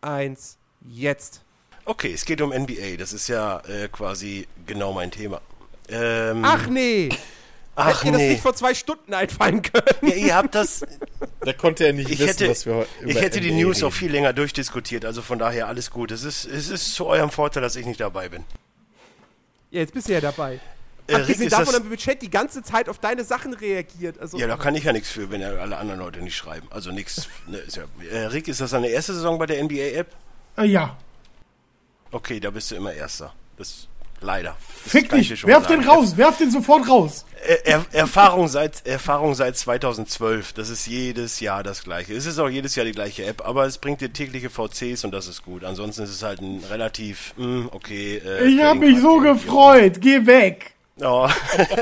1, 0.00 0.56
jetzt. 0.88 1.42
Okay, 1.84 2.12
es 2.12 2.24
geht 2.24 2.40
um 2.40 2.50
NBA. 2.50 2.96
Das 2.98 3.12
ist 3.12 3.28
ja 3.28 3.60
äh, 3.60 3.88
quasi 3.88 4.46
genau 4.66 4.92
mein 4.92 5.10
Thema. 5.10 5.40
Ähm, 5.88 6.42
Ach 6.44 6.66
nee! 6.68 7.08
ach 7.74 7.88
Hätte 7.88 8.04
dir 8.06 8.12
das 8.12 8.20
nee. 8.20 8.28
nicht 8.30 8.42
vor 8.42 8.54
zwei 8.54 8.74
Stunden 8.74 9.14
einfallen 9.14 9.62
können? 9.62 9.84
Ja, 10.02 10.14
ihr 10.14 10.34
habt 10.34 10.54
das. 10.54 10.84
Da 11.42 11.54
konnte 11.54 11.86
er 11.86 11.94
nicht 11.94 12.10
Ich 12.10 12.18
wissen, 12.18 12.28
hätte, 12.28 12.50
was 12.50 12.66
wir 12.66 12.74
heute 12.74 12.88
ich 13.06 13.18
hätte 13.18 13.40
die 13.40 13.50
NBA 13.50 13.62
News 13.62 13.76
reden. 13.78 13.86
auch 13.86 13.92
viel 13.94 14.10
länger 14.10 14.34
durchdiskutiert. 14.34 15.06
Also 15.06 15.22
von 15.22 15.38
daher 15.38 15.68
alles 15.68 15.90
gut. 15.90 16.10
Es 16.10 16.22
ist, 16.22 16.44
es 16.44 16.68
ist 16.68 16.94
zu 16.94 17.06
eurem 17.06 17.30
Vorteil, 17.30 17.62
dass 17.62 17.76
ich 17.76 17.86
nicht 17.86 17.98
dabei 18.00 18.28
bin. 18.28 18.44
Ja, 19.70 19.80
jetzt 19.80 19.94
bist 19.94 20.08
du 20.08 20.12
ja 20.12 20.20
dabei. 20.20 20.60
Äh, 21.10 21.16
Rick, 21.16 21.22
Abgesehen 21.22 21.46
ist 21.46 21.52
davon 21.52 21.66
das, 21.66 21.74
haben 21.74 21.84
wir 21.84 21.90
mit 21.90 22.00
Chat 22.00 22.22
die 22.22 22.30
ganze 22.30 22.62
Zeit 22.62 22.88
auf 22.88 22.98
deine 22.98 23.24
Sachen 23.24 23.52
reagiert. 23.52 24.18
Also, 24.20 24.38
ja, 24.38 24.46
da 24.46 24.56
kann 24.56 24.74
ich 24.74 24.84
ja 24.84 24.92
nichts 24.92 25.10
für, 25.10 25.30
wenn 25.30 25.40
ja 25.40 25.50
alle 25.54 25.76
anderen 25.76 26.00
Leute 26.00 26.20
nicht 26.20 26.36
schreiben. 26.36 26.68
Also 26.70 26.92
nichts. 26.92 27.28
Ne, 27.46 27.58
ist 27.58 27.76
ja, 27.76 27.84
äh, 28.10 28.26
Rick, 28.26 28.48
ist 28.48 28.60
das 28.60 28.70
deine 28.70 28.88
erste 28.88 29.14
Saison 29.14 29.38
bei 29.38 29.46
der 29.46 29.62
NBA-App? 29.64 30.08
Äh, 30.56 30.66
ja. 30.66 30.96
Okay, 32.12 32.40
da 32.40 32.50
bist 32.50 32.70
du 32.70 32.76
immer 32.76 32.92
Erster. 32.92 33.32
Das 33.56 33.88
leider. 34.20 34.56
Das 34.84 34.92
Fick 34.92 35.10
dich, 35.10 35.38
schon 35.38 35.48
werf 35.48 35.64
sagen. 35.68 35.80
den 35.80 35.88
raus, 35.88 36.16
werf 36.16 36.38
den 36.38 36.50
sofort 36.50 36.88
raus. 36.88 37.24
Er, 37.46 37.66
er, 37.66 37.86
Erfahrung, 37.92 38.48
seit, 38.48 38.86
Erfahrung 38.86 39.34
seit 39.34 39.56
2012. 39.56 40.52
Das 40.52 40.68
ist 40.68 40.86
jedes 40.86 41.40
Jahr 41.40 41.62
das 41.62 41.84
gleiche. 41.84 42.14
Es 42.14 42.26
ist 42.26 42.38
auch 42.38 42.48
jedes 42.48 42.74
Jahr 42.74 42.84
die 42.84 42.92
gleiche 42.92 43.24
App, 43.24 43.46
aber 43.46 43.64
es 43.64 43.78
bringt 43.78 44.00
dir 44.00 44.12
tägliche 44.12 44.50
VCs 44.50 45.04
und 45.04 45.12
das 45.12 45.26
ist 45.26 45.42
gut. 45.42 45.64
Ansonsten 45.64 46.02
ist 46.02 46.10
es 46.10 46.22
halt 46.22 46.40
ein 46.40 46.62
relativ, 46.70 47.32
mh, 47.36 47.68
okay. 47.72 48.18
Äh, 48.18 48.46
Ich 48.48 48.62
habe 48.62 48.80
mich 48.80 49.00
so 49.00 49.18
gefreut. 49.20 50.00
Geh 50.00 50.26
weg. 50.26 50.74
Oh, 51.02 51.28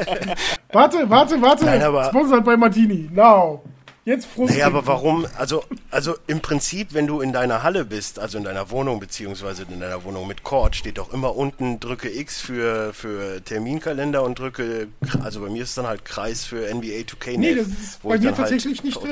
Warte, 0.73 1.09
warte, 1.11 1.41
warte. 1.43 1.65
Nein, 1.65 1.83
aber- 1.83 2.05
Sponsored 2.07 2.45
bei 2.45 2.57
Martini. 2.57 3.09
Now. 3.13 3.63
Jetzt 4.05 4.25
Frust. 4.27 4.55
naja, 4.55 4.67
aber 4.69 4.87
warum? 4.87 5.27
Also, 5.37 5.65
also 5.91 6.15
im 6.29 6.41
Prinzip, 6.41 6.95
wenn 6.95 7.07
du 7.07 7.21
in 7.21 7.31
deiner 7.35 7.63
Halle 7.63 7.85
bist, 7.85 8.19
also 8.19 8.39
in 8.39 8.45
deiner 8.45 8.71
Wohnung, 8.71 9.01
beziehungsweise 9.01 9.67
in 9.71 9.81
deiner 9.81 10.03
Wohnung 10.03 10.27
mit 10.27 10.45
Cord, 10.45 10.77
steht 10.77 10.97
doch 10.97 11.13
immer 11.13 11.37
unten 11.37 11.79
drücke 11.79 12.09
X 12.09 12.41
für, 12.41 12.95
für 12.95 13.45
Terminkalender 13.45 14.23
und 14.23 14.39
drücke, 14.39 14.89
also 15.23 15.43
bei 15.43 15.51
mir 15.51 15.63
ist 15.63 15.71
es 15.71 15.75
dann 15.75 15.87
halt 15.87 16.07
Kreis 16.07 16.45
für 16.45 16.75
NBA 16.75 17.03
2K. 17.05 17.37
Nee, 17.39 17.55
das 17.55 17.67
ist 17.67 18.03
bei 18.03 18.17
mir 18.19 18.35
tatsächlich 18.35 18.83
nicht 18.83 18.99
drin. 18.99 19.11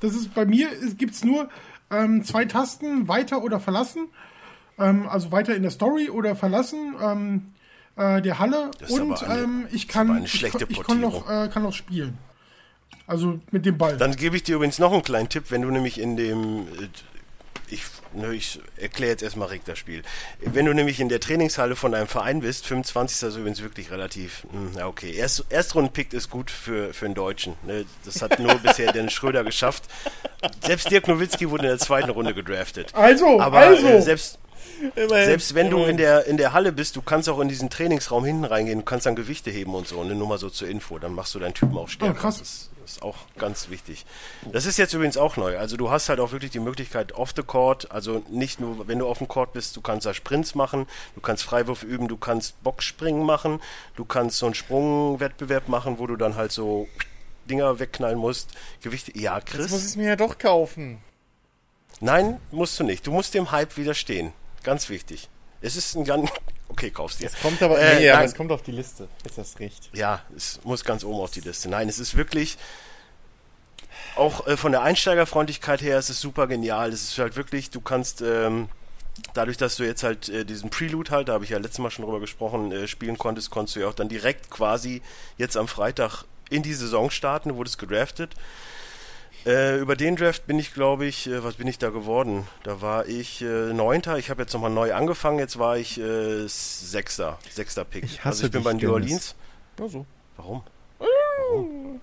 Das 0.00 0.14
ist 0.14 0.32
bei 0.34 0.46
mir 0.46 0.68
gibt 0.96 1.12
es 1.12 1.24
nur 1.24 1.50
ähm, 1.90 2.24
zwei 2.24 2.46
Tasten, 2.46 3.08
weiter 3.08 3.42
oder 3.42 3.60
verlassen. 3.60 4.08
Ähm, 4.78 5.06
also 5.10 5.30
weiter 5.30 5.54
in 5.54 5.60
der 5.60 5.70
Story 5.72 6.08
oder 6.08 6.36
verlassen 6.36 6.94
ähm, 7.02 7.52
äh, 7.96 8.20
der 8.22 8.38
Halle. 8.38 8.70
Das 8.78 8.90
Und 8.90 9.22
eine- 9.22 9.42
ähm, 9.42 9.66
ich 9.72 9.86
das 9.86 9.94
kann, 9.94 10.24
ich, 10.24 10.42
ich 10.42 10.82
kann 10.82 11.00
noch, 11.00 11.28
äh, 11.30 11.48
kann 11.48 11.62
noch 11.62 11.72
spielen. 11.74 12.18
Also 13.06 13.40
mit 13.50 13.66
dem 13.66 13.76
Ball. 13.78 13.96
Dann 13.96 14.14
gebe 14.16 14.36
ich 14.36 14.42
dir 14.44 14.56
übrigens 14.56 14.78
noch 14.78 14.92
einen 14.92 15.02
kleinen 15.02 15.28
Tipp, 15.28 15.44
wenn 15.50 15.62
du 15.62 15.70
nämlich 15.70 16.00
in 16.00 16.16
dem, 16.16 16.60
äh, 16.68 16.88
ich, 17.68 17.82
ne, 18.12 18.34
ich 18.34 18.60
erkläre 18.76 19.10
jetzt 19.12 19.22
erstmal 19.22 19.48
Rick 19.48 19.64
das 19.64 19.78
Spiel. 19.78 20.02
Wenn 20.40 20.66
du 20.66 20.74
nämlich 20.74 21.00
in 21.00 21.08
der 21.08 21.20
Trainingshalle 21.20 21.74
von 21.74 21.94
einem 21.94 22.06
Verein 22.06 22.40
bist, 22.40 22.66
25. 22.66 23.28
ist 23.28 23.36
übrigens 23.36 23.62
wirklich 23.62 23.90
relativ, 23.90 24.46
mh, 24.52 24.78
ja 24.78 24.86
okay, 24.86 25.12
Erst, 25.14 25.46
Erstrunden-Pick 25.50 26.12
ist 26.12 26.28
gut 26.30 26.50
für, 26.50 26.92
für 26.94 27.06
einen 27.06 27.14
Deutschen. 27.14 27.54
Ne? 27.66 27.84
Das 28.04 28.20
hat 28.22 28.38
nur 28.38 28.54
bisher 28.62 28.92
Dennis 28.92 29.14
Schröder 29.14 29.42
geschafft. 29.42 29.84
Selbst 30.64 30.90
Dirk 30.90 31.08
Nowitzki 31.08 31.48
wurde 31.50 31.64
in 31.64 31.70
der 31.70 31.78
zweiten 31.78 32.10
Runde 32.10 32.34
gedraftet. 32.34 32.94
Also, 32.94 33.40
Aber 33.40 33.58
also. 33.58 33.86
Äh, 33.86 34.02
selbst, 34.02 34.38
Immerhin. 34.94 35.26
selbst 35.26 35.54
wenn 35.54 35.70
du 35.70 35.84
in 35.84 35.96
der, 35.96 36.26
in 36.26 36.36
der 36.36 36.52
Halle 36.52 36.72
bist, 36.72 36.96
du 36.96 37.02
kannst 37.02 37.28
auch 37.28 37.40
in 37.40 37.48
diesen 37.48 37.70
Trainingsraum 37.70 38.24
hinten 38.24 38.44
reingehen, 38.44 38.80
du 38.80 38.84
kannst 38.84 39.06
dann 39.06 39.16
Gewichte 39.16 39.50
heben 39.50 39.74
und 39.74 39.86
so, 39.86 40.02
ne? 40.04 40.14
nur 40.14 40.28
mal 40.28 40.38
so 40.38 40.50
zur 40.50 40.68
Info, 40.68 40.98
dann 40.98 41.14
machst 41.14 41.34
du 41.34 41.38
deinen 41.38 41.54
Typen 41.54 41.76
auch 41.78 41.88
stärker. 41.88 42.14
Oh, 42.18 42.20
krass. 42.20 42.38
Das 42.38 42.48
ist, 42.48 42.70
das 42.82 42.92
ist 42.92 43.02
auch 43.02 43.16
ganz 43.38 43.70
wichtig. 43.70 44.04
Das 44.50 44.66
ist 44.66 44.76
jetzt 44.76 44.92
übrigens 44.92 45.16
auch 45.16 45.36
neu. 45.36 45.56
Also 45.58 45.76
du 45.76 45.90
hast 45.90 46.08
halt 46.08 46.18
auch 46.18 46.32
wirklich 46.32 46.50
die 46.50 46.60
Möglichkeit 46.60 47.12
off 47.12 47.32
the 47.36 47.42
court, 47.42 47.90
also 47.90 48.22
nicht 48.28 48.60
nur, 48.60 48.88
wenn 48.88 48.98
du 48.98 49.06
auf 49.06 49.18
dem 49.18 49.28
Court 49.28 49.52
bist, 49.52 49.76
du 49.76 49.80
kannst 49.80 50.06
da 50.06 50.14
Sprints 50.14 50.54
machen, 50.54 50.86
du 51.14 51.20
kannst 51.20 51.44
Freiwurf 51.44 51.82
üben, 51.84 52.08
du 52.08 52.16
kannst 52.16 52.60
Boxspringen 52.62 53.24
machen, 53.24 53.60
du 53.96 54.04
kannst 54.04 54.38
so 54.38 54.46
einen 54.46 54.54
Sprungwettbewerb 54.54 55.68
machen, 55.68 55.98
wo 55.98 56.06
du 56.06 56.16
dann 56.16 56.34
halt 56.36 56.52
so 56.52 56.88
Dinger 57.48 57.78
wegknallen 57.78 58.18
musst. 58.18 58.50
Gewichte, 58.82 59.16
ja, 59.18 59.38
Jetzt 59.38 59.54
muss 59.54 59.64
ich 59.64 59.70
Chris? 59.70 59.84
es 59.84 59.96
mir 59.96 60.08
ja 60.08 60.16
doch 60.16 60.38
kaufen. 60.38 60.98
Nein, 62.00 62.40
musst 62.50 62.80
du 62.80 62.84
nicht. 62.84 63.06
Du 63.06 63.12
musst 63.12 63.32
dem 63.34 63.52
Hype 63.52 63.76
widerstehen. 63.76 64.32
Ganz 64.62 64.88
wichtig. 64.88 65.28
Es 65.60 65.76
ist 65.76 65.94
ein 65.94 66.04
ganz, 66.04 66.30
okay, 66.68 66.90
kaufst 66.90 67.20
dir. 67.20 67.26
Es 67.26 67.40
kommt 67.40 67.62
aber, 67.62 67.78
Äh, 67.80 68.00
nee, 68.00 68.10
nein. 68.10 68.24
es 68.24 68.34
kommt 68.34 68.50
auf 68.52 68.62
die 68.62 68.72
Liste. 68.72 69.08
Ist 69.24 69.38
das 69.38 69.58
recht? 69.60 69.90
Ja, 69.92 70.22
es 70.36 70.60
muss 70.64 70.84
ganz 70.84 71.04
oben 71.04 71.20
auf 71.20 71.30
die 71.30 71.40
Liste. 71.40 71.68
Nein, 71.68 71.88
es 71.88 71.98
ist 71.98 72.16
wirklich 72.16 72.58
auch 74.16 74.46
äh, 74.46 74.56
von 74.56 74.72
der 74.72 74.82
Einsteigerfreundlichkeit 74.82 75.80
her, 75.82 75.98
es 75.98 76.10
ist 76.10 76.20
super 76.20 76.46
genial. 76.46 76.92
Es 76.92 77.02
ist 77.02 77.18
halt 77.18 77.36
wirklich, 77.36 77.70
du 77.70 77.80
kannst 77.80 78.20
ähm, 78.22 78.68
dadurch, 79.34 79.56
dass 79.56 79.76
du 79.76 79.84
jetzt 79.84 80.02
halt 80.02 80.28
äh, 80.28 80.44
diesen 80.44 80.70
Prelude 80.70 81.10
halt, 81.10 81.28
da 81.28 81.34
habe 81.34 81.44
ich 81.44 81.50
ja 81.50 81.58
letztes 81.58 81.78
Mal 81.78 81.90
schon 81.90 82.04
drüber 82.04 82.20
gesprochen, 82.20 82.72
äh, 82.72 82.88
spielen 82.88 83.18
konntest, 83.18 83.50
konntest 83.50 83.76
du 83.76 83.80
ja 83.80 83.88
auch 83.88 83.94
dann 83.94 84.08
direkt 84.08 84.50
quasi 84.50 85.02
jetzt 85.38 85.56
am 85.56 85.68
Freitag 85.68 86.24
in 86.50 86.62
die 86.62 86.74
Saison 86.74 87.10
starten, 87.10 87.50
du 87.50 87.56
wurdest 87.56 87.78
gedraftet. 87.78 88.34
Äh, 89.44 89.78
über 89.78 89.96
den 89.96 90.14
Draft 90.14 90.46
bin 90.46 90.58
ich, 90.58 90.72
glaube 90.72 91.04
ich, 91.06 91.26
äh, 91.26 91.42
was 91.42 91.54
bin 91.56 91.66
ich 91.66 91.78
da 91.78 91.90
geworden? 91.90 92.46
Da 92.62 92.80
war 92.80 93.06
ich 93.06 93.42
äh, 93.42 93.72
Neunter. 93.72 94.18
Ich 94.18 94.30
habe 94.30 94.42
jetzt 94.42 94.52
nochmal 94.52 94.70
neu 94.70 94.94
angefangen. 94.94 95.38
Jetzt 95.40 95.58
war 95.58 95.76
ich 95.76 95.98
äh, 95.98 96.46
Sechster, 96.46 97.38
Sechster 97.50 97.84
Pick. 97.84 98.04
Ich 98.04 98.20
hasse 98.20 98.28
also 98.28 98.46
ich 98.46 98.52
bin 98.52 98.62
bei 98.62 98.72
New. 98.72 98.92
Orleans. 98.92 99.34
Nur 99.78 99.88
so. 99.88 100.06
Warum? 100.36 100.62
Warum? 100.98 102.00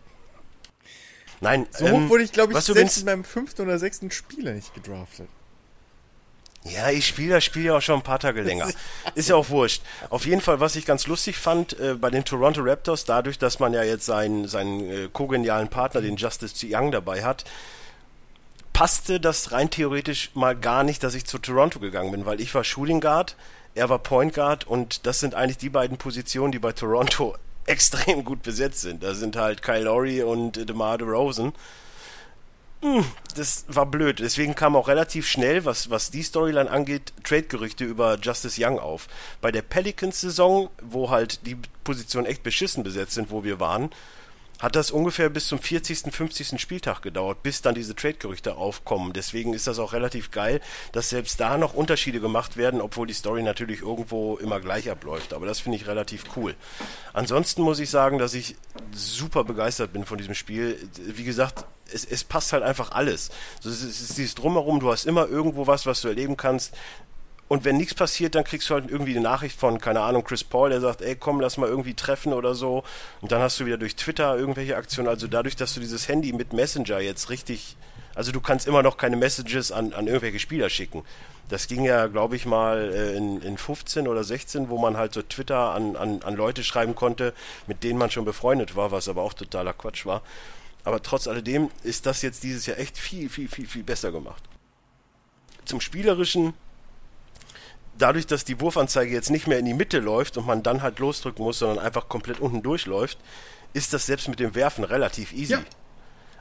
Nein, 1.41 1.67
So 1.71 1.85
ähm, 1.85 2.05
hoch 2.05 2.09
wurde 2.09 2.23
ich, 2.23 2.33
glaube 2.33 2.51
ich, 2.51 2.59
selbst 2.59 2.97
in 2.97 3.05
meinem 3.05 3.23
fünften 3.23 3.61
oder 3.61 3.79
sechsten 3.79 4.11
Spieler 4.11 4.51
nicht 4.53 4.73
gedraftet. 4.73 5.29
Ja, 6.65 6.89
ich 6.89 7.07
spiele 7.07 7.35
das 7.35 7.45
Spiel 7.45 7.65
ja 7.65 7.77
auch 7.77 7.81
schon 7.81 7.95
ein 7.95 8.03
paar 8.03 8.19
Tage 8.19 8.41
länger. 8.41 8.69
Ist 9.15 9.29
ja 9.29 9.35
auch 9.35 9.49
wurscht. 9.49 9.81
Auf 10.09 10.25
jeden 10.25 10.41
Fall, 10.41 10.59
was 10.59 10.75
ich 10.75 10.85
ganz 10.85 11.07
lustig 11.07 11.37
fand, 11.37 11.79
äh, 11.79 11.95
bei 11.95 12.09
den 12.09 12.25
Toronto 12.25 12.61
Raptors, 12.61 13.05
dadurch, 13.05 13.39
dass 13.39 13.59
man 13.59 13.73
ja 13.73 13.83
jetzt 13.83 14.05
seinen, 14.05 14.47
seinen 14.47 14.89
äh, 14.89 15.09
kogenialen 15.11 15.69
Partner, 15.69 16.01
den 16.01 16.17
Justice 16.17 16.67
Young, 16.69 16.91
dabei 16.91 17.23
hat, 17.23 17.45
passte 18.73 19.19
das 19.19 19.51
rein 19.51 19.69
theoretisch 19.69 20.31
mal 20.35 20.55
gar 20.55 20.83
nicht, 20.83 21.03
dass 21.03 21.15
ich 21.15 21.25
zu 21.25 21.37
Toronto 21.37 21.79
gegangen 21.79 22.11
bin, 22.11 22.25
weil 22.25 22.41
ich 22.41 22.53
war 22.53 22.63
Shooting 22.63 23.01
Guard, 23.01 23.35
er 23.75 23.89
war 23.89 23.99
Point 23.99 24.33
Guard 24.33 24.67
und 24.67 25.05
das 25.05 25.19
sind 25.19 25.35
eigentlich 25.35 25.57
die 25.57 25.69
beiden 25.69 25.97
Positionen, 25.97 26.51
die 26.51 26.59
bei 26.59 26.73
Toronto 26.73 27.35
extrem 27.65 28.25
gut 28.25 28.41
besetzt 28.43 28.81
sind. 28.81 29.03
Da 29.03 29.13
sind 29.13 29.35
halt 29.35 29.61
Kyle 29.61 29.83
Lowry 29.83 30.23
und 30.23 30.69
DeMar 30.69 30.97
DeRozan. 30.97 31.53
Das 33.35 33.65
war 33.67 33.85
blöd. 33.85 34.19
Deswegen 34.19 34.55
kam 34.55 34.75
auch 34.75 34.87
relativ 34.87 35.27
schnell, 35.27 35.65
was, 35.65 35.89
was 35.89 36.11
die 36.11 36.23
Storyline 36.23 36.69
angeht, 36.69 37.13
Trade-Gerüchte 37.23 37.83
über 37.83 38.17
Justice 38.19 38.61
Young 38.63 38.79
auf. 38.79 39.07
Bei 39.41 39.51
der 39.51 39.61
Pelicans-Saison, 39.61 40.69
wo 40.81 41.09
halt 41.09 41.45
die 41.45 41.57
Positionen 41.83 42.27
echt 42.27 42.43
beschissen 42.43 42.83
besetzt 42.83 43.13
sind, 43.13 43.31
wo 43.31 43.43
wir 43.43 43.59
waren, 43.59 43.89
hat 44.59 44.75
das 44.75 44.91
ungefähr 44.91 45.29
bis 45.29 45.47
zum 45.47 45.59
40., 45.59 46.13
50. 46.13 46.59
Spieltag 46.59 47.01
gedauert, 47.01 47.43
bis 47.43 47.61
dann 47.61 47.75
diese 47.75 47.95
Trade-Gerüchte 47.95 48.55
aufkommen. 48.55 49.13
Deswegen 49.13 49.53
ist 49.53 49.67
das 49.67 49.79
auch 49.79 49.93
relativ 49.93 50.31
geil, 50.31 50.59
dass 50.91 51.09
selbst 51.09 51.39
da 51.39 51.57
noch 51.57 51.73
Unterschiede 51.73 52.19
gemacht 52.19 52.57
werden, 52.57 52.81
obwohl 52.81 53.07
die 53.07 53.13
Story 53.13 53.41
natürlich 53.41 53.81
irgendwo 53.81 54.35
immer 54.35 54.59
gleich 54.59 54.89
abläuft. 54.89 55.33
Aber 55.33 55.45
das 55.45 55.59
finde 55.59 55.77
ich 55.77 55.87
relativ 55.87 56.23
cool. 56.35 56.55
Ansonsten 57.13 57.61
muss 57.61 57.79
ich 57.79 57.89
sagen, 57.89 58.17
dass 58.17 58.33
ich 58.33 58.57
super 58.91 59.45
begeistert 59.45 59.93
bin 59.93 60.05
von 60.05 60.17
diesem 60.17 60.35
Spiel. 60.35 60.77
Wie 61.05 61.23
gesagt, 61.23 61.65
es, 61.93 62.05
es 62.05 62.23
passt 62.23 62.53
halt 62.53 62.63
einfach 62.63 62.91
alles. 62.91 63.29
So, 63.61 63.69
es, 63.69 63.81
es 63.81 64.01
ist 64.01 64.17
dieses 64.17 64.35
Drumherum, 64.35 64.79
du 64.79 64.91
hast 64.91 65.05
immer 65.05 65.27
irgendwo 65.27 65.67
was, 65.67 65.85
was 65.85 66.01
du 66.01 66.07
erleben 66.07 66.37
kannst. 66.37 66.73
Und 67.49 67.65
wenn 67.65 67.77
nichts 67.77 67.95
passiert, 67.95 68.35
dann 68.35 68.43
kriegst 68.43 68.69
du 68.69 68.75
halt 68.75 68.89
irgendwie 68.89 69.11
eine 69.11 69.21
Nachricht 69.21 69.59
von, 69.59 69.79
keine 69.79 70.01
Ahnung, 70.01 70.23
Chris 70.23 70.43
Paul, 70.43 70.69
der 70.69 70.81
sagt, 70.81 71.01
ey, 71.01 71.15
komm, 71.15 71.41
lass 71.41 71.57
mal 71.57 71.67
irgendwie 71.67 71.95
treffen 71.95 72.31
oder 72.31 72.53
so. 72.53 72.83
Und 73.21 73.31
dann 73.31 73.41
hast 73.41 73.59
du 73.59 73.65
wieder 73.65 73.77
durch 73.77 73.95
Twitter 73.95 74.37
irgendwelche 74.37 74.77
Aktionen. 74.77 75.09
Also 75.09 75.27
dadurch, 75.27 75.55
dass 75.55 75.73
du 75.73 75.79
dieses 75.79 76.07
Handy 76.07 76.31
mit 76.31 76.53
Messenger 76.53 76.99
jetzt 76.99 77.31
richtig, 77.31 77.75
also 78.13 78.31
du 78.31 78.39
kannst 78.39 78.67
immer 78.67 78.83
noch 78.83 78.97
keine 78.97 79.15
Messages 79.15 79.71
an, 79.71 79.93
an 79.93 80.05
irgendwelche 80.05 80.37
Spieler 80.37 80.69
schicken. 80.69 81.03
Das 81.49 81.67
ging 81.67 81.83
ja, 81.83 82.05
glaube 82.05 82.35
ich, 82.35 82.45
mal 82.45 82.93
äh, 82.93 83.17
in, 83.17 83.41
in 83.41 83.57
15 83.57 84.07
oder 84.07 84.23
16, 84.23 84.69
wo 84.69 84.77
man 84.77 84.95
halt 84.95 85.15
so 85.15 85.23
Twitter 85.23 85.71
an, 85.71 85.95
an, 85.95 86.21
an 86.21 86.35
Leute 86.35 86.63
schreiben 86.63 86.93
konnte, 86.93 87.33
mit 87.65 87.83
denen 87.83 87.97
man 87.97 88.11
schon 88.11 88.25
befreundet 88.25 88.75
war, 88.75 88.91
was 88.91 89.09
aber 89.09 89.23
auch 89.23 89.33
totaler 89.33 89.73
Quatsch 89.73 90.05
war. 90.05 90.21
Aber 90.83 91.01
trotz 91.01 91.27
alledem 91.27 91.69
ist 91.83 92.05
das 92.05 92.21
jetzt 92.21 92.43
dieses 92.43 92.65
Jahr 92.65 92.77
echt 92.77 92.97
viel, 92.97 93.29
viel, 93.29 93.47
viel, 93.47 93.67
viel 93.67 93.83
besser 93.83 94.11
gemacht. 94.11 94.43
Zum 95.65 95.81
Spielerischen 95.81 96.53
dadurch, 97.97 98.25
dass 98.25 98.45
die 98.45 98.59
Wurfanzeige 98.59 99.13
jetzt 99.13 99.29
nicht 99.29 99.47
mehr 99.47 99.59
in 99.59 99.65
die 99.65 99.73
Mitte 99.73 99.99
läuft 99.99 100.37
und 100.37 100.47
man 100.47 100.63
dann 100.63 100.81
halt 100.81 100.99
losdrücken 100.99 101.43
muss, 101.43 101.59
sondern 101.59 101.79
einfach 101.79 102.09
komplett 102.09 102.39
unten 102.39 102.63
durchläuft, 102.63 103.17
ist 103.73 103.93
das 103.93 104.05
selbst 104.05 104.27
mit 104.27 104.39
dem 104.39 104.55
Werfen 104.55 104.83
relativ 104.83 105.33
easy. 105.33 105.53
Ja. 105.53 105.61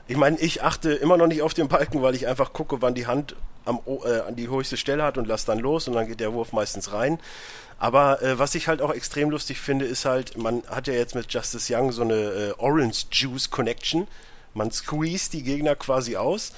Ich 0.07 0.17
meine, 0.17 0.39
ich 0.39 0.63
achte 0.63 0.91
immer 0.91 1.17
noch 1.17 1.27
nicht 1.27 1.43
auf 1.43 1.53
den 1.53 1.67
Balken, 1.67 2.01
weil 2.01 2.15
ich 2.15 2.27
einfach 2.27 2.53
gucke, 2.53 2.81
wann 2.81 2.95
die 2.95 3.05
Hand 3.05 3.35
am, 3.65 3.79
äh, 4.05 4.19
an 4.21 4.35
die 4.35 4.49
höchste 4.49 4.77
Stelle 4.77 5.03
hat 5.03 5.17
und 5.17 5.27
lass 5.27 5.45
dann 5.45 5.59
los 5.59 5.87
und 5.87 5.95
dann 5.95 6.07
geht 6.07 6.19
der 6.19 6.33
Wurf 6.33 6.53
meistens 6.53 6.91
rein. 6.93 7.19
Aber 7.77 8.21
äh, 8.21 8.37
was 8.37 8.55
ich 8.55 8.67
halt 8.67 8.81
auch 8.81 8.93
extrem 8.93 9.29
lustig 9.29 9.59
finde, 9.59 9.85
ist 9.85 10.05
halt, 10.05 10.37
man 10.37 10.63
hat 10.67 10.87
ja 10.87 10.93
jetzt 10.93 11.15
mit 11.15 11.31
Justice 11.31 11.73
Young 11.73 11.91
so 11.91 12.01
eine 12.01 12.13
äh, 12.13 12.53
Orange 12.57 13.05
Juice 13.11 13.49
Connection. 13.49 14.07
Man 14.53 14.71
squeeze 14.71 15.31
die 15.31 15.43
Gegner 15.43 15.75
quasi 15.75 16.17
aus 16.17 16.51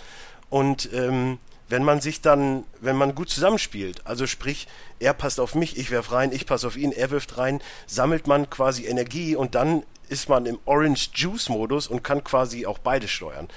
und 0.49 0.91
ähm, 0.93 1.39
wenn 1.71 1.83
man 1.83 2.01
sich 2.01 2.21
dann, 2.21 2.65
wenn 2.81 2.97
man 2.97 3.15
gut 3.15 3.29
zusammenspielt, 3.29 4.05
also 4.05 4.27
sprich, 4.27 4.67
er 4.99 5.13
passt 5.13 5.39
auf 5.39 5.55
mich, 5.55 5.77
ich 5.77 5.89
werf 5.89 6.11
rein, 6.11 6.33
ich 6.33 6.45
passe 6.45 6.67
auf 6.67 6.75
ihn, 6.75 6.91
er 6.91 7.11
wirft 7.11 7.37
rein, 7.37 7.61
sammelt 7.87 8.27
man 8.27 8.49
quasi 8.49 8.85
Energie 8.85 9.35
und 9.35 9.55
dann 9.55 9.83
ist 10.09 10.27
man 10.27 10.45
im 10.45 10.59
Orange 10.65 11.11
Juice 11.13 11.47
Modus 11.47 11.87
und 11.87 12.03
kann 12.03 12.23
quasi 12.23 12.65
auch 12.65 12.79
beide 12.79 13.07
steuern. 13.07 13.47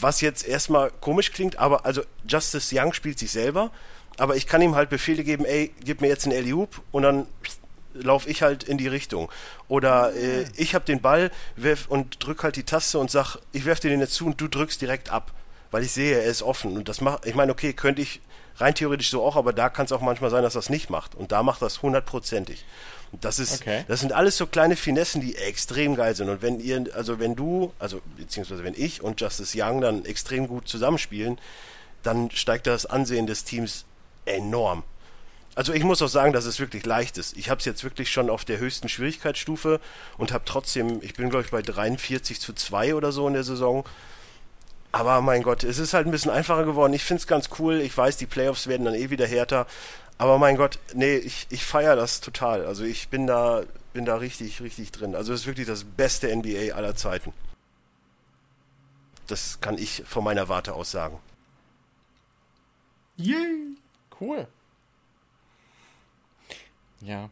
Was 0.00 0.20
jetzt 0.20 0.46
erstmal 0.46 0.90
komisch 1.00 1.32
klingt, 1.32 1.58
aber 1.58 1.86
also 1.86 2.02
Justice 2.26 2.74
Young 2.76 2.92
spielt 2.92 3.18
sich 3.18 3.30
selber, 3.30 3.70
aber 4.18 4.36
ich 4.36 4.46
kann 4.46 4.62
ihm 4.62 4.74
halt 4.74 4.90
Befehle 4.90 5.24
geben, 5.24 5.44
ey, 5.44 5.72
gib 5.84 6.00
mir 6.00 6.08
jetzt 6.08 6.26
einen 6.26 6.36
alley 6.36 6.52
und 6.52 7.02
dann 7.02 7.26
laufe 7.94 8.28
ich 8.28 8.42
halt 8.42 8.64
in 8.64 8.78
die 8.78 8.88
Richtung. 8.88 9.30
Oder 9.68 10.14
äh, 10.14 10.44
ich 10.56 10.74
habe 10.74 10.84
den 10.84 11.00
Ball 11.00 11.30
werf 11.56 11.86
und 11.88 12.24
drück 12.24 12.42
halt 12.42 12.56
die 12.56 12.64
Taste 12.64 12.98
und 12.98 13.10
sag, 13.10 13.36
ich 13.52 13.64
werf 13.64 13.80
dir 13.80 13.90
den 13.90 14.00
jetzt 14.00 14.14
zu 14.14 14.26
und 14.26 14.40
du 14.40 14.48
drückst 14.48 14.80
direkt 14.80 15.10
ab, 15.10 15.32
weil 15.70 15.82
ich 15.84 15.92
sehe, 15.92 16.18
er 16.18 16.24
ist 16.24 16.42
offen 16.42 16.76
und 16.76 16.88
das 16.88 17.00
macht, 17.00 17.26
ich 17.26 17.34
meine, 17.34 17.52
okay, 17.52 17.72
könnte 17.72 18.02
ich 18.02 18.20
rein 18.56 18.74
theoretisch 18.74 19.10
so 19.10 19.22
auch, 19.24 19.36
aber 19.36 19.52
da 19.52 19.68
kann 19.68 19.86
es 19.86 19.92
auch 19.92 20.00
manchmal 20.00 20.30
sein, 20.30 20.42
dass 20.42 20.54
das 20.54 20.70
nicht 20.70 20.90
macht 20.90 21.14
und 21.14 21.32
da 21.32 21.42
macht 21.42 21.62
das 21.62 21.82
hundertprozentig. 21.82 22.64
Das 23.20 23.38
ist, 23.38 23.60
Okay. 23.62 23.84
das 23.88 24.00
sind 24.00 24.12
alles 24.12 24.36
so 24.36 24.46
kleine 24.46 24.76
Finessen, 24.76 25.20
die 25.20 25.36
extrem 25.36 25.94
geil 25.96 26.14
sind. 26.14 26.28
Und 26.28 26.42
wenn 26.42 26.60
ihr, 26.60 26.84
also 26.94 27.18
wenn 27.18 27.36
du, 27.36 27.72
also 27.78 28.00
beziehungsweise 28.16 28.64
wenn 28.64 28.74
ich 28.76 29.02
und 29.02 29.20
Justice 29.20 29.56
Young 29.56 29.80
dann 29.80 30.04
extrem 30.04 30.48
gut 30.48 30.68
zusammenspielen, 30.68 31.38
dann 32.02 32.30
steigt 32.30 32.66
das 32.66 32.86
Ansehen 32.86 33.26
des 33.26 33.44
Teams 33.44 33.84
enorm. 34.26 34.82
Also 35.56 35.72
ich 35.72 35.84
muss 35.84 36.02
auch 36.02 36.08
sagen, 36.08 36.32
dass 36.32 36.46
es 36.46 36.58
wirklich 36.58 36.84
leicht 36.84 37.16
ist. 37.16 37.36
Ich 37.36 37.48
habe 37.48 37.60
es 37.60 37.64
jetzt 37.64 37.84
wirklich 37.84 38.10
schon 38.10 38.28
auf 38.28 38.44
der 38.44 38.58
höchsten 38.58 38.88
Schwierigkeitsstufe 38.88 39.80
und 40.18 40.32
habe 40.32 40.44
trotzdem, 40.44 40.98
ich 41.02 41.14
bin 41.14 41.30
glaube 41.30 41.44
ich 41.44 41.50
bei 41.50 41.62
43 41.62 42.40
zu 42.40 42.52
2 42.52 42.94
oder 42.96 43.12
so 43.12 43.28
in 43.28 43.34
der 43.34 43.44
Saison. 43.44 43.84
Aber 44.90 45.20
mein 45.22 45.42
Gott, 45.42 45.64
es 45.64 45.78
ist 45.78 45.92
halt 45.92 46.06
ein 46.06 46.12
bisschen 46.12 46.30
einfacher 46.30 46.64
geworden. 46.64 46.92
Ich 46.92 47.02
finde 47.04 47.20
es 47.20 47.26
ganz 47.26 47.48
cool. 47.58 47.80
Ich 47.80 47.96
weiß, 47.96 48.16
die 48.16 48.26
Playoffs 48.26 48.66
werden 48.68 48.84
dann 48.84 48.94
eh 48.94 49.10
wieder 49.10 49.26
härter. 49.26 49.66
Aber 50.18 50.38
mein 50.38 50.56
Gott, 50.56 50.78
nee, 50.94 51.16
ich, 51.16 51.46
ich 51.50 51.64
feiere 51.64 51.96
das 51.96 52.20
total. 52.20 52.64
Also 52.64 52.84
ich 52.84 53.08
bin 53.08 53.26
da, 53.26 53.64
bin 53.92 54.04
da 54.04 54.16
richtig, 54.16 54.60
richtig 54.60 54.92
drin. 54.92 55.14
Also 55.14 55.32
es 55.32 55.40
ist 55.40 55.46
wirklich 55.46 55.66
das 55.66 55.84
beste 55.84 56.34
NBA 56.34 56.74
aller 56.74 56.94
Zeiten. 56.94 57.32
Das 59.26 59.60
kann 59.60 59.78
ich 59.78 60.02
von 60.06 60.22
meiner 60.22 60.48
Warte 60.48 60.74
aus 60.74 60.90
sagen. 60.90 61.18
Yay! 63.16 63.76
Cool. 64.20 64.46
Ja. 67.00 67.30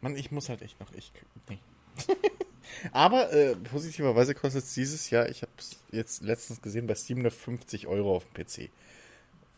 Mann, 0.00 0.16
ich 0.16 0.30
muss 0.30 0.48
halt 0.48 0.62
echt 0.62 0.80
noch. 0.80 0.92
Ich, 0.92 1.12
nee. 1.48 1.58
Aber 2.92 3.32
äh, 3.32 3.54
positiverweise 3.54 4.34
kostet 4.34 4.64
es 4.64 4.74
dieses 4.74 5.10
Jahr, 5.10 5.28
ich 5.28 5.42
habe 5.42 5.52
es 5.58 5.76
jetzt 5.92 6.22
letztens 6.22 6.60
gesehen, 6.60 6.86
bei 6.86 6.94
Steam 6.94 7.28
50 7.28 7.86
Euro 7.86 8.16
auf 8.16 8.24
dem 8.24 8.44
PC. 8.44 8.70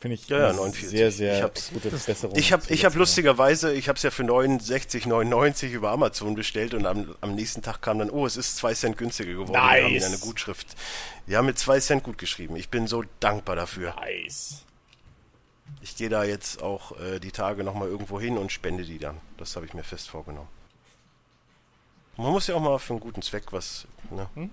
Finde 0.04 0.16
ich 0.16 0.28
Ja, 0.28 0.36
ja, 0.38 0.44
eine 0.48 0.56
49. 0.58 0.86
sehr, 0.90 1.10
sehr 1.10 1.36
Ich 1.38 1.42
hab's- 1.42 1.70
gute 1.72 1.88
Besserung. 1.88 2.36
Ich 2.36 2.52
habe 2.52 2.62
ich 2.68 2.84
hab 2.84 2.94
lustigerweise, 2.94 3.72
ich 3.72 3.88
habe 3.88 3.96
es 3.96 4.02
ja 4.02 4.10
für 4.10 4.22
69,99 4.22 5.70
über 5.72 5.92
Amazon 5.92 6.34
bestellt 6.34 6.74
und 6.74 6.84
am, 6.84 7.14
am 7.22 7.34
nächsten 7.34 7.62
Tag 7.62 7.80
kam 7.80 7.98
dann, 8.00 8.10
oh, 8.10 8.26
es 8.26 8.36
ist 8.36 8.58
2 8.58 8.74
Cent 8.74 8.98
günstiger 8.98 9.32
geworden. 9.32 9.52
Wir 9.54 9.62
haben 9.62 9.82
Nice. 9.94 10.02
ihnen 10.02 10.04
eine 10.12 10.18
Gutschrift. 10.18 10.66
Wir 11.24 11.38
haben 11.38 11.46
mit 11.46 11.58
2 11.58 11.80
Cent 11.80 12.02
gut 12.02 12.18
geschrieben. 12.18 12.54
Ich 12.56 12.68
bin 12.68 12.86
so 12.86 13.02
dankbar 13.20 13.56
dafür. 13.56 13.94
Nice. 13.94 14.64
Ich 15.80 15.96
gehe 15.96 16.10
da 16.10 16.22
jetzt 16.24 16.62
auch 16.62 17.00
äh, 17.00 17.18
die 17.18 17.30
Tage 17.32 17.64
nochmal 17.64 17.88
irgendwo 17.88 18.20
hin 18.20 18.36
und 18.36 18.52
spende 18.52 18.84
die 18.84 18.98
dann. 18.98 19.16
Das 19.38 19.56
habe 19.56 19.64
ich 19.64 19.72
mir 19.72 19.84
fest 19.84 20.10
vorgenommen. 20.10 20.48
Man 22.18 22.30
muss 22.30 22.46
ja 22.46 22.56
auch 22.56 22.60
mal 22.60 22.78
für 22.78 22.92
einen 22.92 23.00
guten 23.00 23.22
Zweck 23.22 23.44
was. 23.52 23.86
Ne? 24.10 24.28
Hm? 24.34 24.50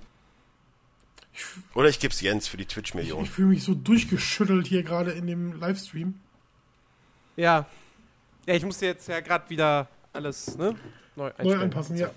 Oder 1.73 1.89
ich 1.89 1.99
gebe 1.99 2.13
es 2.13 2.21
Jens 2.21 2.47
für 2.47 2.57
die 2.57 2.63
Ich, 2.63 2.69
Twitch-Million. 2.69 3.23
ich 3.23 3.29
fühle 3.29 3.49
mich 3.49 3.63
so 3.63 3.73
durchgeschüttelt 3.73 4.67
hier 4.67 4.83
gerade 4.83 5.11
in 5.11 5.27
dem 5.27 5.59
Livestream. 5.59 6.19
Ja. 7.35 7.65
Ja, 8.45 8.53
ich 8.53 8.65
musste 8.65 8.85
jetzt 8.85 9.07
ja 9.07 9.19
gerade 9.19 9.49
wieder 9.49 9.87
alles 10.13 10.57
ne, 10.57 10.75
neu. 11.15 11.31
Neu 11.41 11.57
anpassen, 11.57 11.97
ja. 11.97 12.11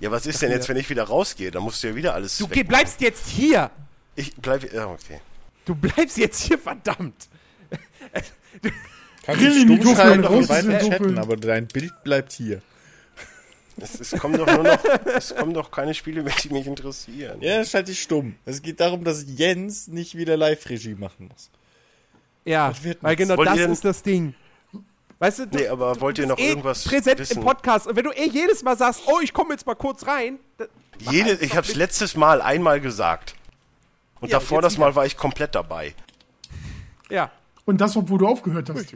Ja, 0.00 0.10
was 0.10 0.26
ist 0.26 0.42
denn 0.42 0.50
jetzt, 0.50 0.68
wenn 0.68 0.76
ich 0.76 0.90
wieder 0.90 1.04
rausgehe? 1.04 1.50
Dann 1.50 1.62
musst 1.62 1.82
du 1.82 1.88
ja 1.88 1.94
wieder 1.94 2.14
alles. 2.14 2.36
Du 2.36 2.46
bleibst 2.46 3.00
jetzt 3.00 3.28
hier! 3.28 3.70
Ich 4.14 4.34
bleibe. 4.36 4.68
Ja, 4.74 4.88
okay. 4.88 5.20
Du 5.64 5.74
bleibst 5.74 6.18
jetzt 6.18 6.42
hier, 6.42 6.58
verdammt! 6.58 7.28
Kannst 9.24 9.42
du 9.42 9.50
stumm 9.52 9.94
schreiben 9.94 10.24
und 10.24 10.48
weiter 10.48 10.78
chatten, 10.78 11.18
aber 11.18 11.36
dein 11.36 11.66
Bild 11.66 11.92
bleibt 12.04 12.32
hier. 12.32 12.62
Es, 13.78 14.00
es 14.00 14.18
kommen 14.20 14.36
doch 14.38 14.46
nur 14.46 14.62
noch. 14.64 14.78
es 15.16 15.34
kommen 15.34 15.52
doch 15.52 15.70
keine 15.70 15.92
Spiele 15.94 16.22
mehr, 16.22 16.34
die 16.42 16.48
mich 16.50 16.66
interessieren. 16.66 17.40
Ja, 17.42 17.64
schalte 17.64 17.92
ich 17.92 18.00
stumm. 18.02 18.34
Es 18.44 18.62
geht 18.62 18.80
darum, 18.80 19.04
dass 19.04 19.24
Jens 19.26 19.88
nicht 19.88 20.16
wieder 20.16 20.36
Live-Regie 20.36 20.94
machen 20.94 21.28
muss. 21.28 21.50
Ja, 22.44 22.68
Das 22.68 22.82
wird 22.82 23.02
weil 23.02 23.16
genau 23.16 23.36
Wollt 23.36 23.48
das 23.48 23.58
ist 23.58 23.84
das 23.84 24.02
Ding. 24.02 24.34
Weißt 25.18 25.40
du, 25.40 25.46
du, 25.46 25.56
Nee, 25.58 25.68
aber 25.68 26.00
wollt 26.00 26.18
ihr 26.18 26.26
noch 26.26 26.38
eh 26.38 26.48
irgendwas 26.48 26.84
präsent 26.84 27.18
wissen? 27.18 27.38
im 27.38 27.44
Podcast 27.44 27.86
und 27.86 27.96
wenn 27.96 28.04
du 28.04 28.10
eh 28.12 28.28
jedes 28.28 28.62
Mal 28.62 28.76
sagst, 28.76 29.02
oh, 29.06 29.18
ich 29.22 29.32
komme 29.32 29.52
jetzt 29.54 29.66
mal 29.66 29.74
kurz 29.74 30.06
rein, 30.06 30.38
Jede, 30.98 31.32
ich 31.44 31.54
habe 31.56 31.66
es 31.66 31.74
letztes 31.74 32.16
Mal 32.16 32.40
einmal 32.40 32.80
gesagt. 32.80 33.34
Und 34.20 34.30
Ja, 34.30 34.38
davor 34.38 34.62
das 34.62 34.78
Mal 34.78 34.94
war 34.94 35.04
ich 35.04 35.16
komplett 35.16 35.54
dabei. 35.54 35.94
ja. 37.10 37.30
Und 37.66 37.80
das, 37.80 37.96
obwohl 37.96 38.18
du 38.18 38.28
aufgehört 38.28 38.70
hast. 38.70 38.94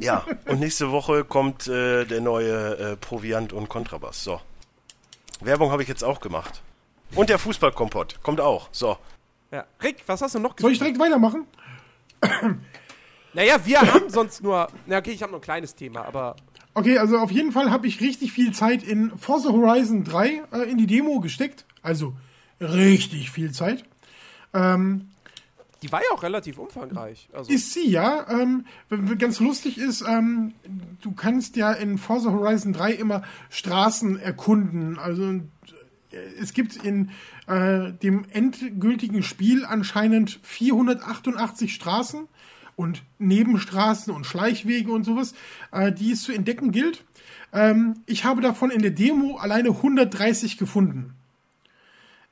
Ja, 0.00 0.24
und 0.46 0.60
nächste 0.60 0.90
Woche 0.90 1.24
kommt 1.24 1.66
äh, 1.66 2.04
der 2.04 2.20
neue 2.20 2.76
äh, 2.76 2.96
Proviant 2.96 3.52
und 3.52 3.68
Kontrabass. 3.68 4.22
So. 4.22 4.40
Werbung 5.40 5.70
habe 5.70 5.82
ich 5.82 5.88
jetzt 5.88 6.04
auch 6.04 6.20
gemacht. 6.20 6.62
Und 7.14 7.30
der 7.30 7.38
Fußballkompott 7.38 8.22
kommt 8.22 8.40
auch. 8.40 8.68
So. 8.70 8.98
ja. 9.50 9.64
Rick, 9.82 10.02
was 10.06 10.20
hast 10.20 10.34
du 10.34 10.40
noch 10.40 10.54
Soll 10.58 10.72
ich 10.72 10.78
direkt 10.78 10.98
weitermachen? 10.98 11.46
Naja, 13.34 13.56
wir 13.64 13.80
haben 13.80 14.08
sonst 14.08 14.42
nur. 14.42 14.68
Na, 14.86 14.98
okay, 14.98 15.10
ich 15.10 15.22
habe 15.22 15.30
nur 15.30 15.40
ein 15.40 15.44
kleines 15.44 15.74
Thema, 15.74 16.04
aber. 16.04 16.34
Okay, 16.74 16.98
also 16.98 17.18
auf 17.18 17.30
jeden 17.30 17.52
Fall 17.52 17.70
habe 17.70 17.86
ich 17.86 18.00
richtig 18.00 18.32
viel 18.32 18.52
Zeit 18.52 18.82
in 18.82 19.16
Forza 19.18 19.50
Horizon 19.50 20.02
3 20.02 20.42
äh, 20.52 20.70
in 20.70 20.78
die 20.78 20.86
Demo 20.86 21.20
gesteckt. 21.20 21.64
Also 21.82 22.14
richtig 22.60 23.30
viel 23.30 23.52
Zeit. 23.52 23.84
Die 25.82 25.92
war 25.92 26.00
ja 26.00 26.08
auch 26.12 26.22
relativ 26.22 26.58
umfangreich. 26.58 27.28
Also, 27.32 27.52
Ist 27.52 27.72
sie, 27.72 27.88
ja. 27.88 28.26
Ähm, 28.28 28.64
ganz 29.18 29.38
lustig 29.38 29.78
ist, 29.78 30.02
ähm, 30.02 30.54
du 31.00 31.12
kannst 31.12 31.56
ja 31.56 31.72
in 31.72 31.98
Forza 31.98 32.32
Horizon 32.32 32.72
3 32.72 32.92
immer 32.92 33.22
Straßen 33.50 34.18
erkunden. 34.18 34.98
Also 34.98 35.22
äh, 35.24 36.16
es 36.40 36.52
gibt 36.52 36.76
in 36.76 37.10
äh, 37.46 37.92
dem 37.92 38.24
endgültigen 38.30 39.22
Spiel 39.22 39.64
anscheinend 39.64 40.40
488 40.42 41.72
Straßen 41.72 42.26
und 42.74 43.02
Nebenstraßen 43.18 44.12
und 44.12 44.24
Schleichwege 44.24 44.90
und 44.90 45.04
sowas, 45.04 45.34
äh, 45.70 45.92
die 45.92 46.12
es 46.12 46.22
zu 46.22 46.32
entdecken 46.32 46.72
gilt. 46.72 47.04
Ähm, 47.52 48.02
ich 48.06 48.24
habe 48.24 48.40
davon 48.40 48.70
in 48.70 48.82
der 48.82 48.90
Demo 48.90 49.36
alleine 49.36 49.70
130 49.70 50.58
gefunden. 50.58 51.14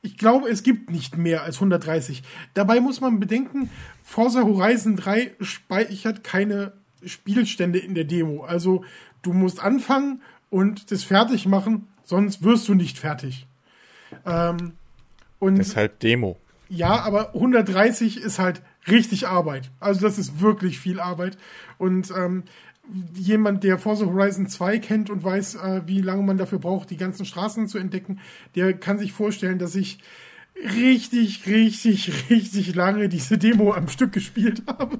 Ich 0.06 0.16
glaube, 0.16 0.48
es 0.48 0.62
gibt 0.62 0.90
nicht 0.90 1.16
mehr 1.16 1.42
als 1.42 1.56
130. 1.56 2.22
Dabei 2.54 2.78
muss 2.78 3.00
man 3.00 3.18
bedenken, 3.18 3.70
Forza 4.04 4.44
Horizon 4.44 4.94
3 4.94 5.34
speichert 5.40 6.22
keine 6.22 6.74
Spielstände 7.04 7.80
in 7.80 7.96
der 7.96 8.04
Demo. 8.04 8.44
Also 8.44 8.84
du 9.22 9.32
musst 9.32 9.60
anfangen 9.60 10.22
und 10.48 10.92
das 10.92 11.02
fertig 11.02 11.46
machen, 11.46 11.88
sonst 12.04 12.44
wirst 12.44 12.68
du 12.68 12.74
nicht 12.74 13.00
fertig. 13.00 13.48
Ähm, 14.24 14.74
und 15.40 15.56
Deshalb 15.56 15.98
Demo. 15.98 16.38
ja, 16.68 17.00
aber 17.00 17.34
130 17.34 18.18
ist 18.18 18.38
halt 18.38 18.62
richtig 18.86 19.26
Arbeit. 19.26 19.72
Also 19.80 20.02
das 20.02 20.18
ist 20.18 20.40
wirklich 20.40 20.78
viel 20.78 21.00
Arbeit. 21.00 21.36
Und 21.78 22.12
ähm, 22.16 22.44
jemand, 23.14 23.64
der 23.64 23.78
Forza 23.78 24.06
Horizon 24.06 24.48
2 24.48 24.78
kennt 24.78 25.10
und 25.10 25.24
weiß, 25.24 25.56
äh, 25.56 25.82
wie 25.86 26.00
lange 26.00 26.22
man 26.22 26.38
dafür 26.38 26.58
braucht, 26.58 26.90
die 26.90 26.96
ganzen 26.96 27.24
Straßen 27.24 27.68
zu 27.68 27.78
entdecken, 27.78 28.20
der 28.54 28.72
kann 28.74 28.98
sich 28.98 29.12
vorstellen, 29.12 29.58
dass 29.58 29.74
ich 29.74 29.98
richtig, 30.56 31.46
richtig, 31.46 32.30
richtig 32.30 32.74
lange 32.74 33.08
diese 33.08 33.38
Demo 33.38 33.72
am 33.72 33.88
Stück 33.88 34.12
gespielt 34.12 34.62
habe. 34.66 34.98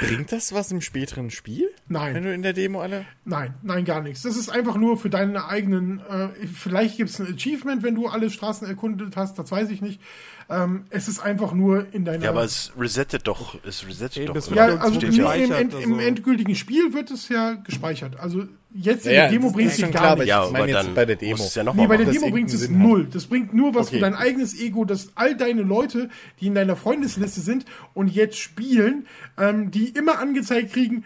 Bringt 0.00 0.32
das 0.32 0.54
was 0.54 0.70
im 0.72 0.80
späteren 0.80 1.30
Spiel? 1.30 1.70
Nein. 1.86 2.14
Wenn 2.14 2.24
du 2.24 2.32
in 2.32 2.42
der 2.42 2.54
Demo 2.54 2.80
alle. 2.80 3.04
Nein, 3.24 3.54
nein, 3.62 3.84
gar 3.84 4.00
nichts. 4.00 4.22
Das 4.22 4.36
ist 4.36 4.48
einfach 4.48 4.76
nur 4.76 4.96
für 4.96 5.10
deine 5.10 5.48
eigenen. 5.48 6.00
Äh, 6.00 6.46
vielleicht 6.46 6.96
gibt 6.96 7.10
es 7.10 7.20
ein 7.20 7.34
Achievement, 7.34 7.82
wenn 7.82 7.94
du 7.94 8.06
alle 8.06 8.30
Straßen 8.30 8.66
erkundet 8.66 9.16
hast, 9.16 9.38
das 9.38 9.50
weiß 9.50 9.70
ich 9.70 9.82
nicht. 9.82 10.00
Ähm, 10.48 10.84
es 10.90 11.08
ist 11.08 11.18
einfach 11.18 11.52
nur 11.52 11.86
in 11.92 12.04
deiner. 12.04 12.22
Ja, 12.24 12.30
aber 12.30 12.44
es 12.44 12.72
resettet 12.78 13.26
doch. 13.26 13.56
Es 13.66 13.84
resettet 13.86 14.24
Eben, 14.24 14.34
doch. 14.34 14.54
Ja, 14.54 14.76
also 14.76 15.00
nee, 15.00 15.08
ja. 15.08 15.32
im, 15.32 15.50
End, 15.52 15.74
im 15.74 15.94
also- 15.94 16.06
endgültigen 16.06 16.54
Spiel 16.54 16.92
wird 16.94 17.10
es 17.10 17.28
ja 17.28 17.54
gespeichert. 17.54 18.20
Also 18.20 18.44
jetzt 18.72 19.06
in 19.06 19.12
Ja, 19.14 19.22
der 19.22 19.30
Demo 19.30 19.50
bringt 19.50 19.72
es 19.72 19.80
gar 19.80 19.90
klar, 19.90 20.02
aber 20.04 20.14
nichts. 20.18 20.28
ja, 20.28 20.46
ich 20.46 20.52
meine 20.52 20.62
aber 20.64 20.70
jetzt 20.72 20.86
dann 20.86 20.94
bei 20.94 21.04
der 21.04 21.16
Demo. 21.16 21.44
Ja 21.52 21.64
noch 21.64 21.74
Nee, 21.74 21.86
bei 21.88 21.96
der 21.96 22.06
Demo 22.06 22.30
bringt 22.30 22.52
es 22.54 22.68
null. 22.68 23.08
Das 23.12 23.26
bringt 23.26 23.54
nur 23.54 23.74
was 23.74 23.88
Okay. 23.88 23.96
für 23.96 24.00
dein 24.02 24.14
eigenes 24.14 24.56
Ego, 24.60 24.84
dass 24.84 25.08
all 25.16 25.36
deine 25.36 25.62
Leute, 25.62 26.10
die 26.40 26.46
in 26.46 26.54
deiner 26.54 26.76
Freundesliste 26.76 27.40
sind 27.40 27.64
und 27.94 28.06
jetzt 28.14 28.38
spielen, 28.38 29.06
ähm, 29.38 29.72
die 29.72 29.88
immer 29.88 30.20
angezeigt 30.20 30.72
kriegen, 30.72 31.04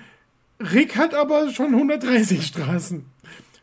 Rick 0.61 0.97
hat 0.97 1.15
aber 1.15 1.51
schon 1.51 1.73
130 1.75 2.45
Straßen. 2.47 3.07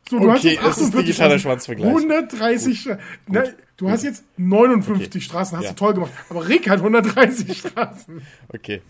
So, 0.09 0.19
du 0.19 0.29
Okay, 0.29 0.33
hast 0.35 0.43
jetzt 0.43 0.57
das 0.63 0.77
ist 0.77 0.83
48 0.85 1.05
digitaler 1.05 1.29
Straßen. 1.39 1.39
Schwanzvergleich. 1.41 1.87
130 1.89 2.79
Straßen. 2.81 3.01
Na, 3.27 3.43
du 3.75 3.89
hast 3.89 4.03
jetzt 4.03 4.23
59 4.37 5.07
Okay. 5.07 5.21
Straßen, 5.21 5.57
hast 5.57 5.63
Ja. 5.65 5.69
du 5.71 5.75
toll 5.75 5.93
gemacht. 5.95 6.11
Aber 6.29 6.47
Rick 6.47 6.69
hat 6.69 6.79
130 6.79 7.57
Straßen. 7.59 8.21
Okay. 8.49 8.81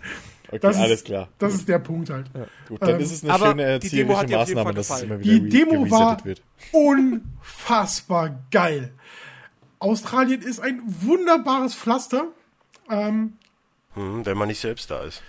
Okay, 0.49 0.59
Das 0.61 0.77
alles 0.77 1.01
ist, 1.01 1.07
keine 1.07 1.27
Das 1.39 1.53
ist 1.55 1.67
der 1.67 1.79
Punkt 1.79 2.09
halt. 2.09 2.29
Gut, 2.69 2.81
dann 2.81 2.91
Ähm, 2.95 2.99
ist 3.01 3.11
es 3.11 3.23
eine 3.23 3.33
aber 3.33 3.47
schöne 3.47 3.63
erzieherische 3.63 4.27
Maßnahme, 4.27 4.73
dass 4.73 4.89
es 4.91 5.01
immer 5.01 5.19
wieder 5.19 5.33
Die 5.39 5.49
Demo 5.49 5.89
war 5.91 6.23
wird. 6.23 6.41
unfassbar 6.71 8.39
geil. 8.51 8.93
Australien 9.79 10.41
ist 10.41 10.59
ein 10.59 10.81
wunderbares 10.85 11.75
Pflaster. 11.75 12.27
Hm, 12.87 13.33
wenn 13.95 14.37
man 14.37 14.47
nicht 14.47 14.59
selbst 14.61 14.89
da 14.89 15.03
ist. 15.03 15.21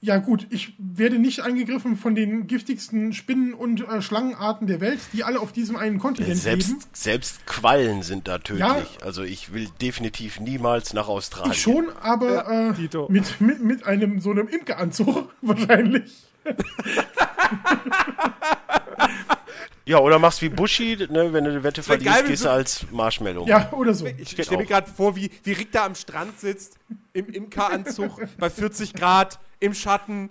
Ja 0.00 0.18
gut, 0.18 0.46
ich 0.50 0.74
werde 0.78 1.18
nicht 1.18 1.40
angegriffen 1.40 1.96
von 1.96 2.14
den 2.14 2.46
giftigsten 2.46 3.12
Spinnen- 3.12 3.52
und 3.52 3.88
äh, 3.88 4.00
Schlangenarten 4.00 4.68
der 4.68 4.80
Welt, 4.80 5.00
die 5.12 5.24
alle 5.24 5.40
auf 5.40 5.50
diesem 5.50 5.76
einen 5.76 5.98
Kontinent 5.98 6.44
leben. 6.44 6.60
Selbst, 6.60 6.96
selbst 6.96 7.46
Quallen 7.46 8.04
sind 8.04 8.28
da 8.28 8.38
tödlich. 8.38 8.60
Ja. 8.60 8.86
Also 9.02 9.24
ich 9.24 9.52
will 9.52 9.68
definitiv 9.80 10.38
niemals 10.38 10.92
nach 10.92 11.08
Australien. 11.08 11.52
Ich 11.52 11.60
schon, 11.60 11.88
aber 12.00 12.48
äh, 12.48 12.74
Dito. 12.74 13.08
mit, 13.10 13.40
mit, 13.40 13.64
mit 13.64 13.86
einem 13.86 14.20
so 14.20 14.30
einem 14.30 14.46
Imkeranzug 14.46 15.32
wahrscheinlich. 15.42 16.12
Ja, 19.88 19.98
oder 20.00 20.18
machst 20.18 20.42
wie 20.42 20.50
Bushi, 20.50 20.96
ne, 21.10 21.32
wenn 21.32 21.44
du 21.44 21.52
die 21.52 21.62
Wette 21.64 21.82
verlierst, 21.82 22.18
geil, 22.18 22.28
gehst 22.28 22.42
so- 22.42 22.48
du 22.48 22.54
als 22.54 22.86
Marshmallow. 22.92 23.46
Ja, 23.46 23.72
oder 23.72 23.94
so. 23.94 24.06
Ich 24.06 24.30
stelle 24.30 24.58
mir 24.58 24.66
gerade 24.66 24.86
vor, 24.90 25.16
wie, 25.16 25.30
wie 25.44 25.52
Rick 25.52 25.72
da 25.72 25.86
am 25.86 25.94
Strand 25.94 26.38
sitzt, 26.38 26.78
im 27.14 27.26
Imkeranzug, 27.30 28.20
bei 28.38 28.50
40 28.50 28.92
Grad, 28.92 29.38
im 29.60 29.72
Schatten. 29.74 30.28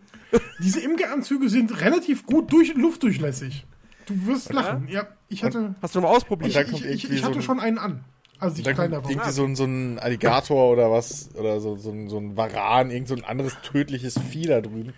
Diese 0.60 0.80
Imkeranzüge 0.80 1.50
sind 1.50 1.82
relativ 1.82 2.26
gut 2.26 2.52
durch, 2.52 2.74
luftdurchlässig. 2.76 3.66
Du 4.06 4.26
wirst 4.28 4.54
lachen. 4.54 4.88
Ja, 4.90 5.08
ich 5.28 5.44
hatte, 5.44 5.76
Hast 5.82 5.96
du 5.96 6.02
mal 6.02 6.08
ausprobiert? 6.10 6.52
ich, 6.56 6.58
ich, 6.58 6.86
ich, 6.86 7.04
irgendwie 7.04 7.18
so 7.18 7.26
hatte 7.26 7.42
schon 7.42 7.60
einen 7.60 7.78
an, 7.78 8.04
als 8.40 8.58
ich 8.60 8.64
Da 8.64 8.74
kleiner 8.74 8.98
kommt 8.98 9.06
war. 9.06 9.12
irgendwie 9.12 9.32
so 9.32 9.44
ein, 9.44 9.56
so 9.56 9.66
ein 9.66 10.00
Alligator 10.00 10.72
oder 10.72 10.92
was, 10.92 11.30
oder 11.36 11.60
so, 11.60 11.76
so, 11.78 11.92
ein, 11.92 12.08
so 12.10 12.18
ein 12.20 12.38
Varan, 12.38 12.92
irgend 12.92 13.08
so 13.10 13.16
ein 13.16 13.26
anderes 13.26 13.58
tödliches 13.64 14.20
Vieh 14.30 14.46
da 14.48 14.62
drüben 14.62 14.94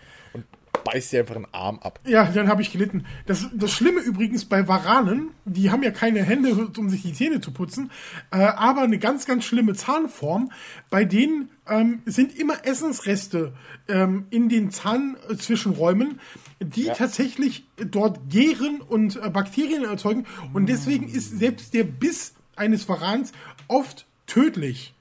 beißt 0.83 1.11
dir 1.11 1.21
einfach 1.21 1.35
einen 1.35 1.47
Arm 1.51 1.79
ab. 1.79 1.99
Ja, 2.05 2.25
dann 2.25 2.47
habe 2.47 2.61
ich 2.61 2.71
gelitten. 2.71 3.05
Das, 3.25 3.47
das 3.53 3.71
Schlimme 3.71 4.01
übrigens 4.01 4.45
bei 4.45 4.67
Varanen, 4.67 5.31
die 5.45 5.71
haben 5.71 5.83
ja 5.83 5.91
keine 5.91 6.23
Hände, 6.23 6.69
um 6.77 6.89
sich 6.89 7.01
die 7.01 7.13
Zähne 7.13 7.41
zu 7.41 7.51
putzen, 7.51 7.91
äh, 8.31 8.37
aber 8.37 8.81
eine 8.81 8.99
ganz, 8.99 9.25
ganz 9.25 9.45
schlimme 9.45 9.73
Zahnform. 9.73 10.51
Bei 10.89 11.05
denen 11.05 11.49
ähm, 11.67 12.01
sind 12.05 12.37
immer 12.37 12.65
Essensreste 12.65 13.53
ähm, 13.87 14.25
in 14.29 14.49
den 14.49 14.71
Zahnzwischenräumen, 14.71 16.19
die 16.59 16.85
tatsächlich 16.85 17.65
dort 17.77 18.29
gären 18.29 18.81
und 18.81 19.15
äh, 19.15 19.29
Bakterien 19.29 19.85
erzeugen. 19.85 20.25
Und 20.53 20.67
deswegen 20.67 21.07
ist 21.07 21.37
selbst 21.37 21.73
der 21.73 21.83
Biss 21.83 22.33
eines 22.55 22.87
Varans 22.89 23.31
oft 23.67 24.05
tödlich. 24.27 24.93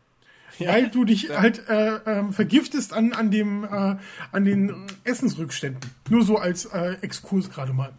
Weil 0.58 0.88
du 0.88 1.04
dich 1.04 1.30
halt 1.30 1.68
äh, 1.68 2.00
ähm, 2.06 2.32
vergiftest 2.32 2.92
an, 2.92 3.12
an, 3.12 3.30
dem, 3.30 3.64
äh, 3.64 3.96
an 4.32 4.44
den 4.44 4.86
Essensrückständen. 5.04 5.90
Nur 6.08 6.24
so 6.24 6.36
als 6.36 6.66
äh, 6.66 6.96
Exkurs 7.00 7.50
gerade 7.50 7.72
mal. 7.72 7.92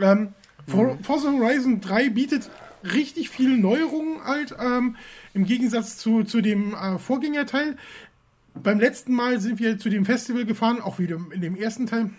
Ähm, 0.00 0.34
For 0.66 0.98
Forza 1.02 1.32
Horizon 1.32 1.80
3 1.80 2.10
bietet 2.10 2.50
richtig 2.84 3.30
viele 3.30 3.56
Neuerungen 3.56 4.24
halt, 4.24 4.54
ähm, 4.58 4.96
im 5.34 5.44
Gegensatz 5.44 5.98
zu, 5.98 6.24
zu 6.24 6.40
dem 6.40 6.74
äh, 6.74 6.98
Vorgängerteil. 6.98 7.76
Beim 8.54 8.80
letzten 8.80 9.14
Mal 9.14 9.40
sind 9.40 9.58
wir 9.60 9.78
zu 9.78 9.88
dem 9.88 10.04
Festival 10.04 10.44
gefahren, 10.44 10.80
auch 10.80 10.98
wieder 10.98 11.18
in 11.32 11.40
dem 11.40 11.56
ersten 11.56 11.86
Teil. 11.86 12.10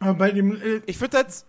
Aber 0.00 0.14
bei 0.14 0.30
dem 0.30 0.52
äh, 0.56 0.80
Ich 0.86 1.00
würde 1.00 1.18
jetzt, 1.18 1.46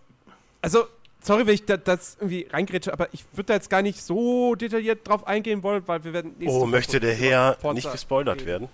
also, 0.62 0.84
sorry, 1.24 1.46
wenn 1.46 1.54
ich 1.54 1.64
da, 1.64 1.76
das 1.76 2.16
irgendwie 2.20 2.46
reingrätsche, 2.52 2.92
aber 2.92 3.08
ich 3.12 3.24
würde 3.32 3.44
da 3.48 3.54
jetzt 3.54 3.70
gar 3.70 3.82
nicht 3.82 4.00
so 4.02 4.54
detailliert 4.54 5.06
drauf 5.08 5.26
eingehen 5.26 5.62
wollen, 5.62 5.82
weil 5.86 6.04
wir 6.04 6.12
werden 6.12 6.34
nächste 6.38 6.56
Oh, 6.56 6.60
Woche 6.62 6.70
möchte 6.70 7.00
der 7.00 7.14
Herr 7.14 7.54
Forza 7.60 7.74
nicht 7.74 7.90
gespoilert 7.92 8.40
reden. 8.40 8.46
werden? 8.46 8.68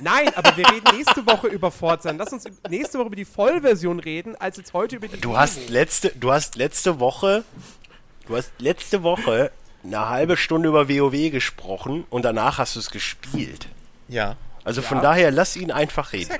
Nein, 0.00 0.28
aber 0.34 0.56
wir 0.56 0.68
reden 0.70 0.96
nächste 0.96 1.26
Woche 1.26 1.46
über 1.48 1.70
Forza. 1.70 2.10
Lass 2.10 2.32
uns 2.32 2.44
nächste 2.68 2.98
Woche 2.98 3.06
über 3.08 3.16
die 3.16 3.24
Vollversion 3.24 4.00
reden, 4.00 4.36
als 4.36 4.56
jetzt 4.56 4.72
heute 4.72 4.96
über 4.96 5.08
die 5.08 5.20
Du 5.20 5.36
hast 5.36 5.70
letzte, 5.70 6.10
du 6.10 6.30
hast 6.32 6.56
letzte 6.56 7.00
Woche, 7.00 7.44
du 8.26 8.36
hast 8.36 8.52
letzte 8.58 9.02
Woche 9.02 9.50
eine 9.84 10.08
halbe 10.08 10.36
Stunde 10.36 10.68
über 10.68 10.88
WoW 10.88 11.30
gesprochen 11.30 12.04
und 12.10 12.24
danach 12.24 12.58
hast 12.58 12.74
du 12.76 12.80
es 12.80 12.90
gespielt. 12.90 13.68
Ja. 14.08 14.36
Also 14.64 14.82
von 14.82 15.00
daher 15.00 15.30
lass 15.30 15.56
ihn 15.56 15.70
einfach 15.70 16.12
reden. 16.12 16.30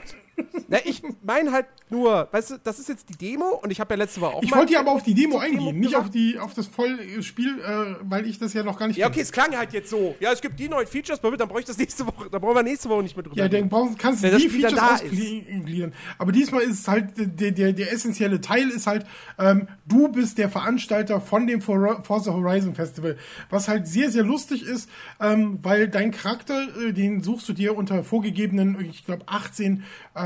Na, 0.68 0.78
ich 0.84 1.02
meine 1.22 1.52
halt 1.52 1.66
nur, 1.90 2.28
weißt 2.30 2.50
du, 2.50 2.54
das 2.62 2.78
ist 2.78 2.88
jetzt 2.88 3.08
die 3.08 3.16
Demo 3.16 3.58
und 3.62 3.70
ich 3.70 3.80
habe 3.80 3.94
ja 3.94 3.98
letzte 3.98 4.20
Woche 4.20 4.34
auch 4.36 4.42
Ich 4.42 4.54
wollte 4.54 4.72
ja 4.74 4.80
aber 4.80 4.92
auf 4.92 5.02
die 5.02 5.14
Demo 5.14 5.40
Demo 5.40 5.58
eingehen, 5.58 5.78
nicht 5.80 5.90
gesagt. 5.90 6.04
auf, 6.06 6.10
die, 6.10 6.38
auf 6.38 6.54
das 6.54 6.66
Vollspiel, 6.66 7.58
äh, 7.60 7.94
weil 8.02 8.26
ich 8.26 8.38
das 8.38 8.52
ja 8.54 8.62
noch 8.62 8.78
gar 8.78 8.88
nicht 8.88 8.96
Ja, 8.96 9.08
okay, 9.08 9.20
es 9.20 9.32
klang 9.32 9.56
halt 9.56 9.72
jetzt 9.72 9.90
so. 9.90 10.14
Ja, 10.20 10.32
es 10.32 10.40
gibt 10.40 10.58
die 10.60 10.68
neuen 10.68 10.86
Features, 10.86 11.20
dann 11.20 11.48
brauche 11.48 11.60
ich 11.60 11.66
das 11.66 11.78
nächste 11.78 12.06
Woche, 12.06 12.28
dann 12.30 12.40
brauchen 12.40 12.54
wir 12.56 12.62
nächste 12.62 12.88
Woche 12.88 13.02
nicht 13.02 13.16
mehr 13.16 13.22
drüber 13.22 13.36
Ja, 13.36 13.48
dann 13.48 13.70
kannst 13.96 14.22
du 14.24 14.36
die 14.36 14.48
Features 14.48 14.74
da 14.74 14.94
ausgliedern. 14.94 15.92
Aber 16.18 16.32
diesmal 16.32 16.62
ist 16.62 16.80
es 16.80 16.88
halt, 16.88 17.12
der, 17.16 17.50
der, 17.52 17.72
der 17.72 17.92
essentielle 17.92 18.40
Teil 18.40 18.68
ist 18.70 18.86
halt, 18.86 19.06
ähm, 19.38 19.68
du 19.86 20.08
bist 20.08 20.38
der 20.38 20.48
Veranstalter 20.50 21.20
von 21.20 21.46
dem 21.46 21.60
For- 21.60 22.02
Forza 22.04 22.32
Horizon 22.32 22.74
Festival. 22.74 23.16
Was 23.50 23.68
halt 23.68 23.86
sehr, 23.86 24.10
sehr 24.10 24.22
lustig 24.24 24.62
ist, 24.62 24.88
ähm, 25.20 25.58
weil 25.62 25.88
dein 25.88 26.10
Charakter, 26.10 26.68
äh, 26.80 26.92
den 26.92 27.22
suchst 27.22 27.48
du 27.48 27.52
dir 27.52 27.76
unter 27.76 28.04
vorgegebenen, 28.04 28.78
ich 28.90 29.04
glaube 29.06 29.24
18 29.26 29.82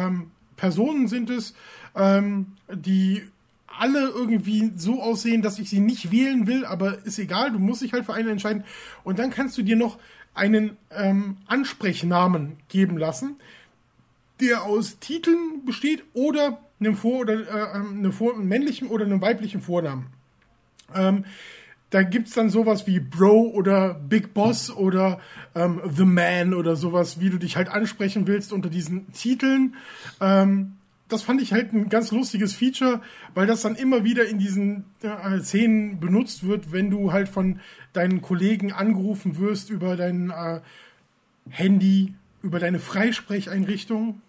ähm, 0.06 0.30
Personen 0.56 1.08
sind 1.08 1.30
es, 1.30 1.54
ähm, 1.94 2.52
die 2.72 3.22
alle 3.66 4.08
irgendwie 4.08 4.72
so 4.76 5.02
aussehen, 5.02 5.42
dass 5.42 5.58
ich 5.58 5.70
sie 5.70 5.80
nicht 5.80 6.10
wählen 6.10 6.46
will, 6.46 6.64
aber 6.64 7.04
ist 7.04 7.18
egal, 7.18 7.52
du 7.52 7.58
musst 7.58 7.82
dich 7.82 7.92
halt 7.92 8.04
für 8.04 8.14
einen 8.14 8.28
entscheiden. 8.28 8.64
Und 9.02 9.18
dann 9.18 9.30
kannst 9.30 9.56
du 9.56 9.62
dir 9.62 9.76
noch 9.76 9.98
einen 10.34 10.76
ähm, 10.90 11.38
Ansprechnamen 11.46 12.56
geben 12.68 12.98
lassen, 12.98 13.36
der 14.40 14.62
aus 14.62 14.98
Titeln 14.98 15.64
besteht 15.64 16.04
oder 16.14 16.60
einem 16.80 16.96
Vor- 16.96 17.20
oder 17.20 17.34
äh, 17.34 17.74
einem, 17.74 18.12
Vor 18.12 18.36
männlichen 18.36 18.88
oder 18.88 19.04
einem 19.04 19.20
weiblichen 19.20 19.62
Vornamen. 19.62 20.06
Ähm, 20.94 21.24
da 21.92 22.02
gibt's 22.02 22.32
dann 22.32 22.48
sowas 22.48 22.86
wie 22.86 23.00
Bro 23.00 23.50
oder 23.50 23.94
Big 23.94 24.32
Boss 24.32 24.74
oder 24.74 25.20
ähm, 25.54 25.80
The 25.94 26.06
Man 26.06 26.54
oder 26.54 26.74
sowas, 26.74 27.20
wie 27.20 27.28
du 27.28 27.36
dich 27.38 27.56
halt 27.56 27.68
ansprechen 27.68 28.26
willst 28.26 28.52
unter 28.52 28.70
diesen 28.70 29.12
Titeln. 29.12 29.76
Ähm, 30.18 30.72
das 31.08 31.22
fand 31.22 31.42
ich 31.42 31.52
halt 31.52 31.74
ein 31.74 31.90
ganz 31.90 32.10
lustiges 32.10 32.54
Feature, 32.54 33.02
weil 33.34 33.46
das 33.46 33.60
dann 33.60 33.76
immer 33.76 34.04
wieder 34.04 34.26
in 34.26 34.38
diesen 34.38 34.86
äh, 35.02 35.40
Szenen 35.40 36.00
benutzt 36.00 36.46
wird, 36.46 36.72
wenn 36.72 36.88
du 36.90 37.12
halt 37.12 37.28
von 37.28 37.60
deinen 37.92 38.22
Kollegen 38.22 38.72
angerufen 38.72 39.36
wirst 39.36 39.68
über 39.68 39.94
dein 39.94 40.30
äh, 40.30 40.60
Handy, 41.50 42.14
über 42.42 42.58
deine 42.58 42.78
Freisprecheinrichtung, 42.78 44.22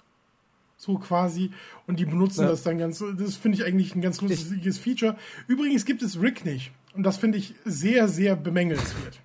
so 0.75 0.97
quasi, 0.97 1.51
und 1.87 1.97
die 1.99 2.05
benutzen 2.05 2.41
Ja. 2.41 2.49
das 2.49 2.63
dann 2.63 2.77
ganz, 2.77 3.01
das 3.17 3.37
finde 3.37 3.57
ich 3.57 3.63
eigentlich 3.65 3.95
ein 3.95 4.01
ganz 4.01 4.19
lustiges 4.19 4.77
Feature. 4.77 5.15
Übrigens 5.47 5.85
gibt 5.85 6.01
es 6.01 6.21
Rick 6.21 6.43
nicht, 6.43 6.71
und 6.93 7.03
das 7.03 7.17
finde 7.17 7.37
ich 7.37 7.55
sehr, 7.65 8.07
sehr 8.07 8.35
bemängelswert. 8.35 9.19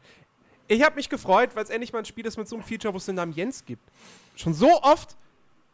Ich 0.69 0.82
habe 0.82 0.97
mich 0.97 1.09
gefreut, 1.09 1.51
weil 1.55 1.65
es 1.65 1.70
endlich 1.70 1.93
mal 1.93 2.01
ein 2.01 2.05
Spiel 2.05 2.27
ist 2.27 2.36
mit 2.36 2.47
so 2.47 2.57
einem 2.57 2.65
Feature, 2.65 2.93
wo 2.93 2.99
es 2.99 3.07
den 3.07 3.15
Namen 3.15 3.32
Jens 3.32 3.65
gibt. 3.65 3.82
Schon 4.36 4.55
so 4.55 4.82
oft 4.82 5.16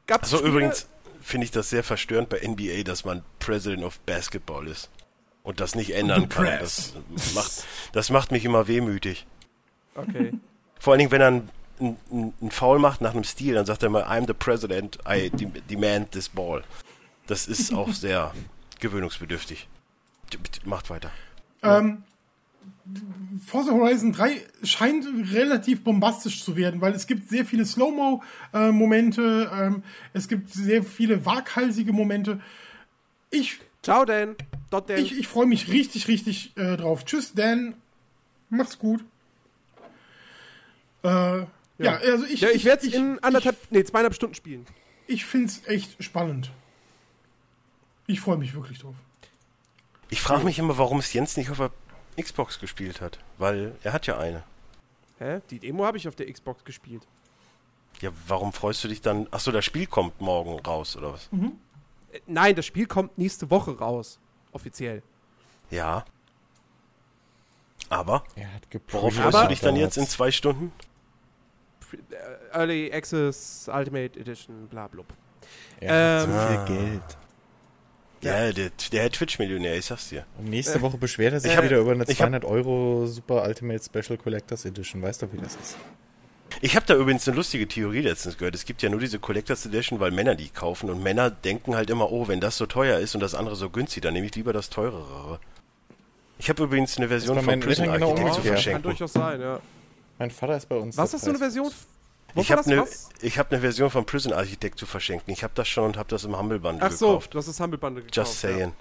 gab 0.07 0.23
es 0.23 0.33
Also 0.33 0.47
übrigens 0.47 0.89
finde 1.21 1.45
ich 1.47 1.51
das 1.51 1.71
sehr 1.71 1.83
verstörend 1.83 2.29
bei 2.29 2.41
NBA, 2.47 2.85
dass 2.85 3.05
man 3.05 3.25
President 3.39 3.83
of 3.83 3.99
Basketball 4.01 4.69
ist 4.69 4.91
und 5.43 5.61
das 5.61 5.75
nicht 5.75 5.95
ändern 5.95 6.29
kann. 6.29 6.47
Das 6.61 6.95
macht, 7.35 7.65
das 7.93 8.11
macht 8.11 8.31
mich 8.31 8.45
immer 8.45 8.69
wehmütig. 8.69 9.27
Okay. 9.95 10.33
Vor 10.79 10.93
allen 10.93 10.99
Dingen, 10.99 11.11
wenn 11.11 11.21
er 11.21 11.29
einen, 11.29 11.51
einen, 11.81 12.35
einen 12.41 12.51
Foul 12.51 12.79
macht 12.79 13.01
nach 13.01 13.15
einem 13.15 13.25
Stil, 13.25 13.55
dann 13.55 13.67
sagt 13.67 13.83
er 13.83 13.87
immer, 13.87 14.09
I'm 14.09 14.27
the 14.27 14.33
president, 14.33 14.99
I 15.09 15.31
de 15.31 15.49
demand 15.69 16.13
this 16.13 16.29
ball. 16.29 16.63
Das 17.27 17.47
ist 17.49 17.73
auch 17.73 17.93
sehr 17.93 18.33
gewöhnungsbedürftig. 18.81 19.69
Macht 20.65 20.91
weiter. 20.91 21.11
Ähm, 21.65 22.03
Forza 23.47 23.73
Horizon 23.73 24.13
3 24.13 24.43
scheint 24.63 25.07
relativ 25.33 25.83
bombastisch 25.83 26.45
zu 26.45 26.57
werden, 26.57 26.81
weil 26.81 26.93
es 26.95 27.07
gibt 27.07 27.29
sehr 27.29 27.45
viele 27.45 27.65
Slow-Mo-Momente, 27.65 29.51
ähm, 29.53 29.83
es 30.13 30.29
gibt 30.29 30.51
sehr 30.51 30.83
viele 30.83 31.25
waghalsige 31.27 31.93
Momente. 31.93 32.41
Ich, 33.31 33.59
Ciao, 33.83 34.05
Dan. 34.05 34.37
Dot 34.71 34.89
Dan. 34.89 34.99
ich, 34.99 35.19
ich 35.19 35.27
freue 35.27 35.47
mich 35.47 35.69
richtig, 35.69 36.09
richtig 36.09 36.57
äh, 36.57 36.77
drauf. 36.77 37.05
Tschüss, 37.05 37.35
Dan. 37.35 37.75
Mach's 38.51 38.79
gut. 38.79 39.05
Äh, 41.03 41.09
ja. 41.09 41.47
also 41.79 42.25
ich, 42.25 42.41
ja, 42.41 42.51
ich 42.51 42.65
werde 42.65 42.87
es 42.87 42.95
in 42.95 43.19
anderthalb, 43.21 43.57
nee, 43.71 43.85
zweieinhalb 43.85 44.15
Stunden 44.15 44.35
spielen. 44.35 44.65
Ich, 45.07 45.17
ich 45.17 45.25
finde 45.25 45.49
es 45.49 45.67
echt 45.67 46.03
spannend. 46.03 46.51
Ich 48.07 48.21
freue 48.21 48.39
mich 48.39 48.55
wirklich 48.55 48.79
drauf. 48.79 48.95
Ich 50.11 50.21
frage 50.21 50.45
mich 50.45 50.59
immer, 50.59 50.79
warum 50.79 50.99
es 50.99 51.13
Jens 51.13 51.37
nicht 51.37 51.51
auf 51.51 51.57
der 51.59 51.71
Xbox 52.23 52.61
gespielt 52.61 53.01
hat, 53.01 53.19
weil 53.39 53.75
er 53.83 53.93
hat 53.93 54.07
ja 54.07 54.19
eine. 54.19 54.43
Hä? 55.19 55.41
Die 55.51 55.59
Demo 55.59 55.85
habe 55.85 55.97
ich 55.97 56.07
auf 56.09 56.15
der 56.17 56.31
Xbox 56.33 56.65
gespielt. 56.65 57.03
Ja, 58.01 58.11
warum 58.27 58.53
freust 58.53 58.83
du 58.85 58.89
dich 58.89 59.01
dann? 59.01 59.27
Achso, 59.31 59.53
das 59.53 59.65
Spiel 59.65 59.87
kommt 59.87 60.21
morgen 60.21 60.59
raus, 60.61 60.97
oder 60.97 61.13
was? 61.13 61.29
Äh, 62.13 62.21
nein, 62.27 62.55
das 62.55 62.67
Spiel 62.67 62.87
kommt 62.87 63.17
nächste 63.19 63.51
Woche 63.51 63.79
raus. 63.79 64.19
Offiziell. 64.53 65.03
Ja. 65.71 66.05
Aber, 67.89 68.25
Er 68.35 68.53
hat 68.53 68.63
worauf 68.89 69.15
freust 69.15 69.43
du 69.45 69.49
dich 69.49 69.61
dann 69.61 69.77
jetzt 69.77 69.97
in 69.97 70.07
zwei 70.07 70.31
Stunden? 70.31 70.73
Äh, 72.11 72.57
Early 72.57 72.93
Access, 72.93 73.69
Ultimate 73.73 74.19
Edition, 74.19 74.67
bla 74.69 74.89
blub. 74.89 75.07
Er 75.81 76.23
hat 76.23 76.29
Ähm, 76.29 76.33
so 76.35 76.65
viel 76.67 76.77
Geld. 76.77 77.03
Ja, 78.25 78.53
der, 78.53 78.71
der 78.93 79.11
Twitch-Millionär, 79.11 79.77
ich 79.77 79.87
sag's 79.87 80.09
dir. 80.09 80.25
Und 80.39 80.49
nächste 80.51 80.81
Woche 80.81 80.97
beschwert 80.97 81.35
er 81.35 81.41
sich 81.41 81.51
ich 81.51 81.57
hab- 81.57 81.65
wieder 81.65 81.79
über 81.79 81.93
eine 81.93 82.05
ich 82.05 82.11
hab- 82.21 82.29
200 82.29 82.45
Euro 82.45 83.07
Super 83.07 83.45
Ultimate 83.47 83.83
Special 83.85 84.19
Collectors 84.19 84.65
Edition. 84.65 85.03
Weißt 85.03 85.23
du, 85.23 85.33
wie 85.33 85.39
das 85.39 85.55
ist? 85.57 85.77
Ich 86.61 86.77
habe 86.77 86.87
da 86.87 86.95
übrigens 86.95 87.27
eine 87.27 87.37
lustige 87.37 87.67
Theorie 87.67 88.03
letztens 88.03 88.39
gehört. 88.39 88.55
Es 88.55 88.65
gibt 88.65 88.81
ja 88.83 88.89
nur 88.89 89.01
diese 89.01 89.19
Collectors 89.19 89.67
Edition, 89.67 89.99
weil 90.01 90.11
Männer 90.13 90.35
die 90.35 90.49
kaufen 90.49 90.89
und 90.91 91.03
Männer 91.03 91.31
denken 91.31 91.75
halt 91.75 91.91
immer, 91.91 92.13
oh, 92.13 92.29
wenn 92.29 92.41
das 92.41 92.57
so 92.57 92.67
teuer 92.67 92.99
ist 92.99 93.15
und 93.15 93.21
das 93.21 93.35
andere 93.35 93.57
so 93.57 93.71
günstig, 93.71 94.03
dann 94.03 94.15
nehme 94.15 94.27
ich 94.27 94.35
lieber 94.35 94.53
das 94.53 94.71
teurere. 94.71 95.41
Ich 96.39 96.49
habe 96.49 96.63
übrigens 96.65 96.97
eine 96.97 97.09
Version 97.09 97.41
von 97.41 97.61
Prison 97.61 97.87
Eltern 97.87 98.01
genau 98.01 98.11
Architect 98.11 98.35
zu 98.35 98.41
umgekehrt. 98.41 98.45
Kann 98.45 98.53
verschenken. 98.55 98.83
durchaus 98.83 99.13
sein, 99.13 99.41
ja. 99.41 99.61
Mein 100.19 100.31
Vater 100.31 100.57
ist 100.57 100.69
bei 100.69 100.77
uns. 100.77 100.97
Was 100.97 101.13
ist 101.15 101.25
so 101.25 101.31
eine. 101.31 101.39
Version? 101.39 101.71
Ich 102.37 102.51
habe 102.53 102.63
eine 102.65 102.85
hab 103.37 103.51
ne 103.53 103.61
Version 103.61 103.91
von 103.91 104.05
Prison 104.07 104.33
Architect 104.33 104.79
zu 104.79 104.87
verschenken. 104.87 105.33
Ich 105.33 105.43
habe 105.45 105.53
das 105.55 105.69
schon 105.69 105.85
und 105.85 105.97
habe 105.97 106.09
das 106.09 106.25
im 106.25 106.37
Humble 106.39 106.59
Bundle 106.59 106.87
Ach 106.87 106.93
so, 106.93 107.09
gekauft. 107.09 107.35
du 107.35 107.39
hast 107.39 107.49
das 107.49 107.61
Humble 107.61 107.79
Bundle 107.79 108.03
gekauft. 108.03 108.17
Just 108.17 108.41
saying. 108.41 108.73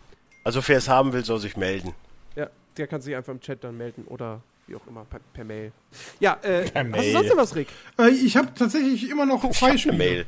Also 0.43 0.61
wer 0.67 0.77
es 0.77 0.89
haben 0.89 1.13
will, 1.13 1.23
soll 1.23 1.39
sich 1.39 1.55
melden. 1.55 1.93
Ja. 2.35 2.43
ja, 2.43 2.49
der 2.77 2.87
kann 2.87 3.01
sich 3.01 3.15
einfach 3.15 3.31
im 3.33 3.39
Chat 3.39 3.63
dann 3.63 3.77
melden 3.77 4.05
oder 4.05 4.41
wie 4.67 4.75
auch 4.75 4.87
immer, 4.87 5.05
per, 5.05 5.19
per 5.33 5.43
Mail. 5.43 5.71
Ja, 6.19 6.37
äh, 6.41 6.63
Per 6.69 6.83
hast 6.83 6.85
du 6.85 6.91
Mail. 6.91 7.11
sonst 7.13 7.29
noch 7.29 7.37
was, 7.37 7.55
Rick? 7.55 7.67
Äh, 7.99 8.09
ich 8.09 8.35
habe 8.37 8.53
tatsächlich 8.53 9.09
immer 9.09 9.25
noch 9.25 9.43
Ich 9.49 9.57
zwei 9.57 9.69
habe 9.69 9.77
Spiele. 9.77 9.93
eine 9.93 10.03
Mail. 10.03 10.25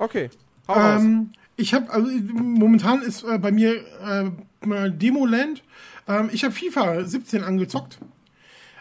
Okay, 0.00 0.30
hau 0.68 0.74
raus. 0.74 1.00
Ähm, 1.02 1.32
ich 1.56 1.74
habe, 1.74 1.90
also 1.92 2.08
momentan 2.08 3.02
ist 3.02 3.24
äh, 3.24 3.36
bei 3.38 3.50
mir 3.50 3.84
äh, 4.00 4.90
Demoland. 4.92 5.64
Ähm, 6.06 6.30
ich 6.32 6.44
habe 6.44 6.54
FIFA 6.54 7.04
17 7.04 7.42
angezockt. 7.42 7.98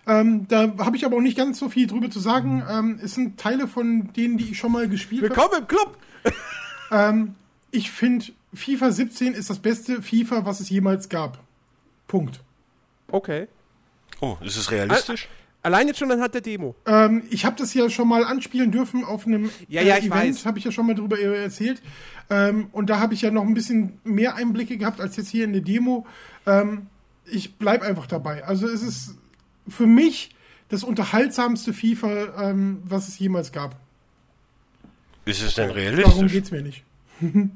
Ähm, 0.07 0.47
da 0.47 0.73
habe 0.79 0.95
ich 0.95 1.05
aber 1.05 1.17
auch 1.17 1.21
nicht 1.21 1.38
ganz 1.38 1.59
so 1.59 1.69
viel 1.69 1.85
drüber 1.85 2.09
zu 2.09 2.19
sagen. 2.19 2.63
Ähm, 2.69 2.99
es 3.03 3.13
sind 3.15 3.39
Teile 3.39 3.67
von 3.67 4.11
denen, 4.13 4.38
die 4.38 4.51
ich 4.51 4.57
schon 4.57 4.71
mal 4.71 4.88
gespielt 4.88 5.23
habe. 5.23 5.35
Willkommen 5.35 5.61
im 5.61 5.67
Club! 5.67 5.97
Ähm, 6.89 7.35
ich 7.69 7.91
finde, 7.91 8.27
FIFA 8.53 8.91
17 8.93 9.34
ist 9.34 9.49
das 9.49 9.59
beste 9.59 10.01
FIFA, 10.01 10.45
was 10.45 10.61
es 10.61 10.69
jemals 10.69 11.09
gab. 11.09 11.38
Punkt. 12.07 12.39
Okay. 13.11 13.49
Oh, 14.21 14.38
ist 14.39 14.55
es 14.55 14.71
realistisch? 14.71 15.27
Allein 15.63 15.88
jetzt 15.88 15.99
schon 15.99 16.09
anhand 16.09 16.34
der 16.34 16.39
Demo. 16.39 16.75
Ähm, 16.85 17.23
ich 17.29 17.43
habe 17.43 17.57
das 17.57 17.73
ja 17.73 17.89
schon 17.89 18.07
mal 18.07 18.23
anspielen 18.23 18.71
dürfen 18.71 19.03
auf 19.03 19.27
einem 19.27 19.49
Ja, 19.67 19.81
ja, 19.81 19.97
ich 19.97 20.05
Event, 20.05 20.35
weiß. 20.35 20.45
habe 20.45 20.59
ich 20.59 20.63
ja 20.63 20.71
schon 20.71 20.88
mal 20.88 20.95
drüber 20.95 21.19
äh, 21.19 21.43
erzählt. 21.43 21.81
Ähm, 22.29 22.69
und 22.71 22.89
da 22.89 23.01
habe 23.01 23.13
ich 23.13 23.21
ja 23.21 23.31
noch 23.31 23.43
ein 23.43 23.53
bisschen 23.53 23.99
mehr 24.05 24.35
Einblicke 24.35 24.77
gehabt 24.77 25.01
als 25.01 25.17
jetzt 25.17 25.27
hier 25.27 25.43
in 25.43 25.51
der 25.51 25.61
Demo. 25.61 26.05
Ähm, 26.45 26.88
ich 27.25 27.55
bleib 27.55 27.81
einfach 27.81 28.07
dabei. 28.07 28.45
Also 28.45 28.65
es 28.65 28.81
ist 28.81 29.15
für 29.69 29.88
mich 29.88 30.31
das 30.69 30.84
unterhaltsamste 30.84 31.73
FIFA, 31.73 32.49
ähm, 32.49 32.80
was 32.84 33.07
es 33.07 33.18
jemals 33.19 33.52
gab. 33.52 33.76
Ist 35.26 35.41
es 35.41 35.56
denn 35.56 35.68
Darum 35.69 35.81
realistisch? 35.81 36.31
geht's 36.31 36.52
mir 36.52 36.61
nicht. 36.61 36.84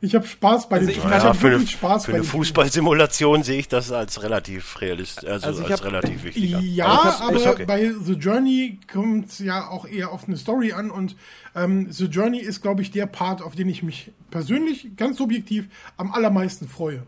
ich 0.00 0.14
habe 0.14 0.26
Spaß 0.26 0.68
bei 0.68 0.76
Also 0.76 0.86
dem 0.88 0.90
ich- 0.92 0.98
Spiel. 0.98 1.10
Ja, 1.10 1.16
Ich 1.18 1.24
habe 1.24 1.38
für 1.38 1.46
eine, 1.46 1.56
wirklich 1.56 1.70
Spaß 1.72 2.04
für 2.06 2.12
bei 2.12 2.18
eine. 2.18 2.24
Fußballsimulation 2.26 3.42
sehe 3.42 3.58
ich 3.58 3.68
das 3.68 3.90
als 3.90 4.22
relativ 4.22 4.80
realistisch, 4.80 5.28
also, 5.28 5.46
Also 5.46 5.62
ich 5.62 5.70
als 5.70 5.80
hab- 5.80 5.86
relativ 5.86 6.24
wichtig. 6.24 6.50
Ja, 6.74 7.08
ist- 7.08 7.20
aber 7.22 7.50
okay. 7.52 7.64
bei 7.64 7.92
The 7.92 8.12
Journey 8.14 8.78
kommt 8.92 9.30
es 9.30 9.38
ja 9.38 9.68
auch 9.68 9.86
eher 9.86 10.10
auf 10.12 10.26
eine 10.28 10.36
Story 10.36 10.72
an 10.72 10.90
und 10.90 11.16
ähm, 11.54 11.90
The 11.90 12.06
Journey 12.06 12.38
ist, 12.40 12.60
glaube 12.62 12.82
ich, 12.82 12.90
der 12.90 13.06
Part, 13.06 13.40
auf 13.42 13.54
den 13.54 13.68
ich 13.68 13.82
mich 13.82 14.10
persönlich 14.30 14.88
ganz 14.96 15.16
subjektiv 15.18 15.66
am 15.96 16.12
allermeisten 16.12 16.68
freue. 16.68 17.04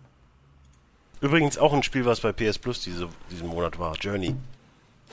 Übrigens 1.26 1.58
auch 1.58 1.72
ein 1.72 1.82
Spiel, 1.82 2.04
was 2.04 2.20
bei 2.20 2.30
PS 2.30 2.56
Plus 2.56 2.80
diese, 2.82 3.08
diesen 3.32 3.48
Monat 3.48 3.80
war, 3.80 3.96
Journey. 3.96 4.36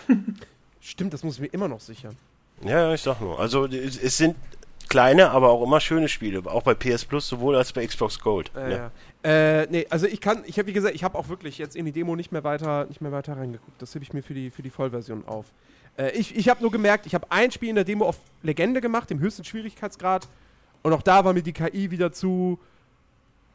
Stimmt, 0.80 1.12
das 1.12 1.24
muss 1.24 1.36
ich 1.36 1.42
mir 1.42 1.48
immer 1.48 1.68
noch 1.68 1.80
sichern. 1.80 2.16
Ja, 2.62 2.88
ja, 2.88 2.94
ich 2.94 3.02
sag 3.02 3.20
nur. 3.20 3.40
Also 3.40 3.66
es, 3.66 4.18
sind 4.18 4.36
kleine, 4.90 5.32
aber 5.32 5.50
auch 5.50 5.64
immer 5.64 5.80
schöne 5.80 6.08
Spiele, 6.08 6.44
auch 6.46 6.62
bei 6.62 6.76
PS 6.76 7.06
Plus 7.06 7.28
sowohl 7.28 7.56
als 7.56 7.74
bei 7.74 7.88
Xbox 7.88 8.20
Gold. 8.20 8.52
Äh, 8.56 8.72
ja. 8.72 8.92
ja. 9.24 9.62
Äh, 9.62 9.68
nee, 9.72 9.88
also 9.90 10.06
ich 10.06 10.22
kann, 10.22 10.44
ich 10.46 10.60
habe 10.60 10.68
wie 10.68 10.74
gesagt, 10.74 10.94
ich 10.94 11.04
habe 11.04 11.18
auch 11.18 11.30
wirklich 11.30 11.58
jetzt 11.58 11.76
in 11.76 11.86
die 11.86 11.92
Demo 11.92 12.16
nicht 12.16 12.32
mehr 12.32 12.44
weiter, 12.44 12.86
nicht 12.86 13.02
mehr 13.02 13.12
weiter 13.12 13.36
reingeguckt. 13.36 13.82
Das 13.82 13.96
hebe 13.96 14.04
ich 14.04 14.14
mir 14.14 14.22
für 14.22 14.36
die, 14.36 14.52
für 14.52 14.62
die 14.62 14.70
Vollversion 14.70 15.26
auf. 15.26 15.48
Äh, 15.98 16.12
ich 16.12 16.36
ich 16.36 16.48
habe 16.48 16.62
nur 16.62 16.72
gemerkt, 16.72 17.08
ich 17.08 17.16
habe 17.16 17.26
ein 17.32 17.50
Spiel 17.50 17.70
in 17.70 17.76
der 17.76 17.86
Demo 17.86 18.06
auf 18.06 18.20
Legende 18.44 18.82
gemacht, 18.82 19.10
im 19.10 19.20
höchsten 19.20 19.44
Schwierigkeitsgrad. 19.44 20.28
Und 20.84 20.94
auch 20.94 21.02
da 21.02 21.26
war 21.26 21.34
mir 21.34 21.42
die 21.42 21.54
KI 21.54 21.90
wieder 21.90 22.12
zu, 22.12 22.60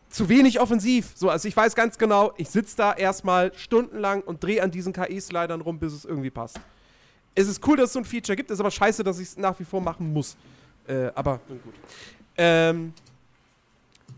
zu 0.08 0.28
wenig 0.28 0.60
offensiv. 0.60 1.12
So, 1.14 1.30
also 1.30 1.48
ich 1.48 1.56
weiß 1.56 1.74
ganz 1.74 1.98
genau, 1.98 2.32
ich 2.36 2.48
sitze 2.48 2.76
da 2.76 2.92
erstmal 2.92 3.52
stundenlang 3.54 4.22
und 4.22 4.42
drehe 4.42 4.62
an 4.62 4.70
diesen 4.70 4.92
KI-Slidern 4.92 5.60
rum, 5.60 5.78
bis 5.78 5.92
es 5.92 6.04
irgendwie 6.04 6.30
passt. 6.30 6.60
Es 7.34 7.46
ist 7.48 7.66
cool, 7.66 7.76
dass 7.76 7.86
es 7.86 7.92
so 7.92 8.00
ein 8.00 8.04
Feature 8.04 8.36
gibt, 8.36 8.50
ist 8.50 8.60
aber 8.60 8.70
scheiße, 8.70 9.04
dass 9.04 9.18
ich 9.18 9.28
es 9.28 9.36
nach 9.36 9.58
wie 9.60 9.64
vor 9.64 9.80
machen 9.80 10.12
muss. 10.12 10.36
Äh, 10.86 11.10
aber 11.14 11.40
nun 11.48 11.60
gut. 11.62 11.74
Ähm, 12.36 12.92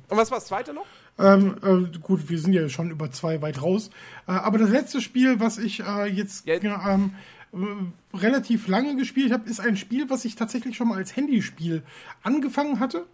und 0.09 0.17
was 0.17 0.31
war 0.31 0.39
das 0.39 0.47
zweite 0.47 0.73
noch? 0.73 0.87
Ähm, 1.19 1.57
äh, 1.63 1.99
gut, 1.99 2.29
wir 2.29 2.39
sind 2.39 2.53
ja 2.53 2.69
schon 2.69 2.91
über 2.91 3.11
zwei 3.11 3.43
weit 3.43 3.63
raus. 3.63 3.91
Äh, 4.27 4.33
aber 4.33 4.59
das 4.59 4.71
letzte 4.71 5.01
Spiel, 5.01 5.39
was 5.41 5.59
ich 5.59 5.81
äh, 5.81 6.07
jetzt 6.07 6.47
Ja. 6.47 6.57
ja, 6.57 6.95
ähm, 6.95 7.15
äh, 7.53 8.17
relativ 8.17 8.69
lange 8.69 8.97
gespielt 8.97 9.33
habe, 9.33 9.49
ist 9.49 9.61
ein 9.61 9.77
Spiel, 9.77 10.09
was 10.09 10.25
ich 10.25 10.37
tatsächlich 10.37 10.77
schon 10.77 10.89
mal 10.89 10.97
als 10.97 11.15
Handyspiel 11.17 11.83
angefangen 12.23 12.81
hatte. 12.81 13.07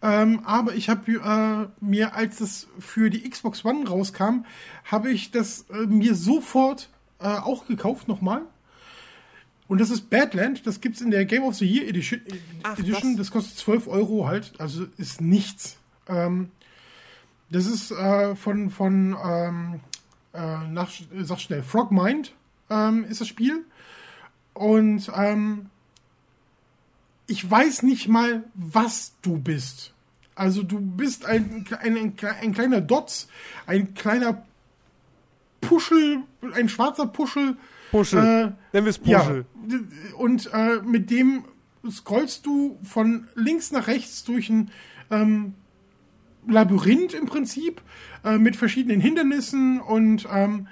Ähm, 0.00 0.40
aber 0.44 0.74
ich 0.74 0.88
habe 0.88 1.10
äh, 1.12 1.84
mir, 1.84 2.14
als 2.14 2.40
es 2.40 2.68
für 2.78 3.10
die 3.10 3.28
Xbox 3.28 3.64
One 3.64 3.88
rauskam, 3.88 4.44
habe 4.84 5.10
ich 5.10 5.30
das 5.32 5.66
äh, 5.70 5.86
mir 5.86 6.14
sofort 6.14 6.88
äh, 7.20 7.26
auch 7.26 7.66
gekauft 7.66 8.06
nochmal. 8.06 8.42
Und 9.66 9.80
das 9.80 9.90
ist 9.90 10.08
Badland. 10.08 10.66
Das 10.66 10.80
gibt's 10.80 11.00
in 11.00 11.10
der 11.10 11.24
Game 11.24 11.42
of 11.42 11.56
the 11.56 11.66
Year 11.66 11.88
Edition. 11.88 12.20
Ach, 12.62 12.78
Edition. 12.78 13.16
das- 13.16 13.30
kostet 13.30 13.58
12 13.58 13.88
Euro 13.88 14.26
halt. 14.26 14.52
Also 14.58 14.86
ist 14.96 15.20
nichts. 15.20 15.76
Ähm, 16.08 16.50
das 17.50 17.66
ist 17.66 17.90
äh, 17.90 18.34
von, 18.36 18.70
von 18.70 19.16
ähm, 19.22 19.80
äh, 20.32 20.68
nach, 20.68 20.90
sag 21.22 21.40
schnell, 21.40 21.62
Frogmind 21.62 22.34
ähm, 22.70 23.04
ist 23.04 23.20
das 23.20 23.28
Spiel. 23.28 23.64
Und 24.54 25.10
ähm, 25.14 25.70
ich 27.28 27.48
weiß 27.48 27.84
nicht 27.84 28.08
mal, 28.08 28.42
was 28.54 29.12
du 29.22 29.38
bist. 29.38 29.94
Also 30.34 30.62
du 30.64 30.80
bist 30.80 31.24
ein, 31.26 31.66
ein, 31.80 31.96
ein, 31.96 32.14
ein 32.40 32.52
kleiner 32.54 32.80
Dotz, 32.80 33.28
ein 33.66 33.94
kleiner 33.94 34.44
Puschel, 35.60 36.22
ein 36.54 36.68
schwarzer 36.68 37.06
Puschel. 37.06 37.56
Puschel. 37.90 38.18
Äh, 38.18 38.52
Nennen 38.72 38.86
wir 38.86 38.90
es 38.90 39.00
ja, 39.04 39.20
Puschel. 39.20 39.46
d- 39.66 40.12
und 40.16 40.50
äh, 40.52 40.80
mit 40.84 41.10
dem 41.10 41.44
scrollst 41.88 42.46
du 42.46 42.78
von 42.82 43.28
links 43.34 43.70
nach 43.72 43.86
rechts 43.88 44.24
durch 44.24 44.48
ein 44.48 44.70
ähm, 45.10 45.54
Labyrinth 46.46 47.14
im 47.14 47.26
Prinzip 47.26 47.82
äh, 48.24 48.38
mit 48.38 48.56
verschiedenen 48.56 49.00
Hindernissen 49.00 49.80
und 49.80 50.26
ähm, 50.32 50.68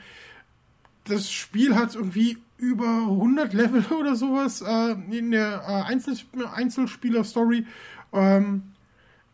das 1.04 1.30
Spiel 1.30 1.74
hat 1.74 1.94
irgendwie 1.94 2.38
über 2.58 2.86
100 2.86 3.52
Level 3.52 3.84
oder 3.98 4.16
sowas 4.16 4.62
äh, 4.62 4.96
in 5.10 5.30
der 5.30 5.62
äh, 5.66 5.90
Einzel 5.90 6.16
Einzelspieler-Story. 6.54 7.66
Ähm, 8.12 8.62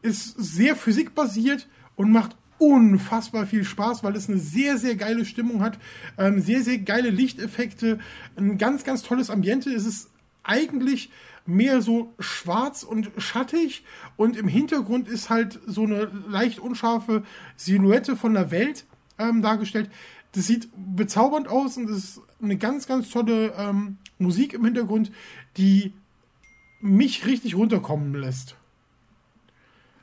ist 0.02 0.34
sehr 0.36 0.74
physikbasiert 0.74 1.68
und 1.94 2.10
macht 2.10 2.36
unfassbar 2.58 3.46
viel 3.46 3.64
Spaß, 3.64 4.04
weil 4.04 4.14
es 4.14 4.28
eine 4.28 4.38
sehr, 4.38 4.78
sehr 4.78 4.94
geile 4.94 5.24
Stimmung 5.24 5.62
hat, 5.62 5.78
ähm, 6.18 6.40
sehr, 6.40 6.62
sehr 6.62 6.78
geile 6.78 7.10
Lichteffekte, 7.10 7.98
ein 8.36 8.58
ganz, 8.58 8.84
ganz 8.84 9.02
tolles 9.02 9.30
Ambiente. 9.30 9.70
Es 9.70 9.86
ist 9.86 10.10
eigentlich 10.42 11.10
mehr 11.44 11.82
so 11.82 12.14
schwarz 12.20 12.84
und 12.84 13.10
schattig 13.18 13.84
und 14.16 14.36
im 14.36 14.46
Hintergrund 14.46 15.08
ist 15.08 15.28
halt 15.28 15.58
so 15.66 15.82
eine 15.82 16.08
leicht 16.28 16.60
unscharfe 16.60 17.24
Silhouette 17.56 18.16
von 18.16 18.34
der 18.34 18.52
Welt 18.52 18.84
ähm, 19.18 19.42
dargestellt. 19.42 19.90
Das 20.32 20.46
sieht 20.46 20.68
bezaubernd 20.76 21.48
aus 21.48 21.76
und 21.76 21.90
es 21.90 21.98
ist 21.98 22.20
eine 22.40 22.56
ganz, 22.56 22.86
ganz 22.86 23.10
tolle 23.10 23.52
ähm, 23.58 23.98
Musik 24.18 24.54
im 24.54 24.64
Hintergrund, 24.64 25.12
die 25.56 25.92
mich 26.80 27.26
richtig 27.26 27.54
runterkommen 27.54 28.14
lässt. 28.14 28.56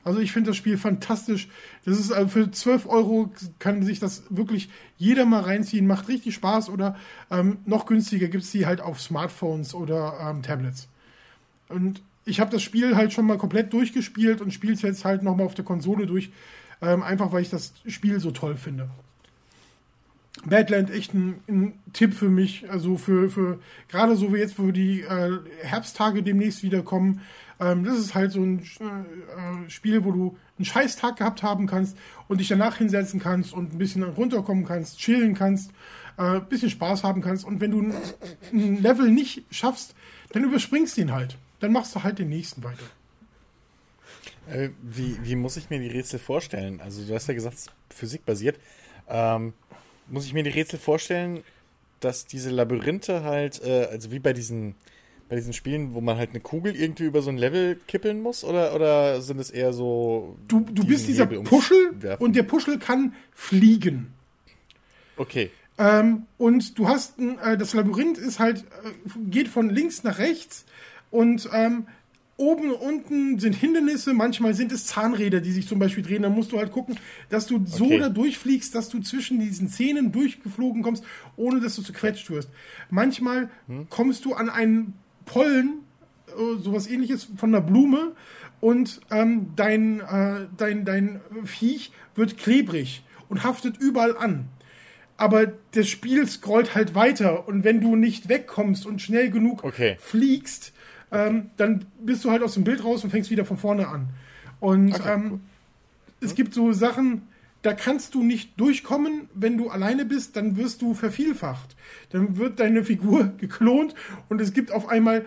Also 0.02 0.20
ich 0.20 0.32
finde 0.32 0.50
das 0.50 0.56
Spiel 0.56 0.78
fantastisch. 0.78 1.48
Das 1.84 1.98
ist 1.98 2.10
also 2.10 2.28
für 2.28 2.50
12 2.50 2.86
Euro 2.86 3.30
kann 3.58 3.82
sich 3.82 4.00
das 4.00 4.22
wirklich 4.30 4.70
jeder 4.96 5.26
mal 5.26 5.42
reinziehen. 5.42 5.86
Macht 5.86 6.08
richtig 6.08 6.34
Spaß 6.34 6.70
oder 6.70 6.96
ähm, 7.30 7.58
noch 7.66 7.86
günstiger 7.86 8.28
gibt 8.28 8.44
es 8.44 8.50
die 8.50 8.66
halt 8.66 8.80
auf 8.80 9.00
Smartphones 9.00 9.74
oder 9.74 10.18
ähm, 10.22 10.42
Tablets. 10.42 10.88
Und 11.68 12.02
ich 12.24 12.40
habe 12.40 12.50
das 12.50 12.62
Spiel 12.62 12.96
halt 12.96 13.12
schon 13.12 13.26
mal 13.26 13.38
komplett 13.38 13.72
durchgespielt 13.72 14.40
und 14.40 14.54
spiele 14.54 14.72
es 14.72 14.82
jetzt 14.82 15.04
halt 15.04 15.22
nochmal 15.22 15.46
auf 15.46 15.54
der 15.54 15.64
Konsole 15.64 16.06
durch. 16.06 16.30
Ähm, 16.80 17.02
einfach 17.02 17.30
weil 17.30 17.42
ich 17.42 17.50
das 17.50 17.74
Spiel 17.86 18.20
so 18.20 18.30
toll 18.30 18.56
finde. 18.56 18.88
Badland 20.46 20.90
echt 20.90 21.12
ein, 21.14 21.40
ein 21.48 21.78
Tipp 21.92 22.14
für 22.14 22.28
mich, 22.28 22.70
also 22.70 22.96
für, 22.96 23.30
für 23.30 23.58
gerade 23.88 24.16
so 24.16 24.32
wie 24.32 24.38
jetzt, 24.38 24.58
wo 24.58 24.70
die 24.70 25.02
äh, 25.02 25.38
Herbsttage 25.62 26.22
demnächst 26.22 26.62
wiederkommen. 26.62 27.20
Ähm, 27.60 27.84
das 27.84 27.98
ist 27.98 28.14
halt 28.14 28.32
so 28.32 28.42
ein 28.42 28.60
äh, 28.60 29.70
Spiel, 29.70 30.04
wo 30.04 30.12
du 30.12 30.38
einen 30.56 30.64
Scheißtag 30.64 31.16
gehabt 31.16 31.42
haben 31.42 31.66
kannst 31.66 31.96
und 32.28 32.40
dich 32.40 32.48
danach 32.48 32.76
hinsetzen 32.76 33.20
kannst 33.20 33.52
und 33.52 33.74
ein 33.74 33.78
bisschen 33.78 34.02
runterkommen 34.02 34.64
kannst, 34.64 34.98
chillen 34.98 35.34
kannst, 35.34 35.72
äh, 36.16 36.22
ein 36.22 36.48
bisschen 36.48 36.70
Spaß 36.70 37.04
haben 37.04 37.20
kannst. 37.20 37.44
Und 37.44 37.60
wenn 37.60 37.72
du 37.72 37.82
ein, 37.82 37.94
ein 38.52 38.82
Level 38.82 39.10
nicht 39.10 39.44
schaffst, 39.50 39.94
dann 40.32 40.44
überspringst 40.44 40.96
du 40.96 41.02
ihn 41.02 41.12
halt. 41.12 41.36
Dann 41.60 41.72
machst 41.72 41.94
du 41.94 42.02
halt 42.02 42.18
den 42.18 42.30
nächsten 42.30 42.64
weiter. 42.64 42.84
Äh, 44.48 44.70
wie, 44.82 45.18
wie 45.22 45.36
muss 45.36 45.58
ich 45.58 45.68
mir 45.68 45.78
die 45.78 45.88
Rätsel 45.88 46.18
vorstellen? 46.18 46.80
Also 46.80 47.04
du 47.04 47.14
hast 47.14 47.26
ja 47.28 47.34
gesagt, 47.34 47.56
es 47.56 47.62
ist 47.62 47.72
physikbasiert. 47.90 48.58
Ähm, 49.08 49.52
muss 50.10 50.26
ich 50.26 50.34
mir 50.34 50.42
die 50.42 50.50
Rätsel 50.50 50.78
vorstellen, 50.78 51.42
dass 52.00 52.26
diese 52.26 52.50
Labyrinthe 52.50 53.22
halt, 53.22 53.62
äh, 53.64 53.86
also 53.90 54.10
wie 54.10 54.18
bei 54.18 54.32
diesen, 54.32 54.74
bei 55.28 55.36
diesen 55.36 55.52
Spielen, 55.52 55.94
wo 55.94 56.00
man 56.00 56.16
halt 56.16 56.30
eine 56.30 56.40
Kugel 56.40 56.74
irgendwie 56.74 57.04
über 57.04 57.22
so 57.22 57.30
ein 57.30 57.38
Level 57.38 57.78
kippeln 57.86 58.20
muss? 58.20 58.42
Oder, 58.42 58.74
oder 58.74 59.20
sind 59.22 59.38
es 59.38 59.50
eher 59.50 59.72
so. 59.72 60.36
Du, 60.48 60.60
du 60.60 60.84
bist 60.84 61.06
dieser 61.06 61.24
Hebel 61.24 61.42
Puschel 61.42 61.90
umwerfen? 61.90 62.24
und 62.24 62.36
der 62.36 62.42
Puschel 62.42 62.78
kann 62.78 63.14
fliegen. 63.32 64.12
Okay. 65.16 65.50
Ähm, 65.78 66.26
und 66.36 66.78
du 66.78 66.88
hast 66.88 67.18
ein, 67.18 67.38
äh, 67.38 67.56
das 67.56 67.74
Labyrinth 67.74 68.18
ist 68.18 68.38
halt, 68.38 68.60
äh, 68.60 68.90
geht 69.30 69.48
von 69.48 69.70
links 69.70 70.02
nach 70.02 70.18
rechts 70.18 70.64
und 71.10 71.48
ähm, 71.54 71.86
oben 72.40 72.70
und 72.72 72.80
unten 72.80 73.38
sind 73.38 73.54
Hindernisse, 73.54 74.14
manchmal 74.14 74.54
sind 74.54 74.72
es 74.72 74.86
Zahnräder, 74.86 75.40
die 75.40 75.52
sich 75.52 75.68
zum 75.68 75.78
Beispiel 75.78 76.02
drehen. 76.02 76.22
Dann 76.22 76.34
musst 76.34 76.50
du 76.52 76.58
halt 76.58 76.72
gucken, 76.72 76.96
dass 77.28 77.46
du 77.46 77.64
so 77.66 77.84
Okay. 77.84 77.98
da 77.98 78.08
durchfliegst, 78.08 78.74
dass 78.74 78.88
du 78.88 79.00
zwischen 79.00 79.38
diesen 79.38 79.68
Zähnen 79.68 80.10
durchgeflogen 80.10 80.82
kommst, 80.82 81.04
ohne 81.36 81.60
dass 81.60 81.76
du 81.76 81.82
zerquetscht 81.82 82.30
wirst. 82.30 82.48
Manchmal 82.88 83.50
kommst 83.90 84.24
du 84.24 84.34
an 84.34 84.48
einen 84.50 84.94
Pollen, 85.26 85.80
äh, 86.28 86.60
sowas 86.60 86.88
ähnliches 86.88 87.28
von 87.36 87.54
einer 87.54 87.60
Blume 87.64 88.12
und 88.60 89.00
ähm, 89.10 89.52
dein, 89.54 90.00
äh, 90.00 90.46
dein, 90.56 90.84
dein 90.84 91.20
Viech 91.44 91.92
wird 92.16 92.36
klebrig 92.38 93.02
und 93.28 93.44
haftet 93.44 93.76
überall 93.78 94.16
an 94.16 94.48
aber 95.16 95.52
das 95.72 95.86
Spiel 95.86 96.26
scrollt 96.26 96.74
halt 96.74 96.94
weiter 96.94 97.46
und 97.46 97.62
wenn 97.62 97.82
du 97.82 97.94
nicht 97.94 98.30
wegkommst 98.30 98.86
und 98.86 99.02
schnell 99.02 99.30
genug 99.30 99.62
Okay. 99.62 99.98
fliegst, 100.00 100.72
ähm, 101.12 101.50
dann 101.56 101.84
bist 102.00 102.24
du 102.24 102.30
halt 102.30 102.42
aus 102.42 102.54
dem 102.54 102.64
Bild 102.64 102.84
raus 102.84 103.04
und 103.04 103.10
fängst 103.10 103.30
wieder 103.30 103.44
von 103.44 103.56
vorne 103.56 103.88
an. 103.88 104.08
Und 104.60 104.94
Okay, 104.94 105.12
ähm, 105.12 105.40
es 106.20 106.34
gibt 106.34 106.54
so 106.54 106.72
Sachen, 106.72 107.22
da 107.62 107.72
kannst 107.74 108.14
du 108.14 108.22
nicht 108.22 108.58
durchkommen, 108.58 109.28
wenn 109.34 109.58
du 109.58 109.68
alleine 109.70 110.04
bist, 110.04 110.36
dann 110.36 110.56
wirst 110.56 110.82
du 110.82 110.94
vervielfacht. 110.94 111.76
Dann 112.10 112.36
wird 112.36 112.60
deine 112.60 112.84
Figur 112.84 113.32
geklont 113.38 113.94
und 114.28 114.40
es 114.40 114.52
gibt 114.52 114.72
auf 114.72 114.88
einmal 114.88 115.24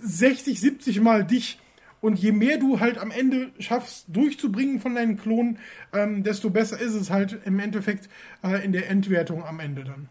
60, 0.00 0.60
70 0.60 1.00
Mal 1.00 1.24
dich. 1.24 1.58
Und 2.02 2.18
je 2.18 2.32
mehr 2.32 2.56
du 2.56 2.80
halt 2.80 2.96
am 2.96 3.10
Ende 3.10 3.50
schaffst, 3.58 4.06
durchzubringen 4.08 4.80
von 4.80 4.94
deinen 4.94 5.18
Klonen, 5.18 5.58
ähm, 5.92 6.22
desto 6.22 6.48
besser 6.48 6.80
ist 6.80 6.94
es 6.94 7.10
halt 7.10 7.38
im 7.44 7.58
Endeffekt 7.58 8.08
äh, 8.42 8.64
in 8.64 8.72
der 8.72 8.88
Endwertung 8.88 9.44
am 9.44 9.60
Ende 9.60 9.84
dann. 9.84 10.08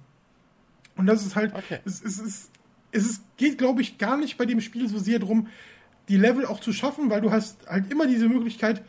Und 0.95 1.07
das 1.07 1.25
ist 1.25 1.35
halt, 1.35 1.53
Okay. 1.55 1.79
es, 1.85 2.03
es, 2.03 2.19
es, 2.19 2.51
es 2.91 3.21
geht, 3.37 3.57
glaube 3.57 3.81
ich, 3.81 3.97
gar 3.97 4.17
nicht 4.17 4.37
bei 4.37 4.45
dem 4.45 4.61
Spiel 4.61 4.87
so 4.89 4.97
sehr 4.99 5.19
darum, 5.19 5.47
die 6.07 6.17
Level 6.17 6.45
auch 6.45 6.59
zu 6.59 6.73
schaffen, 6.73 7.09
weil 7.09 7.21
du 7.21 7.31
hast 7.31 7.67
halt 7.67 7.91
immer 7.91 8.07
diese 8.07 8.27
Möglichkeit, 8.27 8.81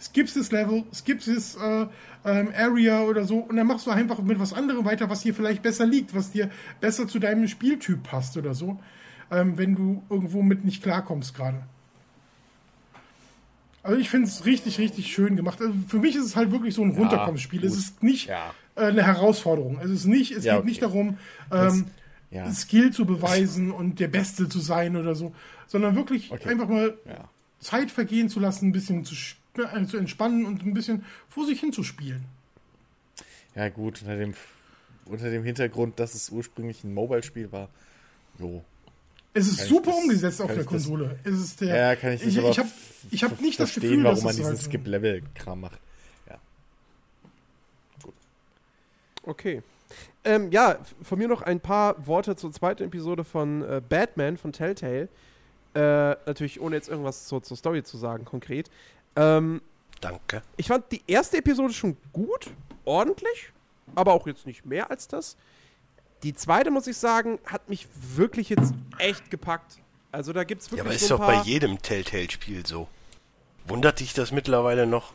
skippst 0.00 0.36
das 0.36 0.50
Level, 0.50 0.84
skippst 0.92 1.28
das 1.28 1.56
äh, 1.56 1.86
ähm, 2.24 2.52
Area 2.56 3.02
oder 3.02 3.24
so 3.24 3.38
und 3.38 3.56
dann 3.56 3.66
machst 3.66 3.86
du 3.86 3.90
einfach 3.90 4.20
mit 4.20 4.40
was 4.40 4.52
anderem 4.52 4.84
weiter, 4.84 5.08
was 5.10 5.20
dir 5.22 5.34
vielleicht 5.34 5.62
besser 5.62 5.86
liegt, 5.86 6.14
was 6.14 6.30
dir 6.32 6.50
besser 6.80 7.06
zu 7.06 7.18
deinem 7.18 7.46
Spieltyp 7.46 8.02
passt 8.02 8.36
oder 8.36 8.54
so, 8.54 8.80
ähm, 9.30 9.58
wenn 9.58 9.74
du 9.76 10.02
irgendwo 10.10 10.42
mit 10.42 10.64
nicht 10.64 10.82
klarkommst 10.82 11.34
gerade. 11.34 11.62
Also 13.84 13.98
ich 13.98 14.10
finde 14.10 14.28
es 14.28 14.44
richtig, 14.46 14.78
richtig 14.78 15.12
schön 15.12 15.34
gemacht. 15.36 15.60
Also 15.60 15.74
für 15.88 15.98
mich 15.98 16.14
ist 16.14 16.24
es 16.24 16.36
halt 16.36 16.52
wirklich 16.52 16.74
so 16.74 16.82
ein 16.82 16.90
Runterkommensspiel. 16.92 17.64
Es 17.64 17.76
ist 17.76 18.02
nicht 18.02 18.28
Ja. 18.28 18.54
äh, 18.76 18.82
eine 18.86 19.02
Herausforderung. 19.04 19.80
Es 19.82 19.90
ist 19.90 20.04
nicht, 20.06 20.30
es 20.32 20.44
Ja, 20.44 20.52
geht 20.54 20.60
okay. 20.60 20.68
nicht 20.68 20.82
darum, 20.82 21.18
ähm, 21.50 21.86
Ja. 22.32 22.50
Skill 22.52 22.92
zu 22.92 23.04
beweisen 23.06 23.70
und 23.78 24.00
der 24.00 24.08
Beste 24.08 24.48
zu 24.48 24.58
sein 24.58 24.96
oder 24.96 25.14
so, 25.14 25.34
sondern 25.66 25.94
wirklich 25.94 26.32
Okay. 26.32 26.48
einfach 26.48 26.68
mal 26.68 26.98
Ja. 27.06 27.28
Zeit 27.60 27.90
vergehen 27.92 28.28
zu 28.28 28.40
lassen, 28.40 28.68
ein 28.68 28.72
bisschen 28.72 29.04
zu, 29.04 29.14
äh, 29.58 29.86
zu 29.86 29.96
entspannen 29.98 30.46
und 30.46 30.64
ein 30.66 30.74
bisschen 30.74 31.04
vor 31.28 31.46
sich 31.46 31.60
hin 31.60 31.72
zu 31.72 31.84
spielen. 31.84 32.24
Ja, 33.54 33.68
gut, 33.68 34.00
unter 34.02 34.16
dem, 34.16 34.34
unter 35.04 35.30
dem 35.30 35.44
Hintergrund, 35.44 36.00
dass 36.00 36.14
es 36.14 36.30
ursprünglich 36.30 36.82
ein 36.84 36.94
Mobile-Spiel 36.94 37.52
war. 37.52 37.68
Jo. 38.38 38.64
Es 39.34 39.46
ist 39.46 39.58
Kann 39.60 39.68
super 39.68 39.90
das- 39.92 40.00
umgesetzt 40.02 40.40
auf 40.40 40.46
der 40.48 40.56
ich 40.56 40.62
das- 40.62 40.68
Konsole. 40.70 41.18
Es 41.24 41.34
ist 41.38 41.60
der, 41.60 41.76
Ja, 41.76 41.96
kann 41.96 42.12
ich 42.12 42.24
nicht, 42.24 42.36
ich, 42.38 42.44
ich 42.44 42.58
habe 42.58 42.68
ich 43.10 43.24
hab 43.24 43.40
nicht 43.40 43.60
das 43.60 43.74
Gefühl, 43.74 44.02
warum 44.04 44.14
dass 44.16 44.24
man 44.24 44.30
es 44.30 44.36
diesen 44.38 44.56
Skip-Level-Kram 44.58 45.60
macht. 45.60 45.80
Ja. 46.28 46.38
Okay. 49.24 49.62
Ähm, 50.24 50.52
ja, 50.52 50.78
von 51.02 51.18
mir 51.18 51.28
noch 51.28 51.42
ein 51.42 51.60
paar 51.60 52.06
Worte 52.06 52.36
zur 52.36 52.52
zweiten 52.52 52.84
Episode 52.84 53.24
von 53.24 53.62
äh, 53.62 53.82
Batman 53.86 54.36
von 54.36 54.52
Telltale. 54.52 55.08
Äh, 55.74 55.80
natürlich 56.26 56.60
ohne 56.60 56.76
jetzt 56.76 56.88
irgendwas 56.88 57.26
zur, 57.26 57.42
zur 57.42 57.56
Story 57.56 57.82
zu 57.82 57.96
sagen, 57.96 58.24
konkret. 58.24 58.70
Ähm, 59.16 59.62
Danke. 60.00 60.42
ich 60.56 60.68
fand 60.68 60.90
die 60.92 61.02
erste 61.06 61.38
Episode 61.38 61.72
schon 61.72 61.96
gut, 62.12 62.50
ordentlich, 62.84 63.52
aber 63.94 64.12
auch 64.12 64.26
jetzt 64.26 64.46
nicht 64.46 64.66
mehr 64.66 64.90
als 64.90 65.08
das. 65.08 65.36
Die 66.22 66.34
zweite, 66.34 66.70
muss 66.70 66.86
ich 66.86 66.96
sagen, 66.96 67.38
hat 67.46 67.68
mich 67.68 67.88
wirklich 68.14 68.48
jetzt 68.48 68.74
echt 68.98 69.30
gepackt. 69.30 69.78
Also 70.12 70.32
da 70.32 70.44
gibt 70.44 70.62
es 70.62 70.68
Ja, 70.68 70.72
wirklich 70.72 70.86
aber 70.86 70.94
ist 70.94 71.08
so 71.08 71.16
doch 71.16 71.26
bei 71.26 71.40
jedem 71.42 71.80
Telltale-Spiel 71.80 72.66
so. 72.66 72.86
Wundert 73.66 74.00
dich 74.00 74.12
das 74.12 74.30
mittlerweile 74.30 74.86
noch? 74.86 75.12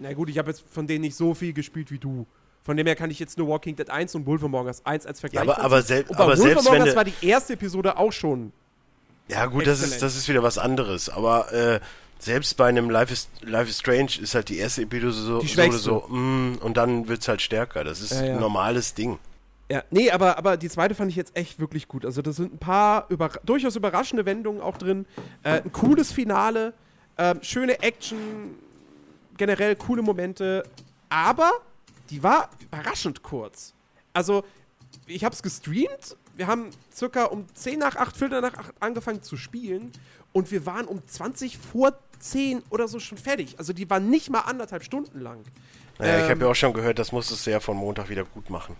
Na 0.00 0.12
gut, 0.12 0.28
ich 0.28 0.38
habe 0.38 0.50
jetzt 0.50 0.64
von 0.70 0.86
denen 0.86 1.02
nicht 1.02 1.16
so 1.16 1.34
viel 1.34 1.52
gespielt 1.52 1.90
wie 1.90 1.98
du. 1.98 2.26
Von 2.62 2.76
dem 2.76 2.86
her 2.86 2.96
kann 2.96 3.10
ich 3.10 3.18
jetzt 3.18 3.38
nur 3.38 3.48
Walking 3.48 3.76
Dead 3.76 3.88
1 3.88 4.14
und 4.14 4.26
Wolf 4.26 4.42
Among 4.44 4.66
Us 4.66 4.84
1 4.84 5.06
als 5.06 5.20
Vergleich 5.20 5.42
aber- 5.42 5.54
dazu- 5.54 5.64
aber 5.64 5.82
sel- 5.82 6.02
und 6.08 6.16
bei 6.18 6.24
aber 6.24 6.36
selbst 6.36 6.70
wenn 6.70 6.96
war 6.96 7.04
die 7.04 7.14
erste 7.26 7.54
Episode 7.54 7.96
auch 7.96 8.12
schon 8.12 8.52
Ja, 9.28 9.46
gut, 9.46 9.66
das 9.66 9.80
ist, 9.82 10.02
das 10.02 10.16
ist 10.16 10.28
wieder 10.28 10.42
was 10.42 10.58
anderes. 10.58 11.08
Aber 11.08 11.52
äh, 11.52 11.80
selbst 12.18 12.56
bei 12.56 12.66
einem 12.68 12.90
Life 12.90 13.12
is, 13.12 13.28
Life 13.42 13.70
is 13.70 13.78
Strange 13.78 14.10
ist 14.20 14.34
halt 14.34 14.48
die 14.48 14.58
erste 14.58 14.82
Episode 14.82 15.12
so, 15.12 15.38
Die 15.40 15.70
so, 15.72 16.00
mm, 16.08 16.58
und 16.62 16.76
dann 16.76 17.08
wird's 17.08 17.28
halt 17.28 17.40
stärker. 17.42 17.84
Das 17.84 18.00
ist 18.00 18.12
Ja, 18.12 18.24
ja. 18.24 18.32
ein 18.34 18.40
normales 18.40 18.94
Ding. 18.94 19.18
Ja, 19.70 19.82
nee, 19.90 20.10
aber, 20.10 20.38
aber 20.38 20.56
die 20.56 20.70
zweite 20.70 20.94
fand 20.94 21.10
ich 21.10 21.16
jetzt 21.16 21.36
echt 21.36 21.60
wirklich 21.60 21.88
gut. 21.88 22.06
Also 22.06 22.22
da 22.22 22.32
sind 22.32 22.54
ein 22.54 22.58
paar 22.58 23.04
über, 23.10 23.30
durchaus 23.44 23.76
überraschende 23.76 24.24
Wendungen 24.24 24.62
auch 24.62 24.78
drin. 24.78 25.04
Äh, 25.42 25.60
ein 25.62 25.72
cooles 25.72 26.10
Finale, 26.10 26.72
ähm, 27.18 27.38
schöne 27.42 27.82
Action, 27.82 28.16
generell 29.36 29.76
coole 29.76 30.00
Momente. 30.02 30.64
Aber 31.10 31.50
die 32.10 32.22
war 32.22 32.50
überraschend 32.60 33.22
kurz. 33.22 33.74
Also, 34.12 34.44
ich 35.06 35.24
habe 35.24 35.34
es 35.34 35.42
gestreamt. 35.42 36.16
Wir 36.36 36.46
haben 36.46 36.70
circa 36.94 37.24
um 37.24 37.46
10 37.54 37.78
nach 37.78 37.96
8, 37.96 38.16
Viertel 38.16 38.40
nach 38.40 38.54
8 38.54 38.72
angefangen 38.80 39.22
zu 39.22 39.36
spielen. 39.36 39.92
Und 40.32 40.50
wir 40.50 40.66
waren 40.66 40.86
um 40.86 41.06
20 41.06 41.58
vor 41.58 41.92
10 42.20 42.62
oder 42.70 42.86
so 42.88 43.00
schon 43.00 43.18
fertig. 43.18 43.56
Also 43.58 43.72
die 43.72 43.88
war 43.90 43.98
nicht 44.00 44.30
mal 44.30 44.40
anderthalb 44.40 44.84
Stunden 44.84 45.20
lang. 45.20 45.42
Naja, 45.98 46.18
ich 46.18 46.24
Ähm, 46.24 46.30
habe 46.30 46.40
ja 46.44 46.50
auch 46.50 46.54
schon 46.54 46.72
gehört, 46.72 46.98
das 46.98 47.12
musstest 47.12 47.46
du 47.46 47.50
ja 47.50 47.60
von 47.60 47.76
Montag 47.76 48.08
wieder 48.08 48.24
gut 48.24 48.50
machen. 48.50 48.76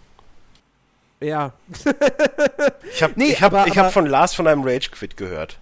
Ja, 1.20 1.52
Ich 2.92 3.02
habe 3.02 3.14
Nee, 3.16 3.32
ich 3.32 3.42
hab, 3.42 3.52
aber- 3.52 3.66
ich 3.66 3.76
hab 3.76 3.92
von 3.92 4.06
Lars 4.06 4.34
von 4.34 4.46
einem 4.46 4.62
Rage 4.62 4.90
Quit 4.90 5.16
gehört. 5.16 5.59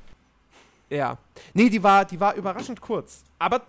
Ja. 0.90 1.18
Nee, 1.54 1.68
die 1.70 1.82
war, 1.82 2.04
die 2.04 2.20
war 2.20 2.34
überraschend 2.34 2.80
kurz. 2.80 3.22
Aber 3.38 3.62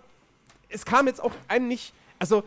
es 0.68 0.84
kam 0.84 1.06
jetzt 1.06 1.20
auch 1.22 1.32
einem 1.48 1.68
nicht. 1.68 1.92
Also, 2.18 2.44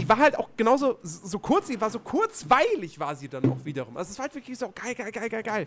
die 0.00 0.08
war 0.08 0.18
halt 0.18 0.38
auch 0.38 0.48
genauso 0.56 0.98
so 1.02 1.38
kurz, 1.38 1.66
sie 1.66 1.80
war 1.80 1.90
so 1.90 1.98
kurzweilig, 1.98 2.98
war 2.98 3.14
sie 3.14 3.28
dann 3.28 3.50
auch 3.50 3.64
wiederum. 3.64 3.96
Also, 3.96 4.10
es 4.10 4.18
war 4.18 4.24
halt 4.24 4.34
wirklich 4.34 4.58
so 4.58 4.70
geil, 4.70 4.94
geil, 4.94 5.12
geil, 5.12 5.28
geil, 5.28 5.42
geil. 5.42 5.64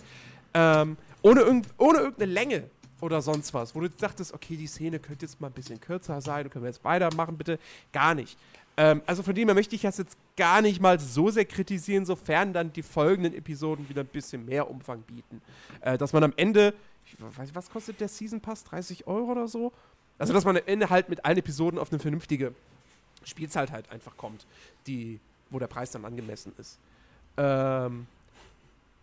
Ähm, 0.54 0.98
ohne, 1.22 1.42
irgend, 1.42 1.68
ohne 1.78 2.00
irgendeine 2.00 2.32
Länge 2.32 2.70
oder 3.02 3.22
sonst 3.22 3.54
was, 3.54 3.76
wo 3.76 3.82
du 3.82 3.90
dachtest, 3.90 4.34
okay, 4.34 4.56
die 4.56 4.68
Szene 4.68 5.00
könnte 5.00 5.26
jetzt 5.26 5.40
mal 5.40 5.48
ein 5.48 5.54
bisschen 5.54 5.80
kürzer 5.80 6.22
sein, 6.22 6.50
können 6.50 6.64
wir 6.64 6.70
jetzt 6.70 6.84
weitermachen, 6.84 7.38
bitte. 7.38 7.60
Gar 7.92 8.16
nicht. 8.16 8.38
Ähm, 8.76 9.02
also 9.06 9.22
von 9.22 9.36
dem 9.36 9.48
her 9.48 9.56
möchte 9.56 9.76
ich 9.76 9.82
das 9.82 9.98
jetzt 9.98 10.18
gar 10.36 10.62
nicht 10.62 10.82
mal 10.82 11.00
so 11.00 11.30
sehr 11.30 11.46
kritisieren, 11.46 12.06
sofern 12.06 12.54
dann 12.54 12.74
die 12.74 12.82
folgenden 12.82 13.34
Episoden 13.36 13.88
wieder 13.88 14.02
ein 14.02 14.08
bisschen 14.08 14.46
mehr 14.46 14.70
Umfang 14.70 15.02
bieten. 15.02 15.42
Äh, 15.82 15.98
dass 15.98 16.14
man 16.14 16.24
am 16.24 16.34
Ende, 16.38 16.74
ich 17.06 17.16
weiß 17.38 17.54
was 17.54 17.70
kostet 17.70 18.00
der 18.00 18.08
Season 18.08 18.42
Pass? 18.42 18.64
30 18.64 19.06
Euro 19.06 19.32
oder 19.32 19.48
so? 19.48 19.72
Also, 20.18 20.34
dass 20.34 20.46
man 20.46 20.58
am 20.58 20.64
Ende 20.66 20.90
halt 20.90 21.10
mit 21.10 21.26
allen 21.26 21.38
Episoden 21.38 21.80
auf 21.80 21.92
eine 21.92 22.00
vernünftige 22.00 22.54
Spielzeit 23.26 23.72
halt 23.72 23.90
einfach 23.92 24.16
kommt, 24.18 24.46
die, 24.88 25.20
wo 25.50 25.60
der 25.60 25.68
Preis 25.68 25.92
dann 25.92 26.06
angemessen 26.06 26.54
ist. 26.58 26.78
Ähm, 27.38 28.08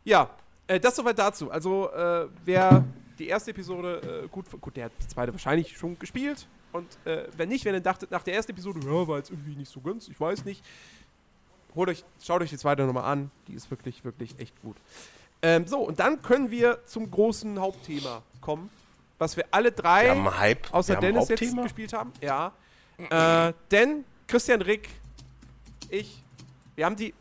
ja, 0.05 0.31
äh, 0.67 0.81
das 0.81 0.97
soweit 0.97 1.19
dazu. 1.19 1.51
Also, 1.51 1.91
äh, 1.93 2.29
wer 2.45 2.85
die 3.19 3.29
erste 3.29 3.51
Episode 3.51 4.23
äh, 4.25 4.29
gut, 4.29 4.47
gut, 4.61 4.77
der 4.77 4.87
hat 4.87 4.93
die 5.03 5.09
zweite 5.09 5.33
wahrscheinlich 5.33 5.77
schon 5.77 5.99
gespielt. 5.99 6.47
Und 6.73 6.87
äh, 7.05 7.25
wenn 7.37 7.49
nicht, 7.49 7.65
wenn 7.65 7.75
ihr 7.75 7.81
dachtet, 7.81 8.11
nach 8.11 8.23
der 8.23 8.35
ersten 8.35 8.53
Episode, 8.53 8.81
ja, 8.85 9.09
war 9.09 9.19
jetzt 9.19 9.31
irgendwie 9.31 9.57
nicht 9.57 9.71
so 9.71 9.81
ganz, 9.81 10.09
ich 10.09 10.21
weiß 10.21 10.45
nicht, 10.45 10.65
holt 11.75 11.89
euch, 11.89 12.05
schaut 12.23 12.43
euch 12.43 12.51
die 12.51 12.59
zweite 12.59 12.85
nochmal 12.85 13.05
an. 13.05 13.31
Die 13.49 13.55
ist 13.55 13.71
wirklich, 13.71 14.05
wirklich 14.05 14.39
echt 14.39 14.61
gut. 14.63 14.77
Ähm, 15.43 15.67
so, 15.67 15.79
und 15.79 15.99
dann 15.99 16.23
können 16.23 16.51
wir 16.51 16.85
zum 16.87 17.11
großen 17.11 17.59
Hauptthema 17.59 18.23
kommen, 18.41 18.71
was 19.19 19.37
wir 19.37 19.45
alle 19.51 19.73
drei, 19.73 20.15
Wir 20.15 20.57
außer 20.73 20.95
wir 20.95 21.01
Dennis 21.01 21.29
jetzt 21.29 21.57
gespielt 21.57 21.93
haben. 21.93 22.13
Ja. 22.21 22.53
Äh, 22.99 23.53
denn 23.71 24.05
Christian 24.31 24.63
Rick, 24.63 24.89
ich, 25.89 26.23
wir 26.77 26.87
haben 26.87 26.97
die 26.97 27.13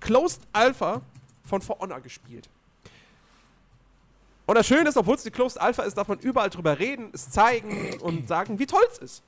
Closed 0.00 0.40
Alpha 0.52 1.02
von 1.44 1.60
For 1.60 1.78
Honor 1.80 2.00
gespielt. 2.00 2.48
Und 4.46 4.54
das 4.54 4.66
Schöne 4.66 4.88
ist, 4.88 4.96
obwohl 4.96 5.16
es 5.16 5.24
die 5.24 5.30
Closed 5.30 5.60
Alpha 5.60 5.82
ist, 5.82 5.98
darf 5.98 6.08
man 6.08 6.20
überall 6.20 6.48
drüber 6.48 6.78
reden, 6.78 7.10
es 7.12 7.28
zeigen 7.30 7.98
und 8.00 8.28
sagen, 8.28 8.58
wie 8.58 8.66
toll 8.66 8.84
es 8.90 8.98
ist. 8.98 9.22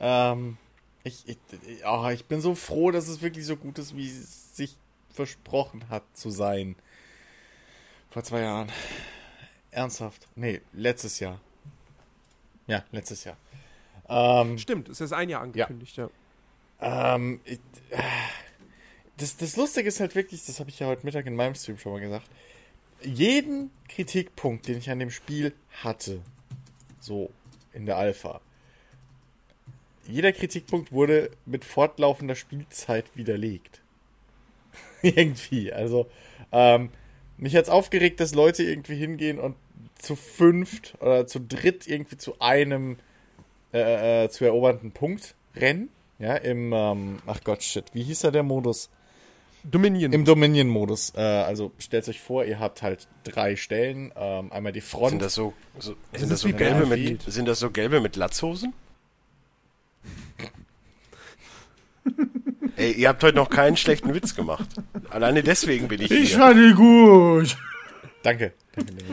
Ähm, 0.00 0.58
ich, 1.02 1.26
ich, 1.26 1.38
oh, 1.86 2.08
ich 2.08 2.24
bin 2.24 2.40
so 2.40 2.54
froh, 2.54 2.90
dass 2.90 3.08
es 3.08 3.22
wirklich 3.22 3.46
so 3.46 3.56
gut 3.56 3.78
ist, 3.78 3.96
wie 3.96 4.08
es 4.08 4.56
sich 4.56 4.76
versprochen 5.10 5.88
hat 5.88 6.02
zu 6.14 6.30
sein. 6.30 6.76
Vor 8.10 8.24
zwei 8.24 8.40
Jahren. 8.40 8.72
Ernsthaft. 9.70 10.26
Nee, 10.36 10.60
letztes 10.72 11.20
Jahr. 11.20 11.40
Ja, 12.66 12.84
letztes 12.92 13.24
Jahr. 13.24 13.36
Ähm, 14.08 14.58
Stimmt, 14.58 14.88
es 14.88 15.00
ist 15.00 15.12
ein 15.12 15.28
Jahr 15.28 15.42
angekündigt, 15.42 15.96
ja. 15.96 16.10
ähm, 16.80 17.40
ich, 17.44 17.58
äh, 17.90 17.98
das, 19.16 19.36
das 19.36 19.56
Lustige 19.56 19.88
ist 19.88 20.00
halt 20.00 20.14
wirklich, 20.14 20.44
das 20.44 20.60
habe 20.60 20.70
ich 20.70 20.78
ja 20.78 20.86
heute 20.86 21.06
Mittag 21.06 21.26
in 21.26 21.36
meinem 21.36 21.54
Stream 21.54 21.78
schon 21.78 21.92
mal 21.92 22.00
gesagt, 22.00 22.28
jeden 23.02 23.70
Kritikpunkt, 23.88 24.68
den 24.68 24.78
ich 24.78 24.90
an 24.90 24.98
dem 24.98 25.10
Spiel 25.10 25.54
hatte, 25.82 26.20
so 27.00 27.30
in 27.72 27.86
der 27.86 27.96
Alpha, 27.96 28.40
jeder 30.06 30.32
Kritikpunkt 30.32 30.92
wurde 30.92 31.30
mit 31.46 31.64
fortlaufender 31.64 32.34
Spielzeit 32.34 33.06
widerlegt. 33.14 33.80
irgendwie. 35.02 35.72
Also, 35.72 36.06
ähm, 36.52 36.90
mich 37.36 37.54
hat's 37.56 37.68
aufgeregt, 37.68 38.20
dass 38.20 38.34
Leute 38.34 38.62
irgendwie 38.62 38.96
hingehen 38.96 39.38
und 39.38 39.56
zu 39.98 40.16
fünft 40.16 40.94
oder 41.00 41.26
zu 41.26 41.40
dritt 41.40 41.86
irgendwie 41.86 42.16
zu 42.16 42.40
einem 42.40 42.96
äh, 43.74 44.24
äh, 44.24 44.28
zu 44.30 44.44
erobernden 44.44 44.92
Punkt 44.92 45.34
rennen. 45.56 45.88
Ja, 46.18 46.36
im, 46.36 46.72
ähm, 46.72 47.18
ach 47.26 47.40
Gott, 47.44 47.62
shit, 47.62 47.84
wie 47.92 48.02
hieß 48.04 48.20
da 48.20 48.30
der 48.30 48.42
Modus? 48.44 48.88
Dominion. 49.64 50.12
Im 50.12 50.24
Dominion-Modus. 50.24 51.12
Äh, 51.16 51.20
also 51.20 51.72
stellt 51.78 52.06
euch 52.08 52.20
vor, 52.20 52.44
ihr 52.44 52.60
habt 52.60 52.82
halt 52.82 53.08
drei 53.24 53.56
Stellen. 53.56 54.12
Ähm, 54.14 54.52
einmal 54.52 54.72
die 54.72 54.80
Front. 54.82 55.10
Sind 55.10 55.22
das 55.22 55.34
so, 55.34 55.54
so, 55.78 55.92
Es 56.12 56.20
sind 56.20 56.24
ist 56.24 56.32
das 56.32 56.40
so 56.42 56.48
wie 56.48 56.52
gelbe 56.52 56.86
mit, 56.86 57.22
sind 57.22 57.48
das 57.48 57.58
so 57.60 57.70
gelbe 57.70 58.00
mit 58.00 58.16
Latzhosen? 58.16 58.74
Ey, 62.76 62.92
ihr 62.92 63.08
habt 63.08 63.22
heute 63.22 63.36
noch 63.36 63.48
keinen 63.48 63.76
schlechten 63.76 64.14
Witz 64.14 64.34
gemacht. 64.34 64.68
Alleine 65.10 65.42
deswegen 65.42 65.88
bin 65.88 66.02
ich 66.02 66.10
Ich 66.10 66.30
hier. 66.30 66.38
fand 66.38 66.58
die 66.58 66.74
gut. 66.74 67.56
Danke. 68.24 68.54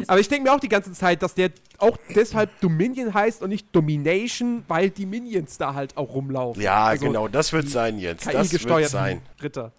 Aber 0.08 0.22
ich 0.22 0.30
denke 0.30 0.50
mir 0.50 0.56
auch 0.56 0.60
die 0.62 0.70
ganze 0.70 0.94
Zeit, 0.94 1.22
dass 1.22 1.36
der 1.36 1.52
auch 1.78 1.98
deshalb 2.16 2.62
Dominion 2.62 3.14
heißt 3.14 3.42
und 3.42 3.50
nicht 3.50 3.68
Domination, 3.76 4.64
weil 4.70 4.90
die 4.90 5.06
Minions 5.06 5.58
da 5.58 5.74
halt 5.74 5.98
auch 5.98 6.14
rumlaufen. 6.14 6.62
Ja, 6.64 6.86
Also 6.86 7.06
genau, 7.08 7.28
das 7.28 7.52
wird 7.52 7.68
sein 7.68 8.00
jetzt. 8.00 8.26
Das 8.26 8.54
wird 8.54 8.90
sein. 8.90 9.22
Ritter. 9.44 9.74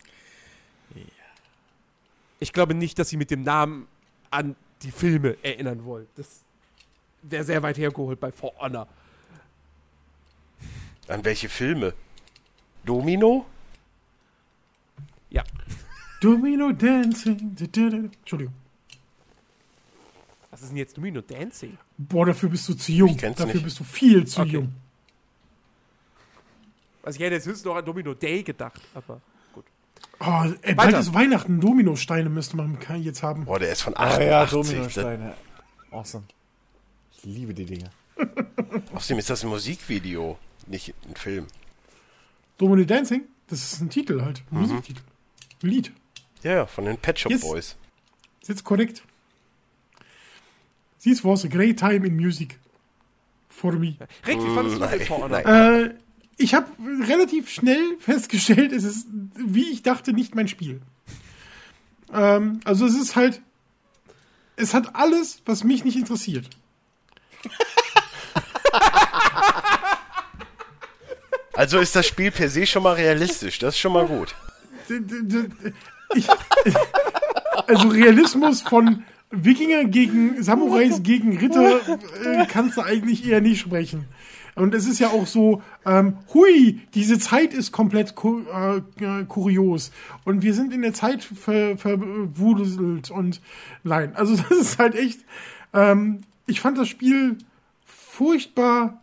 Ich 2.41 2.53
glaube 2.53 2.75
nicht, 2.75 2.99
dass 2.99 3.09
sie 3.09 3.17
mit 3.17 3.31
dem 3.31 3.43
Namen 3.43 3.89
an 4.31 4.55
die 4.83 4.91
Filme 4.91 5.37
erinnern 5.43 5.85
wollen. 5.87 6.07
Das 6.17 6.43
wäre 7.23 7.45
sehr 7.45 7.63
weit 7.63 7.79
hergeholt 7.79 8.21
bei 8.21 8.33
For 8.33 8.53
Honor. 8.59 8.87
An 11.09 11.25
welche 11.25 11.49
Filme? 11.49 11.95
Domino? 12.85 13.47
Ja. 15.31 15.43
Domino 16.21 16.73
Dancing. 16.73 17.57
da, 17.57 17.67
da, 17.67 17.89
da. 17.89 17.97
Entschuldigung. 17.97 18.55
Was 20.53 20.63
ist 20.63 20.69
denn 20.69 20.77
jetzt 20.77 20.97
Domino 20.97 21.21
Dancing? 21.23 21.77
Boah, 21.99 22.27
dafür 22.27 22.49
bist 22.51 22.69
du 22.69 22.75
zu 22.75 22.93
jung. 22.93 23.09
Ich 23.11 23.19
kenn's 23.19 23.39
Dafür 23.39 23.55
nicht. 23.55 23.65
bist 23.65 23.81
du 23.81 23.85
viel 23.85 24.25
zu 24.27 24.43
Okay. 24.43 24.51
jung. 24.51 24.73
Also 27.03 27.17
ich 27.19 27.25
hätte 27.25 27.35
jetzt 27.35 27.47
höchstens 27.47 27.65
noch 27.65 27.75
an 27.75 27.85
Domino 27.85 28.15
Day 28.15 28.43
gedacht, 28.45 28.81
aber 28.95 29.21
gut. 29.53 29.65
Oh, 30.21 30.45
ey, 30.63 30.75
bald 30.75 30.95
ist 30.97 31.13
Weihnachten. 31.13 31.61
Dominosteine 31.61 32.29
müsste 32.29 32.57
man 32.57 32.79
jetzt 33.01 33.23
haben. 33.25 33.45
Boah, 33.45 33.59
der 33.59 33.73
ist 33.73 33.83
von 33.83 33.97
Ah 33.97 34.05
88. 34.11 34.27
ja, 34.29 34.41
Das- 34.43 34.51
Dominosteine. 34.51 35.35
Awesome. 35.91 36.25
Ich 37.17 37.25
liebe 37.25 37.55
die 37.55 37.65
Dinger. 37.65 37.91
Außerdem 38.95 39.19
ist 39.19 39.31
das 39.31 39.43
ein 39.43 39.49
Musikvideo, 39.49 40.39
nicht 40.67 40.95
ein 41.09 41.17
Film. 41.17 41.47
Domino 42.59 42.85
Dancing? 42.85 43.23
Das 43.49 43.61
ist 43.73 43.81
ein 43.81 43.91
Titel 43.91 44.23
halt. 44.23 44.43
Ein 44.53 44.61
Musiktitel. 44.61 45.01
Ein 45.63 45.69
Lied. 45.69 45.93
Ja, 46.43 46.53
ja, 46.53 46.67
von 46.67 46.85
den 46.85 46.99
Pet 46.99 47.19
Shop 47.19 47.33
Yes. 47.33 47.41
Boys. 47.41 47.77
Ist 48.41 48.49
jetzt 48.49 48.65
korrekt. 48.65 49.03
This 51.03 51.25
was 51.25 51.45
a 51.45 51.49
great 51.49 51.79
time 51.79 52.07
in 52.07 52.17
music. 52.17 52.59
For 53.49 53.73
me. 53.73 53.97
Rick, 54.27 54.39
wie 54.39 54.55
fandest 54.55 54.81
du 54.81 54.87
den 54.87 55.09
Honor? 55.09 55.29
nein. 55.29 55.45
Äh, 55.45 55.95
ich 56.39 56.55
habe 56.55 56.67
relativ 57.07 57.51
schnell 57.51 57.97
festgestellt, 57.99 58.73
es 58.73 58.85
ist, 58.85 59.07
wie 59.37 59.71
ich 59.71 59.83
dachte, 59.83 60.13
nicht 60.13 60.35
mein 60.35 60.49
Spiel. 60.49 60.81
Ähm, 62.13 62.61
also 62.65 62.87
es 62.87 62.95
ist 62.95 63.15
halt, 63.15 63.43
es 64.57 64.75
hat 64.75 64.97
alles, 64.97 65.43
was 65.45 65.65
mich 65.65 65.85
nicht 65.85 65.97
interessiert. 65.97 66.49
Also 71.55 71.79
ist 71.79 71.95
das 71.95 72.07
Spiel 72.07 72.31
per 72.31 72.49
se 72.49 72.67
schon 72.67 72.83
mal 72.83 72.95
realistisch. 72.95 73.59
Das 73.59 73.75
ist 73.75 73.81
schon 73.81 73.93
mal 73.93 74.07
gut. 74.07 74.35
Ich, 76.15 76.27
also 77.67 77.89
Realismus 77.89 78.63
von 78.63 79.05
Wikinger 79.33 79.85
gegen 79.85 80.43
Samurais 80.43 81.03
gegen 81.03 81.39
Ritter 81.39 81.81
äh, 82.23 82.47
kannst 82.47 82.77
du 82.77 82.83
eigentlich 82.83 83.27
eher 83.27 83.41
nicht 83.41 83.61
sprechen. 83.61 84.05
Und 84.55 84.75
es 84.75 84.87
ist 84.87 84.99
ja 84.99 85.09
auch 85.09 85.27
so, 85.27 85.63
ähm, 85.87 86.19
hui, 86.35 86.81
diese 86.95 87.19
Zeit 87.19 87.55
ist 87.55 87.73
komplett 87.73 88.15
ku 88.15 88.43
äh, 88.43 88.77
äh, 89.03 89.25
kurios. 89.25 89.91
Und 90.25 90.43
wir 90.43 90.53
sind 90.53 90.75
in 90.75 90.83
der 90.83 90.93
Zeit 90.93 91.25
ver. 91.25 91.77
Und 93.11 93.41
nein, 93.83 94.15
also 94.15 94.37
das 94.49 94.51
ist 94.51 94.79
halt 94.79 94.95
echt, 94.95 95.21
ähm, 95.73 96.21
ich 96.47 96.61
fand 96.61 96.77
das 96.77 96.89
Spiel 96.89 97.39
furchtbar 97.87 99.01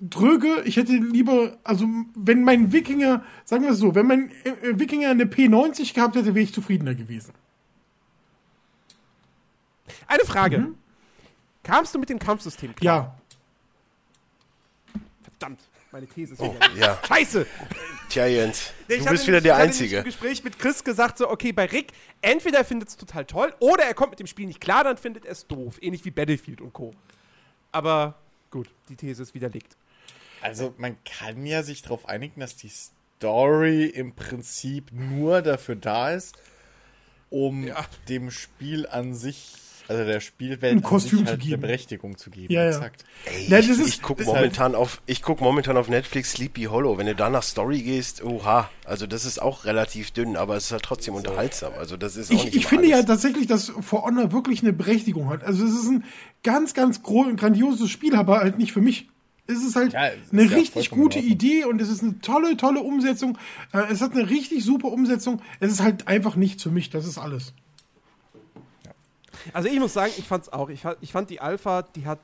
dröge. 0.00 0.62
Ich 0.64 0.78
hätte 0.78 0.94
lieber, 0.94 1.58
also 1.62 1.86
wenn 2.14 2.42
mein 2.42 2.72
Wikinger, 2.72 3.22
sagen 3.44 3.64
wir 3.64 3.72
es 3.72 3.78
so, 3.78 3.94
wenn 3.94 4.06
mein 4.06 4.30
äh, 4.44 4.78
Wikinger 4.78 5.10
eine 5.10 5.24
P90 5.24 5.92
gehabt 5.92 6.16
hätte, 6.16 6.34
wäre 6.34 6.44
ich 6.44 6.54
zufriedener 6.54 6.94
gewesen. 6.94 7.32
Eine 10.06 10.24
Frage. 10.24 10.68
Kamst 11.62 11.94
du 11.94 11.98
mit 11.98 12.08
dem 12.08 12.18
Kampfsystem 12.18 12.74
klar? 12.74 12.96
Ja, 12.96 13.18
Verdammt, 15.22 15.60
meine 15.90 16.06
These 16.06 16.34
ist 16.34 16.40
Oh, 16.40 16.54
wieder. 16.54 16.70
ja. 16.76 16.98
Scheiße! 17.06 17.46
Tja, 18.08 18.26
Jens, 18.26 18.72
Ich 18.88 18.98
du 18.98 19.02
hatte 19.04 19.10
bist 19.12 19.26
wieder 19.26 19.40
nämlich- 19.40 19.42
der 19.42 19.52
ich 19.52 19.58
hatte 19.58 19.62
nämlich 19.62 19.80
Einzige. 19.82 19.96
im 19.98 20.04
Gespräch 20.04 20.44
mit 20.44 20.58
Chris 20.58 20.84
gesagt, 20.84 21.18
so, 21.18 21.28
okay, 21.30 21.52
bei 21.52 21.64
Rick, 21.66 21.92
entweder 22.20 22.58
er 22.58 22.64
findet 22.64 22.88
es 22.90 22.96
total 22.96 23.24
toll 23.24 23.54
oder 23.60 23.84
er 23.84 23.94
kommt 23.94 24.10
mit 24.10 24.20
dem 24.20 24.26
Spiel 24.26 24.46
nicht 24.46 24.60
klar, 24.60 24.84
dann 24.84 24.96
findet 24.96 25.24
er 25.24 25.32
es 25.32 25.46
doof. 25.46 25.78
Ähnlich 25.80 26.04
wie 26.04 26.10
Battlefield 26.10 26.60
und 26.60 26.72
Co. 26.72 26.94
Aber 27.72 28.16
gut, 28.50 28.68
die 28.88 28.96
These 28.96 29.22
ist 29.22 29.34
widerlegt. 29.34 29.76
Also 30.42 30.74
man 30.76 30.96
kann 31.04 31.46
ja 31.46 31.62
sich 31.62 31.82
darauf 31.82 32.06
einigen, 32.08 32.40
dass 32.40 32.56
die 32.56 32.68
Story 32.68 33.86
im 33.86 34.14
Prinzip 34.14 34.90
nur 34.92 35.40
dafür 35.42 35.76
da 35.76 36.10
ist, 36.10 36.36
um 37.30 37.66
Ja. 37.66 37.84
dem 38.08 38.30
Spiel 38.30 38.86
an 38.86 39.14
sich, 39.14 39.54
also 39.88 40.04
der 40.04 40.20
Spielwelt 40.20 40.72
Ein 40.76 40.82
Kostüm 40.82 41.18
an 41.20 41.24
sich 41.24 41.26
zu 41.26 41.30
halt 41.32 41.40
geben. 41.42 41.52
eine 41.54 41.60
Berechtigung 41.62 42.16
zu 42.18 42.30
geben. 42.30 42.52
Ja, 42.52 42.62
ja. 42.64 42.68
Exakt. 42.70 43.04
Ey, 43.26 43.46
Na, 43.48 43.58
ich, 43.58 43.68
ist- 43.68 43.86
ich 43.86 44.02
guck 44.02 44.18
das- 44.18 44.26
momentan 44.26 44.74
auf, 44.74 45.02
ich 45.06 45.22
guck 45.22 45.40
momentan 45.40 45.76
auf 45.76 45.88
Netflix 45.88 46.32
Sleepy 46.32 46.64
Hollow. 46.64 46.98
Wenn 46.98 47.06
du 47.06 47.14
da 47.14 47.30
nach 47.30 47.42
Story 47.42 47.80
gehst, 47.82 48.22
oha, 48.22 48.70
also 48.84 49.06
das 49.06 49.24
ist 49.24 49.40
auch 49.40 49.64
relativ 49.64 50.10
dünn, 50.12 50.36
aber 50.36 50.56
es 50.56 50.64
ist 50.66 50.72
halt 50.72 50.82
trotzdem 50.82 51.14
unterhaltsam. 51.14 51.72
Also 51.78 51.96
das 51.96 52.16
ist 52.16 52.30
auch 52.30 52.34
ich, 52.36 52.44
nicht 52.44 52.56
ich 52.56 52.66
finde 52.66 52.88
ja 52.88 52.96
alles. 52.96 53.06
tatsächlich, 53.06 53.46
dass 53.46 53.72
For 53.80 54.04
Honor 54.04 54.32
wirklich 54.32 54.62
eine 54.62 54.72
Berechtigung 54.72 55.28
hat. 55.30 55.44
Also 55.44 55.64
es 55.64 55.72
ist 55.72 55.88
ein 55.88 56.04
ganz, 56.42 56.74
ganz 56.74 57.02
grandioses 57.02 57.90
Spiel, 57.90 58.14
aber 58.16 58.38
halt 58.40 58.58
nicht 58.58 58.72
für 58.72 58.80
mich. 58.80 59.08
Es 59.48 59.64
ist 59.64 59.74
halt 59.74 59.92
Ja, 59.92 60.06
es 60.06 60.14
ist 60.26 60.32
eine 60.32 60.44
ja 60.44 60.56
richtig 60.56 60.90
gute. 60.90 61.18
Idee 61.18 61.64
und 61.64 61.80
es 61.80 61.88
ist 61.88 62.02
eine 62.02 62.18
tolle, 62.20 62.56
tolle 62.56 62.80
Umsetzung. 62.80 63.36
Äh, 63.72 63.82
es 63.90 64.00
hat 64.00 64.12
eine 64.12 64.30
richtig 64.30 64.64
super 64.64 64.88
Umsetzung. 64.88 65.42
Es 65.58 65.72
ist 65.72 65.82
halt 65.82 66.06
einfach 66.06 66.36
nichts 66.36 66.62
für 66.62 66.70
mich. 66.70 66.90
Das 66.90 67.06
ist 67.06 67.18
alles. 67.18 67.52
Also 69.52 69.68
ich 69.68 69.78
muss 69.78 69.92
sagen, 69.92 70.12
ich 70.16 70.26
fand's 70.26 70.48
auch. 70.48 70.68
Ich, 70.68 70.82
ich 71.00 71.12
fand 71.12 71.30
die 71.30 71.40
Alpha, 71.40 71.82
die 71.82 72.06
hat 72.06 72.18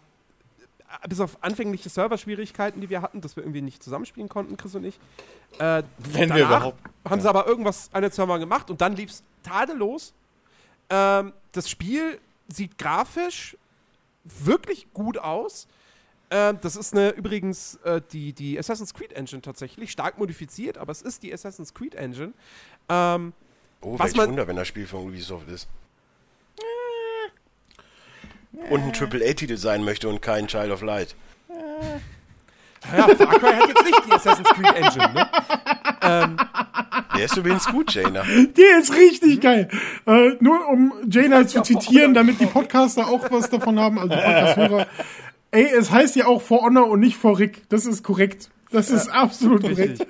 äh, 1.03 1.09
bis 1.09 1.21
auf 1.21 1.39
anfängliche 1.43 1.89
Serverschwierigkeiten, 1.89 2.81
die 2.81 2.91
wir 2.91 3.03
hatten, 3.03 3.21
dass 3.21 3.37
wir 3.37 3.43
irgendwie 3.43 3.63
nicht 3.63 3.83
zusammenspielen 3.83 4.29
konnten, 4.29 4.57
Chris 4.57 4.75
und 4.75 4.85
ich. 4.85 4.99
Äh, 5.59 5.83
Wenn 5.99 6.31
wir 6.35 6.45
überhaupt. 6.47 6.79
haben 7.09 7.21
sie 7.21 7.29
aber 7.29 7.47
irgendwas 7.47 7.91
an 7.93 8.03
den 8.03 8.11
Servern 8.13 8.41
gemacht 8.41 8.71
und 8.71 8.81
dann 8.81 8.95
lief's 8.97 9.23
tadellos. 9.43 10.13
Ähm, 10.91 11.33
das 11.53 11.69
Spiel 11.69 12.19
sieht 12.49 12.79
grafisch 12.79 13.57
wirklich 14.25 14.87
gut 14.95 15.19
aus. 15.19 15.67
Ähm, 16.31 16.59
das 16.61 16.77
ist 16.77 16.93
eine 16.95 17.11
übrigens 17.11 17.77
äh, 17.85 18.03
die, 18.13 18.33
die 18.35 18.59
Assassin's 18.59 18.93
Creed 18.93 19.13
Engine 19.15 19.41
tatsächlich, 19.41 19.91
stark 19.91 20.19
modifiziert, 20.19 20.77
aber 20.77 20.93
es 20.93 21.01
ist 21.01 21.23
die 21.23 21.33
Assassin's 21.33 21.73
Creed 21.73 21.95
Engine. 21.95 22.33
Ähm, 22.89 23.33
Oh, 23.81 23.97
was 23.99 24.15
man- 24.17 24.31
Wunder, 24.31 24.47
wenn 24.49 24.57
das 24.57 24.67
Spiel 24.69 24.87
von 24.87 25.07
Ubisoft 25.07 25.49
ist. 25.49 25.69
Und 28.71 28.83
ein 28.83 28.93
AAA-Titel 28.93 29.57
sein 29.57 29.85
möchte 29.85 30.09
und 30.09 30.21
kein 30.21 30.47
Child 30.47 30.73
of 30.73 30.83
Light. 30.83 31.15
ja, 32.97 33.09
Far 33.09 33.39
Cry 33.39 33.53
hat 33.55 33.69
jetzt 33.69 33.85
nicht 33.85 34.01
die 34.07 34.13
Assassin's 34.13 34.49
Creed 34.51 34.75
Engine, 34.75 35.13
ne? 35.15 35.29
Der 37.17 37.25
ist 37.25 37.37
übrigens 37.37 37.67
gut, 37.67 37.93
Jaina. 37.93 38.23
Der 38.23 38.79
ist 38.79 38.95
richtig 38.95 39.41
geil. 39.41 39.69
Äh, 40.07 40.37
nur 40.41 40.69
um 40.69 40.93
Jaina 41.09 41.45
zu 41.47 41.63
zitieren, 41.63 42.15
damit 42.15 42.41
die 42.41 42.47
Podcaster 42.47 43.09
auch 43.09 43.29
was 43.31 43.51
davon 43.51 43.79
haben, 43.81 43.99
also 43.99 44.15
Podcast-Hörer. 44.15 44.87
Ey, 45.51 45.65
es 45.65 45.91
heißt 45.91 46.15
ja 46.17 46.27
auch 46.27 46.43
For 46.43 46.61
Honor 46.63 46.89
und 46.89 47.01
nicht 47.01 47.17
For 47.17 47.39
Rick. 47.39 47.67
Das 47.71 47.87
ist 47.87 48.03
korrekt. 48.03 48.51
Das 48.71 48.91
ist 48.91 49.09
absolut 49.09 49.63
korrekt. 49.63 50.07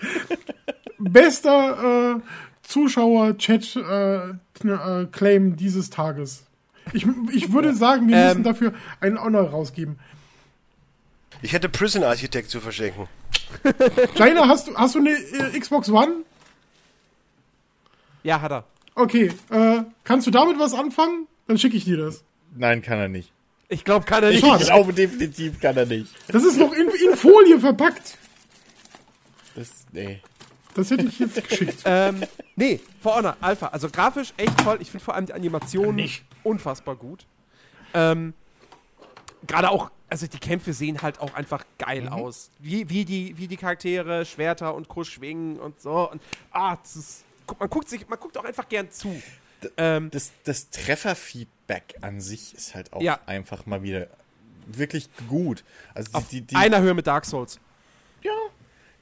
Bester 0.99 2.17
äh, 2.17 2.21
Zuschauer-Chat-Claim 2.63 5.57
dieses 5.57 5.91
Tages. 5.91 6.45
Ich, 6.93 7.07
ich 7.33 7.53
würde 7.53 7.75
sagen, 7.75 8.09
wir 8.09 8.17
Ähm. 8.17 8.27
müssen 8.29 8.43
dafür 8.45 8.75
einen 9.01 9.21
Honor 9.23 9.49
rausgeben. 9.51 9.99
Ich 11.43 11.53
hätte 11.53 11.69
Prison 11.69 12.03
Architect 12.03 12.51
zu 12.51 12.61
verschenken. 12.61 13.07
Jaina, 14.17 14.49
hast 14.49 14.69
du, 14.69 14.75
hast 14.77 14.95
du 14.95 14.99
eine 14.99 15.11
äh, 15.11 15.59
Xbox 15.59 15.89
One? 15.89 16.25
Ja, 18.25 18.41
hat 18.41 18.51
er. 18.53 18.65
Okay, 18.95 19.33
äh, 19.51 19.83
kannst 20.05 20.27
du 20.27 20.31
damit 20.31 20.59
was 20.59 20.75
anfangen? 20.75 21.27
Dann 21.47 21.57
schicke 21.59 21.77
ich 21.77 21.85
dir 21.85 21.97
das. 21.97 22.25
Nein, 22.57 22.83
kann 22.83 22.99
er 22.99 23.09
nicht. 23.09 23.31
Ich 23.69 23.85
glaube, 23.85 24.05
kann 24.07 24.23
er 24.25 24.31
nicht. 24.31 24.45
Schade. 24.45 24.63
Ich 24.63 24.69
glaube 24.69 24.93
definitiv 24.93 25.61
kann 25.61 25.77
er 25.77 25.87
nicht. 25.87 26.13
Das 26.29 26.43
ist 26.45 26.59
noch 26.59 26.73
in, 26.73 26.89
in 26.89 27.17
Folie 27.17 27.61
verpackt. 27.61 28.19
Das, 29.55 29.71
nee. 29.93 30.21
Das 30.79 30.91
hätte 30.91 31.07
ich 31.07 31.19
jetzt 31.19 31.49
geschickt. 31.49 31.83
Ähm, 31.85 32.23
nee, 32.57 32.81
For 33.03 33.17
Honor, 33.17 33.37
Alpha. 33.41 33.67
Also 33.69 33.89
grafisch 33.91 34.33
echt 34.37 34.57
toll. 34.61 34.79
Ich 34.81 34.91
finde 34.91 35.05
vor 35.05 35.15
allem 35.15 35.27
die 35.27 35.33
Animationen 35.35 35.97
Nicht. 35.97 36.25
unfassbar 36.45 36.97
gut. 36.97 37.27
Ähm, 37.95 38.33
Gerade 39.47 39.71
auch, 39.71 39.91
also 40.09 40.27
die 40.27 40.39
Kämpfe 40.39 40.73
sehen 40.73 41.01
halt 41.03 41.21
auch 41.21 41.35
einfach 41.35 41.65
geil 41.79 42.09
aus. 42.09 42.51
Wie, 42.59 42.89
wie, 42.91 43.05
die, 43.05 43.37
wie 43.39 43.47
die 43.49 43.57
Charaktere 43.57 44.25
Schwerter 44.25 44.75
und 44.75 44.89
Co. 44.89 45.05
schwingen 45.05 45.59
und 45.61 45.81
so. 45.81 46.11
Und, 46.11 46.21
ah, 46.51 46.77
das 46.83 46.97
ist, 46.97 47.25
guck, 47.47 47.61
man 47.61 47.69
guckt 47.71 47.89
sich, 47.89 48.09
man 48.09 48.19
guckt 48.19 48.37
auch 48.37 48.45
einfach 48.45 48.69
gern 48.69 48.91
zu. 48.91 49.21
Ähm, 49.77 50.11
Das, 50.11 50.33
das 50.45 50.71
Trefferfeedback 50.71 51.97
an 52.01 52.21
sich 52.21 52.55
ist 52.55 52.75
halt 52.75 52.93
auch 52.93 53.01
Ja. 53.01 53.19
einfach 53.27 53.67
mal 53.67 53.83
wieder 53.83 54.09
wirklich 54.67 55.09
gut. 55.29 55.65
Also 55.95 56.11
auf 56.19 56.29
die, 56.29 56.43
die, 56.43 56.55
einer 56.57 56.81
Höhe 56.81 56.95
mit 56.95 57.07
Dark 57.07 57.25
Souls. 57.25 57.59
ja, 58.23 58.33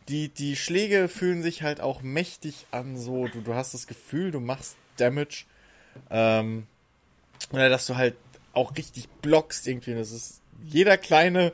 die, 0.09 0.29
die 0.29 0.57
Schläge 0.57 1.09
fühlen 1.09 1.43
sich 1.43 1.63
halt 1.63 1.81
auch 1.81 2.03
mächtig 2.03 2.67
an, 2.71 2.97
so. 2.97 3.27
Du, 3.29 3.41
du 3.41 3.55
hast 3.55 3.75
das 3.75 3.87
Gefühl, 3.87 4.31
du 4.31 4.41
machst 4.41 4.77
Damage. 4.97 5.45
Ähm, 6.11 6.67
Oder 7.53 7.69
dass 7.69 7.87
du 7.87 7.97
halt 7.97 8.15
auch 8.53 8.77
richtig 8.77 9.09
blockst 9.23 9.67
irgendwie. 9.67 9.95
Das 9.95 10.11
ist 10.13 10.41
jeder 10.65 10.97
kleine 10.97 11.53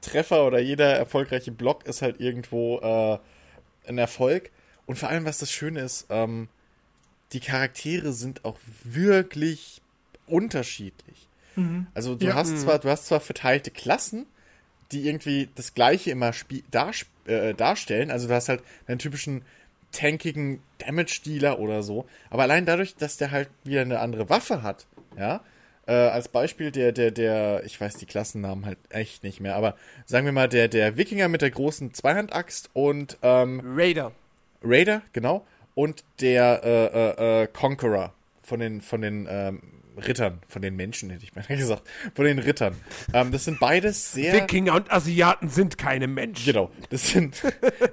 Treffer 0.00 0.46
oder 0.46 0.58
jeder 0.60 0.94
erfolgreiche 0.94 1.50
Block 1.50 1.86
ist 1.86 2.02
halt 2.02 2.20
irgendwo 2.20 2.78
äh, 2.80 3.18
ein 3.88 3.98
Erfolg. 3.98 4.50
Und 4.86 4.96
vor 4.98 5.08
allem, 5.08 5.24
was 5.24 5.38
das 5.38 5.50
Schöne 5.50 5.80
ist, 5.80 6.06
ähm, 6.10 6.48
die 7.32 7.40
Charaktere 7.40 8.12
sind 8.12 8.44
auch 8.44 8.58
wirklich 8.84 9.80
unterschiedlich. 10.26 11.28
Also 11.94 12.14
du 12.14 12.26
Ja. 12.26 12.34
hast 12.34 12.60
zwar, 12.60 12.78
du 12.78 12.90
hast 12.90 13.06
zwar 13.06 13.20
verteilte 13.20 13.70
Klassen, 13.70 14.26
die 14.94 15.06
irgendwie 15.06 15.48
das 15.54 15.74
gleiche 15.74 16.10
immer 16.10 16.32
darst 16.70 17.06
äh, 17.26 17.54
darstellen. 17.54 18.10
Also 18.10 18.28
du 18.28 18.34
hast 18.34 18.48
halt 18.48 18.62
einen 18.86 18.98
typischen 18.98 19.42
tankigen 19.92 20.60
Damage-Dealer 20.78 21.58
oder 21.58 21.82
so. 21.82 22.06
Aber 22.30 22.42
allein 22.42 22.66
dadurch, 22.66 22.96
dass 22.96 23.16
der 23.16 23.30
halt 23.30 23.48
wieder 23.64 23.82
eine 23.82 24.00
andere 24.00 24.28
Waffe 24.28 24.62
hat, 24.62 24.86
ja, 25.16 25.40
äh, 25.86 25.92
als 25.92 26.28
Beispiel 26.28 26.70
der, 26.70 26.92
der, 26.92 27.10
der, 27.10 27.62
ich 27.64 27.80
weiß 27.80 27.96
die 27.96 28.06
Klassennamen 28.06 28.64
halt 28.64 28.78
echt 28.88 29.22
nicht 29.22 29.40
mehr, 29.40 29.54
aber 29.54 29.76
sagen 30.06 30.24
wir 30.24 30.32
mal, 30.32 30.48
der, 30.48 30.68
der 30.68 30.96
Wikinger 30.96 31.28
mit 31.28 31.42
der 31.42 31.50
großen 31.50 31.92
Zweihandaxt 31.92 32.70
und 32.72 33.18
ähm, 33.22 33.60
Raider. 33.64 34.12
Raider, 34.62 35.02
genau, 35.12 35.46
und 35.74 36.04
der 36.20 36.62
äh, 36.64 36.86
äh, 36.86 37.42
äh, 37.42 37.46
Conqueror 37.48 38.14
von 38.42 38.60
den, 38.60 38.80
von 38.80 39.02
den 39.02 39.26
ähm, 39.28 39.60
Rittern, 39.96 40.40
von 40.48 40.62
den 40.62 40.76
Menschen 40.76 41.10
hätte 41.10 41.24
ich 41.24 41.34
mal 41.34 41.44
gesagt, 41.48 41.82
von 42.14 42.24
den 42.24 42.38
Rittern. 42.38 42.76
Ähm, 43.12 43.32
das 43.32 43.44
sind 43.44 43.60
beides 43.60 44.12
sehr. 44.12 44.32
Wikinger 44.34 44.74
und 44.74 44.90
Asiaten 44.92 45.48
sind 45.48 45.78
keine 45.78 46.06
Menschen. 46.06 46.44
Genau. 46.46 46.70
Das 46.90 47.08
sind, 47.08 47.42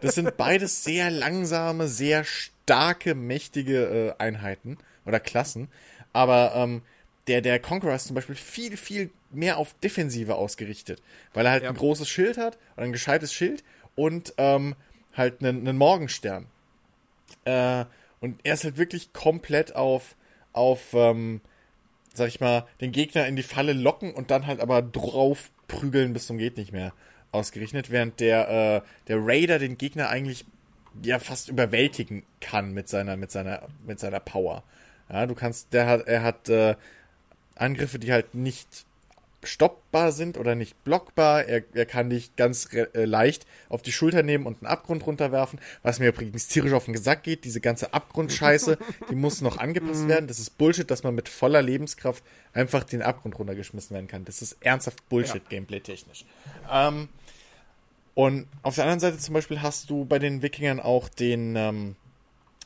das 0.02 0.16
sind 0.16 0.38
beides 0.38 0.84
sehr 0.84 1.10
langsame, 1.12 1.88
sehr 1.88 2.24
starke, 2.24 3.16
mächtige 3.16 4.16
äh, 4.18 4.22
Einheiten 4.24 4.78
oder 5.06 5.20
Klassen. 5.20 5.68
Aber 6.14 6.54
ähm, 6.56 6.82
der, 7.28 7.42
der 7.42 7.60
Conqueror 7.60 7.96
ist 7.96 8.08
zum 8.08 8.16
Beispiel 8.16 8.36
viel, 8.36 8.76
viel 8.78 9.12
mehr 9.32 9.58
auf 9.58 9.74
Defensive 9.84 10.36
ausgerichtet. 10.36 11.02
Weil 11.34 11.46
er 11.46 11.52
halt 11.52 11.64
Ja. 11.64 11.70
ein 11.70 11.76
großes 11.76 12.10
Schild 12.10 12.38
hat 12.38 12.58
ein 12.76 12.92
gescheites 12.92 13.34
Schild 13.34 13.64
und 13.96 14.34
ähm, 14.38 14.76
halt 15.16 15.42
einen, 15.42 15.68
einen 15.68 15.78
Morgenstern. 15.78 16.48
Äh, 17.46 17.86
und 18.20 18.40
er 18.44 18.54
ist 18.56 18.64
halt 18.64 18.78
wirklich 18.78 19.14
komplett 19.14 19.76
auf, 19.76 20.16
auf 20.54 20.94
ähm, 20.94 21.42
sag 22.14 22.28
ich 22.28 22.40
mal, 22.40 22.66
den 22.82 22.92
Gegner 22.92 23.28
in 23.28 23.36
die 23.36 23.44
Falle 23.44 23.74
locken 23.74 24.14
und 24.14 24.32
dann 24.32 24.48
halt 24.48 24.60
aber 24.60 24.82
drauf 24.82 25.50
prügeln 25.68 26.14
bis 26.14 26.28
zum 26.28 26.38
geht 26.38 26.58
nicht 26.58 26.72
mehr 26.72 26.94
ausgerechnet, 27.32 27.90
während 27.90 28.20
der, 28.20 28.50
äh, 28.50 28.82
der 29.08 29.18
Raider 29.20 29.60
den 29.60 29.78
Gegner 29.78 30.10
eigentlich 30.10 30.46
ja 31.02 31.20
fast 31.20 31.48
überwältigen 31.48 32.24
kann 32.42 32.74
mit 32.74 32.90
seiner, 32.90 33.16
mit 33.16 33.32
seiner, 33.32 33.68
mit 33.86 34.00
seiner 34.00 34.20
Power. 34.20 34.64
Ja, 35.10 35.26
du 35.26 35.36
kannst, 35.36 35.74
der 35.74 35.88
hat, 35.88 36.08
er 36.08 36.24
hat 36.24 36.50
äh, 36.50 36.76
Angriffe, 37.56 38.00
die 38.00 38.12
halt 38.12 38.36
nicht 38.36 38.86
stoppbar 39.44 40.12
sind 40.12 40.38
oder 40.38 40.56
nicht 40.56 40.84
blockbar. 40.84 41.46
Er, 41.46 41.64
er 41.74 41.86
kann 41.86 42.10
dich 42.10 42.36
ganz 42.36 42.70
äh, 42.74 43.06
leicht 43.06 43.46
auf 43.70 43.82
die 43.82 43.92
Schulter 43.92 44.24
nehmen 44.24 44.46
und 44.46 44.58
einen 44.58 44.68
Abgrund 44.68 45.06
runterwerfen, 45.06 45.60
was 45.84 46.00
mir 46.00 46.10
übrigens 46.10 46.48
tierisch 46.48 46.74
auf 46.74 46.86
den 46.86 46.98
Sack 46.98 47.24
geht. 47.24 47.44
Diese 47.44 47.62
ganze 47.62 47.94
Abgrundscheiße, 47.94 48.78
die 49.10 49.16
muss 49.16 49.42
noch 49.42 49.58
angepasst 49.58 50.08
werden. 50.08 50.28
Das 50.28 50.40
ist 50.40 50.58
Bullshit, 50.58 50.90
dass 50.90 51.04
man 51.04 51.16
mit 51.16 51.30
voller 51.30 51.62
Lebenskraft 51.62 52.24
einfach 52.54 52.84
den 52.84 53.02
Abgrund 53.02 53.38
runtergeschmissen 53.40 53.94
werden 53.94 54.08
kann. 54.08 54.26
Das 54.26 54.42
ist 54.42 54.58
ernsthaft 54.62 55.08
Bullshit, 55.10 55.48
gameplay-technisch. 55.50 56.26
Ähm, 56.72 57.10
und 58.14 58.48
auf 58.62 58.76
der 58.76 58.84
anderen 58.84 59.00
Seite 59.00 59.18
zum 59.18 59.34
Beispiel 59.34 59.62
hast 59.62 59.90
du 59.90 60.06
bei 60.06 60.20
den 60.20 60.42
Wikingern 60.42 60.80
auch 60.80 61.10
den, 61.10 61.56
ähm, 61.56 61.96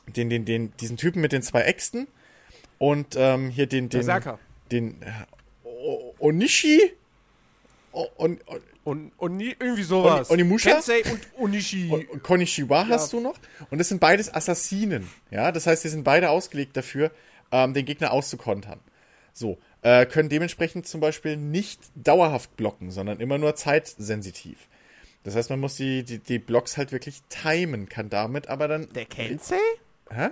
den, 0.08 0.28
den, 0.28 0.44
den, 0.44 0.76
diesen 0.76 0.96
Typen 0.96 1.20
mit 1.22 1.32
den 1.32 1.42
zwei 1.42 1.62
Äxten 1.62 2.08
und 2.78 3.14
ähm, 3.16 3.48
hier 3.48 3.66
den, 3.66 3.88
den, 3.88 4.00
Berserker. 4.00 4.38
den 4.70 5.00
äh, 5.02 5.06
O- 5.86 6.14
Onishi? 6.18 6.92
O- 7.92 8.06
On, 8.18 8.38
on, 8.46 8.60
Und, 8.84 9.12
und 9.18 9.36
nie, 9.36 9.54
irgendwie 9.58 9.82
sowas. 9.82 10.28
Oni- 10.30 10.42
Onimusha? 10.42 10.70
Kensei 10.72 11.02
und 11.10 11.20
Onishi. 11.38 11.90
und 11.90 12.22
Konishiwa 12.22 12.86
hast 12.88 13.12
du 13.12 13.20
noch. 13.20 13.36
Und 13.70 13.78
das 13.78 13.88
sind 13.88 14.00
beides 14.00 14.32
Assassinen. 14.32 15.08
Ja, 15.30 15.50
das 15.52 15.66
heißt, 15.66 15.82
die 15.84 15.88
sind 15.88 16.04
beide 16.04 16.30
ausgelegt 16.30 16.76
dafür, 16.76 17.10
ähm, 17.52 17.74
den 17.74 17.84
Gegner 17.84 18.12
auszukontern. 18.12 18.80
So, 19.32 19.58
äh, 19.82 20.06
können 20.06 20.28
dementsprechend 20.28 20.86
zum 20.86 21.00
Beispiel 21.00 21.36
nicht 21.36 21.80
dauerhaft 21.94 22.56
blocken, 22.56 22.90
sondern 22.90 23.20
immer 23.20 23.38
nur 23.38 23.54
zeitsensitiv. 23.56 24.68
Das 25.24 25.34
heißt, 25.34 25.50
man 25.50 25.58
muss 25.60 25.76
die, 25.76 26.04
die, 26.04 26.18
die 26.18 26.38
Blocks 26.38 26.76
halt 26.76 26.92
wirklich 26.92 27.22
timen, 27.28 27.88
kann 27.88 28.08
damit 28.10 28.48
aber 28.48 28.68
dann. 28.68 28.92
der 28.92 29.06
Kensei? 29.06 29.56
Hä? 30.10 30.28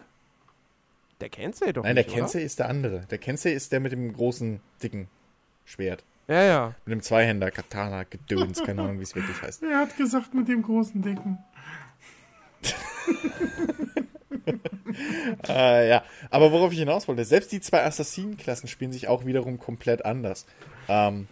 Der 1.21 1.29
Kensei 1.29 1.73
doch 1.73 1.83
Nein, 1.85 1.97
der 1.97 2.05
nicht, 2.05 2.15
Kensei 2.15 2.43
ist 2.43 2.59
der 2.61 2.69
andere. 2.69 3.01
Der 3.11 3.19
Kensei 3.19 3.51
ist 3.53 3.73
der 3.73 3.81
mit 3.81 3.93
dem 3.93 4.13
großen, 4.13 4.61
dicken 4.83 5.09
Schwert. 5.65 6.05
Ja, 6.27 6.43
ja. 6.43 6.75
Mit 6.87 6.93
dem 6.93 7.03
Zweihänder, 7.03 7.51
Katana, 7.51 8.05
Gedöns, 8.05 8.63
keine 8.63 8.83
Ahnung, 8.83 8.99
wie 8.99 9.03
es 9.03 9.15
wirklich 9.15 9.41
heißt. 9.43 9.63
Er 9.63 9.81
hat 9.81 9.97
gesagt 9.97 10.33
mit 10.35 10.49
dem 10.49 10.63
großen 10.63 11.03
Dicken. 11.03 11.39
Äh, 15.49 15.89
ja, 15.89 16.05
aber 16.31 16.53
worauf 16.53 16.73
ich 16.73 16.79
hinaus 16.79 17.09
wollte, 17.09 17.25
selbst 17.25 17.53
die 17.53 17.61
zwei 17.61 17.83
Assassinenklassen 17.85 18.69
spielen 18.69 18.93
sich 18.93 19.09
auch 19.09 19.25
wiederum 19.27 19.59
komplett 19.59 20.05
anders. 20.05 20.47
Ähm, 20.89 21.27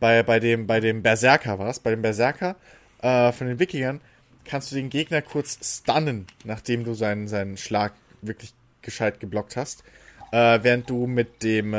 bei, 0.00 0.22
bei, 0.22 0.40
dem, 0.40 0.66
bei 0.66 0.80
dem 0.80 1.02
Berserker 1.02 1.58
war 1.58 1.68
es, 1.68 1.80
bei 1.80 1.90
dem 1.90 2.02
Berserker 2.02 2.56
äh, 3.02 3.32
von 3.32 3.46
den 3.46 3.58
Wikingern 3.58 4.00
kannst 4.44 4.72
du 4.72 4.76
den 4.76 4.90
Gegner 4.90 5.22
kurz 5.22 5.58
stunnen, 5.62 6.26
nachdem 6.44 6.84
du 6.84 6.94
seinen, 6.94 7.28
seinen 7.28 7.56
Schlag 7.56 7.92
wirklich 8.22 8.54
gescheit 8.80 9.20
geblockt 9.20 9.56
hast. 9.56 9.84
Äh, 10.32 10.60
während 10.62 10.88
du 10.90 11.06
mit 11.06 11.42
dem 11.42 11.74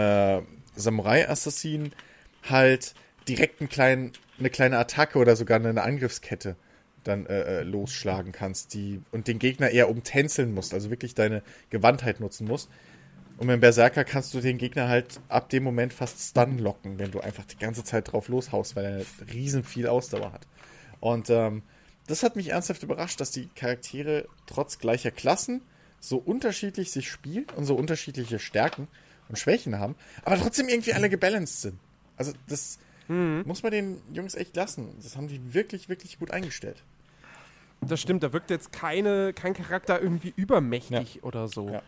äh, 0.75 0.79
Samurai-Assassin 0.79 1.91
halt 2.43 2.93
direkt 3.27 3.61
einen 3.61 3.69
kleinen, 3.69 4.11
eine 4.39 4.49
kleine 4.49 4.77
Attacke 4.77 5.17
oder 5.17 5.35
sogar 5.35 5.59
eine 5.59 5.81
Angriffskette 5.81 6.55
dann 7.03 7.25
äh, 7.25 7.59
äh, 7.59 7.63
losschlagen 7.63 8.31
kannst, 8.31 8.73
die 8.73 9.01
und 9.11 9.27
den 9.27 9.39
Gegner 9.39 9.69
eher 9.69 9.89
umtänzeln 9.89 10.53
musst, 10.53 10.73
also 10.73 10.89
wirklich 10.89 11.15
deine 11.15 11.41
Gewandtheit 11.69 12.19
nutzen 12.19 12.47
musst. 12.47 12.69
Und 13.37 13.47
mit 13.47 13.55
dem 13.55 13.61
Berserker 13.61 14.03
kannst 14.03 14.33
du 14.33 14.41
den 14.41 14.57
Gegner 14.57 14.87
halt 14.87 15.19
ab 15.27 15.49
dem 15.49 15.63
Moment 15.63 15.91
fast 15.91 16.19
stun 16.19 16.59
locken, 16.59 16.99
wenn 16.99 17.11
du 17.11 17.19
einfach 17.19 17.45
die 17.45 17.57
ganze 17.57 17.83
Zeit 17.83 18.11
drauf 18.11 18.27
loshaust, 18.27 18.75
weil 18.75 18.85
er 18.85 19.33
riesen 19.33 19.63
viel 19.63 19.87
Ausdauer 19.87 20.31
hat. 20.31 20.47
Und 20.99 21.29
ähm, 21.29 21.63
das 22.07 22.23
hat 22.23 22.35
mich 22.35 22.49
ernsthaft 22.49 22.83
überrascht, 22.83 23.19
dass 23.19 23.31
die 23.31 23.47
Charaktere 23.55 24.27
trotz 24.45 24.77
gleicher 24.77 25.11
Klassen 25.11 25.61
so 25.99 26.17
unterschiedlich 26.17 26.91
sich 26.91 27.09
spielen 27.09 27.47
und 27.55 27.65
so 27.65 27.75
unterschiedliche 27.75 28.39
Stärken 28.39 28.87
und 29.29 29.37
Schwächen 29.37 29.79
haben, 29.79 29.95
aber 30.25 30.37
trotzdem 30.37 30.67
irgendwie 30.69 30.93
alle 30.93 31.09
gebalanced 31.09 31.61
sind. 31.61 31.79
Also 32.17 32.33
das 32.47 32.79
muss 33.07 33.61
man 33.63 33.71
den 33.73 34.01
Jungs 34.13 34.33
echt 34.33 34.55
lassen. 34.55 34.95
Das 35.03 35.17
haben 35.17 35.27
die 35.27 35.53
wirklich, 35.53 35.89
wirklich 35.89 36.19
gut 36.19 36.31
eingestellt. 36.31 36.81
Das 37.81 37.99
stimmt, 38.01 38.23
da 38.23 38.31
wirkt 38.31 38.49
jetzt 38.49 38.71
keine, 38.71 39.33
kein 39.33 39.53
Charakter 39.53 40.01
irgendwie 40.01 40.33
übermächtig 40.37 41.21
oder 41.23 41.47
so. 41.49 41.69
Ja. 41.69 41.81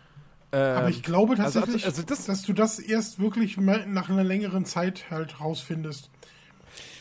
Ähm, 0.51 0.77
Aber 0.77 0.89
ich 0.89 1.03
glaube 1.03 1.33
also- 1.41 1.59
tatsächlich, 1.61 1.85
also 1.85 2.03
das- 2.03 2.25
dass 2.25 2.41
du 2.43 2.51
das 2.53 2.79
erst 2.79 3.17
wirklich 3.19 3.55
nach 3.57 4.09
einer 4.09 4.23
längeren 4.25 4.65
Zeit 4.65 5.05
halt 5.09 5.39
rausfindest. 5.39 6.09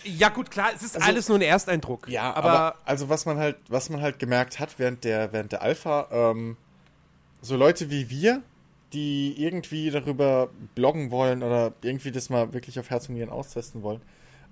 ja, 0.04 0.28
gut, 0.28 0.50
klar, 0.50 0.70
es 0.74 0.82
ist 0.82 0.94
Also- 0.96 1.08
alles 1.08 1.28
nur 1.28 1.38
ein 1.38 1.42
Ersteindruck. 1.42 2.08
Ja, 2.08 2.32
aber, 2.34 2.50
aber, 2.50 2.78
also 2.84 3.08
was 3.08 3.26
man 3.26 3.36
halt, 3.38 3.56
was 3.68 3.90
man 3.90 4.00
halt 4.00 4.18
gemerkt 4.20 4.60
hat 4.60 4.78
während 4.78 5.02
der, 5.04 5.32
während 5.32 5.50
der 5.52 5.62
Alpha, 5.62 6.06
ähm, 6.12 6.56
so 7.42 7.56
Leute 7.56 7.90
wie 7.90 8.08
wir, 8.10 8.42
die 8.94 9.34
irgendwie 9.36 9.90
darüber 9.90 10.50
bloggen 10.74 11.10
wollen 11.10 11.42
oder 11.42 11.74
irgendwie 11.82 12.12
das 12.12 12.30
mal 12.30 12.52
wirklich 12.54 12.78
auf 12.78 12.90
Herz 12.90 13.08
und 13.08 13.16
Nieren 13.16 13.30
austesten 13.30 13.82
wollen 13.82 14.00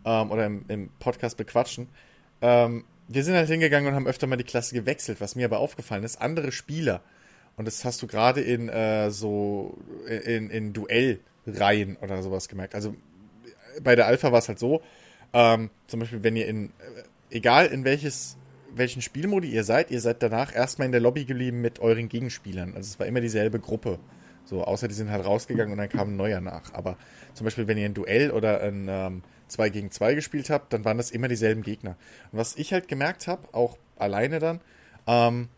ähm, 0.04 0.30
oder 0.30 0.46
im, 0.46 0.64
im 0.68 0.90
Podcast 0.98 1.36
bequatschen, 1.36 1.88
ähm, 2.40 2.84
wir 3.08 3.24
sind 3.24 3.34
halt 3.34 3.48
hingegangen 3.48 3.88
und 3.88 3.94
haben 3.94 4.06
öfter 4.06 4.26
mal 4.26 4.36
die 4.36 4.44
Klasse 4.44 4.74
gewechselt. 4.74 5.20
Was 5.20 5.36
mir 5.36 5.46
aber 5.46 5.58
aufgefallen 5.58 6.04
ist, 6.04 6.20
andere 6.20 6.52
Spieler, 6.52 7.02
und 7.56 7.66
das 7.66 7.84
hast 7.84 8.02
du 8.02 8.06
gerade 8.06 8.40
in 8.40 8.68
äh, 8.68 9.10
so 9.10 9.76
in, 10.06 10.50
in 10.50 10.72
Duellreihen 10.72 11.96
oder 12.00 12.22
sowas 12.22 12.48
gemerkt. 12.48 12.74
Also 12.74 12.94
bei 13.82 13.94
der 13.94 14.06
Alpha 14.06 14.32
war 14.32 14.38
es 14.38 14.48
halt 14.48 14.58
so, 14.58 14.82
ähm, 15.32 15.70
zum 15.86 16.00
Beispiel, 16.00 16.22
wenn 16.22 16.36
ihr 16.36 16.46
in, 16.46 16.66
äh, 16.66 17.02
egal 17.36 17.66
in 17.66 17.84
welches, 17.84 18.36
welchen 18.74 19.02
Spielmodi 19.02 19.48
ihr 19.48 19.64
seid, 19.64 19.90
ihr 19.90 20.00
seid 20.00 20.22
danach 20.22 20.54
erstmal 20.54 20.86
in 20.86 20.92
der 20.92 21.00
Lobby 21.00 21.24
geblieben 21.24 21.60
mit 21.60 21.78
euren 21.80 22.08
Gegenspielern. 22.08 22.74
Also 22.74 22.88
es 22.88 22.98
war 22.98 23.06
immer 23.06 23.20
dieselbe 23.20 23.58
Gruppe. 23.58 23.98
So, 24.44 24.64
außer 24.64 24.88
die 24.88 24.94
sind 24.94 25.10
halt 25.10 25.24
rausgegangen 25.24 25.72
und 25.72 25.78
dann 25.78 25.88
kam 25.88 26.10
ein 26.10 26.16
neuer 26.16 26.40
nach. 26.40 26.74
Aber 26.74 26.96
zum 27.34 27.44
Beispiel, 27.44 27.66
wenn 27.68 27.78
ihr 27.78 27.86
ein 27.86 27.94
Duell 27.94 28.30
oder 28.30 28.60
ein 28.60 28.86
ähm, 28.88 29.22
2 29.48 29.68
gegen 29.70 29.90
2 29.90 30.14
gespielt 30.14 30.50
habt, 30.50 30.72
dann 30.72 30.84
waren 30.84 30.96
das 30.96 31.10
immer 31.10 31.28
dieselben 31.28 31.62
Gegner. 31.62 31.96
Und 32.32 32.38
was 32.38 32.56
ich 32.56 32.72
halt 32.72 32.88
gemerkt 32.88 33.28
habe, 33.28 33.48
auch 33.52 33.78
alleine 33.96 34.38
dann, 34.38 34.60
ähm, 35.06 35.48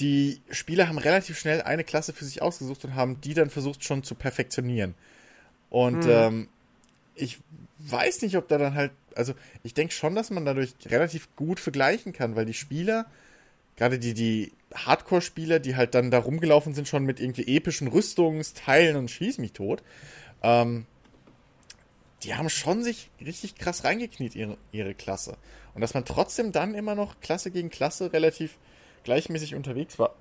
die 0.00 0.40
Spieler 0.50 0.88
haben 0.88 0.98
relativ 0.98 1.38
schnell 1.38 1.62
eine 1.62 1.84
Klasse 1.84 2.12
für 2.12 2.24
sich 2.24 2.42
ausgesucht 2.42 2.84
und 2.84 2.94
haben 2.94 3.20
die 3.20 3.34
dann 3.34 3.50
versucht 3.50 3.84
schon 3.84 4.02
zu 4.02 4.14
perfektionieren. 4.14 4.94
Und 5.70 6.06
ähm, 6.06 6.48
ich 7.14 7.38
weiß 7.78 8.22
nicht, 8.22 8.36
ob 8.36 8.48
da 8.48 8.58
dann 8.58 8.74
halt, 8.74 8.92
also 9.14 9.34
ich 9.62 9.74
denke 9.74 9.92
schon, 9.92 10.14
dass 10.14 10.30
man 10.30 10.44
dadurch 10.44 10.74
relativ 10.86 11.34
gut 11.36 11.60
vergleichen 11.60 12.12
kann, 12.12 12.34
weil 12.34 12.46
die 12.46 12.54
Spieler 12.54 13.06
gerade 13.76 13.98
die, 13.98 14.14
die 14.14 14.52
Hardcore-Spieler, 14.74 15.58
die 15.58 15.76
halt 15.76 15.94
dann 15.94 16.10
da 16.10 16.18
rumgelaufen 16.18 16.74
sind, 16.74 16.88
schon 16.88 17.04
mit 17.04 17.20
irgendwie 17.20 17.56
epischen 17.56 17.88
Rüstungsteilen 17.88 18.96
und 18.96 19.10
schieß 19.10 19.38
mich 19.38 19.52
tot, 19.52 19.82
ähm, 20.42 20.86
die 22.22 22.34
haben 22.34 22.48
schon 22.48 22.82
sich 22.82 23.10
richtig 23.20 23.56
krass 23.56 23.84
reingekniet, 23.84 24.34
ihre, 24.34 24.56
ihre 24.72 24.94
Klasse. 24.94 25.36
Und 25.74 25.80
dass 25.80 25.94
man 25.94 26.04
trotzdem 26.04 26.52
dann 26.52 26.74
immer 26.74 26.94
noch 26.94 27.20
Klasse 27.20 27.50
gegen 27.50 27.70
Klasse 27.70 28.12
relativ 28.12 28.56
gleichmäßig 29.04 29.54
unterwegs 29.54 29.98
war, 29.98 30.14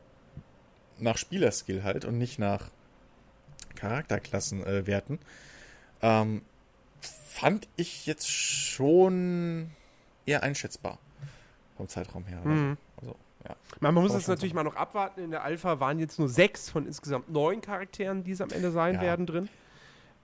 nach 0.99 1.17
Spielerskill 1.17 1.83
halt 1.83 2.05
und 2.05 2.17
nicht 2.17 2.39
nach 2.39 2.69
Charakterklassenwerten, 3.75 5.19
äh, 6.01 6.19
ähm, 6.21 6.41
fand 7.01 7.67
ich 7.75 8.05
jetzt 8.05 8.29
schon 8.29 9.71
eher 10.25 10.43
einschätzbar 10.43 10.99
vom 11.77 11.87
Zeitraum 11.87 12.25
her. 12.25 12.41
Mhm. 12.43 12.77
Ja. 13.47 13.55
Man, 13.79 13.93
man 13.93 14.03
muss 14.03 14.13
es 14.13 14.27
natürlich 14.27 14.53
mal 14.53 14.63
noch 14.63 14.75
abwarten. 14.75 15.21
In 15.21 15.31
der 15.31 15.43
Alpha 15.43 15.79
waren 15.79 15.99
jetzt 15.99 16.17
nur 16.19 16.29
sechs 16.29 16.69
von 16.69 16.85
insgesamt 16.87 17.29
neun 17.29 17.61
Charakteren, 17.61 18.23
die 18.23 18.31
es 18.31 18.41
am 18.41 18.49
Ende 18.51 18.71
sein 18.71 18.95
Ja. 18.95 19.01
werden 19.01 19.25
drin. 19.25 19.49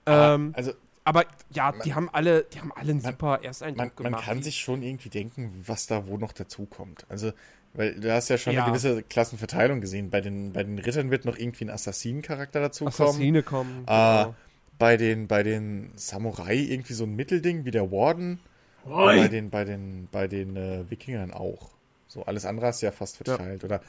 Aber, 0.05 0.35
Ähm, 0.35 0.53
also 0.55 0.71
aber 1.03 1.25
ja, 1.51 1.71
die 1.71 1.89
man- 1.89 1.95
haben 1.95 2.09
alle, 2.13 2.43
die 2.43 2.59
haben 2.59 2.71
alle 2.73 2.91
einen 2.91 3.01
man- 3.01 3.11
super 3.11 3.39
Ersteindruck 3.43 3.77
man, 3.77 3.95
gemacht. 3.95 4.11
man 4.11 4.21
kann 4.21 4.43
sich 4.43 4.57
schon 4.57 4.81
irgendwie 4.81 5.09
denken, 5.09 5.63
was 5.65 5.87
da 5.87 6.07
wo 6.07 6.17
noch 6.17 6.31
dazukommt. 6.31 7.05
Also, 7.09 7.31
weil 7.73 7.99
du 7.99 8.11
hast 8.13 8.29
ja 8.29 8.37
schon 8.37 8.53
Ja. 8.53 8.63
eine 8.63 8.71
gewisse 8.71 9.03
Klassenverteilung 9.03 9.81
gesehen. 9.81 10.09
Bei 10.09 10.21
den, 10.21 10.53
bei 10.53 10.63
den 10.63 10.79
Rittern 10.79 11.11
wird 11.11 11.25
noch 11.25 11.37
irgendwie 11.37 11.65
ein 11.65 11.69
Assassinencharakter 11.69 12.61
dazukommen. 12.61 12.93
Assassine 13.09 13.43
kommen. 13.43 13.83
Äh, 13.85 14.23
genau. 14.23 14.35
bei 14.79 14.95
den, 14.97 15.27
bei 15.27 15.43
den 15.43 15.91
Samurai 15.95 16.55
irgendwie 16.55 16.93
so 16.93 17.03
ein 17.03 17.15
Mittelding 17.15 17.65
wie 17.65 17.71
der 17.71 17.91
Warden. 17.91 18.39
Oi. 18.85 19.17
Bei 19.17 19.27
den, 19.27 19.49
bei 19.49 19.65
den, 19.65 20.07
bei 20.11 20.27
den 20.29 20.55
äh, 20.55 20.89
Wikingern 20.89 21.31
auch. 21.33 21.69
So, 22.09 22.23
alles 22.25 22.45
andere 22.45 22.67
ist 22.69 22.81
ja 22.81 22.91
fast 22.91 23.15
verteilt. 23.17 23.63
Oder 23.63 23.81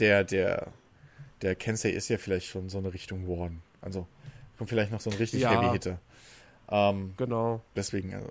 der, 0.00 0.24
der, 0.24 0.72
der 1.42 1.54
Kensei 1.54 1.90
ist 1.90 2.08
ja 2.08 2.18
vielleicht 2.18 2.46
schon 2.48 2.68
so 2.68 2.78
eine 2.78 2.92
Richtung 2.92 3.28
Warden. 3.28 3.62
Also, 3.80 4.06
kommt 4.56 4.70
vielleicht 4.70 4.90
noch 4.90 5.00
so 5.00 5.10
ein 5.10 5.16
richtig 5.16 5.42
Ja. 5.42 5.50
Heavy 5.52 5.70
Hitter. 5.70 6.00
Ähm, 6.70 7.14
Genau. 7.16 7.62
deswegen, 7.76 8.14
also. 8.14 8.30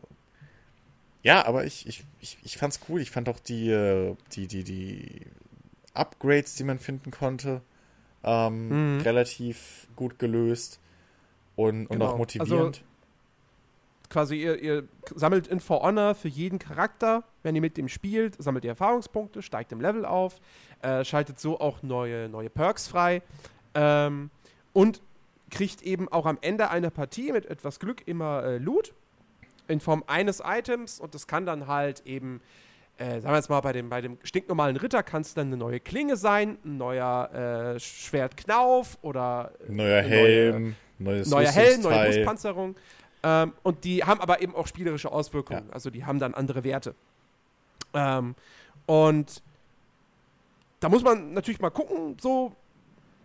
Ja, 1.23 1.45
aber 1.45 1.65
ich, 1.65 1.87
ich, 1.87 2.03
ich, 2.19 2.37
ich 2.43 2.57
fand's 2.57 2.79
cool. 2.89 3.01
Ich 3.01 3.11
fand 3.11 3.29
auch 3.29 3.39
die, 3.39 3.69
äh, 3.69 4.15
die, 4.33 4.47
die, 4.47 4.63
die 4.63 5.21
Upgrades, 5.93 6.55
die 6.55 6.63
man 6.63 6.79
finden 6.79 7.11
konnte, 7.11 7.61
ähm, 8.23 8.97
Mhm. 8.97 9.01
relativ 9.01 9.87
gut 9.95 10.19
gelöst 10.19 10.79
und, 11.55 11.87
und 11.87 11.99
Genau. 11.99 12.11
auch 12.13 12.17
motivierend. 12.17 12.83
Quasi, 14.09 14.41
ihr, 14.41 14.61
ihr 14.61 14.87
sammelt 15.15 15.47
in 15.47 15.59
For 15.59 15.81
Honor 15.81 16.15
für 16.15 16.29
jeden 16.29 16.59
Charakter, 16.59 17.23
wenn 17.43 17.55
ihr 17.55 17.61
mit 17.61 17.75
dem 17.75 17.89
spielt, 17.89 18.41
sammelt 18.41 18.63
ihr 18.63 18.71
Erfahrungspunkte, 18.71 19.41
steigt 19.41 19.71
im 19.73 19.81
Level 19.81 20.05
auf, 20.05 20.39
äh, 20.81 21.03
schaltet 21.03 21.39
so 21.39 21.59
auch 21.59 21.83
neue, 21.83 22.29
neue 22.29 22.49
Perks 22.49 22.87
frei 22.87 23.21
ähm, 23.75 24.29
und 24.71 25.01
kriegt 25.49 25.81
eben 25.81 26.07
auch 26.09 26.25
am 26.25 26.37
Ende 26.41 26.69
einer 26.69 26.89
Partie 26.89 27.31
mit 27.31 27.45
etwas 27.45 27.79
Glück 27.79 28.07
immer 28.07 28.43
äh, 28.43 28.57
Loot 28.57 28.93
in 29.67 29.79
Form 29.79 30.03
eines 30.07 30.41
Items 30.43 30.99
und 30.99 31.13
das 31.13 31.27
kann 31.27 31.45
dann 31.45 31.67
halt 31.67 32.03
eben, 32.05 32.41
äh, 32.97 33.19
sagen 33.19 33.33
wir 33.33 33.35
jetzt 33.35 33.49
mal, 33.49 33.61
bei 33.61 33.73
dem, 33.73 33.89
bei 33.89 34.01
dem 34.01 34.17
stinknormalen 34.23 34.77
Ritter 34.77 35.03
kann 35.03 35.21
es 35.21 35.33
dann 35.33 35.47
eine 35.47 35.57
neue 35.57 35.79
Klinge 35.79 36.15
sein, 36.15 36.57
ein 36.63 36.77
neuer 36.77 37.75
äh, 37.75 37.79
Schwertknauf 37.79 38.97
oder 39.01 39.51
äh, 39.67 39.71
neuer 39.71 40.01
Helm, 40.01 40.75
neues 40.97 41.29
neuer 41.29 41.51
Helm, 41.51 41.81
neue. 41.81 42.05
Brustpanzerung. 42.05 42.75
Ähm, 43.23 43.53
und 43.63 43.83
die 43.83 44.03
haben 44.03 44.21
aber 44.21 44.41
eben 44.41 44.55
auch 44.55 44.67
spielerische 44.67 45.11
Auswirkungen. 45.11 45.67
Ja. 45.67 45.73
Also 45.73 45.89
die 45.89 46.05
haben 46.05 46.19
dann 46.19 46.33
andere 46.33 46.63
Werte. 46.63 46.93
Ähm, 47.93 48.35
und 48.85 49.41
da 50.79 50.89
muss 50.89 51.03
man 51.03 51.33
natürlich 51.33 51.59
mal 51.59 51.71
gucken, 51.71 52.17
so 52.21 52.53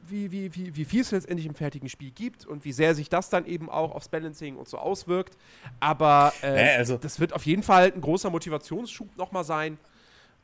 wie, 0.09 0.33
wie, 0.33 0.55
wie, 0.55 0.75
wie 0.75 0.85
viel 0.85 1.03
es 1.03 1.11
letztendlich 1.13 1.47
im 1.47 1.55
fertigen 1.55 1.89
Spiel 1.89 2.11
gibt 2.11 2.45
und 2.47 2.65
wie 2.65 2.73
sehr 2.73 2.95
sich 2.95 3.09
das 3.09 3.29
dann 3.29 3.47
eben 3.47 3.71
auch 3.71 3.95
aufs 3.95 4.09
Balancing 4.09 4.57
und 4.57 4.67
so 4.69 4.79
auswirkt. 4.79 5.37
Aber 5.79 6.33
äh, 6.43 6.53
Nee, 6.53 6.77
also- 6.77 6.97
das 6.97 7.21
wird 7.21 7.33
auf 7.35 7.47
jeden 7.47 7.63
Fall 7.63 7.93
ein 7.95 8.01
großer 8.01 8.31
Motivationsschub 8.31 9.17
nochmal 9.17 9.45
sein. 9.45 9.79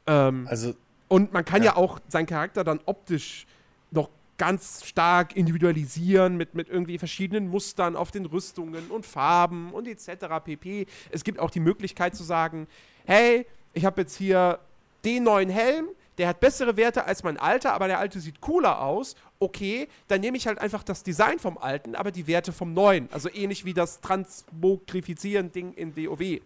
Ähm, 0.07 0.47
Also, 0.49 0.75
und 1.09 1.33
man 1.33 1.45
kann 1.45 1.63
ja. 1.63 1.71
Ja. 1.73 1.77
auch 1.77 1.99
seinen 2.09 2.27
Charakter 2.27 2.63
dann 2.65 2.81
optisch 2.85 3.47
noch 3.91 4.11
ganz 4.39 4.87
stark 4.87 5.37
individualisieren 5.37 6.37
mit, 6.37 6.55
mit 6.55 6.69
irgendwie 6.69 6.99
verschiedenen 6.99 7.49
Mustern 7.49 7.97
auf 7.97 8.11
den 8.11 8.25
Rüstungen 8.25 8.91
und 8.91 9.05
Farben 9.05 9.73
und 9.73 9.87
etc. 9.87 10.27
pp. 10.45 10.87
Es 11.11 11.25
gibt 11.25 11.39
auch 11.41 11.51
die 11.51 11.61
Möglichkeit 11.61 12.15
zu 12.15 12.23
sagen, 12.23 12.67
hey, 13.05 13.47
ich 13.75 13.85
habe 13.85 14.01
jetzt 14.01 14.17
hier 14.17 14.61
den 15.05 15.25
neuen 15.25 15.51
Helm, 15.51 15.89
der 16.19 16.29
hat 16.29 16.41
bessere 16.41 16.77
Werte 16.77 17.05
als 17.05 17.23
mein 17.23 17.37
alter, 17.37 17.75
aber 17.75 17.87
der 17.87 17.99
alte 18.01 18.21
sieht 18.21 18.41
cooler 18.41 18.83
aus. 18.83 19.15
Okay, 19.39 19.89
dann 20.09 20.21
nehme 20.21 20.37
ich 20.37 20.49
halt 20.49 20.59
einfach 20.59 20.83
das 20.83 21.05
Design 21.05 21.39
vom 21.39 21.59
alten, 21.59 21.95
aber 21.95 22.11
die 22.11 22.27
Werte 22.27 22.53
vom 22.53 22.75
neuen. 22.75 23.09
Also 23.13 23.29
ähnlich 23.33 23.65
wie 23.65 23.73
das 23.73 24.01
Transmogrifizieren-Ding 24.01 25.75
in 25.75 25.97
WoW. 25.97 26.41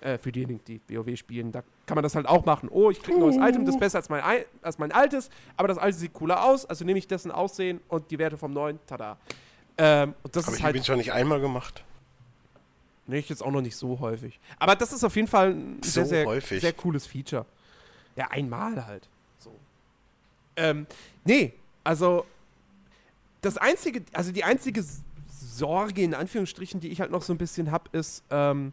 Äh, 0.00 0.18
für 0.18 0.32
diejenigen, 0.32 0.60
die 0.66 0.80
WoW 0.88 1.16
spielen, 1.16 1.50
da 1.50 1.62
kann 1.86 1.94
man 1.94 2.02
das 2.02 2.14
halt 2.14 2.26
auch 2.26 2.44
machen. 2.44 2.68
Oh, 2.70 2.90
ich 2.90 3.00
kriege 3.02 3.16
ein 3.16 3.20
neues 3.20 3.36
Item, 3.36 3.64
das 3.64 3.74
ist 3.76 3.80
besser 3.80 3.98
als 3.98 4.08
mein, 4.08 4.22
Ei- 4.22 4.46
als 4.62 4.78
mein 4.78 4.92
altes, 4.92 5.30
aber 5.56 5.68
das 5.68 5.78
alte 5.78 5.96
sieht 5.98 6.12
cooler 6.12 6.42
aus, 6.44 6.66
also 6.66 6.84
nehme 6.84 6.98
ich 6.98 7.06
dessen 7.06 7.30
Aussehen 7.30 7.80
und 7.88 8.10
die 8.10 8.18
Werte 8.18 8.36
vom 8.36 8.52
neuen, 8.52 8.78
tada. 8.86 9.16
Ähm, 9.78 10.14
und 10.22 10.34
das 10.34 10.44
Aber 10.44 10.52
ist 10.52 10.58
ich 10.58 10.64
halt 10.64 10.74
habe 10.74 10.78
ihn 10.78 10.84
schon 10.84 10.98
nicht 10.98 11.12
einmal 11.12 11.40
gemacht. 11.40 11.84
Nee, 13.06 13.18
ich 13.18 13.28
jetzt 13.28 13.42
auch 13.42 13.52
noch 13.52 13.60
nicht 13.60 13.76
so 13.76 14.00
häufig. 14.00 14.40
Aber 14.58 14.74
das 14.74 14.92
ist 14.92 15.04
auf 15.04 15.14
jeden 15.14 15.28
Fall 15.28 15.50
ein 15.52 15.78
So 15.82 15.90
sehr, 15.92 16.06
sehr, 16.06 16.26
häufig. 16.26 16.60
sehr 16.60 16.72
cooles 16.72 17.06
Feature. 17.06 17.46
Ja, 18.16 18.28
einmal 18.32 18.84
halt. 18.84 19.08
So. 19.38 19.52
Ähm, 20.56 20.86
nee, 21.24 21.52
also 21.84 22.26
das 23.42 23.58
einzige, 23.58 24.02
also 24.12 24.32
die 24.32 24.42
einzige 24.42 24.84
Sorge 25.28 26.02
in 26.02 26.14
Anführungsstrichen, 26.14 26.80
die 26.80 26.88
ich 26.88 27.00
halt 27.00 27.12
noch 27.12 27.22
so 27.22 27.32
ein 27.32 27.38
bisschen 27.38 27.70
hab, 27.70 27.94
ist, 27.94 28.24
ähm, 28.30 28.72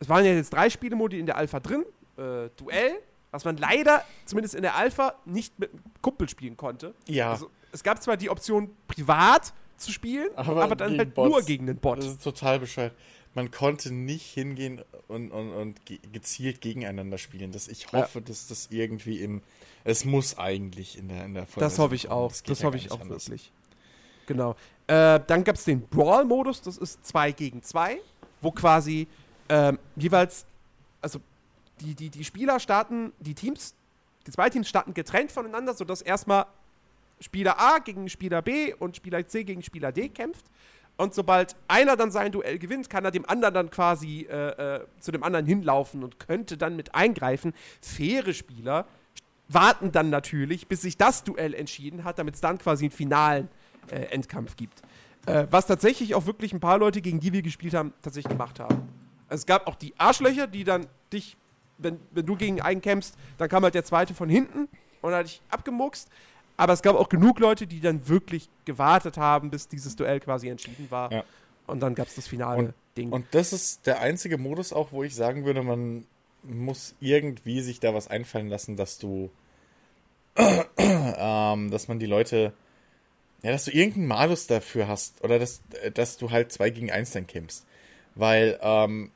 es 0.00 0.08
waren 0.08 0.24
ja 0.24 0.32
jetzt 0.32 0.50
drei 0.54 0.70
Spielemodi 0.70 1.18
in 1.18 1.26
der 1.26 1.36
Alpha 1.36 1.60
drin. 1.60 1.84
Äh, 2.18 2.50
Duell, 2.56 2.98
was 3.30 3.44
man 3.44 3.56
leider, 3.56 4.04
zumindest 4.24 4.54
in 4.54 4.62
der 4.62 4.74
Alpha, 4.74 5.14
nicht 5.24 5.58
mit 5.58 5.70
einem 5.72 5.82
Kumpel 6.02 6.28
spielen 6.28 6.56
konnte. 6.56 6.94
ja, 7.06 7.30
Also 7.30 7.50
es 7.72 7.82
gab 7.82 8.02
zwar 8.02 8.16
die 8.16 8.30
Option, 8.30 8.70
privat 8.86 9.52
zu 9.76 9.92
spielen, 9.92 10.28
Aber 10.36 10.62
aber, 10.64 10.74
dann 10.76 10.98
halt 10.98 11.14
Bots. 11.14 11.30
nur 11.30 11.42
gegen 11.42 11.68
einen 11.68 11.78
Bot. 11.78 11.98
das 11.98 12.06
ist 12.06 12.22
total 12.24 12.58
bescheuert. 12.58 12.94
Man 13.34 13.50
konnte 13.50 13.92
nicht 13.92 14.24
hingehen 14.32 14.82
und, 15.06 15.30
und, 15.30 15.52
und 15.52 15.86
ge 15.86 16.00
gezielt 16.12 16.60
gegeneinander 16.60 17.18
spielen. 17.18 17.52
Das, 17.52 17.68
ich 17.68 17.92
hoffe, 17.92 18.20
dass 18.22 18.48
das 18.48 18.68
irgendwie 18.72 19.20
im. 19.22 19.42
Es 19.84 20.04
muss 20.04 20.36
eigentlich 20.38 20.98
in 20.98 21.08
der, 21.08 21.24
in 21.26 21.34
der 21.34 21.42
Das 21.44 21.52
Vollversion 21.52 21.84
hoffe 21.84 21.94
ich 21.94 22.08
auch. 22.10 22.32
geht 22.32 22.48
Das 22.50 22.60
ja 22.60 22.66
hoffe 22.66 22.76
ich 22.78 22.90
auch 22.90 23.00
anders. 23.00 23.26
wirklich. 23.28 23.52
Genau. 24.26 24.56
Äh, 24.88 25.20
dann 25.26 25.44
gab 25.44 25.54
es 25.56 25.64
den 25.64 25.82
Brawl-Modus, 25.86 26.62
das 26.62 26.78
ist 26.78 27.04
2 27.06 27.32
gegen 27.32 27.62
2, 27.62 28.00
wo 28.40 28.50
quasi 28.50 29.06
ähm, 29.50 29.78
jeweils, 29.94 30.46
also 31.00 31.20
die, 31.80 31.94
die, 31.94 32.10
die 32.10 32.24
Spieler 32.24 32.60
starten, 32.60 33.12
die 33.20 33.34
Teams, 33.34 33.74
die 34.26 34.30
zwei 34.30 34.50
Teams 34.50 34.68
starten 34.68 34.94
getrennt 34.94 35.32
voneinander, 35.32 35.74
sodass 35.74 36.02
erstmal 36.02 36.46
Spieler 37.20 37.58
A 37.58 37.78
gegen 37.78 38.08
Spieler 38.08 38.42
B 38.42 38.74
und 38.74 38.96
Spieler 38.96 39.26
C 39.26 39.44
gegen 39.44 39.62
Spieler 39.62 39.92
D 39.92 40.08
kämpft. 40.08 40.44
Und 40.96 41.14
sobald 41.14 41.54
einer 41.68 41.96
dann 41.96 42.10
sein 42.10 42.32
Duell 42.32 42.58
gewinnt, 42.58 42.90
kann 42.90 43.04
er 43.04 43.12
dem 43.12 43.28
anderen 43.28 43.54
dann 43.54 43.70
quasi 43.70 44.26
äh, 44.28 44.78
äh, 44.78 44.86
zu 44.98 45.12
dem 45.12 45.22
anderen 45.22 45.46
hinlaufen 45.46 46.02
und 46.02 46.18
könnte 46.18 46.56
dann 46.56 46.74
mit 46.74 46.94
eingreifen. 46.94 47.54
Faire 47.80 48.34
Spieler 48.34 48.84
warten 49.48 49.92
dann 49.92 50.10
natürlich, 50.10 50.66
bis 50.66 50.82
sich 50.82 50.96
das 50.96 51.22
Duell 51.22 51.54
entschieden 51.54 52.02
hat, 52.04 52.18
damit 52.18 52.34
es 52.34 52.40
dann 52.40 52.58
quasi 52.58 52.86
einen 52.86 52.92
finalen 52.92 53.48
äh, 53.90 54.00
Endkampf 54.10 54.56
gibt. 54.56 54.82
Äh, 55.26 55.46
was 55.50 55.66
tatsächlich 55.66 56.14
auch 56.14 56.26
wirklich 56.26 56.52
ein 56.52 56.60
paar 56.60 56.78
Leute, 56.78 57.00
gegen 57.00 57.20
die 57.20 57.32
wir 57.32 57.42
gespielt 57.42 57.74
haben, 57.74 57.92
tatsächlich 58.02 58.32
gemacht 58.32 58.58
haben. 58.60 58.88
Es 59.28 59.46
gab 59.46 59.66
auch 59.66 59.76
die 59.76 59.94
Arschlöcher, 59.98 60.46
die 60.46 60.64
dann 60.64 60.86
dich, 61.12 61.36
wenn, 61.78 61.98
wenn 62.12 62.26
du 62.26 62.36
gegen 62.36 62.60
einen 62.60 62.80
kämpfst, 62.82 63.14
dann 63.38 63.48
kam 63.48 63.62
halt 63.64 63.74
der 63.74 63.84
zweite 63.84 64.14
von 64.14 64.28
hinten 64.28 64.68
und 65.00 65.12
hat 65.12 65.26
dich 65.26 65.40
abgemuckst. 65.50 66.08
Aber 66.56 66.72
es 66.72 66.82
gab 66.82 66.96
auch 66.96 67.08
genug 67.08 67.38
Leute, 67.38 67.66
die 67.68 67.80
dann 67.80 68.08
wirklich 68.08 68.48
gewartet 68.64 69.16
haben, 69.16 69.50
bis 69.50 69.68
dieses 69.68 69.94
Duell 69.94 70.18
quasi 70.20 70.48
entschieden 70.48 70.90
war. 70.90 71.12
Ja. 71.12 71.24
Und 71.68 71.80
dann 71.80 71.94
gab 71.94 72.08
es 72.08 72.14
das 72.16 72.26
finale 72.28 72.58
Und- 72.58 72.74
Ding. 72.96 73.12
Und 73.12 73.26
das 73.30 73.52
ist 73.52 73.86
der 73.86 74.00
einzige 74.00 74.38
Modus 74.38 74.72
auch, 74.72 74.90
wo 74.90 75.04
ich 75.04 75.14
sagen 75.14 75.44
würde, 75.44 75.62
man 75.62 76.04
muss 76.42 76.96
irgendwie 76.98 77.60
sich 77.60 77.78
da 77.78 77.94
was 77.94 78.08
einfallen 78.08 78.48
lassen, 78.48 78.76
dass 78.76 78.98
du, 78.98 79.30
ähm, 80.76 81.70
dass 81.70 81.88
man 81.88 81.98
die 81.98 82.06
Leute, 82.06 82.52
ja, 83.42 83.52
dass 83.52 83.66
du 83.66 83.70
irgendeinen 83.70 84.08
Malus 84.08 84.46
dafür 84.46 84.88
hast 84.88 85.22
oder 85.22 85.38
dass, 85.38 85.60
dass 85.94 86.16
du 86.16 86.30
halt 86.30 86.50
zwei 86.52 86.70
gegen 86.70 86.90
eins 86.90 87.12
dann 87.12 87.26
kämpfst. 87.26 87.66
Weil 88.14 88.58
ähm, 88.62 89.10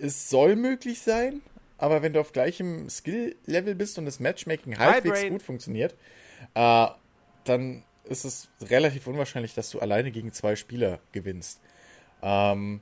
es 0.00 0.28
soll 0.30 0.56
möglich 0.56 1.00
sein, 1.00 1.42
aber 1.78 2.02
wenn 2.02 2.12
du 2.12 2.20
auf 2.20 2.32
gleichem 2.32 2.90
Skill-Level 2.90 3.74
bist 3.74 3.98
und 3.98 4.04
das 4.04 4.20
Matchmaking 4.20 4.78
halbwegs 4.78 5.28
gut 5.28 5.42
funktioniert, 5.42 5.94
äh, 6.54 6.86
dann 7.44 7.84
ist 8.04 8.24
es 8.24 8.48
relativ 8.60 9.06
unwahrscheinlich, 9.06 9.54
dass 9.54 9.70
du 9.70 9.80
alleine 9.80 10.10
gegen 10.10 10.32
zwei 10.32 10.56
Spieler 10.56 10.98
gewinnst. 11.12 11.60
Ähm, 12.22 12.80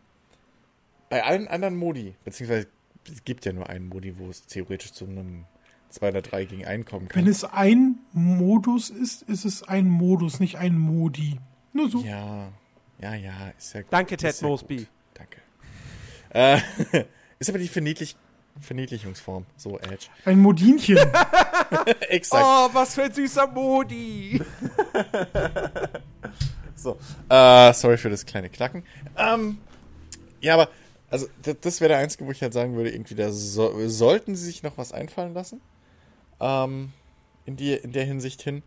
bei 1.08 1.24
allen 1.24 1.46
anderen 1.48 1.76
Modi, 1.76 2.14
beziehungsweise 2.24 2.68
es 3.12 3.24
gibt 3.24 3.44
ja 3.44 3.52
nur 3.52 3.68
einen 3.68 3.88
Modi, 3.88 4.18
wo 4.18 4.28
es 4.30 4.46
theoretisch 4.46 4.92
zu 4.92 5.04
einem 5.04 5.44
zwei 5.90 6.08
oder 6.08 6.22
drei 6.22 6.44
gegen 6.44 6.64
einen 6.64 6.84
kommen 6.84 7.08
kann. 7.08 7.22
Wenn 7.22 7.30
es 7.30 7.44
ein 7.44 7.98
Modus 8.12 8.90
ist, 8.90 9.22
ist 9.22 9.44
es 9.44 9.62
ein 9.62 9.88
Modus, 9.88 10.40
nicht 10.40 10.56
ein 10.56 10.76
Modi. 10.76 11.38
Nur 11.72 11.90
so. 11.90 12.00
Ja, 12.00 12.52
ja, 12.98 13.14
ja, 13.14 13.52
ist 13.56 13.74
ja 13.74 13.82
gut. 13.82 13.92
Danke, 13.92 14.16
Ted 14.16 14.40
Mosby. 14.42 14.86
Danke. 15.14 15.40
Äh, 16.30 17.04
ist 17.38 17.48
aber 17.48 17.58
die 17.58 17.68
Verniedlich 17.68 18.16
Verniedlichungsform, 18.60 19.46
so 19.56 19.78
Edge. 19.78 20.06
Ein 20.24 20.40
Modinchen. 20.40 20.98
Exakt. 22.08 22.44
Oh, 22.44 22.68
was 22.72 22.94
für 22.94 23.04
ein 23.04 23.12
süßer 23.12 23.46
Modi. 23.48 24.40
So. 26.76 26.98
Äh, 27.28 27.72
sorry 27.72 27.96
für 27.96 28.10
das 28.10 28.26
kleine 28.26 28.48
Klacken. 28.48 28.84
Ähm, 29.16 29.58
ja, 30.40 30.54
aber, 30.54 30.68
also, 31.10 31.26
das, 31.42 31.56
das 31.60 31.80
wäre 31.80 31.88
der 31.88 31.98
einzige, 31.98 32.26
wo 32.26 32.30
ich 32.30 32.42
halt 32.42 32.52
sagen 32.52 32.76
würde, 32.76 32.90
irgendwie, 32.90 33.14
da 33.14 33.32
so, 33.32 33.88
sollten 33.88 34.36
sie 34.36 34.44
sich 34.44 34.62
noch 34.62 34.78
was 34.78 34.92
einfallen 34.92 35.34
lassen. 35.34 35.60
Ähm, 36.38 36.92
in, 37.44 37.56
die, 37.56 37.72
in 37.72 37.92
der 37.92 38.04
Hinsicht 38.04 38.42
hin. 38.42 38.62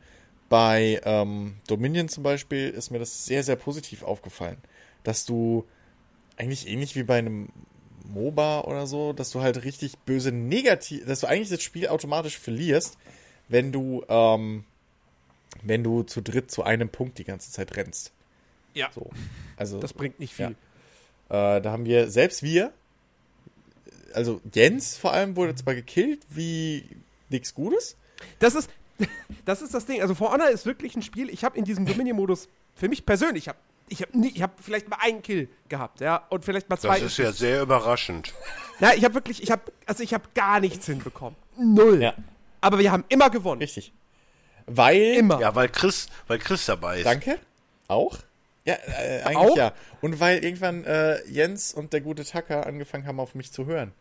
Bei 0.50 1.00
ähm, 1.06 1.58
Dominion 1.68 2.10
zum 2.10 2.24
Beispiel 2.24 2.70
ist 2.70 2.90
mir 2.90 3.00
das 3.00 3.26
sehr, 3.26 3.44
sehr 3.44 3.56
positiv 3.56 4.04
aufgefallen. 4.04 4.58
Dass 5.04 5.26
du 5.26 5.66
eigentlich 6.36 6.68
ähnlich 6.68 6.96
wie 6.96 7.04
bei 7.04 7.20
einem 7.20 7.50
MOBA 8.10 8.62
oder 8.62 8.88
so, 8.88 9.14
dass 9.14 9.32
du 9.32 9.42
halt 9.42 9.64
richtig 9.64 9.98
böse 10.00 10.32
negativ, 10.32 11.06
dass 11.06 11.22
du 11.22 11.28
eigentlich 11.28 11.50
das 11.50 11.62
Spiel 11.62 11.88
automatisch 11.88 12.38
verlierst, 12.38 12.98
wenn 13.48 13.72
du, 13.72 14.04
ähm, 14.10 14.64
wenn 15.64 15.84
du 15.84 16.04
zu 16.04 16.22
dritt 16.22 16.52
zu 16.52 16.64
einem 16.64 16.90
Punkt 16.90 17.18
die 17.18 17.24
ganze 17.24 17.52
Zeit 17.52 17.76
rennst. 17.76 18.12
Ja, 18.74 18.90
So. 18.94 19.10
Also, 19.58 19.80
das 19.80 19.94
bringt 19.94 20.20
nicht 20.20 20.34
viel. 20.34 20.56
äh, 21.30 21.62
da 21.62 21.64
haben 21.66 21.86
wir, 21.86 22.10
selbst 22.10 22.44
wir, 22.44 22.72
also 24.14 24.42
Jens 24.54 24.98
vor 24.98 25.14
allem 25.14 25.36
wurde 25.36 25.56
zwar 25.56 25.76
gekillt 25.76 26.22
wie 26.30 26.84
nichts 27.30 27.54
Gutes. 27.54 27.96
Das 28.40 28.56
ist, 28.56 28.70
das 29.46 29.62
ist 29.62 29.74
das 29.74 29.86
Ding. 29.86 30.02
Also 30.02 30.16
For 30.16 30.32
Honor 30.32 30.50
ist 30.50 30.66
wirklich 30.66 30.96
ein 30.96 31.02
Spiel. 31.02 31.30
Ich 31.30 31.44
habe 31.44 31.58
in 31.58 31.66
diesem 31.66 31.86
Dominion-Modus 31.86 32.48
für 32.76 32.90
mich 32.90 33.06
persönlich, 33.06 33.44
ich 33.44 33.48
habe 33.50 33.60
ich 33.90 34.02
hab 34.02 34.14
nie, 34.16 34.32
ich 34.34 34.42
habe 34.42 34.54
vielleicht 34.62 34.90
mal 34.90 34.98
einen 35.02 35.22
Kill 35.22 35.50
gehabt, 35.68 36.02
ja, 36.02 36.26
und 36.30 36.46
vielleicht 36.46 36.70
mal 36.70 36.78
zwei. 36.78 37.00
Das 37.00 37.12
ist 37.12 37.18
ja 37.18 37.32
sehr 37.32 37.62
überraschend. 37.62 38.34
Na, 38.80 38.94
ich 38.96 39.04
habe 39.04 39.16
wirklich, 39.16 39.44
ich 39.44 39.52
habe, 39.52 39.64
also 39.86 40.04
ich 40.04 40.14
habe 40.14 40.24
gar 40.34 40.60
nichts 40.60 40.86
hinbekommen. 40.86 41.36
Null. 41.58 42.02
Ja. 42.02 42.14
Aber 42.62 42.80
wir 42.80 42.92
haben 42.92 43.06
immer 43.10 43.30
gewonnen. 43.30 43.62
Richtig. 43.62 43.94
Weil. 44.66 45.16
Immer. 45.16 45.40
Ja, 45.42 45.56
weil 45.56 45.70
Chris, 45.70 46.08
weil 46.28 46.40
Chris 46.40 46.66
dabei 46.66 47.00
ist. 47.00 47.06
Danke. 47.06 47.40
Auch? 47.88 48.18
Ja, 48.66 48.76
äh, 48.76 49.22
eigentlich 49.24 49.38
Auch? 49.38 49.58
ja. 49.58 49.74
Und 50.02 50.20
weil 50.20 50.44
irgendwann 50.44 50.84
äh, 50.86 51.26
Jens 51.28 51.74
und 51.74 51.94
der 51.94 52.02
gute 52.02 52.24
Tucker 52.24 52.68
angefangen 52.68 53.06
haben, 53.08 53.20
auf 53.20 53.34
mich 53.36 53.52
zu 53.52 53.66
hören. 53.66 53.94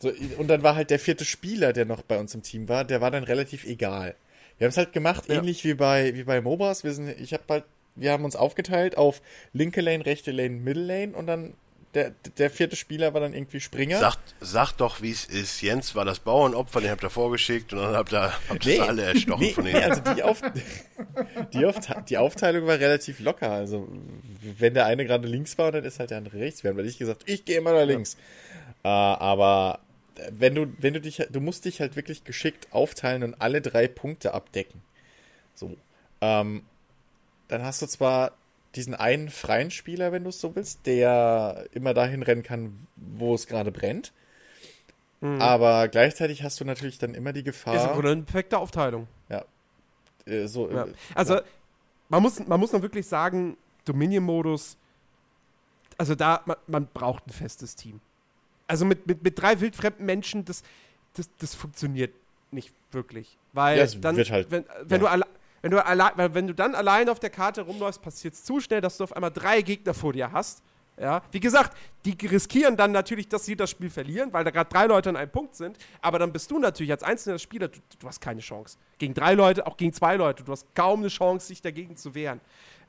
So, 0.00 0.12
und 0.36 0.48
dann 0.48 0.62
war 0.62 0.76
halt 0.76 0.90
der 0.90 0.98
vierte 0.98 1.24
Spieler, 1.24 1.72
der 1.72 1.84
noch 1.84 2.02
bei 2.02 2.18
uns 2.18 2.34
im 2.34 2.42
Team 2.42 2.68
war, 2.68 2.84
der 2.84 3.00
war 3.00 3.10
dann 3.10 3.24
relativ 3.24 3.64
egal. 3.64 4.14
Wir 4.58 4.66
haben 4.66 4.70
es 4.70 4.76
halt 4.76 4.92
gemacht, 4.92 5.24
Ja. 5.28 5.36
ähnlich 5.36 5.64
wie 5.64 5.74
bei, 5.74 6.14
wie 6.14 6.24
bei 6.24 6.40
MOBAs. 6.40 6.84
Wir, 6.84 6.92
sind, 6.92 7.08
ich 7.20 7.32
hab 7.32 7.48
halt, 7.48 7.64
wir 8.00 8.12
haben 8.12 8.24
uns 8.24 8.36
aufgeteilt 8.36 8.96
auf 8.96 9.22
linke 9.52 9.80
Lane, 9.80 10.04
rechte 10.04 10.30
Lane, 10.30 10.50
Middle 10.50 10.84
Lane 10.84 11.16
und 11.16 11.26
dann 11.26 11.54
der, 11.94 12.12
der 12.36 12.50
vierte 12.50 12.76
Spieler 12.76 13.14
war 13.14 13.20
dann 13.20 13.32
irgendwie 13.32 13.60
Springer. 13.60 13.98
Sag, 13.98 14.16
sag 14.40 14.72
doch, 14.72 15.00
wie 15.00 15.10
es 15.10 15.24
ist. 15.24 15.62
Jens 15.62 15.94
war 15.94 16.04
das 16.04 16.18
Bauernopfer, 16.20 16.80
den 16.80 16.90
habt 16.90 17.02
ihr 17.02 17.10
vorgeschickt 17.10 17.72
und 17.72 17.80
dann 17.80 17.94
habt 17.94 18.12
ihr, 18.12 18.32
habt 18.48 18.66
ihr 18.66 18.82
alle 18.82 19.02
erstochen 19.02 19.40
nee, 19.40 19.52
von 19.52 19.64
nee, 19.64 19.70
ihnen. 19.70 19.82
also 19.82 20.02
die, 20.14 20.22
Auf 20.22 20.42
die, 21.54 21.64
Aufte 21.64 22.04
die 22.08 22.18
Aufteilung 22.18 22.66
war 22.66 22.78
relativ 22.78 23.20
locker. 23.20 23.50
Also, 23.50 23.88
wenn 24.58 24.74
der 24.74 24.84
eine 24.84 25.06
gerade 25.06 25.26
links 25.26 25.56
war, 25.56 25.72
dann 25.72 25.84
ist 25.84 25.98
halt 25.98 26.10
der 26.10 26.18
andere 26.18 26.38
rechts. 26.38 26.62
Wir 26.62 26.70
haben 26.70 26.76
halt 26.76 26.86
nicht 26.86 26.98
gesagt, 26.98 27.22
ich 27.24 27.44
gehe 27.44 27.56
immer 27.56 27.72
nach 27.72 27.86
links. 27.86 28.16
Äh, 28.84 28.88
aber 28.88 29.80
wenn 30.30 30.54
du, 30.54 30.66
wenn 30.78 30.94
du 30.94 31.00
dich, 31.00 31.22
du 31.30 31.40
musst 31.40 31.64
dich 31.64 31.80
halt 31.80 31.96
wirklich 31.96 32.24
geschickt 32.24 32.68
aufteilen 32.70 33.22
und 33.22 33.40
alle 33.40 33.62
drei 33.62 33.88
Punkte 33.88 34.34
abdecken. 34.34 34.82
So. 35.54 35.76
Ähm, 36.20 36.62
dann 37.48 37.62
hast 37.64 37.82
du 37.82 37.86
zwar 37.86 38.32
diesen 38.74 38.94
einen 38.94 39.30
freien 39.30 39.70
Spieler, 39.70 40.12
wenn 40.12 40.22
du 40.24 40.28
es 40.30 40.40
so 40.40 40.54
willst, 40.54 40.86
der 40.86 41.66
immer 41.72 41.94
dahin 41.94 42.22
rennen 42.22 42.42
kann, 42.42 42.86
wo 42.96 43.34
es 43.34 43.46
gerade 43.46 43.72
brennt. 43.72 44.12
Aber 45.20 45.88
gleichzeitig 45.88 46.44
hast 46.44 46.60
du 46.60 46.64
natürlich 46.64 46.98
dann 46.98 47.14
immer 47.14 47.32
die 47.32 47.42
Gefahr. 47.42 47.74
Ist 47.74 47.84
im 47.86 47.92
Grunde 47.92 48.12
eine 48.12 48.22
perfekte 48.22 48.56
Aufteilung. 48.58 49.08
äh, 50.26 50.46
so, 50.46 50.70
Ja. 50.70 50.84
äh, 50.84 50.92
Also, 51.14 51.36
ja. 51.36 51.42
man, 52.10 52.22
muss, 52.22 52.38
man 52.46 52.60
muss 52.60 52.72
wirklich 52.72 53.06
sagen, 53.06 53.56
Dominion-Modus, 53.86 54.76
also 55.96 56.14
da, 56.14 56.42
man, 56.44 56.56
man 56.66 56.86
braucht 56.86 57.26
ein 57.26 57.30
festes 57.30 57.74
Team. 57.74 58.00
Also 58.66 58.84
mit, 58.84 59.06
mit, 59.06 59.22
mit 59.24 59.40
drei 59.40 59.58
wildfremden 59.60 60.04
Menschen, 60.04 60.44
das, 60.44 60.62
das, 61.14 61.30
das 61.38 61.54
funktioniert 61.54 62.12
nicht 62.50 62.72
wirklich. 62.92 63.38
Weil 63.54 63.78
Ja, 63.78 63.86
dann, 63.86 64.16
wird 64.16 64.30
halt- 64.30 64.50
wenn, 64.50 64.64
wenn, 64.82 64.88
ja. 64.90 64.98
du 64.98 65.06
alle, 65.06 65.26
wenn, 65.62 65.70
du 65.70 65.84
alle, 65.84 66.12
weil 66.16 66.34
wenn 66.34 66.46
du 66.46 66.54
dann 66.54 66.74
allein 66.74 67.08
auf 67.08 67.18
der 67.18 67.30
Karte 67.30 67.62
rumläufst, 67.62 68.02
passiert 68.02 68.34
es 68.34 68.44
zu 68.44 68.60
schnell, 68.60 68.80
dass 68.80 68.98
du 68.98 69.04
auf 69.04 69.12
einmal 69.12 69.30
drei 69.30 69.62
Gegner 69.62 69.94
vor 69.94 70.12
dir 70.12 70.32
hast. 70.32 70.62
Ja, 71.00 71.22
wie 71.30 71.38
gesagt, 71.38 71.76
die 72.04 72.16
riskieren 72.26 72.76
dann 72.76 72.90
natürlich, 72.90 73.28
dass 73.28 73.44
sie 73.44 73.54
das 73.54 73.70
Spiel 73.70 73.88
verlieren, 73.88 74.32
weil 74.32 74.42
da 74.42 74.50
gerade 74.50 74.68
drei 74.68 74.86
Leute 74.86 75.10
an 75.10 75.16
einem 75.16 75.30
Punkt 75.30 75.54
sind. 75.54 75.78
Aber 76.02 76.18
dann 76.18 76.32
bist 76.32 76.50
du 76.50 76.58
natürlich 76.58 76.90
als 76.90 77.04
einzelner 77.04 77.38
Spieler, 77.38 77.68
du, 77.68 77.78
du 78.00 78.08
hast 78.08 78.20
keine 78.20 78.40
Chance. 78.40 78.78
Gegen 78.98 79.14
drei 79.14 79.34
Leute, 79.34 79.66
auch 79.68 79.76
gegen 79.76 79.92
zwei 79.92 80.16
Leute, 80.16 80.42
du 80.42 80.50
hast 80.50 80.66
kaum 80.74 81.00
eine 81.00 81.08
Chance, 81.08 81.46
sich 81.46 81.62
dagegen 81.62 81.96
zu 81.96 82.16
wehren. 82.16 82.40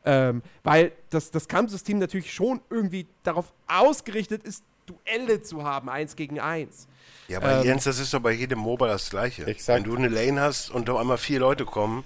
Ähm, 0.06 0.42
weil 0.64 0.92
das, 1.12 1.30
das 1.30 1.48
Kampfsystem 1.48 2.00
natürlich 2.00 2.34
schon 2.34 2.62
irgendwie 2.72 3.06
darauf 3.22 3.54
ausgerichtet 3.68 4.44
ist, 4.44 4.64
Duelle 4.88 5.42
zu 5.42 5.64
haben, 5.64 5.88
eins 5.90 6.16
gegen 6.16 6.40
eins. 6.40 6.88
Ja, 7.28 7.38
aber 7.38 7.60
Ähm, 7.60 7.66
Jens, 7.66 7.84
das 7.84 8.00
ist 8.00 8.12
doch 8.14 8.22
bei 8.22 8.32
jedem 8.32 8.60
MOBA 8.60 8.88
das 8.88 9.10
Gleiche. 9.10 9.46
Exakt. 9.46 9.78
Wenn 9.78 9.84
du 9.84 9.96
eine 9.96 10.08
Lane 10.08 10.42
hast 10.42 10.72
und 10.72 10.90
auf 10.90 10.98
einmal 10.98 11.18
vier 11.20 11.40
Leute 11.40 11.66
kommen, 11.66 12.04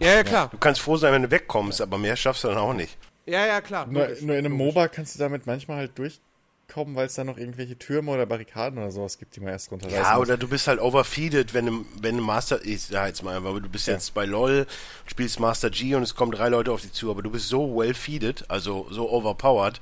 Ja, 0.00 0.14
ja, 0.14 0.22
klar. 0.24 0.48
du 0.50 0.58
kannst 0.58 0.80
froh 0.80 0.96
sein, 0.96 1.12
wenn 1.12 1.22
du 1.22 1.30
wegkommst, 1.30 1.80
aber 1.80 1.98
mehr 1.98 2.16
schaffst 2.16 2.44
du 2.44 2.48
dann 2.48 2.58
auch 2.58 2.72
nicht. 2.74 2.96
Ja, 3.26 3.46
ja, 3.46 3.60
klar. 3.60 3.86
Nur, 3.86 4.02
logisch, 4.02 4.22
nur 4.22 4.36
in 4.36 4.44
einem 4.44 4.58
logisch. 4.58 4.74
MOBA 4.74 4.88
kannst 4.88 5.14
du 5.14 5.18
damit 5.18 5.46
manchmal 5.46 5.78
halt 5.78 5.92
durchkommen, 5.98 6.94
weil 6.94 7.06
es 7.06 7.14
da 7.14 7.24
noch 7.24 7.38
irgendwelche 7.38 7.78
Türme 7.78 8.10
oder 8.10 8.26
Barrikaden 8.26 8.78
oder 8.78 8.90
sowas 8.90 9.18
gibt, 9.18 9.36
die 9.36 9.40
man 9.40 9.50
erst 9.50 9.70
runterreißen 9.70 10.02
Ja, 10.02 10.14
muss. 10.14 10.22
oder 10.28 10.36
du 10.36 10.48
bist 10.48 10.66
halt 10.66 10.80
overfeeded, 10.80 11.54
wenn 11.54 11.66
du, 11.66 11.86
wenn 12.02 12.18
du 12.18 12.22
Master, 12.22 12.62
ich 12.64 12.82
sag 12.82 13.06
jetzt 13.08 13.22
mal, 13.22 13.36
aber 13.36 13.60
du 13.60 13.68
bist 13.68 13.86
jetzt 13.86 14.12
bei 14.12 14.26
LOL, 14.26 14.66
spielst 15.06 15.40
Master 15.40 15.70
G 15.70 15.94
und 15.94 16.02
es 16.02 16.14
kommen 16.14 16.32
drei 16.32 16.48
Leute 16.48 16.72
auf 16.72 16.82
dich 16.82 16.92
zu, 16.92 17.10
aber 17.10 17.22
du 17.22 17.30
bist 17.30 17.48
so 17.48 17.74
well 17.76 17.94
feeded, 17.94 18.44
also 18.50 18.86
so 18.90 19.10
overpowered, 19.10 19.80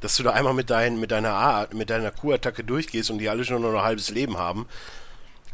dass 0.00 0.16
du 0.16 0.22
da 0.22 0.30
einmal 0.30 0.54
mit, 0.54 0.70
dein, 0.70 0.98
mit 0.98 1.10
deiner 1.10 1.34
A, 1.34 1.66
mit 1.74 1.90
deiner 1.90 2.10
Q-Attacke 2.12 2.64
durchgehst 2.64 3.10
und 3.10 3.18
die 3.18 3.28
alle 3.28 3.44
schon 3.44 3.60
nur 3.60 3.72
noch 3.72 3.80
ein 3.80 3.84
halbes 3.84 4.10
Leben 4.10 4.38
haben. 4.38 4.66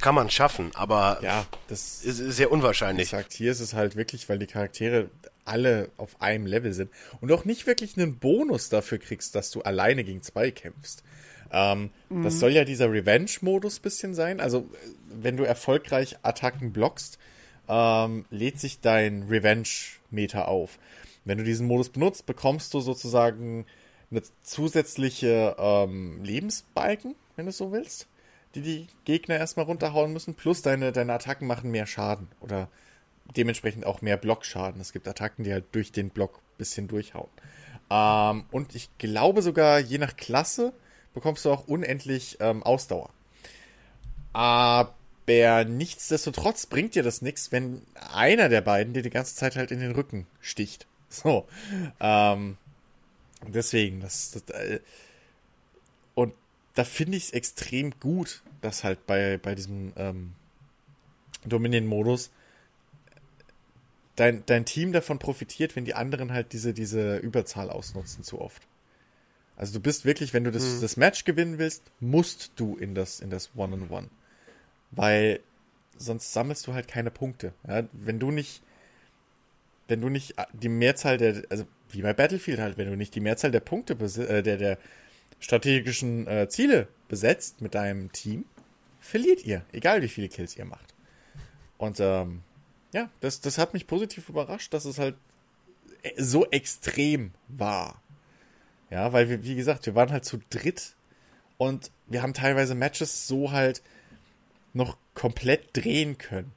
Kann 0.00 0.14
man 0.14 0.28
schaffen, 0.30 0.70
aber 0.74 1.18
Ja, 1.22 1.46
das 1.68 2.04
ist, 2.04 2.18
ist 2.20 2.36
sehr 2.36 2.52
unwahrscheinlich. 2.52 3.08
sagt, 3.10 3.32
hier 3.32 3.52
ist 3.52 3.60
es 3.60 3.74
halt 3.74 3.96
wirklich, 3.96 4.28
weil 4.28 4.38
die 4.38 4.46
Charaktere 4.46 5.08
alle 5.44 5.90
auf 5.96 6.20
einem 6.20 6.46
Level 6.46 6.72
sind 6.72 6.90
und 7.20 7.30
auch 7.32 7.44
nicht 7.44 7.66
wirklich 7.66 7.96
einen 7.96 8.18
Bonus 8.18 8.68
dafür 8.68 8.98
kriegst, 8.98 9.34
dass 9.34 9.50
du 9.50 9.62
alleine 9.62 10.04
gegen 10.04 10.22
zwei 10.22 10.50
kämpfst. 10.50 11.02
Ähm, 11.52 11.90
Das 12.22 12.38
soll 12.40 12.50
ja 12.52 12.64
dieser 12.64 12.90
Revenge-Modus 12.90 13.78
bisschen 13.80 14.14
sein. 14.14 14.40
Also, 14.40 14.68
wenn 15.08 15.36
du 15.36 15.44
erfolgreich 15.44 16.16
Attacken 16.22 16.72
blockst, 16.72 17.18
ähm, 17.68 18.24
lädt 18.30 18.58
sich 18.58 18.80
dein 18.80 19.24
Revenge-Meter 19.28 20.48
auf. 20.48 20.78
Wenn 21.24 21.38
du 21.38 21.44
diesen 21.44 21.66
Modus 21.66 21.88
benutzt, 21.90 22.26
bekommst 22.26 22.74
du 22.74 22.80
sozusagen 22.80 23.66
eine 24.10 24.22
zusätzliche 24.42 25.56
ähm, 25.58 26.22
Lebensbalken, 26.22 27.14
wenn 27.36 27.46
du 27.46 27.50
es 27.50 27.56
so 27.58 27.72
willst, 27.72 28.06
die 28.54 28.62
die 28.62 28.86
Gegner 29.04 29.36
erstmal 29.36 29.66
runterhauen 29.66 30.12
müssen, 30.12 30.34
plus 30.34 30.62
deine, 30.62 30.92
deine 30.92 31.12
Attacken 31.12 31.46
machen 31.46 31.70
mehr 31.70 31.86
Schaden 31.86 32.28
oder 32.40 32.68
dementsprechend 33.36 33.86
auch 33.86 34.02
mehr 34.02 34.16
Blockschaden. 34.16 34.80
Es 34.80 34.92
gibt 34.92 35.08
Attacken, 35.08 35.44
die 35.44 35.52
halt 35.52 35.64
durch 35.72 35.92
den 35.92 36.10
Block 36.10 36.36
ein 36.36 36.58
bisschen 36.58 36.88
durchhauen. 36.88 37.30
Ähm, 37.90 38.44
und 38.50 38.74
ich 38.74 38.88
glaube 38.98 39.42
sogar, 39.42 39.78
je 39.78 39.98
nach 39.98 40.16
Klasse 40.16 40.72
bekommst 41.14 41.44
du 41.44 41.50
auch 41.50 41.66
unendlich 41.66 42.38
ähm, 42.40 42.62
Ausdauer. 42.62 43.10
Aber 44.32 45.64
nichtsdestotrotz 45.64 46.66
bringt 46.66 46.94
dir 46.94 47.02
das 47.02 47.22
nichts, 47.22 47.52
wenn 47.52 47.82
einer 48.12 48.48
der 48.48 48.60
beiden 48.60 48.94
dir 48.94 49.02
die 49.02 49.10
ganze 49.10 49.36
Zeit 49.36 49.56
halt 49.56 49.70
in 49.70 49.80
den 49.80 49.92
Rücken 49.92 50.26
sticht. 50.40 50.86
So. 51.14 51.46
Ähm, 52.00 52.56
deswegen, 53.46 54.00
das, 54.00 54.32
das 54.32 54.42
äh, 54.50 54.80
und 56.16 56.34
da 56.74 56.84
finde 56.84 57.16
ich 57.16 57.24
es 57.24 57.30
extrem 57.32 57.92
gut, 58.00 58.42
dass 58.60 58.84
halt 58.84 59.06
bei, 59.06 59.38
bei 59.38 59.54
diesem 59.54 59.92
ähm, 59.96 60.32
Dominion-Modus 61.44 62.30
dein, 64.16 64.44
dein 64.46 64.64
Team 64.64 64.92
davon 64.92 65.18
profitiert, 65.18 65.76
wenn 65.76 65.84
die 65.84 65.94
anderen 65.94 66.32
halt 66.32 66.52
diese, 66.52 66.74
diese 66.74 67.16
Überzahl 67.18 67.70
ausnutzen 67.70 68.24
zu 68.24 68.40
oft. 68.40 68.62
Also 69.56 69.74
du 69.74 69.80
bist 69.80 70.04
wirklich, 70.04 70.34
wenn 70.34 70.44
du 70.44 70.50
das, 70.50 70.80
das 70.80 70.96
Match 70.96 71.24
gewinnen 71.24 71.58
willst, 71.58 71.82
musst 72.00 72.52
du 72.56 72.76
in 72.76 72.94
das, 72.94 73.20
in 73.20 73.30
das 73.30 73.50
One-on-One. 73.54 74.08
Weil 74.90 75.40
sonst 75.96 76.32
sammelst 76.32 76.66
du 76.66 76.74
halt 76.74 76.88
keine 76.88 77.12
Punkte. 77.12 77.52
Ja? 77.66 77.84
Wenn 77.92 78.18
du 78.18 78.32
nicht, 78.32 78.62
wenn 79.86 80.00
du 80.00 80.08
nicht 80.08 80.34
die 80.52 80.68
Mehrzahl 80.68 81.18
der, 81.18 81.44
also 81.50 81.66
wie 81.90 82.02
bei 82.02 82.12
Battlefield 82.12 82.58
halt, 82.58 82.78
wenn 82.78 82.90
du 82.90 82.96
nicht 82.96 83.14
die 83.14 83.20
Mehrzahl 83.20 83.52
der 83.52 83.60
Punkte, 83.60 83.94
äh, 83.94 84.42
der, 84.42 84.56
der 84.56 84.78
strategischen 85.40 86.26
äh, 86.26 86.48
Ziele 86.48 86.88
besetzt 87.08 87.60
mit 87.60 87.74
deinem 87.74 88.12
Team, 88.12 88.44
verliert 89.00 89.44
ihr, 89.44 89.64
egal 89.72 90.02
wie 90.02 90.08
viele 90.08 90.28
Kills 90.28 90.56
ihr 90.56 90.64
macht. 90.64 90.94
Und 91.78 92.00
ähm, 92.00 92.42
ja, 92.92 93.10
das, 93.20 93.40
das 93.40 93.58
hat 93.58 93.74
mich 93.74 93.86
positiv 93.86 94.28
überrascht, 94.28 94.72
dass 94.72 94.84
es 94.84 94.98
halt 94.98 95.16
so 96.16 96.46
extrem 96.46 97.32
war. 97.48 98.00
Ja, 98.90 99.12
weil 99.12 99.28
wir, 99.28 99.44
wie 99.44 99.56
gesagt, 99.56 99.86
wir 99.86 99.94
waren 99.94 100.12
halt 100.12 100.24
zu 100.24 100.38
dritt 100.50 100.94
und 101.58 101.90
wir 102.06 102.22
haben 102.22 102.34
teilweise 102.34 102.74
Matches 102.74 103.26
so 103.26 103.50
halt 103.50 103.82
noch 104.72 104.96
komplett 105.14 105.68
drehen 105.72 106.18
können. 106.18 106.52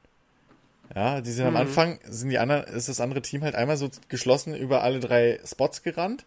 Ja, 0.95 1.21
die 1.21 1.31
sind 1.31 1.45
am 1.45 1.57
Anfang, 1.57 1.99
sind 2.05 2.29
die 2.29 2.39
anderen, 2.39 2.63
ist 2.73 2.89
das 2.89 3.01
andere 3.01 3.21
Team 3.21 3.43
halt 3.43 3.55
einmal 3.55 3.77
so 3.77 3.89
geschlossen 4.07 4.55
über 4.55 4.83
alle 4.83 4.99
drei 4.99 5.39
Spots 5.45 5.83
gerannt 5.83 6.25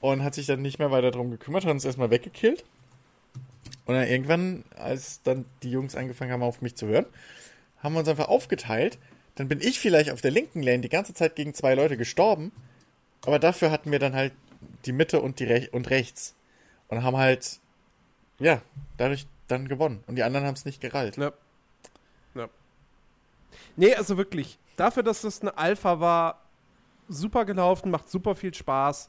und 0.00 0.24
hat 0.24 0.34
sich 0.34 0.46
dann 0.46 0.62
nicht 0.62 0.78
mehr 0.78 0.90
weiter 0.90 1.10
drum 1.10 1.30
gekümmert, 1.30 1.64
hat 1.64 1.70
uns 1.70 1.84
erstmal 1.84 2.10
weggekillt. 2.10 2.64
Und 3.84 3.94
dann 3.94 4.06
irgendwann, 4.06 4.64
als 4.76 5.22
dann 5.22 5.44
die 5.62 5.70
Jungs 5.70 5.94
angefangen 5.94 6.32
haben, 6.32 6.42
auf 6.42 6.62
mich 6.62 6.76
zu 6.76 6.86
hören, 6.86 7.06
haben 7.82 7.94
wir 7.94 8.00
uns 8.00 8.08
einfach 8.08 8.28
aufgeteilt. 8.28 8.98
Dann 9.34 9.48
bin 9.48 9.60
ich 9.60 9.80
vielleicht 9.80 10.10
auf 10.10 10.20
der 10.20 10.30
linken 10.30 10.62
Lane 10.62 10.80
die 10.80 10.88
ganze 10.88 11.14
Zeit 11.14 11.36
gegen 11.36 11.54
zwei 11.54 11.74
Leute 11.74 11.96
gestorben, 11.96 12.52
aber 13.24 13.38
dafür 13.38 13.70
hatten 13.70 13.90
wir 13.90 13.98
dann 13.98 14.14
halt 14.14 14.32
die 14.84 14.92
Mitte 14.92 15.20
und 15.20 15.38
die 15.40 15.44
Rech 15.44 15.72
und 15.72 15.90
rechts 15.90 16.34
und 16.88 17.02
haben 17.02 17.16
halt 17.16 17.58
ja 18.38 18.60
dadurch 18.96 19.26
dann 19.48 19.68
gewonnen 19.68 20.02
und 20.06 20.16
die 20.16 20.22
anderen 20.22 20.46
haben 20.46 20.54
es 20.54 20.64
nicht 20.64 20.80
gerallt. 20.80 21.16
Ja. 21.16 21.32
ja. 22.34 22.48
Nee, 23.76 23.94
also 23.94 24.16
wirklich, 24.16 24.58
dafür, 24.76 25.02
dass 25.02 25.22
das 25.22 25.40
eine 25.40 25.56
Alpha 25.56 26.00
war, 26.00 26.42
super 27.08 27.44
gelaufen, 27.44 27.90
macht 27.90 28.10
super 28.10 28.34
viel 28.34 28.54
Spaß. 28.54 29.08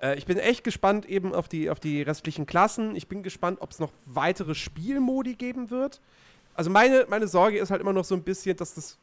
Äh, 0.00 0.16
ich 0.16 0.26
bin 0.26 0.38
echt 0.38 0.64
gespannt 0.64 1.06
eben 1.06 1.34
auf 1.34 1.48
die, 1.48 1.70
auf 1.70 1.80
die 1.80 2.02
restlichen 2.02 2.46
Klassen. 2.46 2.96
Ich 2.96 3.08
bin 3.08 3.22
gespannt, 3.22 3.58
ob 3.60 3.70
es 3.70 3.78
noch 3.78 3.92
weitere 4.06 4.54
Spielmodi 4.54 5.34
geben 5.34 5.70
wird. 5.70 6.00
Also 6.54 6.70
meine, 6.70 7.06
meine 7.08 7.28
Sorge 7.28 7.58
ist 7.58 7.70
halt 7.70 7.80
immer 7.80 7.92
noch 7.92 8.04
so 8.04 8.14
ein 8.14 8.22
bisschen, 8.22 8.56
dass 8.56 8.74
das 8.74 8.98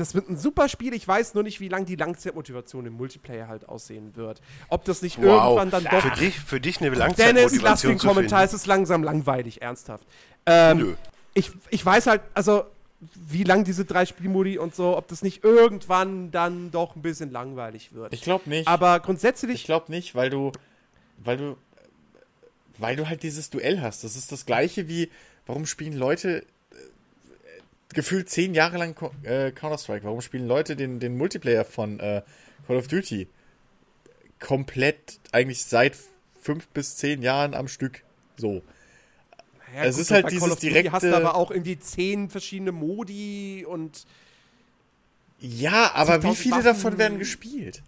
das 0.00 0.14
wird 0.14 0.30
ein 0.30 0.36
super 0.36 0.68
Spiel. 0.68 0.94
Ich 0.94 1.06
weiß 1.06 1.34
nur 1.34 1.42
nicht, 1.42 1.60
wie 1.60 1.68
lang 1.68 1.84
die 1.84 1.96
Langzeitmotivation 1.96 2.86
im 2.86 2.94
Multiplayer 2.94 3.48
halt 3.48 3.68
aussehen 3.68 4.16
wird. 4.16 4.40
Ob 4.68 4.84
das 4.84 5.02
nicht 5.02 5.18
irgendwann 5.18 5.70
dann 5.70 5.84
doch. 5.84 6.00
Für 6.00 6.18
dich, 6.18 6.40
für 6.40 6.60
dich 6.60 6.80
eine 6.80 6.90
Dennis, 6.90 7.00
lass 7.00 7.18
Langzeitmotivation 7.18 7.92
den 7.92 7.98
Kommentar, 7.98 8.44
es 8.44 8.54
ist 8.54 8.66
langsam 8.66 9.02
langweilig, 9.02 9.60
ernsthaft. 9.60 10.06
Ähm, 10.46 10.78
Nö. 10.78 10.94
ich, 11.34 11.52
ich 11.68 11.84
weiß 11.84 12.06
halt, 12.06 12.22
also, 12.32 12.64
wie 13.00 13.44
lang 13.44 13.64
diese 13.64 13.84
drei 13.84 14.04
Spielmodi 14.04 14.58
und 14.58 14.74
so, 14.74 14.96
ob 14.96 15.08
das 15.08 15.22
nicht 15.22 15.42
irgendwann 15.42 16.30
dann 16.30 16.70
doch 16.70 16.96
ein 16.96 17.02
bisschen 17.02 17.30
langweilig 17.30 17.94
wird. 17.94 18.12
Ich 18.12 18.22
glaube 18.22 18.48
nicht. 18.48 18.68
Aber 18.68 19.00
grundsätzlich, 19.00 19.60
Ich 19.60 19.64
glaube 19.64 19.90
nicht, 19.90 20.14
weil 20.14 20.28
du, 20.28 20.52
weil 21.18 21.36
du, 21.38 21.56
weil 22.78 22.96
du 22.96 23.08
halt 23.08 23.22
dieses 23.22 23.50
Duell 23.50 23.80
hast. 23.80 24.04
Das 24.04 24.16
ist 24.16 24.32
das 24.32 24.44
gleiche 24.44 24.88
wie, 24.88 25.10
warum 25.46 25.64
spielen 25.64 25.94
Leute 25.94 26.40
äh, 26.40 26.44
gefühlt 27.94 28.28
zehn 28.28 28.54
Jahre 28.54 28.76
lang 28.76 28.94
äh, 29.22 29.50
Counter-Strike? 29.50 30.04
Warum 30.04 30.20
spielen 30.20 30.46
Leute 30.46 30.76
den, 30.76 31.00
den 31.00 31.16
Multiplayer 31.16 31.64
von 31.64 32.00
äh, 32.00 32.22
Call 32.66 32.76
of 32.76 32.88
Duty 32.88 33.28
komplett 34.38 35.20
eigentlich 35.32 35.64
seit 35.64 35.96
fünf 36.40 36.68
bis 36.68 36.96
zehn 36.96 37.22
Jahren 37.22 37.54
am 37.54 37.66
Stück? 37.66 38.02
So. 38.36 38.62
Ja, 39.74 39.84
es 39.84 39.98
ist 39.98 40.10
halt 40.10 40.30
dieses 40.30 40.40
Call 40.42 40.52
of 40.52 40.60
Duty 40.60 40.84
hast 40.90 41.02
du 41.02 41.06
direkte- 41.08 41.16
aber 41.16 41.34
auch 41.34 41.50
irgendwie 41.50 41.78
zehn 41.78 42.28
verschiedene 42.30 42.72
Modi 42.72 43.64
und 43.68 44.06
Ja, 45.40 45.92
aber 45.94 46.22
wie 46.22 46.28
70.000 46.28 46.34
viele 46.36 46.54
Waffen. 46.56 46.64
davon 46.64 46.98
werden 46.98 47.18
gespielt? 47.18 47.82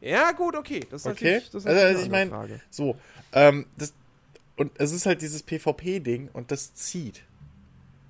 ja, 0.00 0.32
gut, 0.32 0.54
okay. 0.54 0.80
Das 0.90 1.00
ist 1.02 1.06
Okay. 1.06 1.24
natürlich, 1.24 1.50
das 1.50 1.62
ist 1.62 1.66
Also, 1.66 1.80
also 1.82 1.98
ich 2.02 2.12
eine 2.12 2.30
meine, 2.30 2.60
so, 2.70 2.96
ähm, 3.32 3.66
das, 3.78 3.94
und 4.56 4.70
es 4.78 4.92
ist 4.92 5.06
halt 5.06 5.22
dieses 5.22 5.42
PvP-Ding 5.42 6.28
und 6.32 6.50
das 6.50 6.74
zieht. 6.74 7.22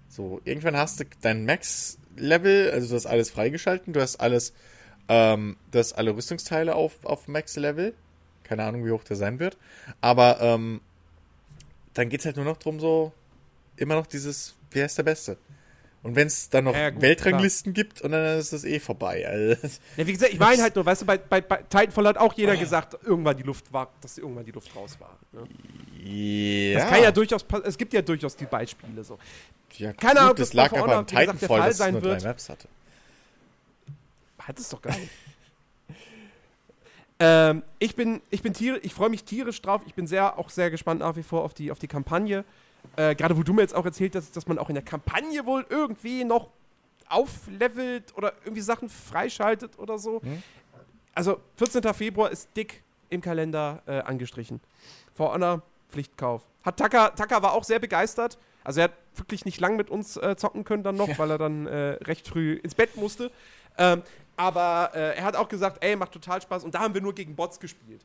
So, 0.09 0.40
irgendwann 0.44 0.77
hast 0.77 1.01
du 1.01 1.05
dein 1.23 1.44
Max-Level, 1.47 2.70
also 2.73 2.89
du 2.89 2.94
hast 2.97 3.06
alles 3.06 3.31
freigeschalten, 3.31 3.93
du 3.93 4.01
hast 4.01 4.16
alles, 4.16 4.52
ähm, 5.09 5.56
du 5.70 5.78
hast 5.78 5.93
alle 5.94 6.15
Rüstungsteile 6.15 6.74
auf, 6.74 7.05
auf 7.05 7.28
Max-Level. 7.28 7.94
Keine 8.43 8.65
Ahnung, 8.65 8.85
wie 8.85 8.90
hoch 8.90 9.05
der 9.05 9.16
sein 9.16 9.39
wird. 9.39 9.56
Aber, 10.01 10.40
ähm, 10.40 10.81
dann 11.94 12.08
geht's 12.08 12.24
halt 12.26 12.36
nur 12.36 12.44
noch 12.44 12.56
drum, 12.56 12.80
so, 12.80 13.12
immer 13.76 13.94
noch 13.94 14.06
dieses, 14.06 14.54
wer 14.70 14.86
ist 14.86 14.98
der 14.98 15.04
Beste? 15.04 15.36
Und 16.02 16.16
wenn 16.16 16.26
es 16.26 16.50
dann 16.50 16.64
noch 16.64 16.74
Ja, 16.74 16.90
gut, 16.90 17.00
Weltranglisten 17.00 17.72
gibt, 17.72 18.02
und 18.02 18.12
dann 18.12 18.38
ist 18.38 18.52
das 18.52 18.64
eh 18.64 18.78
vorbei. 18.78 19.26
Also, 19.26 19.68
Ja, 19.96 20.06
wie 20.06 20.12
gesagt, 20.12 20.34
ich 20.34 20.38
meine 20.38 20.62
halt 20.62 20.74
nur, 20.76 20.84
weißt 20.84 21.00
du, 21.00 21.06
bei, 21.06 21.16
bei, 21.16 21.40
bei 21.40 21.56
Titanfall 21.62 22.08
hat 22.08 22.18
auch 22.18 22.34
jeder 22.34 22.58
gesagt, 22.58 22.98
irgendwann 23.04 23.38
die 23.38 23.42
Luft 23.42 23.72
war, 23.72 23.90
dass 24.02 24.18
irgendwann 24.18 24.44
die 24.44 24.50
Luft 24.50 24.76
raus 24.76 24.98
war. 25.00 25.18
Ne? 25.32 25.48
ja. 26.04 26.78
Das 26.80 26.90
kann 26.90 27.02
ja 27.02 27.10
durchaus, 27.10 27.46
es 27.64 27.78
gibt 27.78 27.94
ja 27.94 28.02
durchaus 28.02 28.36
die 28.36 28.44
Beispiele 28.44 29.02
so. 29.02 29.18
Ja, 29.78 29.94
Keine 29.94 30.20
Ahnung, 30.20 30.36
das 30.36 30.50
das 30.50 30.52
lag 30.54 30.72
aber 30.74 30.94
am 30.94 31.06
Titanfall, 31.06 31.48
Fall 31.48 31.68
dass 31.70 31.80
es 31.80 31.90
nur 31.90 32.00
drei 32.02 32.10
wird. 32.10 32.24
Maps 32.24 32.48
hatte. 32.50 32.68
Hat 34.40 34.58
es 34.58 34.68
doch 34.68 34.82
gar 34.82 34.94
nicht. 34.94 35.10
Ähm, 37.20 37.62
ich 37.78 37.95
bin, 37.95 38.20
ich 38.31 38.43
bin 38.43 38.53
tierisch, 38.53 38.81
ich 38.82 38.95
freue 38.95 39.11
mich 39.11 39.24
tierisch 39.24 39.61
drauf. 39.62 39.82
Ich 39.86 39.95
bin 39.95 40.07
sehr, 40.07 40.39
auch 40.39 40.51
sehr 40.51 40.70
gespannt 40.70 41.01
nach 41.01 41.16
wie 41.16 41.23
vor 41.23 41.43
auf 41.43 41.55
die, 41.55 41.70
auf 41.70 41.78
die 41.78 41.89
Kampagne. 41.89 42.45
Äh, 42.97 43.15
Gerade 43.15 43.36
wo 43.36 43.43
du 43.43 43.53
mir 43.53 43.62
jetzt 43.62 43.74
auch 43.74 43.85
erzählt 43.85 44.16
hast, 44.16 44.36
dass 44.36 44.47
man 44.47 44.59
auch 44.59 44.69
in 44.69 44.74
der 44.74 44.85
Kampagne 44.85 45.47
wohl 45.47 45.65
irgendwie 45.69 46.24
noch 46.24 46.51
auflevelt 47.09 48.16
oder 48.16 48.32
irgendwie 48.45 48.62
Sachen 48.62 48.89
freischaltet 48.89 49.78
oder 49.78 49.99
so. 49.99 50.20
Also 51.15 51.41
14. 51.57 51.95
Februar 51.95 52.31
ist 52.31 52.49
dick 52.57 52.82
im 53.11 53.20
Kalender 53.20 53.82
äh, 53.86 54.01
angestrichen. 54.01 54.61
For 55.15 55.32
Honor, 55.32 55.62
Pflichtkauf. 55.91 56.43
Hat 56.65 56.78
Taka, 56.78 57.11
Taka 57.11 57.43
war 57.43 57.53
auch 57.53 57.65
sehr 57.65 57.78
begeistert. 57.78 58.39
Also 58.65 58.81
er 58.81 58.85
hat 58.85 58.93
wirklich 59.15 59.45
nicht 59.45 59.61
lang 59.61 59.77
mit 59.77 59.91
uns 59.91 60.16
äh, 60.16 60.35
zocken 60.36 60.65
können 60.65 60.82
dann 60.82 60.97
noch, 60.97 61.19
weil 61.19 61.31
er 61.31 61.39
dann 61.39 61.66
äh, 61.66 61.91
recht 62.03 62.27
früh 62.27 62.55
ins 62.55 62.74
Bett 62.74 62.97
musste. 62.97 63.31
Ähm, 63.77 64.03
aber 64.36 64.90
äh, 64.94 65.16
er 65.16 65.24
hat 65.24 65.36
auch 65.36 65.48
gesagt, 65.48 65.85
ey, 65.85 65.97
macht 65.97 66.12
total 66.12 66.43
Spaß. 66.43 66.65
Und 66.65 66.74
da 66.74 66.81
haben 66.81 66.94
wir 66.94 67.01
nur 67.01 67.15
gegen 67.15 67.35
Bots 67.36 67.61
gespielt. 67.61 68.05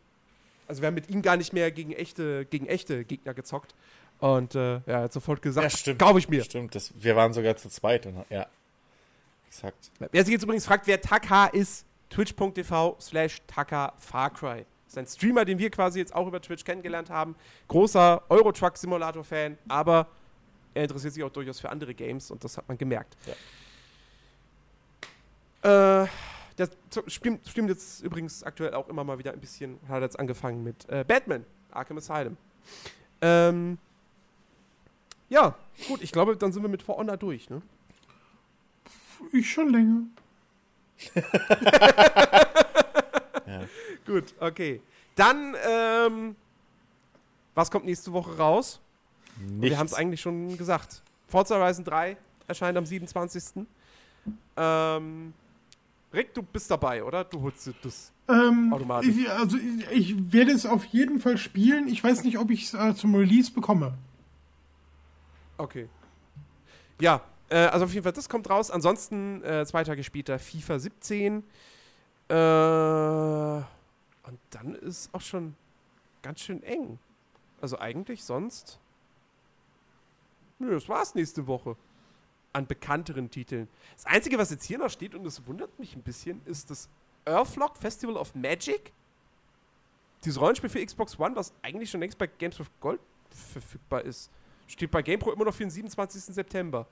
Also 0.68 0.82
wir 0.82 0.88
haben 0.88 0.96
mit 0.96 1.10
ihm 1.10 1.22
gar 1.22 1.38
nicht 1.38 1.54
mehr 1.54 1.72
gegen 1.72 1.92
echte, 1.94 2.46
gegen 2.46 2.68
echte 2.68 3.04
Gegner 3.04 3.34
gezockt. 3.34 3.74
Und 4.20 4.54
äh, 4.56 4.74
ja, 4.74 4.82
er 4.86 5.02
hat 5.04 5.14
sofort 5.14 5.42
gesagt, 5.42 5.98
kaufe 5.98 6.20
ich 6.20 6.30
mir. 6.30 6.44
Stimmt, 6.44 6.76
das, 6.76 6.94
wir 6.96 7.16
waren 7.16 7.34
sogar 7.34 7.56
zu 7.56 7.70
zweit. 7.70 8.06
Und, 8.06 8.24
ja, 8.30 8.48
exakt. 9.48 9.92
Wer 10.12 10.24
sich 10.24 10.34
jetzt 10.34 10.44
übrigens 10.44 10.66
fragt, 10.66 10.86
wer 10.88 11.02
Taka 11.02 11.48
ist, 11.48 11.86
twitch.tv 12.10 12.98
slash 13.00 13.42
Taka 13.48 13.94
Far 13.98 14.30
Cry. 14.32 14.66
Das 14.86 14.94
ist 14.94 14.98
ein 14.98 15.08
Streamer, 15.08 15.46
den 15.46 15.60
wir 15.60 15.70
quasi 15.70 16.00
jetzt 16.00 16.14
auch 16.14 16.28
über 16.28 16.42
Twitch 16.42 16.64
kennengelernt 16.64 17.10
haben. 17.10 17.36
Großer 17.68 18.24
Euro-Truck-Simulator-Fan, 18.30 19.58
aber 19.68 20.08
er 20.74 20.84
interessiert 20.84 21.14
sich 21.14 21.24
auch 21.24 21.32
durchaus 21.32 21.60
für 21.60 21.70
andere 21.70 21.94
Games 21.94 22.32
und 22.32 22.44
das 22.44 22.58
hat 22.58 22.68
man 22.68 22.78
gemerkt. 22.78 23.16
Äh, 25.62 26.08
der 26.58 26.70
z- 26.90 27.12
streamt, 27.12 27.48
streamt 27.48 27.70
jetzt 27.70 28.02
übrigens 28.04 28.44
aktuell 28.44 28.74
auch 28.74 28.88
immer 28.90 29.04
mal 29.04 29.18
wieder 29.20 29.32
ein 29.34 29.40
bisschen, 29.40 29.80
hat 29.88 30.02
jetzt 30.02 30.20
angefangen 30.20 30.64
mit 30.64 30.88
äh, 30.90 31.04
Batman, 31.08 31.46
Arkham 31.72 31.98
Asylum. 31.98 32.38
Ähm, 33.22 33.78
ja, 35.30 35.56
gut, 35.88 36.02
ich 36.02 36.12
glaube, 36.12 36.36
dann 36.38 36.52
sind 36.52 36.62
wir 36.64 36.70
mit 36.70 36.82
For 36.82 36.98
Honor 36.98 37.18
durch, 37.18 37.50
ne? 37.50 37.62
Ich 39.34 39.52
schon 39.52 39.70
länger. 39.70 40.04
Gut, 44.06 44.34
okay. 44.40 44.82
Dann, 45.16 45.56
ähm, 45.68 46.36
was 47.56 47.70
kommt 47.72 47.86
nächste 47.86 48.12
Woche 48.14 48.38
raus? 48.38 48.80
Wir 49.38 49.78
haben 49.78 49.86
es 49.86 49.94
eigentlich 49.94 50.22
schon 50.22 50.58
gesagt. 50.58 51.02
Forza 51.28 51.56
Horizon 51.60 51.86
3 51.86 52.18
erscheint 52.48 52.78
am 52.78 52.86
27. 52.86 53.66
Ähm, 54.58 55.34
Rick, 56.12 56.34
du 56.34 56.42
bist 56.42 56.72
dabei, 56.72 57.04
oder? 57.04 57.24
Du 57.24 57.42
holst 57.42 57.70
das. 57.84 58.12
Ähm, 58.28 58.74
Automatisch. 58.74 59.16
Ich, 59.16 59.30
also 59.30 59.58
ich, 59.58 59.92
ich 59.92 60.34
werde 60.34 60.52
es 60.52 60.66
auf 60.66 60.86
jeden 60.86 61.20
Fall 61.20 61.38
spielen. 61.38 61.88
Ich 61.88 62.04
weiß 62.04 62.24
nicht, 62.24 62.40
ob 62.40 62.50
ich 62.52 62.66
es 62.66 62.74
äh, 62.74 62.96
zum 62.96 63.16
Release 63.16 63.52
bekomme. 63.52 63.94
Okay. 65.58 65.88
Ja, 67.00 67.22
äh, 67.50 67.58
also 67.58 67.86
auf 67.86 67.94
jeden 67.94 68.04
Fall, 68.04 68.14
das 68.14 68.30
kommt 68.30 68.50
raus. 68.50 68.72
Ansonsten, 68.72 69.44
äh, 69.44 69.66
zwei 69.66 69.84
Tage 69.84 70.04
später, 70.04 70.40
FIFA 70.40 70.80
17. 70.80 71.44
Äh, 72.30 72.34
und 72.34 74.40
dann 74.52 74.76
ist 74.76 75.14
auch 75.14 75.22
schon 75.22 75.56
ganz 76.22 76.42
schön 76.42 76.64
eng. 76.64 77.00
Also 77.62 77.80
eigentlich 77.80 78.24
sonst. 78.24 78.80
Nö, 80.60 80.72
das 80.72 80.88
war's 80.90 81.16
nächste 81.16 81.48
Woche. 81.48 81.76
An 82.52 82.66
bekannteren 82.66 83.30
Titeln. 83.30 83.68
Das 83.96 84.06
Einzige, 84.06 84.38
was 84.38 84.50
jetzt 84.50 84.66
hier 84.66 84.78
noch 84.80 84.90
steht, 84.90 85.14
und 85.14 85.24
das 85.24 85.46
wundert 85.46 85.78
mich 85.78 85.96
ein 85.96 86.02
bisschen, 86.02 86.42
ist 86.46 86.70
das 86.72 86.90
Earthlock 87.26 87.78
Festival 87.78 88.16
of 88.18 88.34
Magic. 88.34 88.92
Dieses 90.26 90.40
Rollenspiel 90.42 90.70
für 90.70 90.84
Xbox 90.84 91.18
One, 91.20 91.36
was 91.36 91.54
eigentlich 91.62 91.90
schon 91.92 92.00
längst 92.02 92.18
bei 92.18 92.28
Games 92.28 92.60
of 92.60 92.70
Gold 92.80 93.00
verfügbar 93.30 94.02
ist. 94.04 94.32
Steht 94.68 94.92
bei 94.92 95.02
GamePro 95.02 95.32
immer 95.32 95.46
noch 95.46 95.54
für 95.54 95.64
den 95.64 95.70
27. 95.70 96.24
September. 96.34 96.88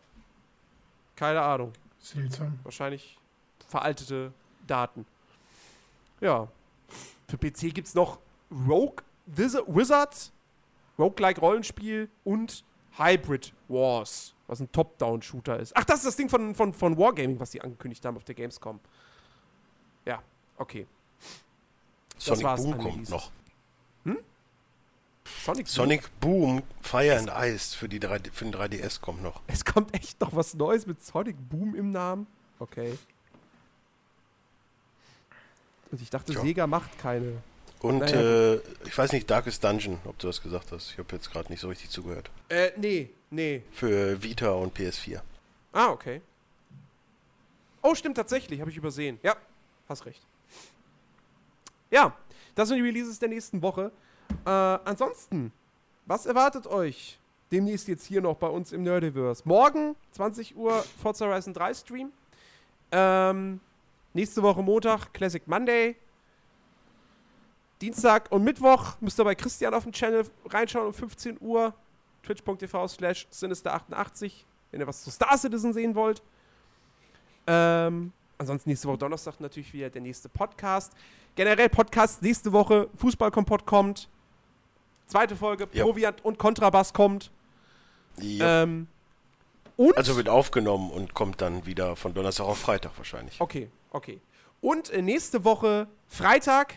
Keine 1.15 1.41
Ahnung. 1.41 1.73
Seltsam. 1.99 2.59
Wahrscheinlich 2.63 3.17
veraltete 3.67 4.31
Daten. 4.67 5.05
Ja. 6.21 6.47
Für 7.27 7.37
PC 7.37 7.73
gibt 7.73 7.87
es 7.87 7.95
noch 7.95 8.19
Rogue 8.51 8.97
Wiz- 9.25 9.61
Wizards, 9.67 10.31
Roguelike 10.97 11.41
Rollenspiel 11.41 12.09
und 12.23 12.63
Hybrid 12.97 13.53
Wars, 13.67 14.33
was 14.47 14.59
ein 14.59 14.71
Top-Down-Shooter 14.71 15.59
ist. 15.59 15.75
Ach, 15.75 15.83
das 15.83 15.99
ist 15.99 16.05
das 16.05 16.15
Ding 16.15 16.29
von, 16.29 16.55
von, 16.55 16.73
von 16.73 16.97
Wargaming, 16.97 17.39
was 17.39 17.51
die 17.51 17.61
angekündigt 17.61 18.03
haben 18.05 18.17
auf 18.17 18.23
der 18.23 18.35
Gamescom. 18.35 18.79
Ja, 20.05 20.21
okay. 20.57 20.87
Sonic 22.17 22.43
war's 22.43 22.63
Boom 22.63 22.77
kommt 22.77 23.09
noch. 23.09 23.31
Sonic, 25.43 25.67
Sonic 25.67 26.19
Boom 26.19 26.63
Fire 26.81 27.17
and 27.17 27.29
Ice 27.29 27.75
für, 27.75 27.89
die 27.89 27.99
3D, 27.99 28.31
für 28.31 28.45
den 28.45 28.53
3DS 28.53 29.01
kommt 29.01 29.21
noch. 29.21 29.41
Es 29.47 29.65
kommt 29.65 29.93
echt 29.93 30.19
noch 30.21 30.35
was 30.35 30.53
Neues 30.53 30.85
mit 30.85 31.03
Sonic 31.03 31.35
Boom 31.49 31.75
im 31.75 31.91
Namen. 31.91 32.27
Okay. 32.59 32.97
Und 35.91 36.01
ich 36.01 36.09
dachte, 36.09 36.33
Tja. 36.33 36.41
Sega 36.41 36.67
macht 36.67 36.97
keine. 36.97 37.41
Und 37.79 37.99
Naja, 37.99 38.53
äh, 38.53 38.61
ich 38.85 38.97
weiß 38.97 39.11
nicht, 39.11 39.29
Darkest 39.29 39.63
Dungeon, 39.63 39.99
ob 40.05 40.17
du 40.19 40.27
das 40.27 40.41
gesagt 40.41 40.71
hast. 40.71 40.91
Ich 40.91 40.97
habe 40.97 41.15
jetzt 41.15 41.31
gerade 41.31 41.49
nicht 41.51 41.59
so 41.59 41.67
richtig 41.69 41.89
zugehört. 41.89 42.29
Äh, 42.49 42.71
nee, 42.77 43.09
nee. 43.29 43.61
Für 43.71 44.21
Vita 44.21 44.51
und 44.51 44.75
PS4. 44.75 45.21
Ah, 45.73 45.89
okay. 45.91 46.21
Oh, 47.81 47.93
stimmt 47.93 48.17
tatsächlich, 48.17 48.59
habe 48.59 48.71
ich 48.71 48.77
übersehen. 48.77 49.19
Ja, 49.21 49.35
hast 49.87 50.05
recht. 50.05 50.21
Ja, 51.91 52.15
das 52.55 52.69
sind 52.69 52.77
die 52.77 52.83
Releases 52.83 53.19
der 53.19 53.29
nächsten 53.29 53.61
Woche. 53.61 53.91
Äh, 54.45 54.49
ansonsten, 54.49 55.53
was 56.05 56.25
erwartet 56.25 56.67
euch 56.67 57.19
demnächst 57.51 57.87
jetzt 57.87 58.05
hier 58.05 58.21
noch 58.21 58.35
bei 58.37 58.47
uns 58.47 58.71
im 58.71 58.83
Nerdiverse? 58.83 59.43
Morgen, 59.45 59.95
20 60.11 60.57
Uhr, 60.57 60.83
Forza 61.01 61.27
Horizon 61.27 61.53
3 61.53 61.73
Stream. 61.75 62.11
Ähm, 62.91 63.59
nächste 64.13 64.41
Woche 64.41 64.63
Montag, 64.63 65.13
Classic 65.13 65.47
Monday. 65.47 65.95
Dienstag 67.81 68.31
und 68.31 68.43
Mittwoch 68.43 68.95
müsst 69.01 69.19
ihr 69.19 69.23
bei 69.23 69.35
Christian 69.35 69.73
auf 69.73 69.83
dem 69.83 69.91
Channel 69.91 70.25
reinschauen 70.45 70.87
um 70.87 70.93
15 70.93 71.37
Uhr. 71.41 71.73
Twitch.tv 72.23 72.87
slash 72.89 73.27
Sinister88, 73.31 74.31
wenn 74.71 74.81
ihr 74.81 74.87
was 74.87 75.03
zu 75.03 75.11
Star 75.11 75.37
Citizen 75.37 75.71
sehen 75.73 75.95
wollt. 75.95 76.21
Ähm, 77.45 78.11
ansonsten 78.37 78.69
nächste 78.69 78.87
Woche 78.89 78.97
Donnerstag 78.97 79.39
natürlich 79.39 79.71
wieder 79.73 79.89
der 79.89 80.01
nächste 80.01 80.27
Podcast. 80.27 80.91
Generell 81.35 81.69
Podcast 81.69 82.21
nächste 82.21 82.51
Woche, 82.51 82.89
Fußballkompott 82.97 83.65
kommt. 83.65 84.09
Zweite 85.05 85.35
Folge, 85.37 85.69
Ja. 85.71 85.85
Proviant 85.85 86.25
und 86.25 86.37
Kontrabass 86.37 86.91
kommt. 86.91 87.31
Ja. 88.19 88.63
Ähm, 88.63 88.87
und 89.77 89.95
also 89.95 90.17
wird 90.17 90.27
aufgenommen 90.27 90.89
und 90.91 91.13
kommt 91.13 91.39
dann 91.39 91.65
wieder 91.65 91.95
von 91.95 92.13
Donnerstag 92.13 92.45
auf 92.45 92.57
Freitag 92.57 92.97
wahrscheinlich. 92.97 93.39
Okay, 93.39 93.69
okay. 93.91 94.19
Und 94.59 94.89
äh, 94.89 95.01
nächste 95.01 95.45
Woche 95.45 95.87
Freitag 96.07 96.73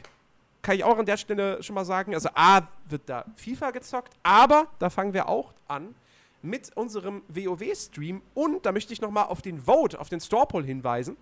kann 0.63 0.77
ich 0.77 0.85
auch 0.85 0.99
an 0.99 1.07
der 1.07 1.17
Stelle 1.17 1.63
schon 1.63 1.75
mal 1.75 1.85
sagen, 1.85 2.15
also 2.15 2.29
A 2.35 2.63
wird 2.89 3.03
da 3.07 3.25
FIFA 3.37 3.71
gezockt, 3.71 4.13
aber 4.23 4.67
da 4.79 4.91
fangen 4.91 5.13
wir 5.15 5.29
auch 5.29 5.53
an 5.69 5.95
mit 6.43 6.75
unserem 6.77 7.23
WoW-Stream 7.29 8.23
und 8.35 8.65
da 8.67 8.73
möchte 8.73 8.93
ich 8.93 9.01
nochmal 9.01 9.25
auf 9.27 9.43
den 9.43 9.63
Vote, 9.67 9.99
auf 10.01 10.09
den 10.09 10.21
Storepoll 10.21 10.65
hinweisen, 10.65 11.17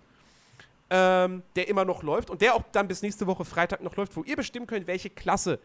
ähm, 0.89 1.43
der 1.55 1.67
immer 1.67 1.85
noch 1.85 2.03
läuft 2.03 2.29
und 2.29 2.41
der 2.41 2.55
auch 2.55 2.63
dann 2.71 2.87
bis 2.87 3.01
nächste 3.01 3.27
Woche 3.27 3.45
Freitag 3.45 3.81
noch 3.83 3.95
läuft, 3.95 4.15
wo 4.15 4.23
ihr 4.23 4.35
bestimmen 4.35 4.65
könnt, 4.67 4.87
welche 4.87 5.09
Klasse 5.09 5.59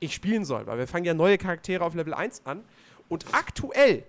ich 0.00 0.14
spielen 0.14 0.44
soll, 0.44 0.66
weil 0.66 0.78
wir 0.78 0.86
fangen 0.86 1.04
ja 1.06 1.14
neue 1.14 1.38
Charaktere 1.38 1.84
auf 1.84 1.94
Level 1.94 2.14
1 2.14 2.42
an 2.44 2.62
und 3.08 3.26
aktuell 3.32 4.04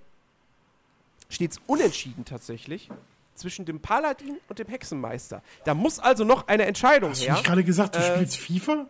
steht 1.30 1.52
es 1.52 1.62
unentschieden 1.68 2.26
tatsächlich 2.26 2.90
zwischen 3.36 3.66
dem 3.66 3.80
Paladin 3.80 4.38
und 4.50 4.58
dem 4.60 4.68
Hexenmeister. 4.68 5.44
Da 5.64 5.74
muss 5.76 6.00
also 6.00 6.24
noch 6.24 6.48
eine 6.48 6.66
Entscheidung 6.66 7.12
Hast 7.12 7.22
du 7.22 7.26
her. 7.26 7.34
nicht 7.36 7.46
gerade 7.46 7.64
gesagt, 7.64 7.96
du 7.96 8.00
Äh, 8.00 8.16
spielst 8.16 8.38
FIFA? 8.38 8.88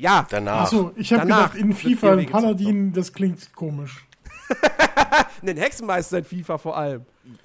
Ja, 0.00 0.26
Danach. 0.30 0.62
Achso, 0.62 0.92
ich 0.96 1.12
habe 1.12 1.28
Danach 1.28 1.52
gedacht, 1.52 1.58
in 1.58 1.74
FIFA 1.74 2.12
ein 2.14 2.26
Paladin, 2.26 2.92
das 2.92 3.12
klingt 3.12 3.52
komisch. 3.52 4.06
einen 5.42 5.58
Hexenmeister 5.58 6.18
in 6.18 6.24
FIFA 6.24 6.56
vor 6.56 6.76
allem. 6.76 7.04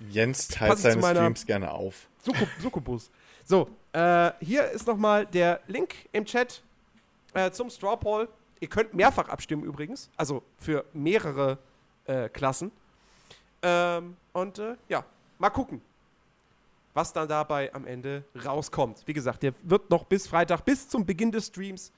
Jens 0.10 0.48
teilt 0.48 0.78
seine 0.78 1.02
Streams 1.02 1.46
gerne 1.46 1.70
auf. 1.70 2.08
Succub 2.24 2.48
Succubus. 2.62 3.12
So, 3.44 3.70
äh, 3.92 4.32
hier 4.40 4.72
ist 4.72 4.88
nochmal 4.88 5.26
der 5.26 5.60
Link 5.68 5.96
im 6.14 6.24
Chat 6.24 6.64
äh, 7.34 7.52
zum 7.52 7.70
Straw 7.70 7.98
Poll. 7.98 8.30
Ihr 8.62 8.70
könnt 8.70 8.94
mehrfach 8.94 9.28
abstimmen 9.28 9.64
übrigens, 9.64 10.10
also 10.16 10.42
für 10.58 10.86
mehrere 10.94 11.58
äh, 12.06 12.30
Klassen. 12.30 12.72
Ähm, 13.62 14.16
und 14.32 14.60
äh, 14.60 14.76
ja, 14.88 15.04
mal 15.40 15.50
gucken, 15.50 15.82
was 16.94 17.12
dann 17.12 17.28
dabei 17.28 17.74
am 17.74 17.86
Ende 17.86 18.24
rauskommt. 18.46 19.04
Wie 19.06 19.14
gesagt, 19.14 19.44
der 19.44 19.54
wird 19.62 19.90
noch 19.90 20.06
bis 20.06 20.26
Freitag, 20.26 20.64
bis 20.64 20.88
zum 20.88 21.06
Beginn 21.06 21.34
des 21.34 21.48
Streams, 21.48 21.92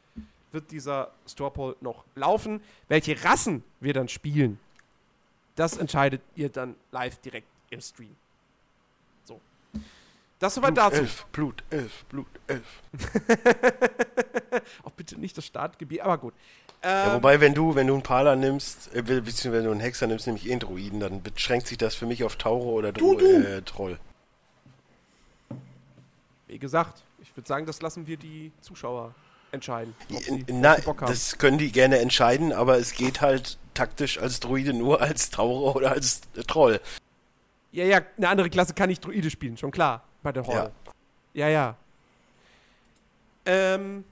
wird 0.51 0.71
dieser 0.71 1.11
Straw 1.27 1.49
Poll 1.51 1.75
noch 1.81 2.03
laufen. 2.15 2.61
Welche 2.87 3.23
Rassen 3.23 3.63
wir 3.79 3.93
dann 3.93 4.07
spielen, 4.07 4.59
das 5.55 5.77
entscheidet 5.77 6.21
ihr 6.35 6.49
dann 6.49 6.75
live 6.91 7.17
direkt 7.17 7.47
im 7.69 7.81
Stream. 7.81 8.15
So. 9.25 9.39
Das 10.39 10.55
soweit 10.55 10.75
Blut 10.75 10.85
dazu. 10.85 11.01
11, 11.01 11.25
Blut 11.31 11.63
11, 11.71 12.05
Blut 12.05 12.27
11. 12.47 12.63
Auch 14.83 14.91
bitte 14.91 15.19
nicht 15.19 15.37
das 15.37 15.45
Startgebiet, 15.45 16.01
aber 16.01 16.17
gut. 16.17 16.33
Ja, 16.83 17.07
Ähm, 17.07 17.13
wobei, 17.15 17.41
wenn 17.41 17.53
du, 17.55 17.73
wenn 17.75 17.87
du 17.87 17.93
einen 17.95 18.03
Paler 18.03 18.35
nimmst, 18.35 18.93
äh, 18.93 19.01
be- 19.01 19.21
beziehungsweise 19.21 19.53
wenn 19.53 19.63
du 19.65 19.71
einen 19.71 19.79
Hexer 19.79 20.05
nimmst, 20.07 20.27
nämlich 20.27 20.47
eh 20.47 20.51
einen 20.51 20.59
Druiden, 20.59 20.99
dann 20.99 21.23
beschränkt 21.23 21.65
sich 21.67 21.77
das 21.79 21.95
für 21.95 22.05
mich 22.05 22.23
auf 22.23 22.35
Tauro 22.35 22.69
oder 22.73 22.91
Dro 22.93 23.15
Du, 23.15 23.19
du. 23.19 23.47
Äh, 23.47 23.61
Troll. 23.63 23.99
wie 26.47 26.59
gesagt, 26.59 27.03
ich 27.21 27.35
würde 27.35 27.47
sagen, 27.47 27.65
das 27.65 27.81
lassen 27.81 28.05
wir 28.07 28.17
die 28.17 28.51
Zuschauer 28.61 29.13
entscheiden. 29.51 29.95
sie- 30.09 30.45
Na, 30.49 30.77
das 30.77 31.37
können 31.37 31.57
die 31.57 31.71
gerne 31.71 31.99
entscheiden, 31.99 32.51
aber 32.53 32.77
es 32.77 32.93
geht 32.93 33.21
halt 33.21 33.57
taktisch 33.73 34.17
als 34.19 34.39
Druide 34.39 34.73
nur 34.73 35.01
als 35.01 35.29
Tauro 35.29 35.71
oder 35.73 35.91
als 35.91 36.21
äh, 36.35 36.41
Troll. 36.43 36.79
Ja, 37.71 37.85
ja, 37.85 38.01
eine 38.17 38.29
andere 38.29 38.49
Klasse 38.49 38.73
kann 38.73 38.89
nicht 38.89 39.03
Druide 39.05 39.29
spielen, 39.29 39.57
schon 39.57 39.71
klar, 39.71 40.03
bei 40.23 40.31
der 40.31 40.45
Horde. 40.45 40.71
Ja, 41.33 41.47
ja. 41.49 41.75
Ähm, 43.45 44.03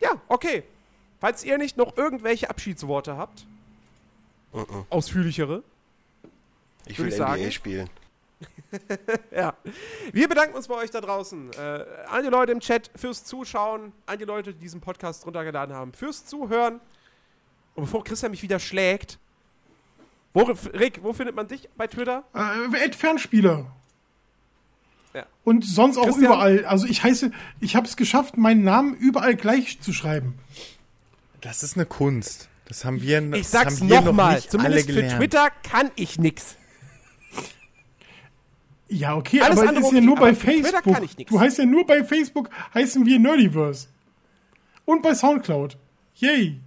ja, 0.00 0.12
okay. 0.28 0.64
Falls 1.20 1.44
ihr 1.44 1.58
nicht 1.58 1.76
noch 1.76 1.96
irgendwelche 1.96 2.48
Abschiedsworte 2.48 3.16
habt, 3.16 3.44
Mhm. 4.52 4.86
ausführlichere, 4.88 5.62
Ich 6.86 6.98
will 6.98 7.08
ich 7.08 7.14
NBA 7.14 7.26
sagen. 7.26 7.52
spielen. 7.52 7.90
Ja. 9.30 9.54
Wir 10.12 10.28
bedanken 10.28 10.54
uns 10.54 10.68
bei 10.68 10.74
euch 10.76 10.90
da 10.90 11.00
draußen. 11.00 11.50
Äh, 11.52 11.84
an 12.08 12.22
die 12.22 12.30
Leute 12.30 12.52
im 12.52 12.60
Chat 12.60 12.90
fürs 12.94 13.24
Zuschauen, 13.24 13.92
an 14.06 14.18
die 14.18 14.24
Leute, 14.24 14.54
die 14.54 14.60
diesen 14.60 14.80
Podcast 14.80 15.26
runtergeladen 15.26 15.74
haben, 15.74 15.92
fürs 15.92 16.24
Zuhören. 16.24 16.80
Und 17.74 17.84
bevor 17.84 18.04
Christian 18.04 18.30
mich 18.30 18.42
wieder 18.42 18.58
schlägt, 18.58 19.18
wo, 20.32 20.42
Rick, 20.42 21.02
wo 21.02 21.12
findet 21.12 21.34
man 21.34 21.48
dich 21.48 21.68
bei 21.76 21.86
Twitter? 21.86 22.24
Äh, 22.34 22.92
Fernspieler. 22.92 23.66
Ja. 25.12 25.26
Und 25.44 25.64
sonst 25.64 25.96
auch 25.96 26.04
Christian? 26.04 26.26
überall. 26.26 26.64
Also 26.66 26.86
ich 26.86 27.02
heiße, 27.02 27.32
ich 27.60 27.74
habe 27.74 27.86
es 27.86 27.96
geschafft, 27.96 28.36
meinen 28.36 28.62
Namen 28.62 28.94
überall 28.94 29.34
gleich 29.34 29.80
zu 29.80 29.92
schreiben. 29.92 30.38
Das 31.40 31.62
ist 31.62 31.76
eine 31.76 31.86
Kunst. 31.86 32.48
Das 32.66 32.84
haben 32.84 33.02
wir, 33.02 33.20
Ich 33.34 33.42
das 33.42 33.50
sag's 33.50 33.80
haben 33.80 33.88
wir 33.88 33.96
noch 33.96 34.04
nochmal, 34.06 34.36
nicht 34.36 34.50
zumindest 34.52 34.88
alle 34.88 35.08
für. 35.10 35.16
Twitter 35.16 35.50
kann 35.68 35.90
ich 35.96 36.20
nix. 36.20 36.56
Ja, 38.90 39.16
okay, 39.16 39.40
Alles 39.40 39.58
aber 39.58 39.68
andere 39.68 39.84
ist 39.86 39.92
ja 39.92 40.00
nur 40.00 40.16
bei 40.16 40.32
Twitter 40.32 40.70
Facebook. 40.72 40.94
kann 40.94 41.04
ich 41.04 41.16
nix. 41.16 41.30
Du 41.30 41.38
heißt 41.40 41.58
ja 41.58 41.64
nur 41.64 41.86
bei 41.86 42.02
Facebook, 42.04 42.50
heißen 42.74 43.06
wir 43.06 43.18
Nerdiverse. 43.18 43.86
Und 44.84 45.02
bei 45.02 45.14
Soundcloud. 45.14 45.76
Yay. 46.16 46.58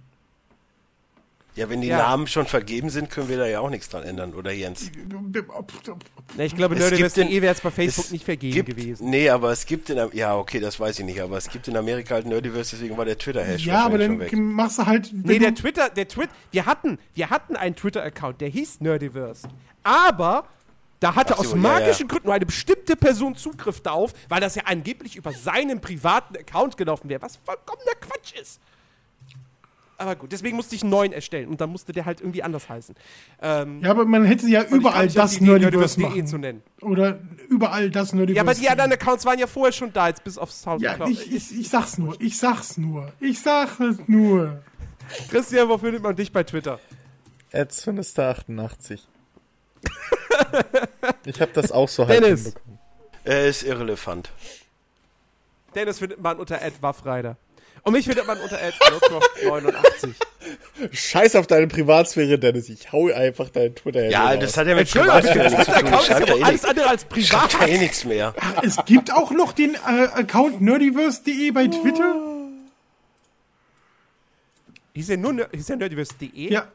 Ja, 1.56 1.68
wenn 1.70 1.82
die 1.82 1.86
Ja. 1.86 1.98
Namen 1.98 2.26
schon 2.26 2.46
vergeben 2.46 2.90
sind, 2.90 3.10
können 3.10 3.28
wir 3.28 3.36
da 3.36 3.46
ja 3.46 3.60
auch 3.60 3.70
nichts 3.70 3.88
dran 3.88 4.02
ändern, 4.02 4.34
oder 4.34 4.50
Jens? 4.50 4.90
Ne, 6.36 6.46
ich 6.46 6.56
glaube, 6.56 6.74
Nerdiverse 6.74 7.14
gibt 7.20 7.30
den- 7.30 7.42
wäre 7.42 7.52
jetzt 7.52 7.62
bei 7.62 7.70
Facebook 7.70 8.06
es 8.06 8.10
nicht 8.10 8.24
vergeben 8.24 8.54
gibt, 8.54 8.70
gewesen. 8.70 9.08
Nee, 9.08 9.28
aber 9.28 9.52
es 9.52 9.64
gibt 9.64 9.88
in 9.90 10.00
ja, 10.14 10.36
okay, 10.36 10.58
das 10.58 10.80
weiß 10.80 10.98
ich 10.98 11.04
nicht, 11.04 11.20
aber 11.20 11.36
es 11.36 11.48
gibt 11.48 11.68
in 11.68 11.76
Amerika 11.76 12.14
halt 12.14 12.26
Nerdiverse, 12.26 12.74
deswegen 12.74 12.96
war 12.96 13.04
der 13.04 13.18
Twitter-Hash 13.18 13.64
Ja, 13.66 13.84
aber 13.84 13.98
dann 13.98 14.12
schon 14.12 14.20
weg. 14.20 14.32
machst 14.36 14.78
du 14.78 14.86
halt. 14.86 15.10
Nee, 15.12 15.38
der 15.38 15.54
Twitter, 15.54 15.90
der 15.90 16.08
Twit, 16.08 16.28
wir 16.50 16.66
hatten, 16.66 16.98
wir 17.14 17.30
hatten 17.30 17.54
einen 17.54 17.76
Twitter-Account, 17.76 18.40
der 18.40 18.48
hieß 18.48 18.80
Nerdiverse. 18.80 19.46
Aber 19.84 20.48
da 21.04 21.14
hatte 21.14 21.34
so, 21.34 21.40
aus 21.40 21.50
ja, 21.50 21.56
magischen 21.56 22.06
ja. 22.06 22.12
Gründen 22.12 22.26
nur 22.28 22.34
eine 22.34 22.46
bestimmte 22.46 22.96
Person 22.96 23.36
Zugriff 23.36 23.80
darauf, 23.80 24.12
weil 24.28 24.40
das 24.40 24.54
ja 24.54 24.62
angeblich 24.64 25.16
über 25.16 25.32
seinen 25.32 25.80
privaten 25.80 26.36
Account 26.36 26.76
gelaufen 26.76 27.08
wäre, 27.08 27.22
was 27.22 27.36
vollkommener 27.44 27.92
Quatsch 28.00 28.32
ist. 28.40 28.60
Aber 29.96 30.16
gut, 30.16 30.32
deswegen 30.32 30.56
musste 30.56 30.74
ich 30.74 30.82
einen 30.82 30.90
neuen 30.90 31.12
erstellen 31.12 31.48
und 31.48 31.60
dann 31.60 31.70
musste 31.70 31.92
der 31.92 32.04
halt 32.04 32.20
irgendwie 32.20 32.42
anders 32.42 32.68
heißen. 32.68 32.96
Ähm, 33.40 33.80
ja, 33.80 33.90
aber 33.90 34.04
man 34.04 34.24
hätte 34.24 34.48
ja 34.48 34.64
überall 34.64 35.06
das 35.08 35.40
Nerdiverse 35.40 35.94
zu 35.94 36.00
machen. 36.00 36.40
nennen. 36.40 36.62
Oder 36.80 37.20
überall 37.48 37.90
das 37.90 38.12
Nerdiverse. 38.12 38.36
Ja, 38.36 38.42
aber 38.42 38.54
die 38.54 38.60
geben. 38.62 38.72
anderen 38.72 38.92
Accounts 38.92 39.24
waren 39.24 39.38
ja 39.38 39.46
vorher 39.46 39.72
schon 39.72 39.92
da, 39.92 40.08
jetzt 40.08 40.24
bis 40.24 40.36
auf 40.36 40.48
Ja, 40.50 40.54
Soundcloud. 40.54 41.10
ich, 41.10 41.32
ich, 41.32 41.60
ich 41.60 41.68
sag's 41.68 41.96
nur. 41.98 42.20
Ich 42.20 42.36
sag's 42.38 42.76
nur. 42.76 43.12
Ich 43.20 43.40
sag 43.40 43.78
es 43.78 43.98
nur. 44.08 44.62
Christian, 45.30 45.68
wo 45.68 45.78
findet 45.78 46.02
man 46.02 46.16
dich 46.16 46.32
bei 46.32 46.42
Twitter? 46.42 46.80
Sinister88. 47.52 49.00
ich 51.24 51.40
habe 51.40 51.52
das 51.52 51.72
auch 51.72 51.88
so 51.88 52.06
halb 52.06 52.20
Dennis. 52.22 52.44
hinbekommen. 52.44 52.78
Er 53.24 53.46
ist 53.46 53.62
irrelevant. 53.62 54.30
Dennis 55.74 55.98
findet 55.98 56.20
man 56.20 56.38
unter 56.38 56.60
Waffreiter. 56.80 57.36
Und 57.82 57.92
mich 57.92 58.06
findet 58.06 58.26
man 58.26 58.38
unter 58.40 58.56
@lowcroft89. 58.56 60.14
Scheiß 60.92 61.36
auf 61.36 61.46
deine 61.46 61.66
Privatsphäre, 61.66 62.38
Dennis. 62.38 62.68
Ich 62.70 62.92
hau 62.92 63.12
einfach 63.12 63.50
deinen 63.50 63.74
twitter 63.74 64.08
Ja, 64.08 64.36
das 64.36 64.56
hat 64.56 64.66
ja 64.66 64.74
mit 64.74 64.90
Privatsphäre 64.90 65.50
nichts 65.50 65.64
zu 65.66 65.72
tun. 65.72 65.92
Ist 65.94 66.08
da 66.10 66.16
aber 66.16 66.28
eh 66.38 66.42
alles 66.42 66.64
andere 66.64 66.88
als 66.88 67.04
privat. 67.04 67.52
schreibe 67.52 67.66
da 67.66 67.66
eh 67.66 67.78
nichts 67.78 68.04
mehr. 68.04 68.34
Es 68.62 68.76
gibt 68.86 69.12
auch 69.12 69.30
noch 69.32 69.52
den 69.52 69.74
äh, 69.74 69.78
Account 70.14 70.60
nerdiverse.de 70.62 71.50
bei 71.50 71.66
Twitter. 71.66 72.14
Hieß 74.94 75.08
ja 75.08 75.16
nur 75.16 75.34
ja 75.34 75.76
nerdiverse.de. 75.76 76.52
Ja, 76.52 76.68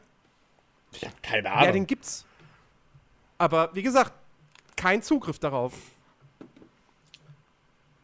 Ich 0.92 1.04
hab 1.04 1.22
keine 1.22 1.48
Ja, 1.48 1.54
Ahnung. 1.54 1.72
den 1.72 1.86
gibt's. 1.86 2.24
Aber 3.40 3.70
wie 3.72 3.82
gesagt, 3.82 4.12
kein 4.76 5.02
Zugriff 5.02 5.38
darauf. 5.38 5.72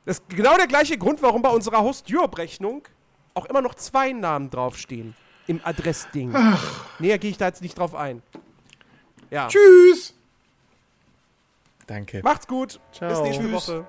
Das 0.07 0.19
ist 0.19 0.29
genau 0.31 0.57
der 0.57 0.67
gleiche 0.67 0.97
Grund, 0.97 1.21
warum 1.21 1.43
bei 1.43 1.51
unserer 1.51 1.83
Host-Europe-Rechnung 1.83 2.89
auch 3.35 3.45
immer 3.45 3.61
noch 3.61 3.75
zwei 3.75 4.13
Namen 4.13 4.49
draufstehen. 4.49 5.15
Im 5.47 5.61
Adressding. 5.63 6.35
Näher 6.99 7.19
gehe 7.19 7.31
ich 7.31 7.37
da 7.37 7.49
jetzt 7.49 7.61
nicht 7.61 7.79
drauf 7.79 7.95
ein. 7.95 8.23
Ja. 9.31 9.49
tschüss. 9.49 10.15
Danke. 11.87 12.23
Macht's 12.25 12.47
gut. 12.47 12.81
Ciao. 12.93 13.11
Bis 13.11 13.21
nächste 13.21 13.43
Tschüss. 13.43 13.69
Woche. 13.69 13.87